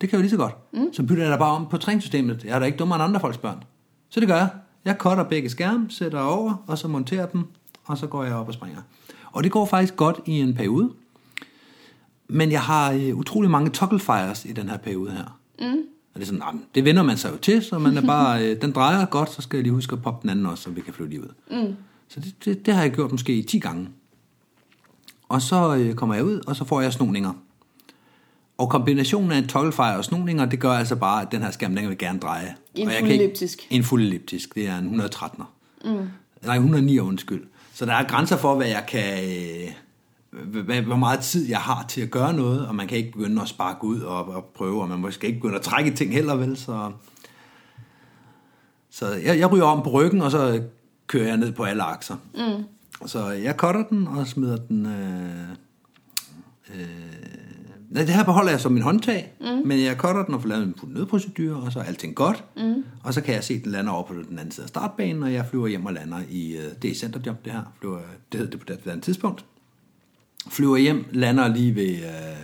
Det 0.00 0.08
kan 0.08 0.16
jeg 0.16 0.18
jo 0.18 0.22
lige 0.22 0.30
så 0.30 0.36
godt. 0.36 0.54
Mm. 0.72 0.92
Så 0.92 1.02
bytter 1.02 1.22
jeg 1.22 1.32
da 1.32 1.36
bare 1.36 1.54
om 1.56 1.66
på 1.70 1.76
træningssystemet. 1.78 2.44
Jeg 2.44 2.54
er 2.54 2.58
da 2.58 2.66
ikke 2.66 2.78
dummere 2.78 2.96
end 2.96 3.04
andre 3.04 3.20
folks 3.20 3.38
børn. 3.38 3.62
Så 4.08 4.20
det 4.20 4.28
gør 4.28 4.36
jeg. 4.36 4.48
Jeg 4.88 4.96
cutter 4.98 5.24
begge 5.24 5.50
skærme, 5.50 5.86
sætter 5.90 6.20
over, 6.20 6.64
og 6.66 6.78
så 6.78 6.88
monterer 6.88 7.26
dem, 7.26 7.44
og 7.84 7.98
så 7.98 8.06
går 8.06 8.24
jeg 8.24 8.34
op 8.34 8.48
og 8.48 8.54
springer. 8.54 8.80
Og 9.32 9.44
det 9.44 9.52
går 9.52 9.66
faktisk 9.66 9.96
godt 9.96 10.20
i 10.26 10.40
en 10.40 10.54
periode. 10.54 10.90
Men 12.28 12.52
jeg 12.52 12.62
har 12.62 12.92
øh, 12.92 13.16
utrolig 13.16 13.50
mange 13.50 13.70
toggle 13.70 14.00
fires 14.00 14.44
i 14.44 14.52
den 14.52 14.68
her 14.68 14.76
periode 14.76 15.10
her. 15.10 15.38
Mm. 15.60 15.82
det 16.14 16.22
er 16.22 16.26
sådan, 16.26 16.38
nej, 16.38 16.52
det 16.74 16.84
vender 16.84 17.02
man 17.02 17.16
sig 17.16 17.32
jo 17.32 17.36
til, 17.36 17.64
så 17.64 17.78
man 17.78 17.96
er 17.96 18.06
bare, 18.06 18.44
øh, 18.44 18.62
den 18.62 18.72
drejer 18.72 19.06
godt, 19.06 19.32
så 19.32 19.42
skal 19.42 19.56
jeg 19.56 19.62
lige 19.62 19.72
huske 19.72 19.92
at 19.92 20.02
poppe 20.02 20.22
den 20.22 20.30
anden 20.30 20.46
også, 20.46 20.62
så 20.62 20.70
vi 20.70 20.80
kan 20.80 20.94
flyve 20.94 21.08
lige 21.08 21.22
ud. 21.22 21.34
Mm. 21.50 21.74
Så 22.08 22.20
det, 22.20 22.44
det, 22.44 22.66
det, 22.66 22.74
har 22.74 22.82
jeg 22.82 22.92
gjort 22.92 23.12
måske 23.12 23.42
10 23.42 23.58
gange. 23.58 23.88
Og 25.28 25.42
så 25.42 25.76
øh, 25.76 25.94
kommer 25.94 26.14
jeg 26.14 26.24
ud, 26.24 26.40
og 26.46 26.56
så 26.56 26.64
får 26.64 26.80
jeg 26.80 26.92
snoninger. 26.92 27.32
Og 28.58 28.70
kombinationen 28.70 29.32
af 29.32 29.38
en 29.38 29.46
togglefejr 29.48 29.96
og 29.96 30.04
snoninger, 30.04 30.44
det 30.44 30.60
gør 30.60 30.70
altså 30.72 30.96
bare, 30.96 31.22
at 31.22 31.32
den 31.32 31.42
her 31.42 31.50
skærm, 31.50 31.74
den 31.76 31.88
vil 31.88 31.98
gerne 31.98 32.18
dreje. 32.18 32.54
En 32.74 32.88
fuld 33.00 33.10
elliptisk. 33.10 33.66
En 33.70 33.84
fuld 33.84 34.02
elliptisk, 34.02 34.54
det 34.54 34.68
er 34.68 34.78
en 34.78 35.00
113'er. 35.00 35.44
Mm. 35.84 36.08
Nej, 36.44 36.54
109 36.54 36.98
undskyld. 36.98 37.44
Så 37.74 37.86
der 37.86 37.92
er 37.94 38.04
grænser 38.04 38.36
for, 38.36 38.54
hvad 38.54 38.66
jeg 38.66 38.84
kan... 38.88 39.24
Øh, 39.24 40.62
hvad- 40.64 40.82
hvor 40.82 40.96
meget 40.96 41.20
tid 41.20 41.48
jeg 41.48 41.58
har 41.58 41.84
til 41.88 42.00
at 42.00 42.10
gøre 42.10 42.32
noget, 42.32 42.66
og 42.66 42.74
man 42.74 42.88
kan 42.88 42.96
ikke 42.98 43.12
begynde 43.12 43.42
at 43.42 43.48
sparke 43.48 43.84
ud 43.84 44.00
og, 44.00 44.28
og 44.28 44.44
prøve, 44.44 44.82
og 44.82 44.88
man 44.88 44.98
måske 44.98 45.26
ikke 45.26 45.38
begynde 45.40 45.56
at 45.56 45.62
trække 45.62 45.90
ting 45.90 46.12
heller 46.12 46.34
vel, 46.34 46.56
så, 46.56 46.90
så 48.90 49.06
jeg, 49.14 49.38
jeg 49.38 49.52
ryger 49.52 49.64
om 49.64 49.82
på 49.82 49.90
ryggen, 49.90 50.22
og 50.22 50.30
så 50.30 50.62
kører 51.06 51.26
jeg 51.28 51.36
ned 51.36 51.52
på 51.52 51.62
alle 51.64 51.82
akser. 51.82 52.16
Mm. 52.34 52.64
Så 53.06 53.28
jeg 53.28 53.54
cutter 53.54 53.84
den 53.88 54.06
og 54.08 54.26
smider 54.26 54.56
den... 54.56 54.86
Øh, 54.86 55.48
øh, 56.74 56.86
det 57.94 58.08
her 58.08 58.24
beholder 58.24 58.50
jeg 58.50 58.60
som 58.60 58.72
min 58.72 58.82
håndtag, 58.82 59.32
mm. 59.40 59.46
men 59.46 59.84
jeg 59.84 59.96
cutter 59.96 60.24
den 60.24 60.34
og 60.34 60.42
får 60.42 60.48
lavet 60.48 60.64
en 60.64 60.74
nødprocedur, 60.86 61.56
og 61.56 61.72
så 61.72 61.78
er 61.78 61.84
alting 61.84 62.14
godt. 62.14 62.44
Mm. 62.56 62.84
Og 63.04 63.14
så 63.14 63.20
kan 63.20 63.34
jeg 63.34 63.44
se, 63.44 63.54
at 63.54 63.64
den 63.64 63.72
lander 63.72 63.92
over 63.92 64.02
på 64.02 64.14
den 64.14 64.38
anden 64.38 64.50
side 64.50 64.64
af 64.64 64.68
startbanen, 64.68 65.22
og 65.22 65.32
jeg 65.32 65.46
flyver 65.46 65.66
hjem 65.66 65.86
og 65.86 65.92
lander 65.92 66.18
i... 66.30 66.56
Øh, 66.56 66.64
det 66.82 66.90
er 66.90 66.94
centerjump, 66.94 67.44
det 67.44 67.52
her. 67.52 67.62
Flyver, 67.80 67.98
det 68.32 68.40
hed 68.40 68.50
det 68.50 68.60
på 68.60 68.66
det, 68.68 68.84
det 68.84 68.90
andet 68.90 69.04
tidspunkt. 69.04 69.44
Flyver 70.50 70.76
hjem, 70.76 71.04
lander 71.12 71.48
lige 71.48 71.74
ved 71.74 71.96
øh, 71.96 72.36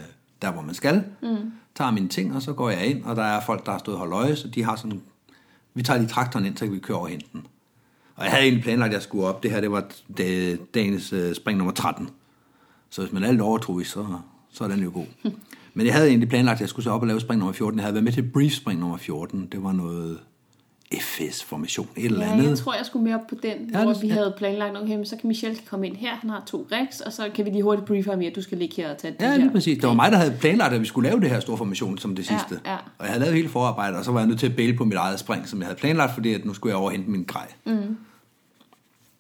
der, 0.42 0.52
hvor 0.52 0.62
man 0.62 0.74
skal. 0.74 1.04
Mm. 1.22 1.52
Tager 1.74 1.90
mine 1.90 2.08
ting, 2.08 2.36
og 2.36 2.42
så 2.42 2.52
går 2.52 2.70
jeg 2.70 2.86
ind, 2.86 3.04
og 3.04 3.16
der 3.16 3.22
er 3.22 3.40
folk, 3.46 3.66
der 3.66 3.72
har 3.72 3.78
stået 3.78 3.94
og 3.94 3.98
holdt 3.98 4.14
øje, 4.14 4.36
så 4.36 4.48
de 4.48 4.64
har 4.64 4.76
sådan... 4.76 5.00
Vi 5.74 5.82
tager 5.82 5.98
lige 5.98 6.08
traktoren 6.08 6.46
ind, 6.46 6.56
så 6.56 6.64
kan 6.64 6.74
vi 6.74 6.78
køre 6.78 6.96
over 6.96 7.06
og 7.06 7.10
hente 7.10 7.26
den. 7.32 7.46
Og 8.16 8.24
jeg 8.24 8.32
havde 8.32 8.42
egentlig 8.42 8.64
planlagt, 8.64 8.88
at 8.88 8.94
jeg 8.94 9.02
skulle 9.02 9.26
op. 9.26 9.42
Det 9.42 9.50
her, 9.50 9.60
det 9.60 9.70
var 9.70 9.84
dagens 10.74 11.12
øh, 11.12 11.34
spring 11.34 11.58
nummer 11.58 11.72
13. 11.72 12.10
Så 12.90 13.02
hvis 13.02 13.12
man 13.12 13.22
lidt 13.22 13.40
overtroisk, 13.40 13.90
så, 13.90 14.06
så 14.54 14.64
er 14.64 14.68
den 14.68 14.82
jo 14.82 14.90
god. 14.94 15.06
Men 15.76 15.86
jeg 15.86 15.94
havde 15.94 16.08
egentlig 16.08 16.28
planlagt, 16.28 16.56
at 16.56 16.60
jeg 16.60 16.68
skulle 16.68 16.84
så 16.84 16.90
op 16.90 17.00
og 17.00 17.06
lave 17.06 17.20
spring 17.20 17.38
nummer 17.38 17.52
14. 17.52 17.78
Jeg 17.78 17.84
havde 17.84 17.94
været 17.94 18.04
med 18.04 18.12
til 18.12 18.22
brief 18.22 18.52
spring 18.52 18.80
nummer 18.80 18.96
14. 18.96 19.48
Det 19.52 19.62
var 19.62 19.72
noget 19.72 20.18
FS-formation, 21.00 21.88
et 21.96 22.04
eller 22.04 22.26
Ja, 22.26 22.32
andet. 22.32 22.48
jeg 22.48 22.58
tror, 22.58 22.74
jeg 22.74 22.86
skulle 22.86 23.04
mere 23.04 23.14
op 23.14 23.26
på 23.28 23.34
den, 23.42 23.50
Ja, 23.72 23.78
ja, 23.78 23.84
hvor 23.84 23.92
det- 23.92 24.02
vi 24.02 24.06
ja. 24.06 24.12
havde 24.14 24.34
planlagt, 24.38 24.76
okay, 24.82 25.04
så 25.04 25.16
kan 25.16 25.28
Michelle 25.28 25.58
komme 25.66 25.86
ind 25.86 25.96
her, 25.96 26.14
han 26.14 26.30
har 26.30 26.42
to 26.46 26.68
rigs, 26.72 27.00
og 27.00 27.12
så 27.12 27.28
kan 27.34 27.44
vi 27.44 27.50
lige 27.50 27.62
hurtigt 27.62 27.86
briefe 27.86 28.10
ham 28.10 28.20
i, 28.20 28.26
at 28.26 28.36
du 28.36 28.42
skal 28.42 28.58
ligge 28.58 28.76
her 28.76 28.90
og 28.90 28.98
tage 28.98 29.14
Ja, 29.20 29.32
de 29.32 29.38
lige 29.38 29.50
præcis. 29.50 29.78
Det 29.78 29.88
var 29.88 29.94
mig, 29.94 30.12
der 30.12 30.18
havde 30.18 30.36
planlagt, 30.40 30.74
at 30.74 30.80
vi 30.80 30.86
skulle 30.86 31.08
lave 31.10 31.20
det 31.20 31.30
her 31.30 31.40
store 31.40 31.56
formation 31.58 31.98
som 31.98 32.16
det 32.16 32.30
Ja, 32.30 32.36
sidste. 32.38 32.60
ja. 32.66 32.74
Og 32.74 32.80
jeg 33.00 33.08
havde 33.08 33.20
lavet 33.20 33.34
hele 33.36 33.48
forarbejdet, 33.48 33.98
og 33.98 34.04
så 34.04 34.12
var 34.12 34.18
jeg 34.20 34.28
nødt 34.28 34.38
til 34.38 34.46
at 34.46 34.56
bæle 34.56 34.76
på 34.76 34.84
mit 34.84 34.94
eget 34.96 35.18
spring, 35.20 35.48
som 35.48 35.58
jeg 35.58 35.66
havde 35.66 35.78
planlagt, 35.78 36.14
fordi 36.14 36.34
at 36.34 36.44
nu 36.44 36.54
skulle 36.54 36.70
jeg 36.70 36.76
over 36.76 36.86
og 36.90 36.92
hente 36.96 37.10
min 37.10 37.24
grej. 37.24 37.46
Mm. 37.66 37.96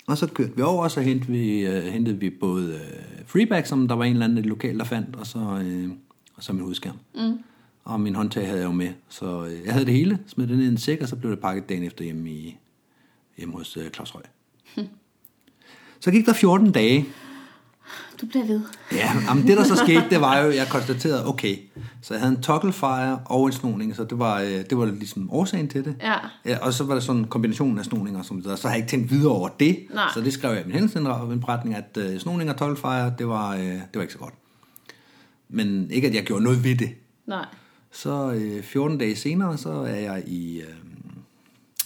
Og 0.06 0.18
så 0.18 0.26
kørte 0.26 0.56
vi 0.56 0.62
over, 0.62 0.84
og 0.84 0.90
så 0.90 1.00
hentede 1.00 1.32
vi, 1.32 1.68
uh, 1.68 1.84
hentede 1.84 2.18
vi 2.18 2.30
både 2.30 2.74
uh, 2.74 3.26
freeback, 3.26 3.66
som 3.66 3.88
der 3.88 3.94
var 3.94 4.04
en 4.04 4.12
eller 4.12 4.24
anden 4.24 4.44
lokal, 4.44 4.78
der 4.78 4.84
fandt, 4.84 5.16
og 5.16 5.26
så, 5.26 5.38
uh, 5.38 5.90
og 6.36 6.42
så 6.42 6.52
min 6.52 6.62
udskærm. 6.62 6.96
Mm. 7.14 7.38
Og 7.84 8.00
min 8.00 8.14
håndtag 8.14 8.46
havde 8.46 8.58
jeg 8.58 8.66
jo 8.66 8.72
med, 8.72 8.92
så 9.08 9.42
uh, 9.42 9.64
jeg 9.64 9.72
havde 9.72 9.86
det 9.86 9.94
hele, 9.94 10.18
smed 10.26 10.46
det 10.46 10.56
ned 10.56 10.64
i 10.64 10.68
en 10.68 10.78
sæk, 10.78 11.02
og 11.02 11.08
så 11.08 11.16
blev 11.16 11.30
det 11.30 11.40
pakket 11.40 11.68
dagen 11.68 11.82
efter 11.82 12.04
hjemme, 12.04 12.30
i, 12.30 12.56
hjemme 13.36 13.54
hos 13.54 13.76
uh, 13.76 13.82
Claus 13.94 14.14
Røg. 14.14 14.22
Så 16.00 16.10
gik 16.10 16.26
der 16.26 16.32
14 16.32 16.72
dage, 16.72 17.06
Du 18.24 18.28
bliver 18.28 18.46
ved. 18.46 18.60
Ja, 18.92 19.12
jamen 19.28 19.46
det 19.46 19.56
der 19.56 19.64
så 19.64 19.76
skete, 19.76 20.04
det 20.10 20.20
var 20.20 20.38
jo, 20.38 20.50
jeg 20.50 20.66
konstaterede, 20.70 21.28
okay, 21.28 21.56
så 22.02 22.14
jeg 22.14 22.20
havde 22.20 22.34
en 22.36 22.42
togglefire 22.42 23.18
og 23.24 23.46
en 23.46 23.52
snoning, 23.52 23.96
så 23.96 24.04
det 24.04 24.18
var, 24.18 24.40
øh, 24.40 24.50
det 24.50 24.78
var 24.78 24.84
ligesom 24.84 25.30
årsagen 25.32 25.68
til 25.68 25.84
det. 25.84 25.96
Ja. 26.02 26.14
ja 26.44 26.58
og 26.58 26.74
så 26.74 26.84
var 26.84 26.94
der 26.94 27.00
sådan 27.00 27.20
en 27.20 27.26
kombination 27.26 27.78
af 27.78 27.84
snoninger, 27.84 28.22
som 28.22 28.42
der, 28.42 28.56
så 28.56 28.68
har 28.68 28.74
jeg 28.74 28.78
ikke 28.78 28.90
tænkt 28.90 29.10
videre 29.10 29.32
over 29.32 29.48
det. 29.48 29.78
Nej. 29.94 30.08
Så 30.14 30.20
det 30.20 30.32
skrev 30.32 30.50
jeg 30.52 30.60
i 30.60 30.64
min 30.64 30.72
hændelseindretning, 30.72 31.76
at 31.76 31.96
øh, 31.96 32.20
snoning 32.20 32.50
og 32.50 32.56
togglefire, 32.56 33.14
det 33.18 33.28
var, 33.28 33.54
øh, 33.54 33.60
det 33.62 33.88
var 33.94 34.00
ikke 34.00 34.12
så 34.12 34.18
godt. 34.18 34.34
Men 35.48 35.90
ikke, 35.90 36.08
at 36.08 36.14
jeg 36.14 36.22
gjorde 36.22 36.44
noget 36.44 36.64
ved 36.64 36.76
det. 36.76 36.90
Nej. 37.26 37.46
Så 37.92 38.32
øh, 38.32 38.62
14 38.62 38.98
dage 38.98 39.16
senere, 39.16 39.58
så 39.58 39.70
er 39.70 39.96
jeg 39.96 40.22
i... 40.26 40.60
Øh, 40.60 40.74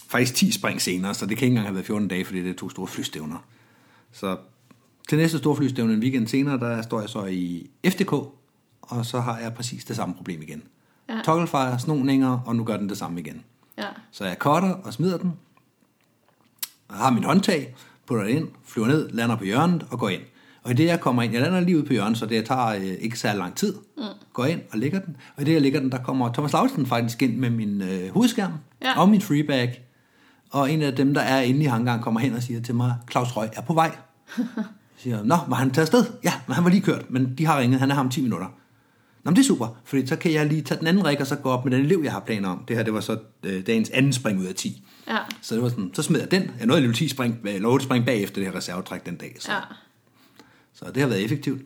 faktisk 0.09 0.35
10 0.35 0.51
spring 0.51 0.81
senere, 0.81 1.13
så 1.13 1.25
det 1.25 1.37
kan 1.37 1.45
ikke 1.45 1.51
engang 1.51 1.67
have 1.67 1.75
været 1.75 1.85
14 1.85 2.07
dage, 2.07 2.25
fordi 2.25 2.43
det 2.43 2.49
er 2.49 2.55
to 2.55 2.69
store 2.69 2.87
flystævner. 2.87 3.45
Så 4.11 4.37
til 5.09 5.17
næste 5.17 5.37
store 5.37 5.55
flystævne 5.55 5.93
en 5.93 5.99
weekend 5.99 6.27
senere, 6.27 6.59
der 6.59 6.81
står 6.81 6.99
jeg 6.99 7.09
så 7.09 7.25
i 7.25 7.69
FDK, 7.87 8.13
og 8.81 9.05
så 9.05 9.19
har 9.19 9.37
jeg 9.39 9.53
præcis 9.53 9.85
det 9.85 9.95
samme 9.95 10.15
problem 10.15 10.41
igen. 10.41 10.63
Ja. 11.09 11.21
Togglefire, 11.25 11.79
snoninger, 11.79 12.39
og 12.45 12.55
nu 12.55 12.63
gør 12.63 12.77
den 12.77 12.89
det 12.89 12.97
samme 12.97 13.19
igen. 13.19 13.43
Ja. 13.77 13.85
Så 14.11 14.25
jeg 14.25 14.35
cutter 14.39 14.69
og 14.69 14.93
smider 14.93 15.17
den, 15.17 15.33
og 16.87 16.95
har 16.95 17.11
min 17.11 17.23
håndtag, 17.23 17.75
putter 18.07 18.23
det 18.23 18.31
ind, 18.31 18.47
flyver 18.65 18.87
ned, 18.87 19.09
lander 19.09 19.35
på 19.35 19.43
hjørnet 19.43 19.85
og 19.91 19.99
går 19.99 20.09
ind. 20.09 20.21
Og 20.63 20.71
i 20.71 20.73
det 20.73 20.85
jeg 20.85 20.99
kommer 20.99 21.21
ind, 21.21 21.33
jeg 21.33 21.41
lander 21.41 21.59
lige 21.59 21.77
ud 21.77 21.83
på 21.83 21.93
hjørnet, 21.93 22.17
så 22.17 22.25
det 22.25 22.45
tager 22.45 22.67
øh, 22.67 22.83
ikke 22.99 23.19
særlig 23.19 23.39
lang 23.39 23.55
tid, 23.55 23.73
mm. 23.97 24.03
går 24.33 24.45
ind 24.45 24.61
og 24.71 24.79
lægger 24.79 24.99
den. 24.99 25.17
Og 25.35 25.41
i 25.41 25.45
det 25.45 25.53
jeg 25.53 25.61
lægger 25.61 25.79
den, 25.79 25.91
der 25.91 25.97
kommer 26.03 26.33
Thomas 26.33 26.53
Lauritsen 26.53 26.85
faktisk 26.85 27.21
ind 27.21 27.37
med 27.37 27.49
min 27.49 27.81
øh, 27.81 28.13
hovedskærm 28.13 28.51
Ja. 28.81 28.99
og 28.99 29.09
min 29.09 29.21
freebag. 29.21 29.83
Og 30.51 30.71
en 30.71 30.81
af 30.81 30.95
dem, 30.95 31.13
der 31.13 31.21
er 31.21 31.41
inde 31.41 31.59
i 31.59 31.65
hangaren, 31.65 32.01
kommer 32.01 32.19
hen 32.19 32.33
og 32.33 32.43
siger 32.43 32.61
til 32.61 32.75
mig, 32.75 32.95
Claus 33.11 33.37
Røg 33.37 33.49
er 33.53 33.61
på 33.61 33.73
vej. 33.73 33.97
Siger, 35.03 35.23
nå, 35.23 35.35
var 35.47 35.55
han 35.55 35.71
taget 35.71 35.83
afsted? 35.93 36.05
Ja, 36.23 36.33
men 36.47 36.55
han 36.55 36.63
var 36.63 36.69
lige 36.69 36.81
kørt, 36.81 37.11
men 37.11 37.37
de 37.37 37.45
har 37.45 37.59
ringet, 37.59 37.79
han 37.79 37.91
er 37.91 37.95
her 37.95 38.01
om 38.01 38.09
10 38.09 38.21
minutter. 38.21 38.47
Nå, 39.23 39.31
men 39.31 39.35
det 39.35 39.41
er 39.41 39.45
super, 39.47 39.67
fordi 39.85 40.07
så 40.07 40.15
kan 40.15 40.33
jeg 40.33 40.45
lige 40.45 40.61
tage 40.61 40.79
den 40.79 40.87
anden 40.87 41.05
rig, 41.05 41.21
og 41.21 41.27
så 41.27 41.35
gå 41.35 41.49
op 41.49 41.65
med 41.65 41.77
den 41.77 41.85
elev, 41.85 42.01
jeg 42.03 42.11
har 42.11 42.19
planer 42.19 42.49
om. 42.49 42.63
Det 42.67 42.75
her, 42.75 42.83
det 42.83 42.93
var 42.93 42.99
så 42.99 43.17
øh, 43.43 43.67
dagens 43.67 43.89
anden 43.89 44.13
spring 44.13 44.39
ud 44.39 44.45
af 44.45 44.55
10. 44.55 44.83
Ja. 45.07 45.17
Så 45.41 45.55
det 45.55 45.63
var 45.63 45.69
sådan, 45.69 45.91
så 45.93 46.03
smed 46.03 46.19
jeg 46.19 46.31
den. 46.31 46.51
Jeg 46.59 46.67
nåede 46.67 46.81
lige 46.81 46.93
10 46.93 47.07
spring, 47.07 47.37
eller 47.45 47.69
8 47.69 47.85
spring 47.85 48.05
bagefter 48.05 48.35
det 48.41 48.45
her 48.51 48.55
reservetræk 48.57 49.05
den 49.05 49.15
dag. 49.15 49.35
Så, 49.39 49.51
Ja. 49.51 49.59
så 50.73 50.85
det 50.93 51.01
har 51.01 51.09
været 51.09 51.23
effektivt. 51.23 51.61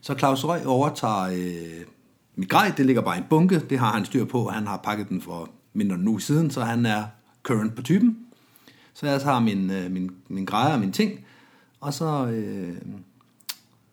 Så 0.00 0.14
Claus 0.18 0.44
Røg 0.44 0.66
overtager 0.66 1.22
øh, 1.22 1.84
mit 2.36 2.48
grej, 2.48 2.72
det 2.76 2.86
ligger 2.86 3.02
bare 3.02 3.16
i 3.16 3.18
en 3.18 3.24
bunke. 3.30 3.58
Det 3.70 3.78
har 3.78 3.92
han 3.92 4.04
styr 4.04 4.24
på, 4.24 4.48
han 4.48 4.66
har 4.66 4.76
pakket 4.76 5.08
den 5.08 5.22
for 5.22 5.50
mindre 5.74 5.98
uge 6.08 6.20
siden, 6.20 6.50
så 6.50 6.64
han 6.64 6.86
er 6.86 7.04
current 7.42 7.74
på 7.74 7.82
typen. 7.82 8.18
Så 8.94 9.06
jeg 9.06 9.20
tager 9.20 9.40
min, 9.40 9.70
øh, 9.70 9.90
min, 9.90 10.10
min 10.28 10.44
grejer 10.44 10.72
og 10.74 10.80
mine 10.80 10.92
ting, 10.92 11.20
og 11.80 11.94
så 11.94 12.26
øh, 12.26 12.76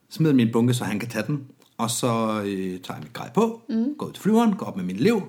smider 0.09 0.33
min 0.33 0.51
bunke, 0.51 0.73
så 0.73 0.83
han 0.83 0.99
kan 0.99 1.09
tage 1.09 1.25
den. 1.27 1.45
Og 1.77 1.91
så 1.91 2.41
øh, 2.45 2.79
tager 2.79 2.95
jeg 2.95 3.03
mit 3.03 3.13
grej 3.13 3.29
på, 3.33 3.61
mm. 3.69 3.85
går 3.97 4.05
ud 4.05 4.11
til 4.11 4.23
flyveren, 4.23 4.55
går 4.55 4.65
op 4.65 4.75
med 4.75 4.83
min 4.83 4.95
elev, 4.95 5.23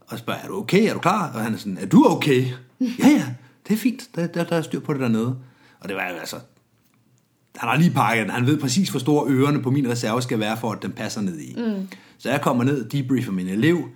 og 0.00 0.18
spørger, 0.18 0.40
er 0.40 0.48
du 0.48 0.56
okay, 0.56 0.88
er 0.88 0.92
du 0.94 1.00
klar? 1.00 1.32
Og 1.34 1.40
han 1.40 1.54
er 1.54 1.58
sådan, 1.58 1.78
er 1.78 1.86
du 1.86 2.04
okay? 2.08 2.44
ja, 2.80 3.08
ja, 3.08 3.26
det 3.68 3.74
er 3.74 3.78
fint, 3.78 4.08
der, 4.14 4.26
der, 4.26 4.44
der 4.44 4.56
er 4.56 4.62
styr 4.62 4.80
på 4.80 4.92
det 4.92 5.00
dernede. 5.00 5.38
Og 5.80 5.88
det 5.88 5.96
var 5.96 6.02
altså, 6.02 6.36
han 7.56 7.68
har 7.68 7.76
lige 7.76 7.90
pakket 7.90 8.22
den. 8.22 8.30
Han 8.30 8.46
ved 8.46 8.60
præcis, 8.60 8.88
hvor 8.88 9.00
store 9.00 9.30
ørerne 9.30 9.62
på 9.62 9.70
min 9.70 9.88
reserve 9.90 10.22
skal 10.22 10.40
være, 10.40 10.56
for 10.56 10.72
at 10.72 10.82
den 10.82 10.92
passer 10.92 11.20
ned 11.20 11.38
i. 11.38 11.54
Mm. 11.56 11.88
Så 12.18 12.30
jeg 12.30 12.40
kommer 12.40 12.64
ned, 12.64 12.84
debriefer 12.84 13.32
min 13.32 13.48
elev, 13.48 13.88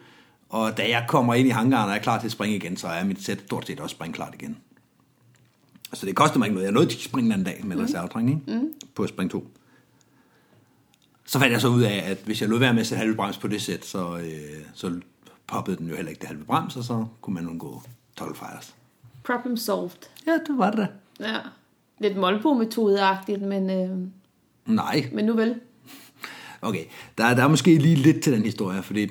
og 0.48 0.76
da 0.76 0.88
jeg 0.88 1.04
kommer 1.08 1.34
ind 1.34 1.48
i 1.48 1.50
hangaren 1.50 1.90
og 1.90 1.96
er 1.96 2.00
klar 2.00 2.18
til 2.18 2.26
at 2.26 2.32
springe 2.32 2.56
igen, 2.56 2.76
så 2.76 2.88
er 2.88 3.04
mit 3.04 3.24
sæt 3.24 3.40
stort 3.46 3.66
set 3.66 3.80
også 3.80 3.94
springklart 3.94 4.34
igen. 4.34 4.56
Så 5.92 6.06
det 6.06 6.16
koster 6.16 6.38
mig 6.38 6.46
ikke 6.46 6.54
noget. 6.54 6.64
Jeg 6.64 6.72
nåede 6.72 6.88
10 6.88 6.98
spring 7.02 7.24
den 7.24 7.32
anden 7.32 7.44
dag 7.46 7.60
med 7.64 7.76
mm. 7.76 8.28
ikke? 8.28 8.40
Mm. 8.46 8.68
På 8.94 9.06
spring 9.06 9.30
2. 9.30 9.48
Så 11.26 11.38
fandt 11.38 11.52
jeg 11.52 11.60
så 11.60 11.68
ud 11.68 11.82
af, 11.82 12.02
at 12.10 12.18
hvis 12.24 12.40
jeg 12.40 12.48
lod 12.48 12.58
være 12.58 12.72
med 12.74 12.80
at 12.80 12.86
sætte 12.86 12.98
halve 13.00 13.14
brems 13.16 13.38
på 13.38 13.48
det 13.48 13.62
sæt, 13.62 13.84
så, 13.84 14.16
øh, 14.18 14.64
så 14.74 15.00
poppede 15.46 15.76
den 15.76 15.88
jo 15.88 15.94
heller 15.96 16.10
ikke 16.10 16.20
det 16.20 16.28
halve 16.28 16.44
brems, 16.44 16.76
og 16.76 16.84
så 16.84 17.06
kunne 17.20 17.34
man 17.34 17.48
undgå 17.48 17.82
12 18.16 18.36
fires. 18.36 18.74
Problem 19.24 19.56
solved. 19.56 19.90
Ja, 20.26 20.32
det 20.32 20.58
var 20.58 20.70
det 20.70 20.78
da. 20.78 20.88
Ja. 21.32 21.38
Lidt 21.98 22.16
målbo-metodeagtigt, 22.16 23.42
men, 23.42 23.70
øh, 23.70 24.08
Nej, 24.74 25.08
men 25.12 25.24
nu 25.24 25.32
vel. 25.34 25.60
Okay, 26.62 26.84
der, 27.18 27.24
er- 27.24 27.34
der 27.34 27.42
er 27.44 27.48
måske 27.48 27.78
lige 27.78 27.96
lidt 27.96 28.22
til 28.22 28.32
den 28.32 28.42
historie, 28.42 28.82
fordi 28.82 29.08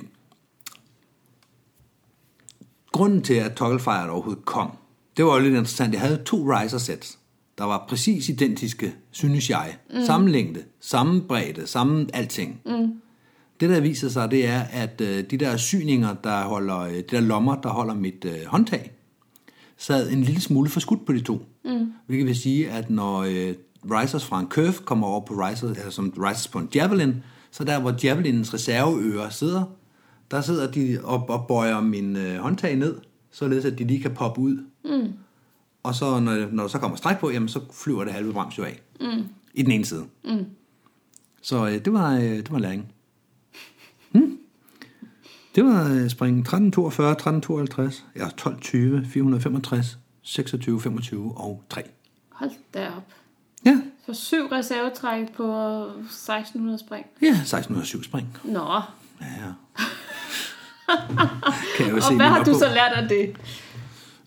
grunden 2.92 3.22
til, 3.22 3.34
at 3.34 3.54
Togglefire 3.56 4.10
overhovedet 4.10 4.46
kom, 4.46 4.72
det 5.18 5.26
var 5.26 5.34
jo 5.34 5.40
lidt 5.40 5.54
interessant. 5.54 5.94
Jeg 5.94 6.02
havde 6.02 6.24
to 6.26 6.38
riser 6.38 6.78
sets, 6.78 7.20
der 7.58 7.64
var 7.64 7.86
præcis 7.90 8.30
identiske, 8.30 8.96
synes 9.12 9.50
jeg. 9.50 9.76
Mm. 9.94 10.06
Samme 10.06 10.32
længde, 10.32 10.64
samme 10.82 11.22
bredde, 11.22 11.68
samme 11.68 12.08
alting. 12.14 12.62
Mm. 12.66 12.94
Det, 13.60 13.70
der 13.70 13.80
viser 13.80 14.10
sig, 14.10 14.32
det 14.32 14.48
er, 14.48 14.62
at 14.62 15.02
øh, 15.02 15.24
de 15.32 15.38
der 15.38 15.58
syninger, 15.58 16.14
der 16.24 16.44
holder, 16.44 16.80
øh, 16.80 16.96
de 16.96 17.02
der 17.02 17.20
lommer, 17.20 17.56
der 17.56 17.70
holder 17.70 17.94
mit 17.94 18.26
øh, 18.26 18.46
håndtag, 18.48 18.92
sad 19.78 20.12
en 20.12 20.24
lille 20.24 20.42
smule 20.42 20.70
for 20.70 20.80
skudt 20.80 21.06
på 21.06 21.14
de 21.14 21.22
to. 21.22 21.46
Mm. 21.66 21.94
Hvilket 22.08 22.28
vil 22.28 22.36
sige, 22.36 22.70
at 22.70 22.90
når 22.90 23.20
øh, 23.20 23.54
risers 23.86 24.26
fra 24.26 24.40
en 24.40 24.48
curve 24.48 24.74
kommer 24.74 25.08
over 25.08 25.26
på 25.26 25.34
risers, 25.34 25.78
eller 25.78 25.92
som 25.92 26.14
risers 26.18 26.48
på 26.48 26.60
en 26.60 26.70
javelin, 26.76 27.24
så 27.52 27.64
der, 27.64 27.80
hvor 27.80 27.96
javelinens 28.04 28.54
reserveører 28.54 29.30
sidder, 29.30 29.64
der 30.32 30.42
sidder 30.42 30.72
de 30.72 31.00
og, 31.04 31.30
og 31.30 31.48
bøjer 31.48 31.82
min 31.82 32.16
øh, 32.16 32.38
håndtag 32.38 32.76
ned, 32.76 32.96
således 33.34 33.66
at 33.66 33.80
de 33.80 33.84
lige 33.84 34.02
kan 34.02 34.14
poppe 34.14 34.42
ud. 34.42 34.58
Mm. 34.86 35.14
Og 35.84 35.96
så, 35.96 36.20
når, 36.20 36.48
når 36.52 36.64
der 36.64 36.68
så 36.68 36.80
kommer 36.80 36.98
stræk 36.98 37.18
på, 37.20 37.30
jamen, 37.32 37.50
så 37.50 37.62
flyver 37.84 38.04
det 38.04 38.14
halve 38.14 38.34
brems 38.34 38.58
jo 38.58 38.64
af. 38.64 38.82
Mm. 39.02 39.24
I 39.54 39.62
den 39.62 39.72
ene 39.72 39.86
side. 39.86 40.06
Mm. 40.26 40.46
Så 41.42 41.66
øh, 41.68 41.86
det, 41.86 41.94
var, 41.94 42.14
øh, 42.16 42.22
det 42.22 42.52
var 42.52 42.60
læring. 42.60 42.94
Det 45.56 45.66
var 45.66 45.84
øh, 45.90 46.10
spring 46.10 46.40
1342, 46.40 47.12
1352, 47.12 48.06
ja, 48.16 48.26
1220, 48.28 49.06
465, 49.06 49.98
26, 50.22 50.82
25 50.82 51.38
og 51.38 51.64
3. 51.70 51.82
Hold 52.30 52.52
da 52.74 52.88
op. 52.98 53.14
Ja, 53.66 53.82
Så 54.06 54.14
syv 54.14 54.46
reservetræk 54.52 55.34
på 55.34 55.82
1600 55.84 56.80
spring. 56.80 57.06
ja, 57.22 57.28
1607 57.30 58.04
spring. 58.04 58.38
Nå, 58.44 58.82
Ja, 59.22 59.26
ja. 59.46 59.52
Kan 61.78 61.86
jeg 61.86 61.96
jo 61.96 62.02
se 62.02 62.08
og 62.08 62.16
hvad 62.16 62.26
min 62.26 62.36
har 62.36 62.44
du 62.44 62.54
så 62.54 62.68
lært 62.74 62.92
af 62.92 63.10
det? 63.10 63.36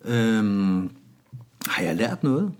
Øhm, 0.04 0.90
har 1.66 1.82
jeg 1.82 1.96
lært 1.96 2.24
noget? 2.24 2.52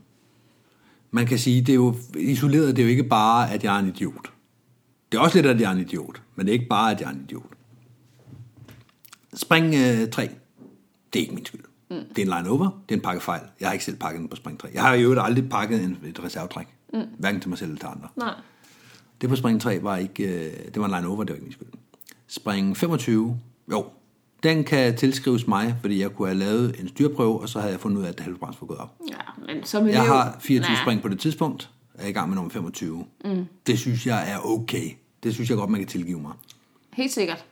Man 1.11 1.27
kan 1.27 1.39
sige, 1.39 1.61
det 1.61 1.69
er 1.69 1.75
jo 1.75 1.97
isoleret, 2.17 2.77
det 2.77 2.83
er 2.83 2.87
jo 2.87 2.91
ikke 2.91 3.05
bare, 3.05 3.53
at 3.53 3.65
jeg 3.65 3.75
er 3.75 3.79
en 3.79 3.89
idiot. 3.89 4.33
Det 5.13 5.19
er 5.19 5.23
også 5.23 5.37
lidt, 5.39 5.47
at 5.47 5.61
jeg 5.61 5.69
er 5.69 5.75
en 5.75 5.81
idiot, 5.81 6.23
men 6.35 6.47
det 6.47 6.53
er 6.53 6.55
ikke 6.55 6.69
bare, 6.69 6.91
at 6.91 7.01
jeg 7.01 7.07
er 7.07 7.13
en 7.13 7.21
idiot. 7.21 7.53
Spring 9.35 9.75
øh, 9.75 10.11
3, 10.11 10.23
det 11.13 11.19
er 11.19 11.23
ikke 11.23 11.35
min 11.35 11.47
skyld. 11.47 11.65
Mm. 11.91 11.97
Det 12.17 12.29
er 12.29 12.33
en 12.33 12.39
line 12.39 12.51
over, 12.51 12.65
det 12.89 12.95
er 12.95 12.99
en 12.99 13.03
pakkefejl. 13.03 13.41
Jeg 13.61 13.69
har 13.69 13.73
ikke 13.73 13.85
selv 13.85 13.97
pakket 13.97 14.21
den 14.21 14.29
på 14.29 14.37
spring 14.37 14.61
3. 14.61 14.69
Jeg 14.75 14.83
har 14.83 14.95
i 14.95 15.03
øvrigt 15.03 15.21
aldrig 15.25 15.49
pakket 15.49 15.85
en, 15.85 15.99
et 16.05 16.25
reservetræk. 16.25 16.67
Mm. 16.93 17.01
Hverken 17.19 17.41
til 17.41 17.49
mig 17.49 17.59
selv 17.59 17.71
eller 17.71 17.81
til 17.81 17.87
andre. 17.87 18.09
Nej. 18.17 18.35
Det 19.21 19.29
på 19.29 19.37
spring 19.37 19.61
3 19.61 19.83
var 19.83 19.97
ikke, 19.97 20.25
øh, 20.25 20.53
det 20.75 20.81
var 20.81 20.85
en 20.85 20.95
line 20.95 21.07
over, 21.07 21.25
det 21.25 21.31
var 21.31 21.35
ikke 21.35 21.45
min 21.45 21.53
skyld. 21.53 21.69
Spring 22.27 22.77
25, 22.77 23.41
jo, 23.73 23.87
den 24.43 24.65
kan 24.65 24.97
tilskrives 24.97 25.47
mig, 25.47 25.77
fordi 25.81 26.01
jeg 26.01 26.11
kunne 26.11 26.29
have 26.29 26.39
lavet 26.39 26.81
en 26.81 26.89
styrprøve, 26.89 27.41
og 27.41 27.49
så 27.49 27.59
havde 27.59 27.73
jeg 27.73 27.81
fundet 27.81 27.99
ud 27.99 28.05
af, 28.05 28.09
at 28.09 28.21
halvbrænds 28.21 28.61
var 28.61 28.67
gået 28.67 28.79
op. 28.79 28.95
Ja, 29.11 29.45
men 29.47 29.65
som 29.65 29.83
elev... 29.83 29.95
Jeg 29.95 30.03
har 30.03 30.37
24 30.41 30.75
Nej. 30.75 30.83
spring 30.83 31.03
på 31.03 31.09
det 31.09 31.21
tidspunkt, 31.21 31.71
og 31.95 32.05
er 32.05 32.09
i 32.09 32.13
gang 32.13 32.29
med 32.29 32.37
nummer 32.37 32.51
25. 32.51 33.05
Mm. 33.25 33.47
Det 33.67 33.79
synes 33.79 34.07
jeg 34.07 34.31
er 34.33 34.39
okay. 34.47 34.91
Det 35.23 35.35
synes 35.35 35.51
jeg 35.51 35.59
godt, 35.59 35.71
man 35.71 35.81
kan 35.81 35.89
tilgive 35.89 36.21
mig. 36.21 36.33
Helt 36.93 37.13
sikkert. 37.13 37.45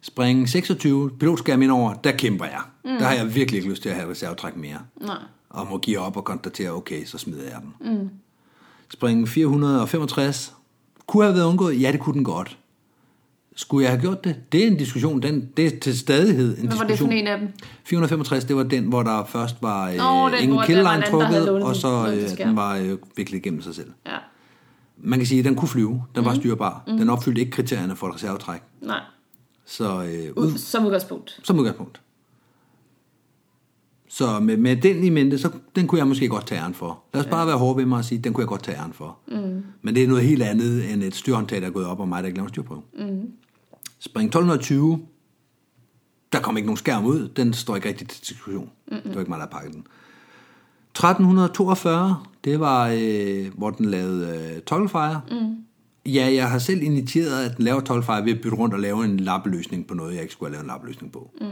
Spring 0.00 0.48
26, 0.48 1.10
pilotskærm 1.10 1.62
indover, 1.62 1.94
der 1.94 2.12
kæmper 2.12 2.44
jeg. 2.44 2.60
Mm. 2.84 2.90
Der 2.90 3.04
har 3.04 3.14
jeg 3.14 3.34
virkelig 3.34 3.58
ikke 3.58 3.70
lyst 3.70 3.82
til 3.82 3.88
at 3.88 3.94
have 3.94 4.10
reservetræk 4.10 4.56
mere. 4.56 4.78
Nej. 5.00 5.16
Og 5.50 5.66
må 5.70 5.78
give 5.78 5.98
op 5.98 6.16
og 6.16 6.24
konstatere, 6.24 6.70
okay, 6.70 7.04
så 7.04 7.18
smider 7.18 7.42
jeg 7.42 7.60
den. 7.60 7.98
Mm. 7.98 8.10
Spring 8.88 9.28
465, 9.28 10.54
kunne 11.06 11.24
have 11.24 11.34
været 11.34 11.46
undgået? 11.46 11.80
Ja, 11.80 11.92
det 11.92 12.00
kunne 12.00 12.14
den 12.14 12.24
godt. 12.24 12.58
Skulle 13.56 13.84
jeg 13.84 13.92
have 13.92 14.00
gjort 14.00 14.24
det? 14.24 14.36
Det 14.52 14.62
er 14.62 14.66
en 14.66 14.76
diskussion, 14.76 15.22
den, 15.22 15.48
det 15.56 15.66
er 15.66 15.80
til 15.80 15.98
stadighed 15.98 16.58
en 16.58 16.66
Hvad 16.66 16.76
var 16.76 16.82
det 16.84 16.88
diskussion. 16.88 17.08
for 17.08 17.14
en 17.14 17.26
af 17.26 17.38
dem? 17.38 17.48
465, 17.84 18.44
det 18.44 18.56
var 18.56 18.62
den, 18.62 18.84
hvor 18.84 19.02
der 19.02 19.24
først 19.24 19.56
var 19.60 19.88
øh, 19.90 19.96
Nå, 19.96 20.28
den, 20.28 20.42
ingen 20.42 20.58
havde 20.86 21.02
trukket, 21.10 21.48
og 21.48 21.76
så 21.76 22.14
øh, 22.16 22.46
den 22.46 22.56
var 22.56 22.76
øh, 22.76 22.98
viklet 23.16 23.38
igennem 23.38 23.62
sig 23.62 23.74
selv. 23.74 23.90
Ja. 24.06 24.16
Man 24.98 25.18
kan 25.18 25.26
sige, 25.26 25.38
at 25.38 25.44
den 25.44 25.54
kunne 25.54 25.68
flyve. 25.68 25.88
Den 26.14 26.20
Mm. 26.20 26.24
var 26.24 26.34
styrbar. 26.34 26.82
Den 26.86 27.10
opfyldte 27.10 27.40
ikke 27.40 27.52
kriterierne 27.52 27.96
for 27.96 28.08
et 28.08 28.14
reservetræk. 28.14 28.60
Nej. 28.80 29.00
Så 29.66 29.84
øh, 30.04 30.32
ud, 30.44 30.58
Som 30.58 30.84
udgangspunkt. 30.86 31.40
som 31.42 31.58
udgangspunkt. 31.58 32.00
Så 34.14 34.40
med, 34.40 34.56
med 34.56 34.76
den 34.76 35.04
i 35.04 35.08
mente, 35.08 35.38
så 35.38 35.50
den 35.76 35.86
kunne 35.86 35.98
jeg 35.98 36.08
måske 36.08 36.28
godt 36.28 36.46
tage 36.46 36.60
æren 36.60 36.74
for. 36.74 37.02
Lad 37.14 37.22
os 37.22 37.30
bare 37.30 37.46
være 37.46 37.56
hårde 37.56 37.76
ved 37.76 37.86
mig 37.86 37.98
og 37.98 38.04
sige, 38.04 38.18
den 38.18 38.32
kunne 38.32 38.42
jeg 38.42 38.48
godt 38.48 38.62
tage 38.62 38.78
æren 38.78 38.92
for. 38.92 39.18
Mm. 39.28 39.62
Men 39.82 39.94
det 39.94 40.04
er 40.04 40.08
noget 40.08 40.24
helt 40.24 40.42
andet 40.42 40.92
end 40.92 41.02
et 41.02 41.14
styrhåndtag, 41.14 41.60
der 41.60 41.66
er 41.66 41.70
gået 41.70 41.86
op, 41.86 42.00
og 42.00 42.08
mig, 42.08 42.22
der 42.22 42.26
ikke 42.26 42.38
laver 42.38 42.46
en 42.46 42.54
styrprøve. 42.54 42.82
Mm. 42.98 43.30
Spring 43.98 44.26
1220, 44.26 45.00
der 46.32 46.40
kom 46.40 46.56
ikke 46.56 46.66
nogen 46.66 46.76
skærm 46.76 47.04
ud. 47.04 47.28
Den 47.28 47.52
står 47.52 47.76
ikke 47.76 47.88
rigtig 47.88 48.08
til 48.08 48.20
diskussion. 48.20 48.70
Mm-hmm. 48.88 49.02
Det 49.02 49.14
var 49.14 49.20
ikke 49.20 49.30
mig, 49.30 49.40
der 49.40 49.46
pakkede 49.46 49.72
den. 49.72 49.80
1342, 50.90 52.16
det 52.44 52.60
var, 52.60 52.88
øh, 52.94 53.46
hvor 53.58 53.70
den 53.70 53.86
lavede 53.86 54.52
øh, 54.56 54.62
togglefire. 54.62 55.20
Mm. 55.30 55.56
Ja, 56.12 56.32
jeg 56.34 56.50
har 56.50 56.58
selv 56.58 56.82
initieret, 56.82 57.44
at 57.44 57.56
den 57.56 57.64
laver 57.64 57.80
togglefire 57.80 58.24
ved 58.24 58.32
at 58.32 58.40
bytte 58.40 58.56
rundt 58.56 58.74
og 58.74 58.80
lave 58.80 59.04
en 59.04 59.20
lappeløsning 59.20 59.86
på 59.86 59.94
noget, 59.94 60.14
jeg 60.14 60.22
ikke 60.22 60.32
skulle 60.32 60.48
have 60.48 60.52
lavet 60.52 60.64
en 60.64 60.68
lappeløsning 60.68 61.12
på. 61.12 61.30
Mm. 61.40 61.46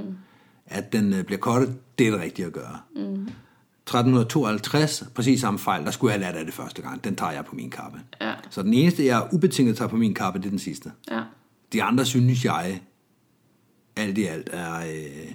At 0.71 0.93
den 0.93 1.13
øh, 1.13 1.25
bliver 1.25 1.39
kottet, 1.39 1.79
det 1.99 2.07
er 2.07 2.11
det 2.11 2.21
rigtige 2.21 2.47
at 2.47 2.53
gøre. 2.53 2.79
Mm. 2.97 3.29
1352, 3.91 5.05
præcis 5.15 5.41
samme 5.41 5.59
fejl, 5.59 5.85
der 5.85 5.91
skulle 5.91 6.13
jeg 6.13 6.21
have 6.21 6.33
lært 6.33 6.39
af 6.39 6.45
det 6.45 6.55
første 6.55 6.83
gang. 6.83 7.05
Den 7.05 7.17
tager 7.17 7.33
jeg 7.33 7.45
på 7.45 7.55
min 7.55 7.71
kappe. 7.71 8.01
Ja. 8.21 8.35
Så 8.51 8.63
den 8.63 8.75
eneste, 8.75 9.07
jeg 9.07 9.29
ubetinget 9.33 9.77
tager 9.77 9.89
på 9.89 9.97
min 9.97 10.15
kappe, 10.15 10.39
det 10.39 10.47
er 10.47 10.51
den 10.51 10.59
sidste. 10.59 10.93
Ja. 11.11 11.23
De 11.73 11.83
andre 11.83 12.05
synes 12.05 12.45
jeg, 12.45 12.81
alt 13.97 14.19
i 14.19 14.25
alt, 14.25 14.51
er, 14.53 14.77
øh, 14.81 15.33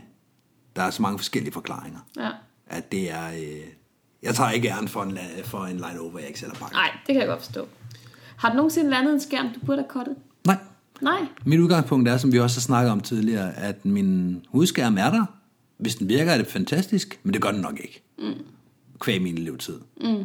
der 0.75 0.83
er 0.83 0.89
så 0.89 1.01
mange 1.01 1.19
forskellige 1.19 1.53
forklaringer. 1.53 1.99
Ja. 2.17 2.29
At 2.67 2.91
det 2.91 3.11
er, 3.11 3.27
øh, 3.27 3.67
jeg 4.23 4.35
tager 4.35 4.51
ikke 4.51 4.69
æren 4.69 4.87
for 4.87 5.03
en, 5.03 5.17
for 5.43 5.65
en 5.65 5.75
line 5.75 5.99
over, 5.99 6.19
jeg 6.19 6.27
ikke 6.27 6.39
selv 6.39 6.51
har 6.51 6.59
pakket. 6.59 6.73
Nej, 6.73 6.91
det 7.07 7.13
kan 7.13 7.21
jeg 7.21 7.27
godt 7.27 7.41
forstå. 7.41 7.67
Har 8.37 8.49
du 8.49 8.55
nogensinde 8.55 8.89
landet 8.89 9.13
en 9.13 9.21
skærm, 9.21 9.49
du 9.53 9.65
burde 9.65 9.81
have 9.81 9.89
kottet? 9.89 10.15
Nej. 11.01 11.19
Mit 11.45 11.59
udgangspunkt 11.59 12.09
er, 12.09 12.17
som 12.17 12.31
vi 12.33 12.39
også 12.39 12.57
har 12.57 12.61
snakket 12.61 12.91
om 12.91 12.99
tidligere, 12.99 13.57
at 13.57 13.85
min 13.85 14.41
hovedskærm 14.49 14.97
er 14.97 15.09
der. 15.09 15.25
Hvis 15.77 15.95
den 15.95 16.09
virker, 16.09 16.31
er 16.31 16.37
det 16.37 16.47
fantastisk, 16.47 17.19
men 17.23 17.33
det 17.33 17.41
gør 17.41 17.51
den 17.51 17.61
nok 17.61 17.79
ikke. 17.83 18.03
Mm. 18.19 18.33
Kvæg 18.99 19.21
min 19.21 19.37
levetid. 19.37 19.79
Mm. 20.01 20.23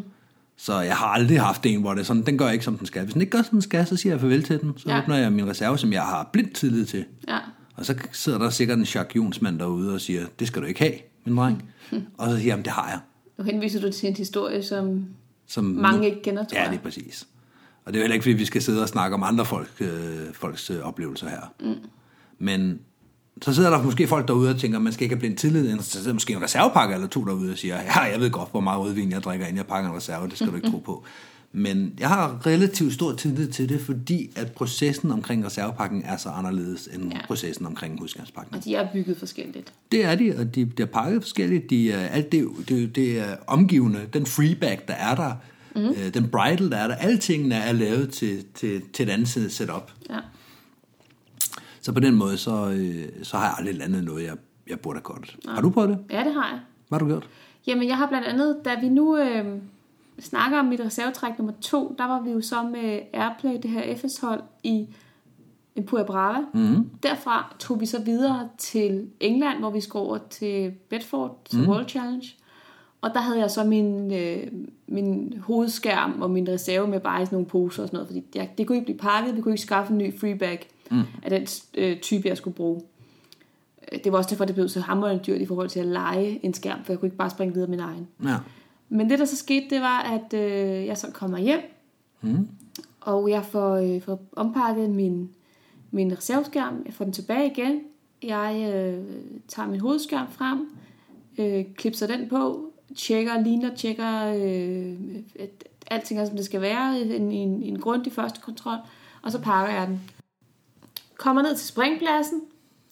Så 0.57 0.81
jeg 0.81 0.97
har 0.97 1.07
aldrig 1.07 1.41
haft 1.41 1.67
en, 1.67 1.81
hvor 1.81 1.91
det 1.95 2.01
er 2.01 2.05
sådan, 2.05 2.27
den 2.27 2.39
gør 2.39 2.49
ikke, 2.51 2.65
som 2.65 2.79
den 2.79 2.87
skal. 2.87 3.03
Hvis 3.03 3.13
den 3.13 3.21
ikke 3.23 3.31
gør, 3.31 3.43
som 3.43 3.51
den 3.51 3.63
skal, 3.63 3.87
så 3.87 3.97
siger 3.97 4.13
jeg 4.13 4.21
farvel 4.21 4.43
til 4.43 4.61
den. 4.61 4.73
Så 4.77 4.85
Ja. 4.89 4.95
ja. 4.97 5.03
åbner 5.03 5.17
jeg 5.17 5.33
min 5.33 5.49
reserve, 5.49 5.79
som 5.79 5.93
jeg 5.93 6.03
har 6.03 6.29
blind 6.33 6.51
tillid 6.51 6.87
til. 6.87 7.05
Ja. 7.29 7.39
Og 7.77 7.87
så 7.87 7.95
sidder 8.13 8.39
der 8.39 8.51
sikkert 8.51 8.79
en 8.79 8.85
Jacques 8.85 9.17
Jonsmand 9.17 9.59
derude 9.59 9.95
og 9.95 10.01
siger, 10.01 10.27
det 10.39 10.47
skal 10.49 10.63
du 10.63 10.67
ikke 10.67 10.81
have, 10.81 10.93
min 11.25 11.37
dreng. 11.37 11.65
Mm. 11.93 12.03
Og 12.19 12.31
så 12.31 12.37
siger 12.37 12.57
jeg, 12.57 12.65
det 12.65 12.73
har 12.73 12.89
jeg. 12.89 12.99
Nu 13.39 13.45
henviser 13.45 13.81
du 13.81 13.93
til 13.93 14.09
en 14.09 14.17
historie, 14.17 14.63
som 14.63 15.05
Som 15.47 15.65
mange 15.65 16.07
ikke 16.07 16.23
kender, 16.23 16.45
tror 16.45 16.57
Ja, 16.59 16.63
jeg. 16.63 16.71
det 16.73 16.79
er 16.79 16.83
præcis. 16.83 17.27
Og 17.85 17.93
det 17.93 17.99
er 17.99 18.01
jo 18.01 18.03
heller 18.03 18.15
ikke, 18.15 18.23
fordi 18.25 18.35
vi 18.37 18.45
skal 18.45 18.63
sidde 18.63 18.83
og 18.83 18.89
snakke 18.89 19.15
om 19.15 19.23
andre 19.23 19.45
folk, 19.45 19.69
øh, 19.81 19.89
folks 20.33 20.71
øh, 20.71 20.81
oplevelser 20.81 21.29
her. 21.29 21.53
Mm. 21.61 21.75
Men 22.39 22.79
så 23.43 23.55
sidder 23.55 23.71
der 23.71 23.83
måske 23.83 24.07
folk 24.07 24.29
derude 24.29 24.51
og 24.51 24.59
tænker, 24.59 24.79
man 24.79 24.93
skal 24.93 25.03
ikke 25.05 25.15
have 25.15 25.21
blind 25.21 25.37
tillid. 25.37 25.79
Så 25.79 25.91
sidder 25.91 26.07
der 26.07 26.13
måske 26.13 26.33
en 26.33 26.43
reservepakke 26.43 26.95
eller 26.95 27.07
to 27.09 27.25
derude 27.25 27.53
og 27.53 27.59
siger, 27.59 27.77
ja, 27.83 28.01
jeg 28.01 28.21
ved 28.21 28.31
godt, 28.31 28.51
hvor 28.51 28.61
meget 28.61 28.81
rødvin 28.81 29.11
jeg 29.11 29.23
drikker, 29.23 29.47
inden 29.47 29.57
jeg 29.57 29.67
pakker 29.67 29.91
en 29.91 29.97
reserve. 29.97 30.29
Det 30.29 30.37
skal 30.37 30.49
du 30.51 30.57
ikke 30.57 30.71
tro 30.71 30.79
på. 30.79 31.05
Men 31.53 31.95
jeg 32.01 32.09
har 32.09 32.47
relativt 32.47 32.93
stor 32.95 33.13
tillid 33.13 33.49
til 33.49 33.69
det, 33.69 33.81
fordi 33.81 34.31
at 34.37 34.53
processen 34.53 35.11
omkring 35.11 35.47
reservepakken 35.47 36.03
er 36.05 36.17
så 36.17 36.29
anderledes 36.29 36.89
end 36.95 37.13
Ja. 37.13 37.19
processen 37.27 37.67
omkring 37.67 38.01
husgangspakken. 38.01 38.55
Og 38.55 38.65
de 38.65 38.75
er 38.75 38.89
bygget 38.93 39.17
forskelligt. 39.17 39.73
Det 39.93 40.05
er 40.05 40.15
de, 40.15 40.35
og 40.39 40.55
de 40.55 40.67
bliver 40.67 40.87
pakket 40.87 41.23
forskelligt. 41.23 41.71
De 41.71 41.95
alt 41.95 42.33
det, 42.33 42.49
det, 42.69 42.97
det 42.97 43.19
er 43.21 43.37
omgivende. 43.47 44.01
Den 44.13 44.27
freeback, 44.27 44.89
der 44.89 44.95
er 44.95 45.15
der, 45.15 45.33
mm. 45.77 45.89
øh, 45.89 46.15
den 46.15 46.31
bridal, 46.31 46.71
der 46.71 46.77
er 46.77 46.89
der, 46.89 46.95
alle 46.95 47.19
tingene 47.19 47.55
er 47.55 47.73
lavet 47.73 48.13
til, 48.13 48.45
til, 48.55 48.83
til 48.93 49.09
et 49.09 49.13
andet 49.13 49.29
setup. 49.53 49.93
Ja. 50.11 50.19
Så 51.81 51.93
på 51.93 52.01
den 52.01 52.15
måde, 52.15 52.37
så, 52.37 52.71
øh, 52.71 53.09
så 53.23 53.37
har 53.37 53.45
jeg 53.45 53.55
aldrig 53.59 53.75
landet 53.75 54.05
noget, 54.05 54.25
jeg, 54.25 54.37
jeg 54.69 54.81
burde 54.81 54.97
have 54.97 55.03
godt. 55.03 55.37
Har 55.49 55.61
du 55.61 55.71
prøvet 55.71 55.89
det? 55.89 55.99
Ja, 56.11 56.25
det 56.25 56.35
har 56.35 56.49
jeg. 56.51 56.61
Hvad 56.89 56.99
har 56.99 57.07
du 57.07 57.13
gjort? 57.13 57.29
Jamen, 57.67 57.89
jeg 57.89 57.97
har 57.97 58.07
blandt 58.07 58.27
andet, 58.27 58.57
da 58.65 58.81
vi 58.81 58.89
nu 58.89 59.17
øh, 59.17 59.45
snakker 60.19 60.59
om 60.59 60.65
mit 60.65 60.81
reservetræk 60.81 61.39
nummer 61.39 61.55
to, 61.61 61.95
der 61.99 62.05
var 62.05 62.21
vi 62.21 62.31
jo 62.31 62.41
så 62.41 62.63
med 62.63 63.01
Airplay, 63.13 63.59
det 63.63 63.71
her 63.71 63.97
FS-hold 63.97 64.43
i 64.65 64.87
Empura 65.77 66.03
Brava. 66.03 66.39
Mm-hmm. 66.55 66.91
Derfra 67.03 67.55
tog 67.59 67.81
vi 67.81 67.87
så 67.87 68.03
videre 68.03 68.49
til 68.59 69.09
England, 69.21 69.59
hvor 69.59 69.71
vi 69.71 69.81
skulle 69.81 70.03
over 70.03 70.19
til 70.31 70.71
Bedford 70.91 71.41
til 71.45 71.59
mm-hmm. 71.59 71.73
World 71.73 71.89
Challenge. 71.89 72.37
Og 73.03 73.11
der 73.15 73.21
havde 73.21 73.39
jeg 73.39 73.51
så 73.51 73.65
min, 73.65 74.13
øh, 74.13 74.47
min 74.87 75.35
hovedskærm 75.47 76.23
og 76.23 76.31
min 76.31 76.49
reserve 76.49 76.87
med 76.87 77.01
bare 77.01 77.23
i 77.23 77.25
sådan 77.25 77.37
nogle 77.37 77.47
poser 77.47 77.83
og 77.83 77.89
sådan 77.89 77.97
noget, 77.97 78.09
fordi 78.09 78.25
jeg, 78.35 78.51
det 78.59 78.67
kunne 78.67 78.77
ikke 78.77 78.85
blive 78.85 78.99
pakket, 78.99 79.37
vi 79.37 79.41
kunne 79.41 79.53
ikke 79.53 79.63
skaffe 79.63 79.93
en 79.93 79.99
ny 79.99 80.19
freebag 80.19 80.69
mm. 80.91 81.03
af 81.23 81.31
den 81.31 81.47
øh, 81.75 82.01
type, 82.01 82.29
jeg 82.29 82.37
skulle 82.37 82.55
bruge. 82.55 82.81
Øh, 83.93 83.99
Det 84.05 84.13
var 84.13 84.19
også 84.19 84.31
derfor, 84.31 84.45
det 84.45 84.55
blev 84.55 84.69
så 84.69 84.81
hammerende 84.81 85.23
dyrt 85.27 85.41
i 85.41 85.47
forhold 85.47 85.69
til 85.69 85.81
at 85.81 85.87
lege 85.87 86.41
en 86.43 86.55
skærm, 86.55 86.85
for 86.85 86.93
jeg 86.93 87.01
kunne 87.01 87.07
ikke 87.07 87.17
bare 87.17 87.31
springe 87.31 87.55
videre 87.55 87.71
min 87.71 87.81
egen. 87.81 88.09
Ja. 88.25 88.37
Men 88.89 89.11
det, 89.11 89.19
der 89.19 89.25
så 89.25 89.37
skete, 89.37 89.67
det 89.71 89.81
var, 89.81 90.01
at 90.01 90.35
øh, 90.35 90.87
jeg 90.87 90.99
så 90.99 91.07
kommer 91.13 91.39
hjem, 91.39 91.61
mm. 92.21 92.49
og 93.01 93.31
jeg 93.31 93.45
får, 93.45 93.75
øh, 93.77 94.03
får 94.03 94.21
ompakket 94.37 94.91
min, 94.91 95.31
min 95.91 96.13
reserveskærm. 96.13 96.83
Jeg 96.87 96.95
får 96.95 97.05
den 97.05 97.13
tilbage 97.13 97.51
igen. 97.51 97.81
Jeg 98.23 98.73
øh, 98.75 99.05
tager 99.49 99.69
min 99.69 99.81
hovedskærm 99.81 100.27
frem, 100.31 100.69
øh, 101.39 101.65
klipser 101.77 102.07
den 102.07 102.29
på, 102.29 102.70
tjekker, 102.97 103.43
ligner, 103.43 103.75
tjekker, 103.75 104.27
øh, 104.27 104.97
at 105.39 105.65
alting 105.91 106.21
er, 106.21 106.25
som 106.25 106.37
det 106.37 106.45
skal 106.45 106.61
være, 106.61 106.99
i 106.99 107.17
en, 107.17 107.33
en, 107.33 107.63
en 107.63 107.81
grundig 107.81 108.13
første 108.13 108.41
kontrol, 108.41 108.79
og 109.23 109.33
så 109.33 109.41
pakker 109.41 109.75
jeg 109.75 109.87
den. 109.87 110.01
Kommer 111.17 111.43
ned 111.43 111.57
til 111.57 111.67
springpladsen. 111.67 112.41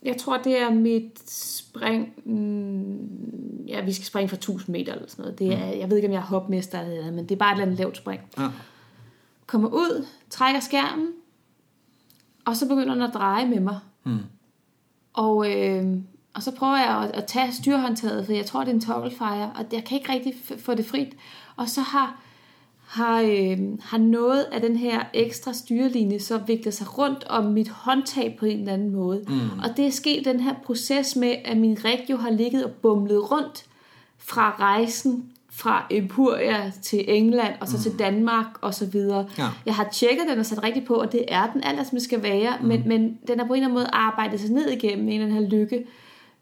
Jeg 0.02 0.16
tror, 0.16 0.38
det 0.38 0.58
er 0.58 0.70
mit 0.70 1.30
spring... 1.30 2.12
Mm, 2.24 3.64
ja, 3.66 3.84
vi 3.84 3.92
skal 3.92 4.06
springe 4.06 4.28
for 4.28 4.36
1000 4.36 4.72
meter 4.72 4.92
eller 4.92 5.08
sådan 5.08 5.22
noget. 5.22 5.38
Det 5.38 5.52
er, 5.52 5.66
jeg 5.66 5.90
ved 5.90 5.96
ikke, 5.96 6.08
om 6.08 6.12
jeg 6.12 6.18
er 6.18 6.24
hopmester 6.24 6.80
eller 6.80 6.96
noget, 6.96 7.14
men 7.14 7.24
det 7.24 7.34
er 7.34 7.38
bare 7.38 7.52
et 7.52 7.54
eller 7.54 7.64
andet 7.64 7.78
lavt 7.78 7.96
spring. 7.96 8.20
Ja. 8.38 8.48
Kommer 9.46 9.68
ud, 9.68 10.06
trækker 10.30 10.60
skærmen, 10.60 11.12
og 12.44 12.56
så 12.56 12.68
begynder 12.68 12.94
den 12.94 13.02
at 13.02 13.14
dreje 13.14 13.48
med 13.48 13.60
mig. 13.60 13.78
Mm. 14.04 14.18
Og, 15.12 15.52
øh, 15.52 15.98
og 16.38 16.44
så 16.44 16.50
prøver 16.50 16.76
jeg 16.76 17.02
at, 17.02 17.16
at 17.16 17.24
tage 17.26 17.52
styrhåndtaget, 17.52 18.26
for 18.26 18.32
jeg 18.32 18.46
tror, 18.46 18.60
det 18.60 18.68
er 18.68 18.74
en 18.74 18.80
togglefire, 18.80 19.50
og 19.54 19.64
jeg 19.72 19.84
kan 19.84 19.98
ikke 19.98 20.12
rigtig 20.12 20.34
få 20.58 20.74
det 20.74 20.86
frit. 20.86 21.08
Og 21.56 21.68
så 21.68 21.80
har, 21.80 22.20
har, 22.86 23.20
øh, 23.20 23.58
har 23.82 23.98
noget 23.98 24.42
af 24.42 24.60
den 24.60 24.76
her 24.76 25.00
ekstra 25.14 25.52
styrelinje 25.52 26.20
så 26.20 26.38
viklet 26.38 26.74
sig 26.74 26.98
rundt 26.98 27.24
om 27.24 27.44
mit 27.44 27.68
håndtag 27.68 28.36
på 28.38 28.46
en 28.46 28.58
eller 28.58 28.72
anden 28.72 28.92
måde. 28.92 29.24
Mm. 29.28 29.58
Og 29.64 29.76
det 29.76 29.86
er 29.86 29.90
sket 29.90 30.24
den 30.24 30.40
her 30.40 30.54
proces 30.64 31.16
med, 31.16 31.34
at 31.44 31.56
min 31.56 31.78
regio 31.84 32.16
har 32.16 32.30
ligget 32.30 32.64
og 32.64 32.70
bumlet 32.70 33.30
rundt 33.30 33.64
fra 34.18 34.56
rejsen 34.58 35.32
fra 35.50 35.86
Empuria 35.90 36.72
til 36.82 37.04
England, 37.08 37.54
og 37.60 37.68
så 37.68 37.76
mm. 37.76 37.82
til 37.82 37.98
Danmark, 37.98 38.46
og 38.60 38.74
så 38.74 38.86
videre. 38.86 39.26
Ja. 39.38 39.48
Jeg 39.66 39.74
har 39.74 39.88
tjekket 39.92 40.24
den 40.30 40.38
og 40.38 40.46
sat 40.46 40.62
rigtigt 40.62 40.86
på, 40.86 40.94
og 40.94 41.12
det 41.12 41.24
er 41.28 41.52
den 41.52 41.64
alt, 41.64 41.86
som 41.86 41.96
det 41.96 42.02
skal 42.02 42.22
være, 42.22 42.54
mm. 42.60 42.66
men, 42.66 42.88
men 42.88 43.18
den 43.28 43.38
har 43.38 43.46
på 43.46 43.52
en 43.52 43.56
eller 43.56 43.68
anden 43.68 43.78
måde 43.78 43.88
arbejdet 43.92 44.40
sig 44.40 44.50
ned 44.50 44.68
igennem 44.70 45.08
en 45.08 45.20
eller 45.20 45.26
anden 45.26 45.42
her 45.42 45.58
lykke, 45.58 45.84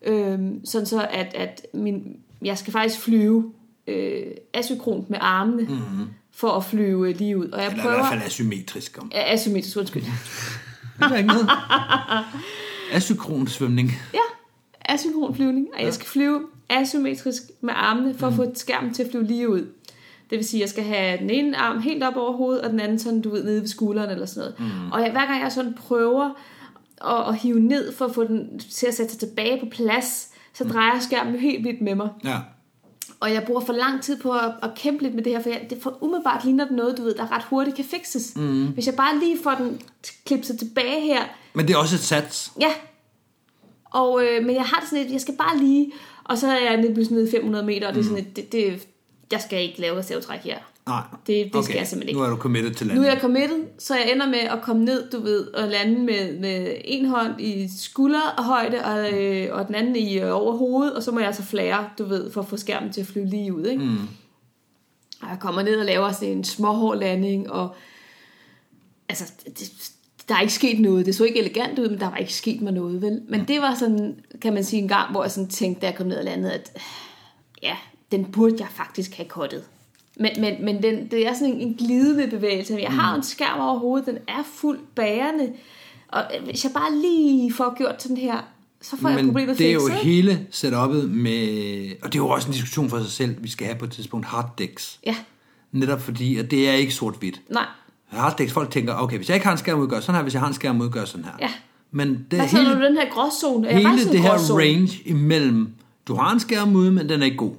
øhm, 0.02 0.64
sådan 0.64 0.86
så, 0.86 1.06
at, 1.10 1.34
at 1.34 1.66
min, 1.74 2.16
jeg 2.42 2.58
skal 2.58 2.72
faktisk 2.72 3.00
flyve 3.00 3.52
øh, 3.86 4.26
asynkront 4.54 5.10
med 5.10 5.18
armene, 5.20 5.62
mm. 5.62 6.06
for 6.32 6.48
at 6.48 6.64
flyve 6.64 7.12
lige 7.12 7.38
ud. 7.38 7.48
Og 7.48 7.60
jeg 7.60 7.66
Eller 7.66 7.78
i 7.78 7.82
prøver... 7.82 7.96
hvert 7.96 8.12
fald 8.12 8.22
asymmetrisk. 8.22 8.98
Om. 9.00 9.10
Ja, 9.14 9.32
asymmetrisk, 9.32 9.76
undskyld. 9.76 10.02
Er 11.02 11.08
der 11.08 11.16
ikke 11.16 11.28
noget? 11.28 11.48
Asynkron 12.92 13.48
svømning. 13.48 13.92
Ja, 14.14 14.18
asynkron 14.84 15.34
flyvning. 15.34 15.66
Og 15.74 15.82
jeg 15.82 15.94
skal 15.94 16.06
flyve 16.06 16.40
asymmetrisk 16.68 17.42
med 17.60 17.74
armene, 17.76 18.14
for 18.14 18.26
at 18.26 18.34
få 18.34 18.52
skærmen 18.54 18.94
til 18.94 19.02
at 19.02 19.10
flyve 19.10 19.24
lige 19.24 19.48
ud. 19.48 19.66
Det 20.30 20.38
vil 20.38 20.44
sige, 20.44 20.60
at 20.60 20.62
jeg 20.62 20.68
skal 20.68 20.84
have 20.84 21.18
den 21.18 21.30
ene 21.30 21.56
arm 21.56 21.80
helt 21.80 22.02
op 22.02 22.16
over 22.16 22.32
hovedet, 22.32 22.62
og 22.62 22.70
den 22.70 22.80
anden 22.80 22.98
sådan, 22.98 23.20
du 23.20 23.30
ved, 23.30 23.44
nede 23.44 23.60
ved 23.60 23.68
skulderen 23.68 24.10
eller 24.10 24.26
sådan 24.26 24.52
noget. 24.58 24.74
Mm. 24.74 24.92
Og 24.92 25.02
jeg, 25.02 25.10
hver 25.10 25.26
gang 25.26 25.42
jeg 25.42 25.52
sådan 25.52 25.74
prøver 25.74 26.30
at, 27.06 27.28
at 27.28 27.36
hive 27.36 27.60
ned, 27.60 27.92
for 27.92 28.04
at 28.04 28.14
få 28.14 28.24
den 28.24 28.58
til 28.58 28.86
at 28.86 28.94
sætte 28.94 29.12
sig 29.12 29.20
tilbage 29.20 29.60
på 29.60 29.66
plads, 29.70 30.28
så 30.54 30.64
drejer 30.64 31.00
skærmen 31.00 31.40
helt 31.40 31.64
vildt 31.64 31.80
med 31.80 31.94
mig. 31.94 32.08
Ja. 32.24 32.38
Og 33.20 33.32
jeg 33.32 33.44
bruger 33.46 33.60
for 33.60 33.72
lang 33.72 34.02
tid 34.02 34.20
på 34.20 34.32
at, 34.32 34.52
at 34.62 34.70
kæmpe 34.76 35.02
lidt 35.02 35.14
med 35.14 35.22
det 35.24 35.32
her, 35.32 35.42
for 35.42 35.50
jeg, 35.50 35.66
det 35.70 35.82
for 35.82 35.98
umiddelbart 36.00 36.44
ligner 36.44 36.64
det 36.64 36.76
noget, 36.76 36.98
du 36.98 37.02
ved, 37.02 37.14
der 37.14 37.32
ret 37.32 37.44
hurtigt 37.44 37.76
kan 37.76 37.84
fikses. 37.84 38.36
Mm. 38.36 38.66
Hvis 38.66 38.86
jeg 38.86 38.94
bare 38.94 39.18
lige 39.18 39.38
får 39.42 39.54
den 39.54 39.80
klipset 40.24 40.58
tilbage 40.58 41.00
her, 41.00 41.24
Men 41.54 41.68
det 41.68 41.74
er 41.74 41.78
også 41.78 41.94
et 41.94 42.00
sats. 42.00 42.52
Ja. 42.60 42.70
Og, 43.84 44.24
øh, 44.24 44.46
men 44.46 44.56
jeg 44.56 44.64
har 44.64 44.80
det 44.80 44.88
sådan 44.88 45.02
lidt, 45.02 45.12
jeg 45.12 45.20
skal 45.20 45.36
bare 45.36 45.58
lige, 45.58 45.92
og 46.24 46.38
så 46.38 46.46
er 46.46 46.70
jeg 46.70 46.76
nede 46.76 46.94
pludselig 46.94 47.18
nede 47.18 47.30
500 47.30 47.66
meter, 47.66 47.88
og 47.88 47.94
det 47.94 48.00
er 48.00 48.04
sådan 48.04 48.24
lidt, 48.24 48.36
det, 48.36 48.52
det, 48.52 48.86
jeg 49.32 49.40
skal 49.40 49.62
ikke 49.62 49.80
lave 49.80 49.98
reservetræk 49.98 50.40
her. 50.40 50.58
Nej. 50.86 51.02
Det, 51.26 51.52
det 51.54 51.64
skal 51.64 51.76
jeg 51.76 51.86
simpelthen 51.86 52.08
ikke. 52.08 52.20
Nu 52.20 52.26
er 52.26 52.30
du 52.30 52.36
committed 52.36 52.74
til 52.74 52.86
Nu 52.86 52.92
landet. 52.92 53.08
er 53.08 53.12
jeg 53.12 53.20
committed, 53.20 53.64
så 53.78 53.94
jeg 53.94 54.12
ender 54.12 54.26
med 54.28 54.38
at 54.38 54.58
komme 54.62 54.84
ned, 54.84 55.10
du 55.10 55.20
ved, 55.20 55.46
og 55.46 55.68
lande 55.68 55.98
med, 56.00 56.38
med 56.38 56.74
en 56.84 57.06
hånd 57.06 57.40
i 57.40 57.68
skulderhøjde, 57.78 58.84
og, 58.84 59.12
øh, 59.12 59.48
og 59.54 59.66
den 59.66 59.74
anden 59.74 59.96
i 59.96 60.18
øh, 60.18 60.36
over 60.36 60.56
hovedet, 60.56 60.94
og 60.94 61.02
så 61.02 61.10
må 61.12 61.18
jeg 61.18 61.26
altså 61.26 61.42
flære, 61.42 61.88
du 61.98 62.04
ved, 62.04 62.32
for 62.32 62.40
at 62.40 62.48
få 62.48 62.56
skærmen 62.56 62.92
til 62.92 63.00
at 63.00 63.06
flyve 63.06 63.26
lige 63.26 63.54
ud, 63.54 63.64
ikke? 63.66 63.84
Mm. 63.84 63.98
Og 65.22 65.28
jeg 65.28 65.38
kommer 65.40 65.62
ned 65.62 65.76
og 65.76 65.84
laver 65.84 66.12
sådan 66.12 66.28
en 66.28 66.44
småhård 66.44 66.98
landing, 66.98 67.50
og 67.50 67.74
altså, 69.08 69.32
det, 69.46 69.72
der 70.28 70.34
er 70.34 70.40
ikke 70.40 70.52
sket 70.52 70.80
noget. 70.80 71.06
Det 71.06 71.14
så 71.14 71.24
ikke 71.24 71.38
elegant 71.38 71.78
ud, 71.78 71.88
men 71.88 72.00
der 72.00 72.10
var 72.10 72.16
ikke 72.16 72.34
sket 72.34 72.60
mig 72.62 72.72
noget, 72.72 73.02
vel? 73.02 73.22
Men 73.28 73.44
det 73.48 73.60
var 73.60 73.74
sådan, 73.74 74.16
kan 74.42 74.54
man 74.54 74.64
sige, 74.64 74.82
en 74.82 74.88
gang, 74.88 75.10
hvor 75.10 75.22
jeg 75.22 75.30
sådan 75.30 75.48
tænkte, 75.50 75.80
da 75.80 75.86
jeg 75.86 75.94
kom 75.94 76.06
ned 76.06 76.16
og 76.16 76.24
landede, 76.24 76.52
at 76.52 76.78
ja, 77.62 77.76
den 78.12 78.24
burde 78.24 78.56
jeg 78.58 78.68
faktisk 78.70 79.14
have 79.14 79.28
kottet. 79.28 79.64
Men, 80.20 80.30
men, 80.40 80.64
men 80.64 80.82
den, 80.82 81.10
det 81.10 81.26
er 81.26 81.34
sådan 81.34 81.54
en, 81.54 81.60
en 81.60 81.74
glidende 81.74 82.26
bevægelse. 82.26 82.78
Jeg 82.82 82.92
har 82.92 83.14
en 83.14 83.22
skærm 83.22 83.60
over 83.60 83.78
hovedet, 83.78 84.06
den 84.06 84.18
er 84.28 84.42
fuldt 84.54 84.94
bærende. 84.94 85.52
Og 86.08 86.24
øh, 86.38 86.44
hvis 86.44 86.64
jeg 86.64 86.72
bare 86.72 86.94
lige 87.00 87.52
får 87.52 87.76
gjort 87.76 88.02
sådan 88.02 88.16
her, 88.16 88.38
så 88.80 88.96
får 88.96 89.08
jeg 89.08 89.16
Men 89.16 89.26
problemet 89.26 89.58
det 89.58 89.68
er 89.68 89.72
jo 89.72 89.80
fikset, 89.80 90.04
hele 90.04 90.46
setup'et 90.52 91.06
med... 91.06 91.92
Og 92.02 92.12
det 92.12 92.18
er 92.18 92.22
jo 92.22 92.28
også 92.28 92.48
en 92.48 92.52
diskussion 92.52 92.90
for 92.90 92.98
sig 92.98 93.10
selv, 93.10 93.36
vi 93.38 93.48
skal 93.48 93.66
have 93.66 93.78
på 93.78 93.84
et 93.84 93.90
tidspunkt 93.90 94.26
harddecks. 94.26 95.00
Ja, 95.06 95.16
Netop 95.72 96.00
fordi, 96.00 96.36
at 96.38 96.50
det 96.50 96.68
er 96.68 96.72
ikke 96.72 96.94
sort-hvidt. 96.94 97.40
nej. 97.50 97.66
Harddecks, 98.06 98.52
folk 98.52 98.70
tænker, 98.70 98.94
okay, 98.94 99.16
hvis 99.16 99.28
jeg 99.28 99.34
ikke 99.36 99.46
har 99.46 99.52
en 99.52 99.58
skærm 99.58 99.78
udgør 99.78 100.00
sådan 100.00 100.14
her, 100.14 100.22
hvis 100.22 100.34
jeg 100.34 100.42
har 100.42 100.48
en 100.48 100.54
skærm 100.54 100.80
udgør 100.80 101.04
sådan 101.04 101.24
her. 101.24 101.32
Ja. 101.40 101.50
Men 101.90 102.08
det 102.08 102.38
Hvad 102.38 102.46
hele, 102.48 102.74
du 102.74 102.84
den 102.84 102.96
her 102.96 103.10
gråzone? 103.10 103.68
Jeg 103.68 103.76
hele 103.76 104.12
det 104.12 104.20
her 104.20 104.30
gråzone? 104.30 104.62
range 104.62 105.02
imellem, 105.04 105.74
du 106.08 106.14
har 106.14 106.32
en 106.32 106.40
skærm 106.40 106.74
ude, 106.74 106.92
men 106.92 107.08
den 107.08 107.20
er 107.20 107.24
ikke 107.24 107.36
god. 107.36 107.54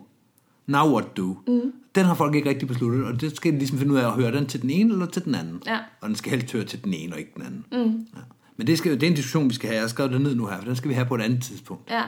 Now 0.68 0.94
what 0.94 1.18
do? 1.18 1.38
Mm. 1.48 1.74
Den 1.96 2.06
har 2.06 2.14
folk 2.16 2.36
ikke 2.36 2.50
rigtig 2.50 2.68
besluttet, 2.68 3.06
og 3.06 3.22
det 3.22 3.36
skal 3.36 3.54
de 3.54 3.58
ligesom 3.58 3.78
finde 3.78 3.94
ud 3.94 3.98
af 4.00 4.06
at 4.08 4.14
høre 4.14 4.32
den 4.32 4.46
til 4.46 4.62
den 4.62 4.70
ene 4.70 4.94
eller 4.94 5.06
til 5.06 5.26
den 5.26 5.36
anden. 5.36 5.62
Ja. 5.66 5.78
Og 6.02 6.08
den 6.08 6.16
skal 6.16 6.32
helst 6.32 6.54
høre 6.54 6.64
til 6.64 6.84
den 6.84 6.94
ene 6.94 7.14
og 7.14 7.20
ikke 7.20 7.32
den 7.36 7.44
anden. 7.44 7.66
Mm. 7.72 8.08
Ja. 8.16 8.22
Men 8.58 8.68
det, 8.68 8.78
skal, 8.78 8.92
det 8.92 9.04
er 9.04 9.08
en 9.08 9.14
diskussion, 9.16 9.50
vi 9.50 9.54
skal 9.54 9.68
have. 9.68 9.76
Jeg 9.76 9.84
har 9.84 9.88
skrevet 9.88 10.12
det 10.12 10.22
ned 10.22 10.36
nu 10.36 10.46
her, 10.46 10.58
for 10.58 10.66
den 10.66 10.76
skal 10.76 10.90
vi 10.90 10.94
have 10.94 11.08
på 11.08 11.16
et 11.16 11.22
andet 11.22 11.44
tidspunkt. 11.44 11.92
Ja. 11.92 12.04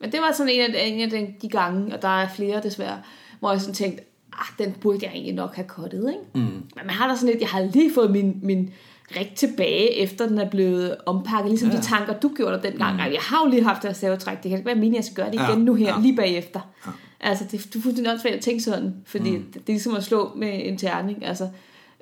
Men 0.00 0.12
det 0.12 0.20
var 0.20 0.32
sådan 0.32 0.52
en 0.52 0.60
af, 0.60 0.86
en 0.86 1.12
af 1.12 1.34
de, 1.42 1.48
gange, 1.48 1.94
og 1.94 2.02
der 2.02 2.08
er 2.08 2.28
flere 2.28 2.62
desværre, 2.62 2.98
hvor 3.40 3.52
jeg 3.52 3.60
sådan 3.60 3.74
tænkte, 3.74 4.04
ah, 4.32 4.66
den 4.66 4.74
burde 4.80 4.98
jeg 5.02 5.10
egentlig 5.12 5.34
nok 5.34 5.54
have 5.54 5.68
kottet, 5.68 6.08
ikke? 6.08 6.20
Mm. 6.34 6.40
Men 6.40 6.86
man 6.86 6.90
har 6.90 7.08
da 7.08 7.14
sådan 7.14 7.28
lidt, 7.28 7.40
jeg 7.40 7.48
har 7.48 7.70
lige 7.72 7.94
fået 7.94 8.10
min, 8.10 8.38
min 8.42 8.70
rig 9.16 9.32
tilbage, 9.36 9.94
efter 9.94 10.28
den 10.28 10.38
er 10.38 10.50
blevet 10.50 10.96
ompakket, 11.06 11.50
ligesom 11.50 11.70
ja. 11.70 11.76
de 11.76 11.82
tanker, 11.82 12.12
du 12.12 12.30
gjorde 12.36 12.52
der 12.52 12.60
dengang. 12.70 12.94
Mm. 12.94 13.00
Jeg 13.00 13.20
har 13.20 13.44
jo 13.44 13.50
lige 13.50 13.64
haft 13.64 13.84
et 13.84 13.90
reservetræk, 13.90 14.42
det 14.42 14.48
kan 14.48 14.58
ikke 14.58 14.66
være 14.66 14.74
meningen, 14.74 14.96
jeg 14.96 15.04
skal 15.04 15.16
gøre 15.16 15.26
det 15.26 15.34
igen 15.34 15.58
Ja, 15.58 15.64
nu 15.64 15.74
her, 15.74 15.94
ja. 15.94 16.00
lige 16.00 16.16
bagefter. 16.16 16.60
Ja. 16.86 16.90
Altså, 17.24 17.44
det, 17.50 17.74
du 17.74 17.78
er 17.78 17.82
fuldstændig 17.82 18.12
åndssvagt 18.12 18.34
at 18.34 18.40
tænke 18.42 18.62
sådan, 18.62 18.94
fordi 19.06 19.36
mm. 19.36 19.42
det, 19.44 19.54
det 19.54 19.60
er 19.60 19.62
ligesom 19.72 19.94
at 19.94 20.04
slå 20.04 20.32
med 20.36 20.60
en 20.68 20.78
terning, 20.78 21.24
altså. 21.24 21.48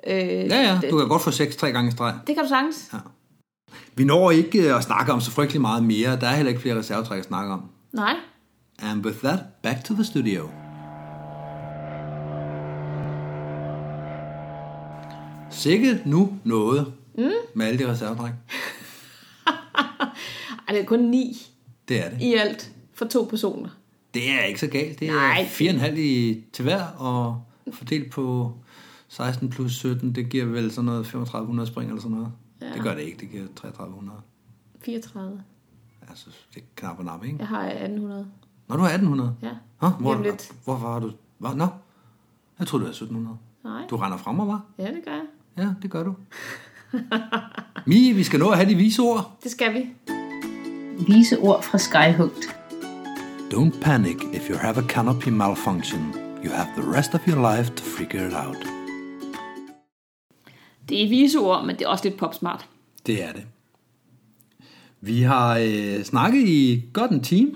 Øh, 0.07 0.17
Ja, 0.17 0.61
ja, 0.61 0.79
det, 0.81 0.91
du 0.91 0.97
kan 0.97 1.07
godt 1.07 1.21
få 1.21 1.31
6 1.31 1.55
tre 1.55 1.71
gange 1.71 1.87
i 1.87 1.91
streg. 1.91 2.13
det 2.27 2.35
kan 2.35 2.43
du 2.43 2.49
sagtens. 2.49 2.89
Ja. 2.93 2.97
Vi 3.95 4.03
når 4.03 4.31
ikke 4.31 4.75
at 4.75 4.83
snakke 4.83 5.11
om 5.13 5.21
så 5.21 5.31
frygtelig 5.31 5.61
meget 5.61 5.83
mere. 5.83 6.19
Der 6.19 6.27
er 6.27 6.35
heller 6.35 6.49
ikke 6.49 6.61
flere 6.61 6.77
reservetræk 6.77 7.19
at 7.19 7.25
snakke 7.25 7.53
om. 7.53 7.61
Nej. 7.93 8.15
And 8.79 9.05
with 9.05 9.17
that, 9.17 9.39
back 9.63 9.83
to 9.85 9.93
the 9.93 10.03
studio. 10.03 10.49
Sikke 15.51 16.01
nu 16.05 16.33
noget 16.43 16.93
mm. 17.17 17.23
med 17.53 17.65
alle 17.65 17.79
de 17.79 17.91
reservetræk. 17.91 18.31
Ej, 20.67 20.73
det 20.73 20.79
er 20.79 20.85
kun 20.85 20.99
ni 20.99 21.37
Det 21.87 22.05
er 22.05 22.09
det. 22.09 22.21
i 22.21 22.33
alt 22.33 22.71
for 22.93 23.05
to 23.05 23.23
personer. 23.29 23.69
Det 24.13 24.29
er 24.31 24.43
ikke 24.43 24.59
så 24.59 24.67
galt. 24.67 24.99
Det 24.99 25.07
Nej. 25.07 25.41
er 25.41 25.45
4,5 25.45 25.99
i, 25.99 26.43
til 26.53 26.63
hver, 26.63 26.83
og 26.87 27.43
fordelt 27.73 28.11
på 28.11 28.53
16 29.07 29.49
plus 29.49 29.71
17, 29.75 30.15
det 30.15 30.29
giver 30.29 30.45
vel 30.45 30.71
sådan 30.71 30.85
noget 30.85 31.05
3500 31.05 31.67
spring 31.67 31.89
eller 31.89 32.01
sådan 32.01 32.17
noget. 32.17 32.31
Ja. 32.61 32.73
Det 32.73 32.81
gør 32.81 32.95
det 32.95 33.01
ikke, 33.01 33.17
det 33.19 33.31
giver 33.31 33.45
3300. 33.55 34.17
34. 34.85 35.43
Altså, 36.09 36.25
det 36.55 36.61
er 36.61 36.65
knap 36.75 36.99
og 36.99 37.05
nap, 37.05 37.23
ikke? 37.23 37.37
Jeg 37.39 37.47
har 37.47 37.63
1800. 37.63 38.27
Nå, 38.67 38.75
du 38.75 38.81
har 38.81 38.87
1800? 38.89 39.35
Ja. 39.41 39.49
Hå, 39.77 39.87
hvor, 39.89 40.23
lidt. 40.23 40.51
hvorfor 40.63 40.87
har 40.93 40.99
du... 40.99 41.11
Hvor, 41.37 41.53
nå, 41.53 41.67
jeg 42.59 42.67
troede, 42.67 42.81
du 42.81 42.85
havde 42.85 42.91
1700. 42.91 43.37
Nej. 43.63 43.87
Du 43.89 43.95
render 43.95 44.17
frem 44.17 44.39
og 44.39 44.47
var? 44.47 44.65
Ja, 44.77 44.87
det 44.87 45.01
gør 45.05 45.11
jeg. 45.11 45.25
Ja, 45.57 45.73
det 45.81 45.91
gør 45.91 46.03
du. 46.03 46.15
Mie, 47.85 48.13
vi 48.13 48.23
skal 48.23 48.39
nå 48.39 48.49
at 48.49 48.57
have 48.57 48.69
de 48.69 48.75
vise 48.75 49.01
ord. 49.01 49.37
Det 49.43 49.51
skal 49.51 49.73
vi. 49.73 49.89
Vise 51.07 51.39
ord 51.39 51.63
fra 51.63 51.77
Skyhooked. 51.77 52.62
Don't 53.53 53.81
panic 53.81 54.17
if 54.33 54.49
you 54.49 54.57
have 54.57 54.77
a 54.79 54.87
canopy 54.87 55.29
malfunction. 55.29 55.99
You 56.43 56.51
have 56.51 56.67
the 56.77 56.97
rest 56.97 57.13
of 57.13 57.27
your 57.27 57.55
life 57.55 57.75
to 57.75 57.83
figure 57.83 58.27
it 58.27 58.33
out. 58.33 58.57
Det 60.89 61.03
er 61.03 61.09
vise 61.09 61.39
ord, 61.39 61.65
men 61.65 61.75
det 61.75 61.85
er 61.85 61.87
også 61.87 62.03
lidt 62.03 62.17
popsmart. 62.17 62.65
Det 63.07 63.23
er 63.23 63.31
det. 63.31 63.43
Vi 65.01 65.21
har 65.21 65.57
øh, 65.57 66.03
snakket 66.03 66.47
i 66.47 66.83
godt 66.93 67.11
en 67.11 67.23
time. 67.23 67.51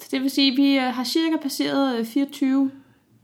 Så 0.00 0.08
det 0.10 0.22
vil 0.22 0.30
sige, 0.30 0.52
at 0.52 0.56
vi 0.56 0.76
øh, 0.76 0.82
har 0.82 1.04
cirka 1.04 1.36
passeret 1.42 1.98
øh, 1.98 2.06
24 2.06 2.70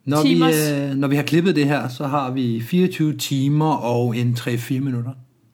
Når 0.05 0.23
Timers. 0.23 0.55
vi, 0.55 0.85
øh, 0.85 0.95
når 0.95 1.09
vi 1.09 1.17
har 1.17 1.23
klippet 1.23 1.57
det 1.57 1.67
her, 1.67 1.89
så 1.89 2.07
har 2.07 2.31
vi 2.31 2.61
24 2.61 3.17
timer 3.17 3.75
og 3.75 4.17
en 4.17 4.37
3-4 4.39 4.81
minutter. 4.81 5.13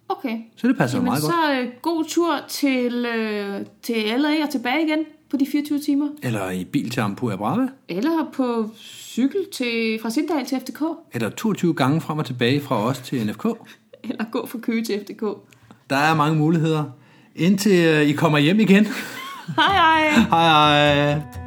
Okay. 0.09 0.39
Så 0.57 0.69
det 0.69 0.77
passer 0.77 0.99
Jamen, 0.99 1.11
meget 1.11 1.23
godt. 1.23 1.35
så 1.35 1.61
øh, 1.61 1.69
god 1.83 2.05
tur 2.05 2.35
til, 2.49 3.07
øh, 3.07 3.67
til 3.83 3.97
LA 4.19 4.43
og 4.45 4.51
tilbage 4.51 4.87
igen 4.87 4.99
på 5.33 5.37
de 5.37 5.47
24 5.47 5.81
timer. 5.81 6.09
Eller 6.23 6.51
i 6.51 6.65
bil 6.65 6.91
til 6.91 7.01
Ampua 7.01 7.37
Brave. 7.37 7.69
Eller 7.89 8.31
på 8.33 8.71
cykel 8.79 9.47
til, 9.53 9.99
fra 10.03 10.11
Sindal 10.11 10.47
til 10.47 10.61
FDK. 10.61 10.83
Eller 11.13 11.31
22 11.31 11.75
gange 11.75 12.01
frem 12.01 12.19
og 12.19 12.27
tilbage 12.27 12.61
fra 12.61 12.85
os 12.85 12.99
til 12.99 13.27
NFK. 13.27 13.47
Eller 14.03 14.25
gå 14.33 14.47
fra 14.47 14.59
Køge 14.59 14.85
til 14.85 15.01
FDK. 15.01 15.23
Der 15.91 15.97
er 15.97 16.15
mange 16.15 16.39
muligheder. 16.39 16.85
Indtil 17.37 17.85
øh, 17.85 18.03
I 18.03 18.13
kommer 18.13 18.39
hjem 18.39 18.61
igen. 18.61 18.87
Hej 19.57 19.73
hej! 19.73 20.09
hej 20.31 21.15
hej. 21.15 21.42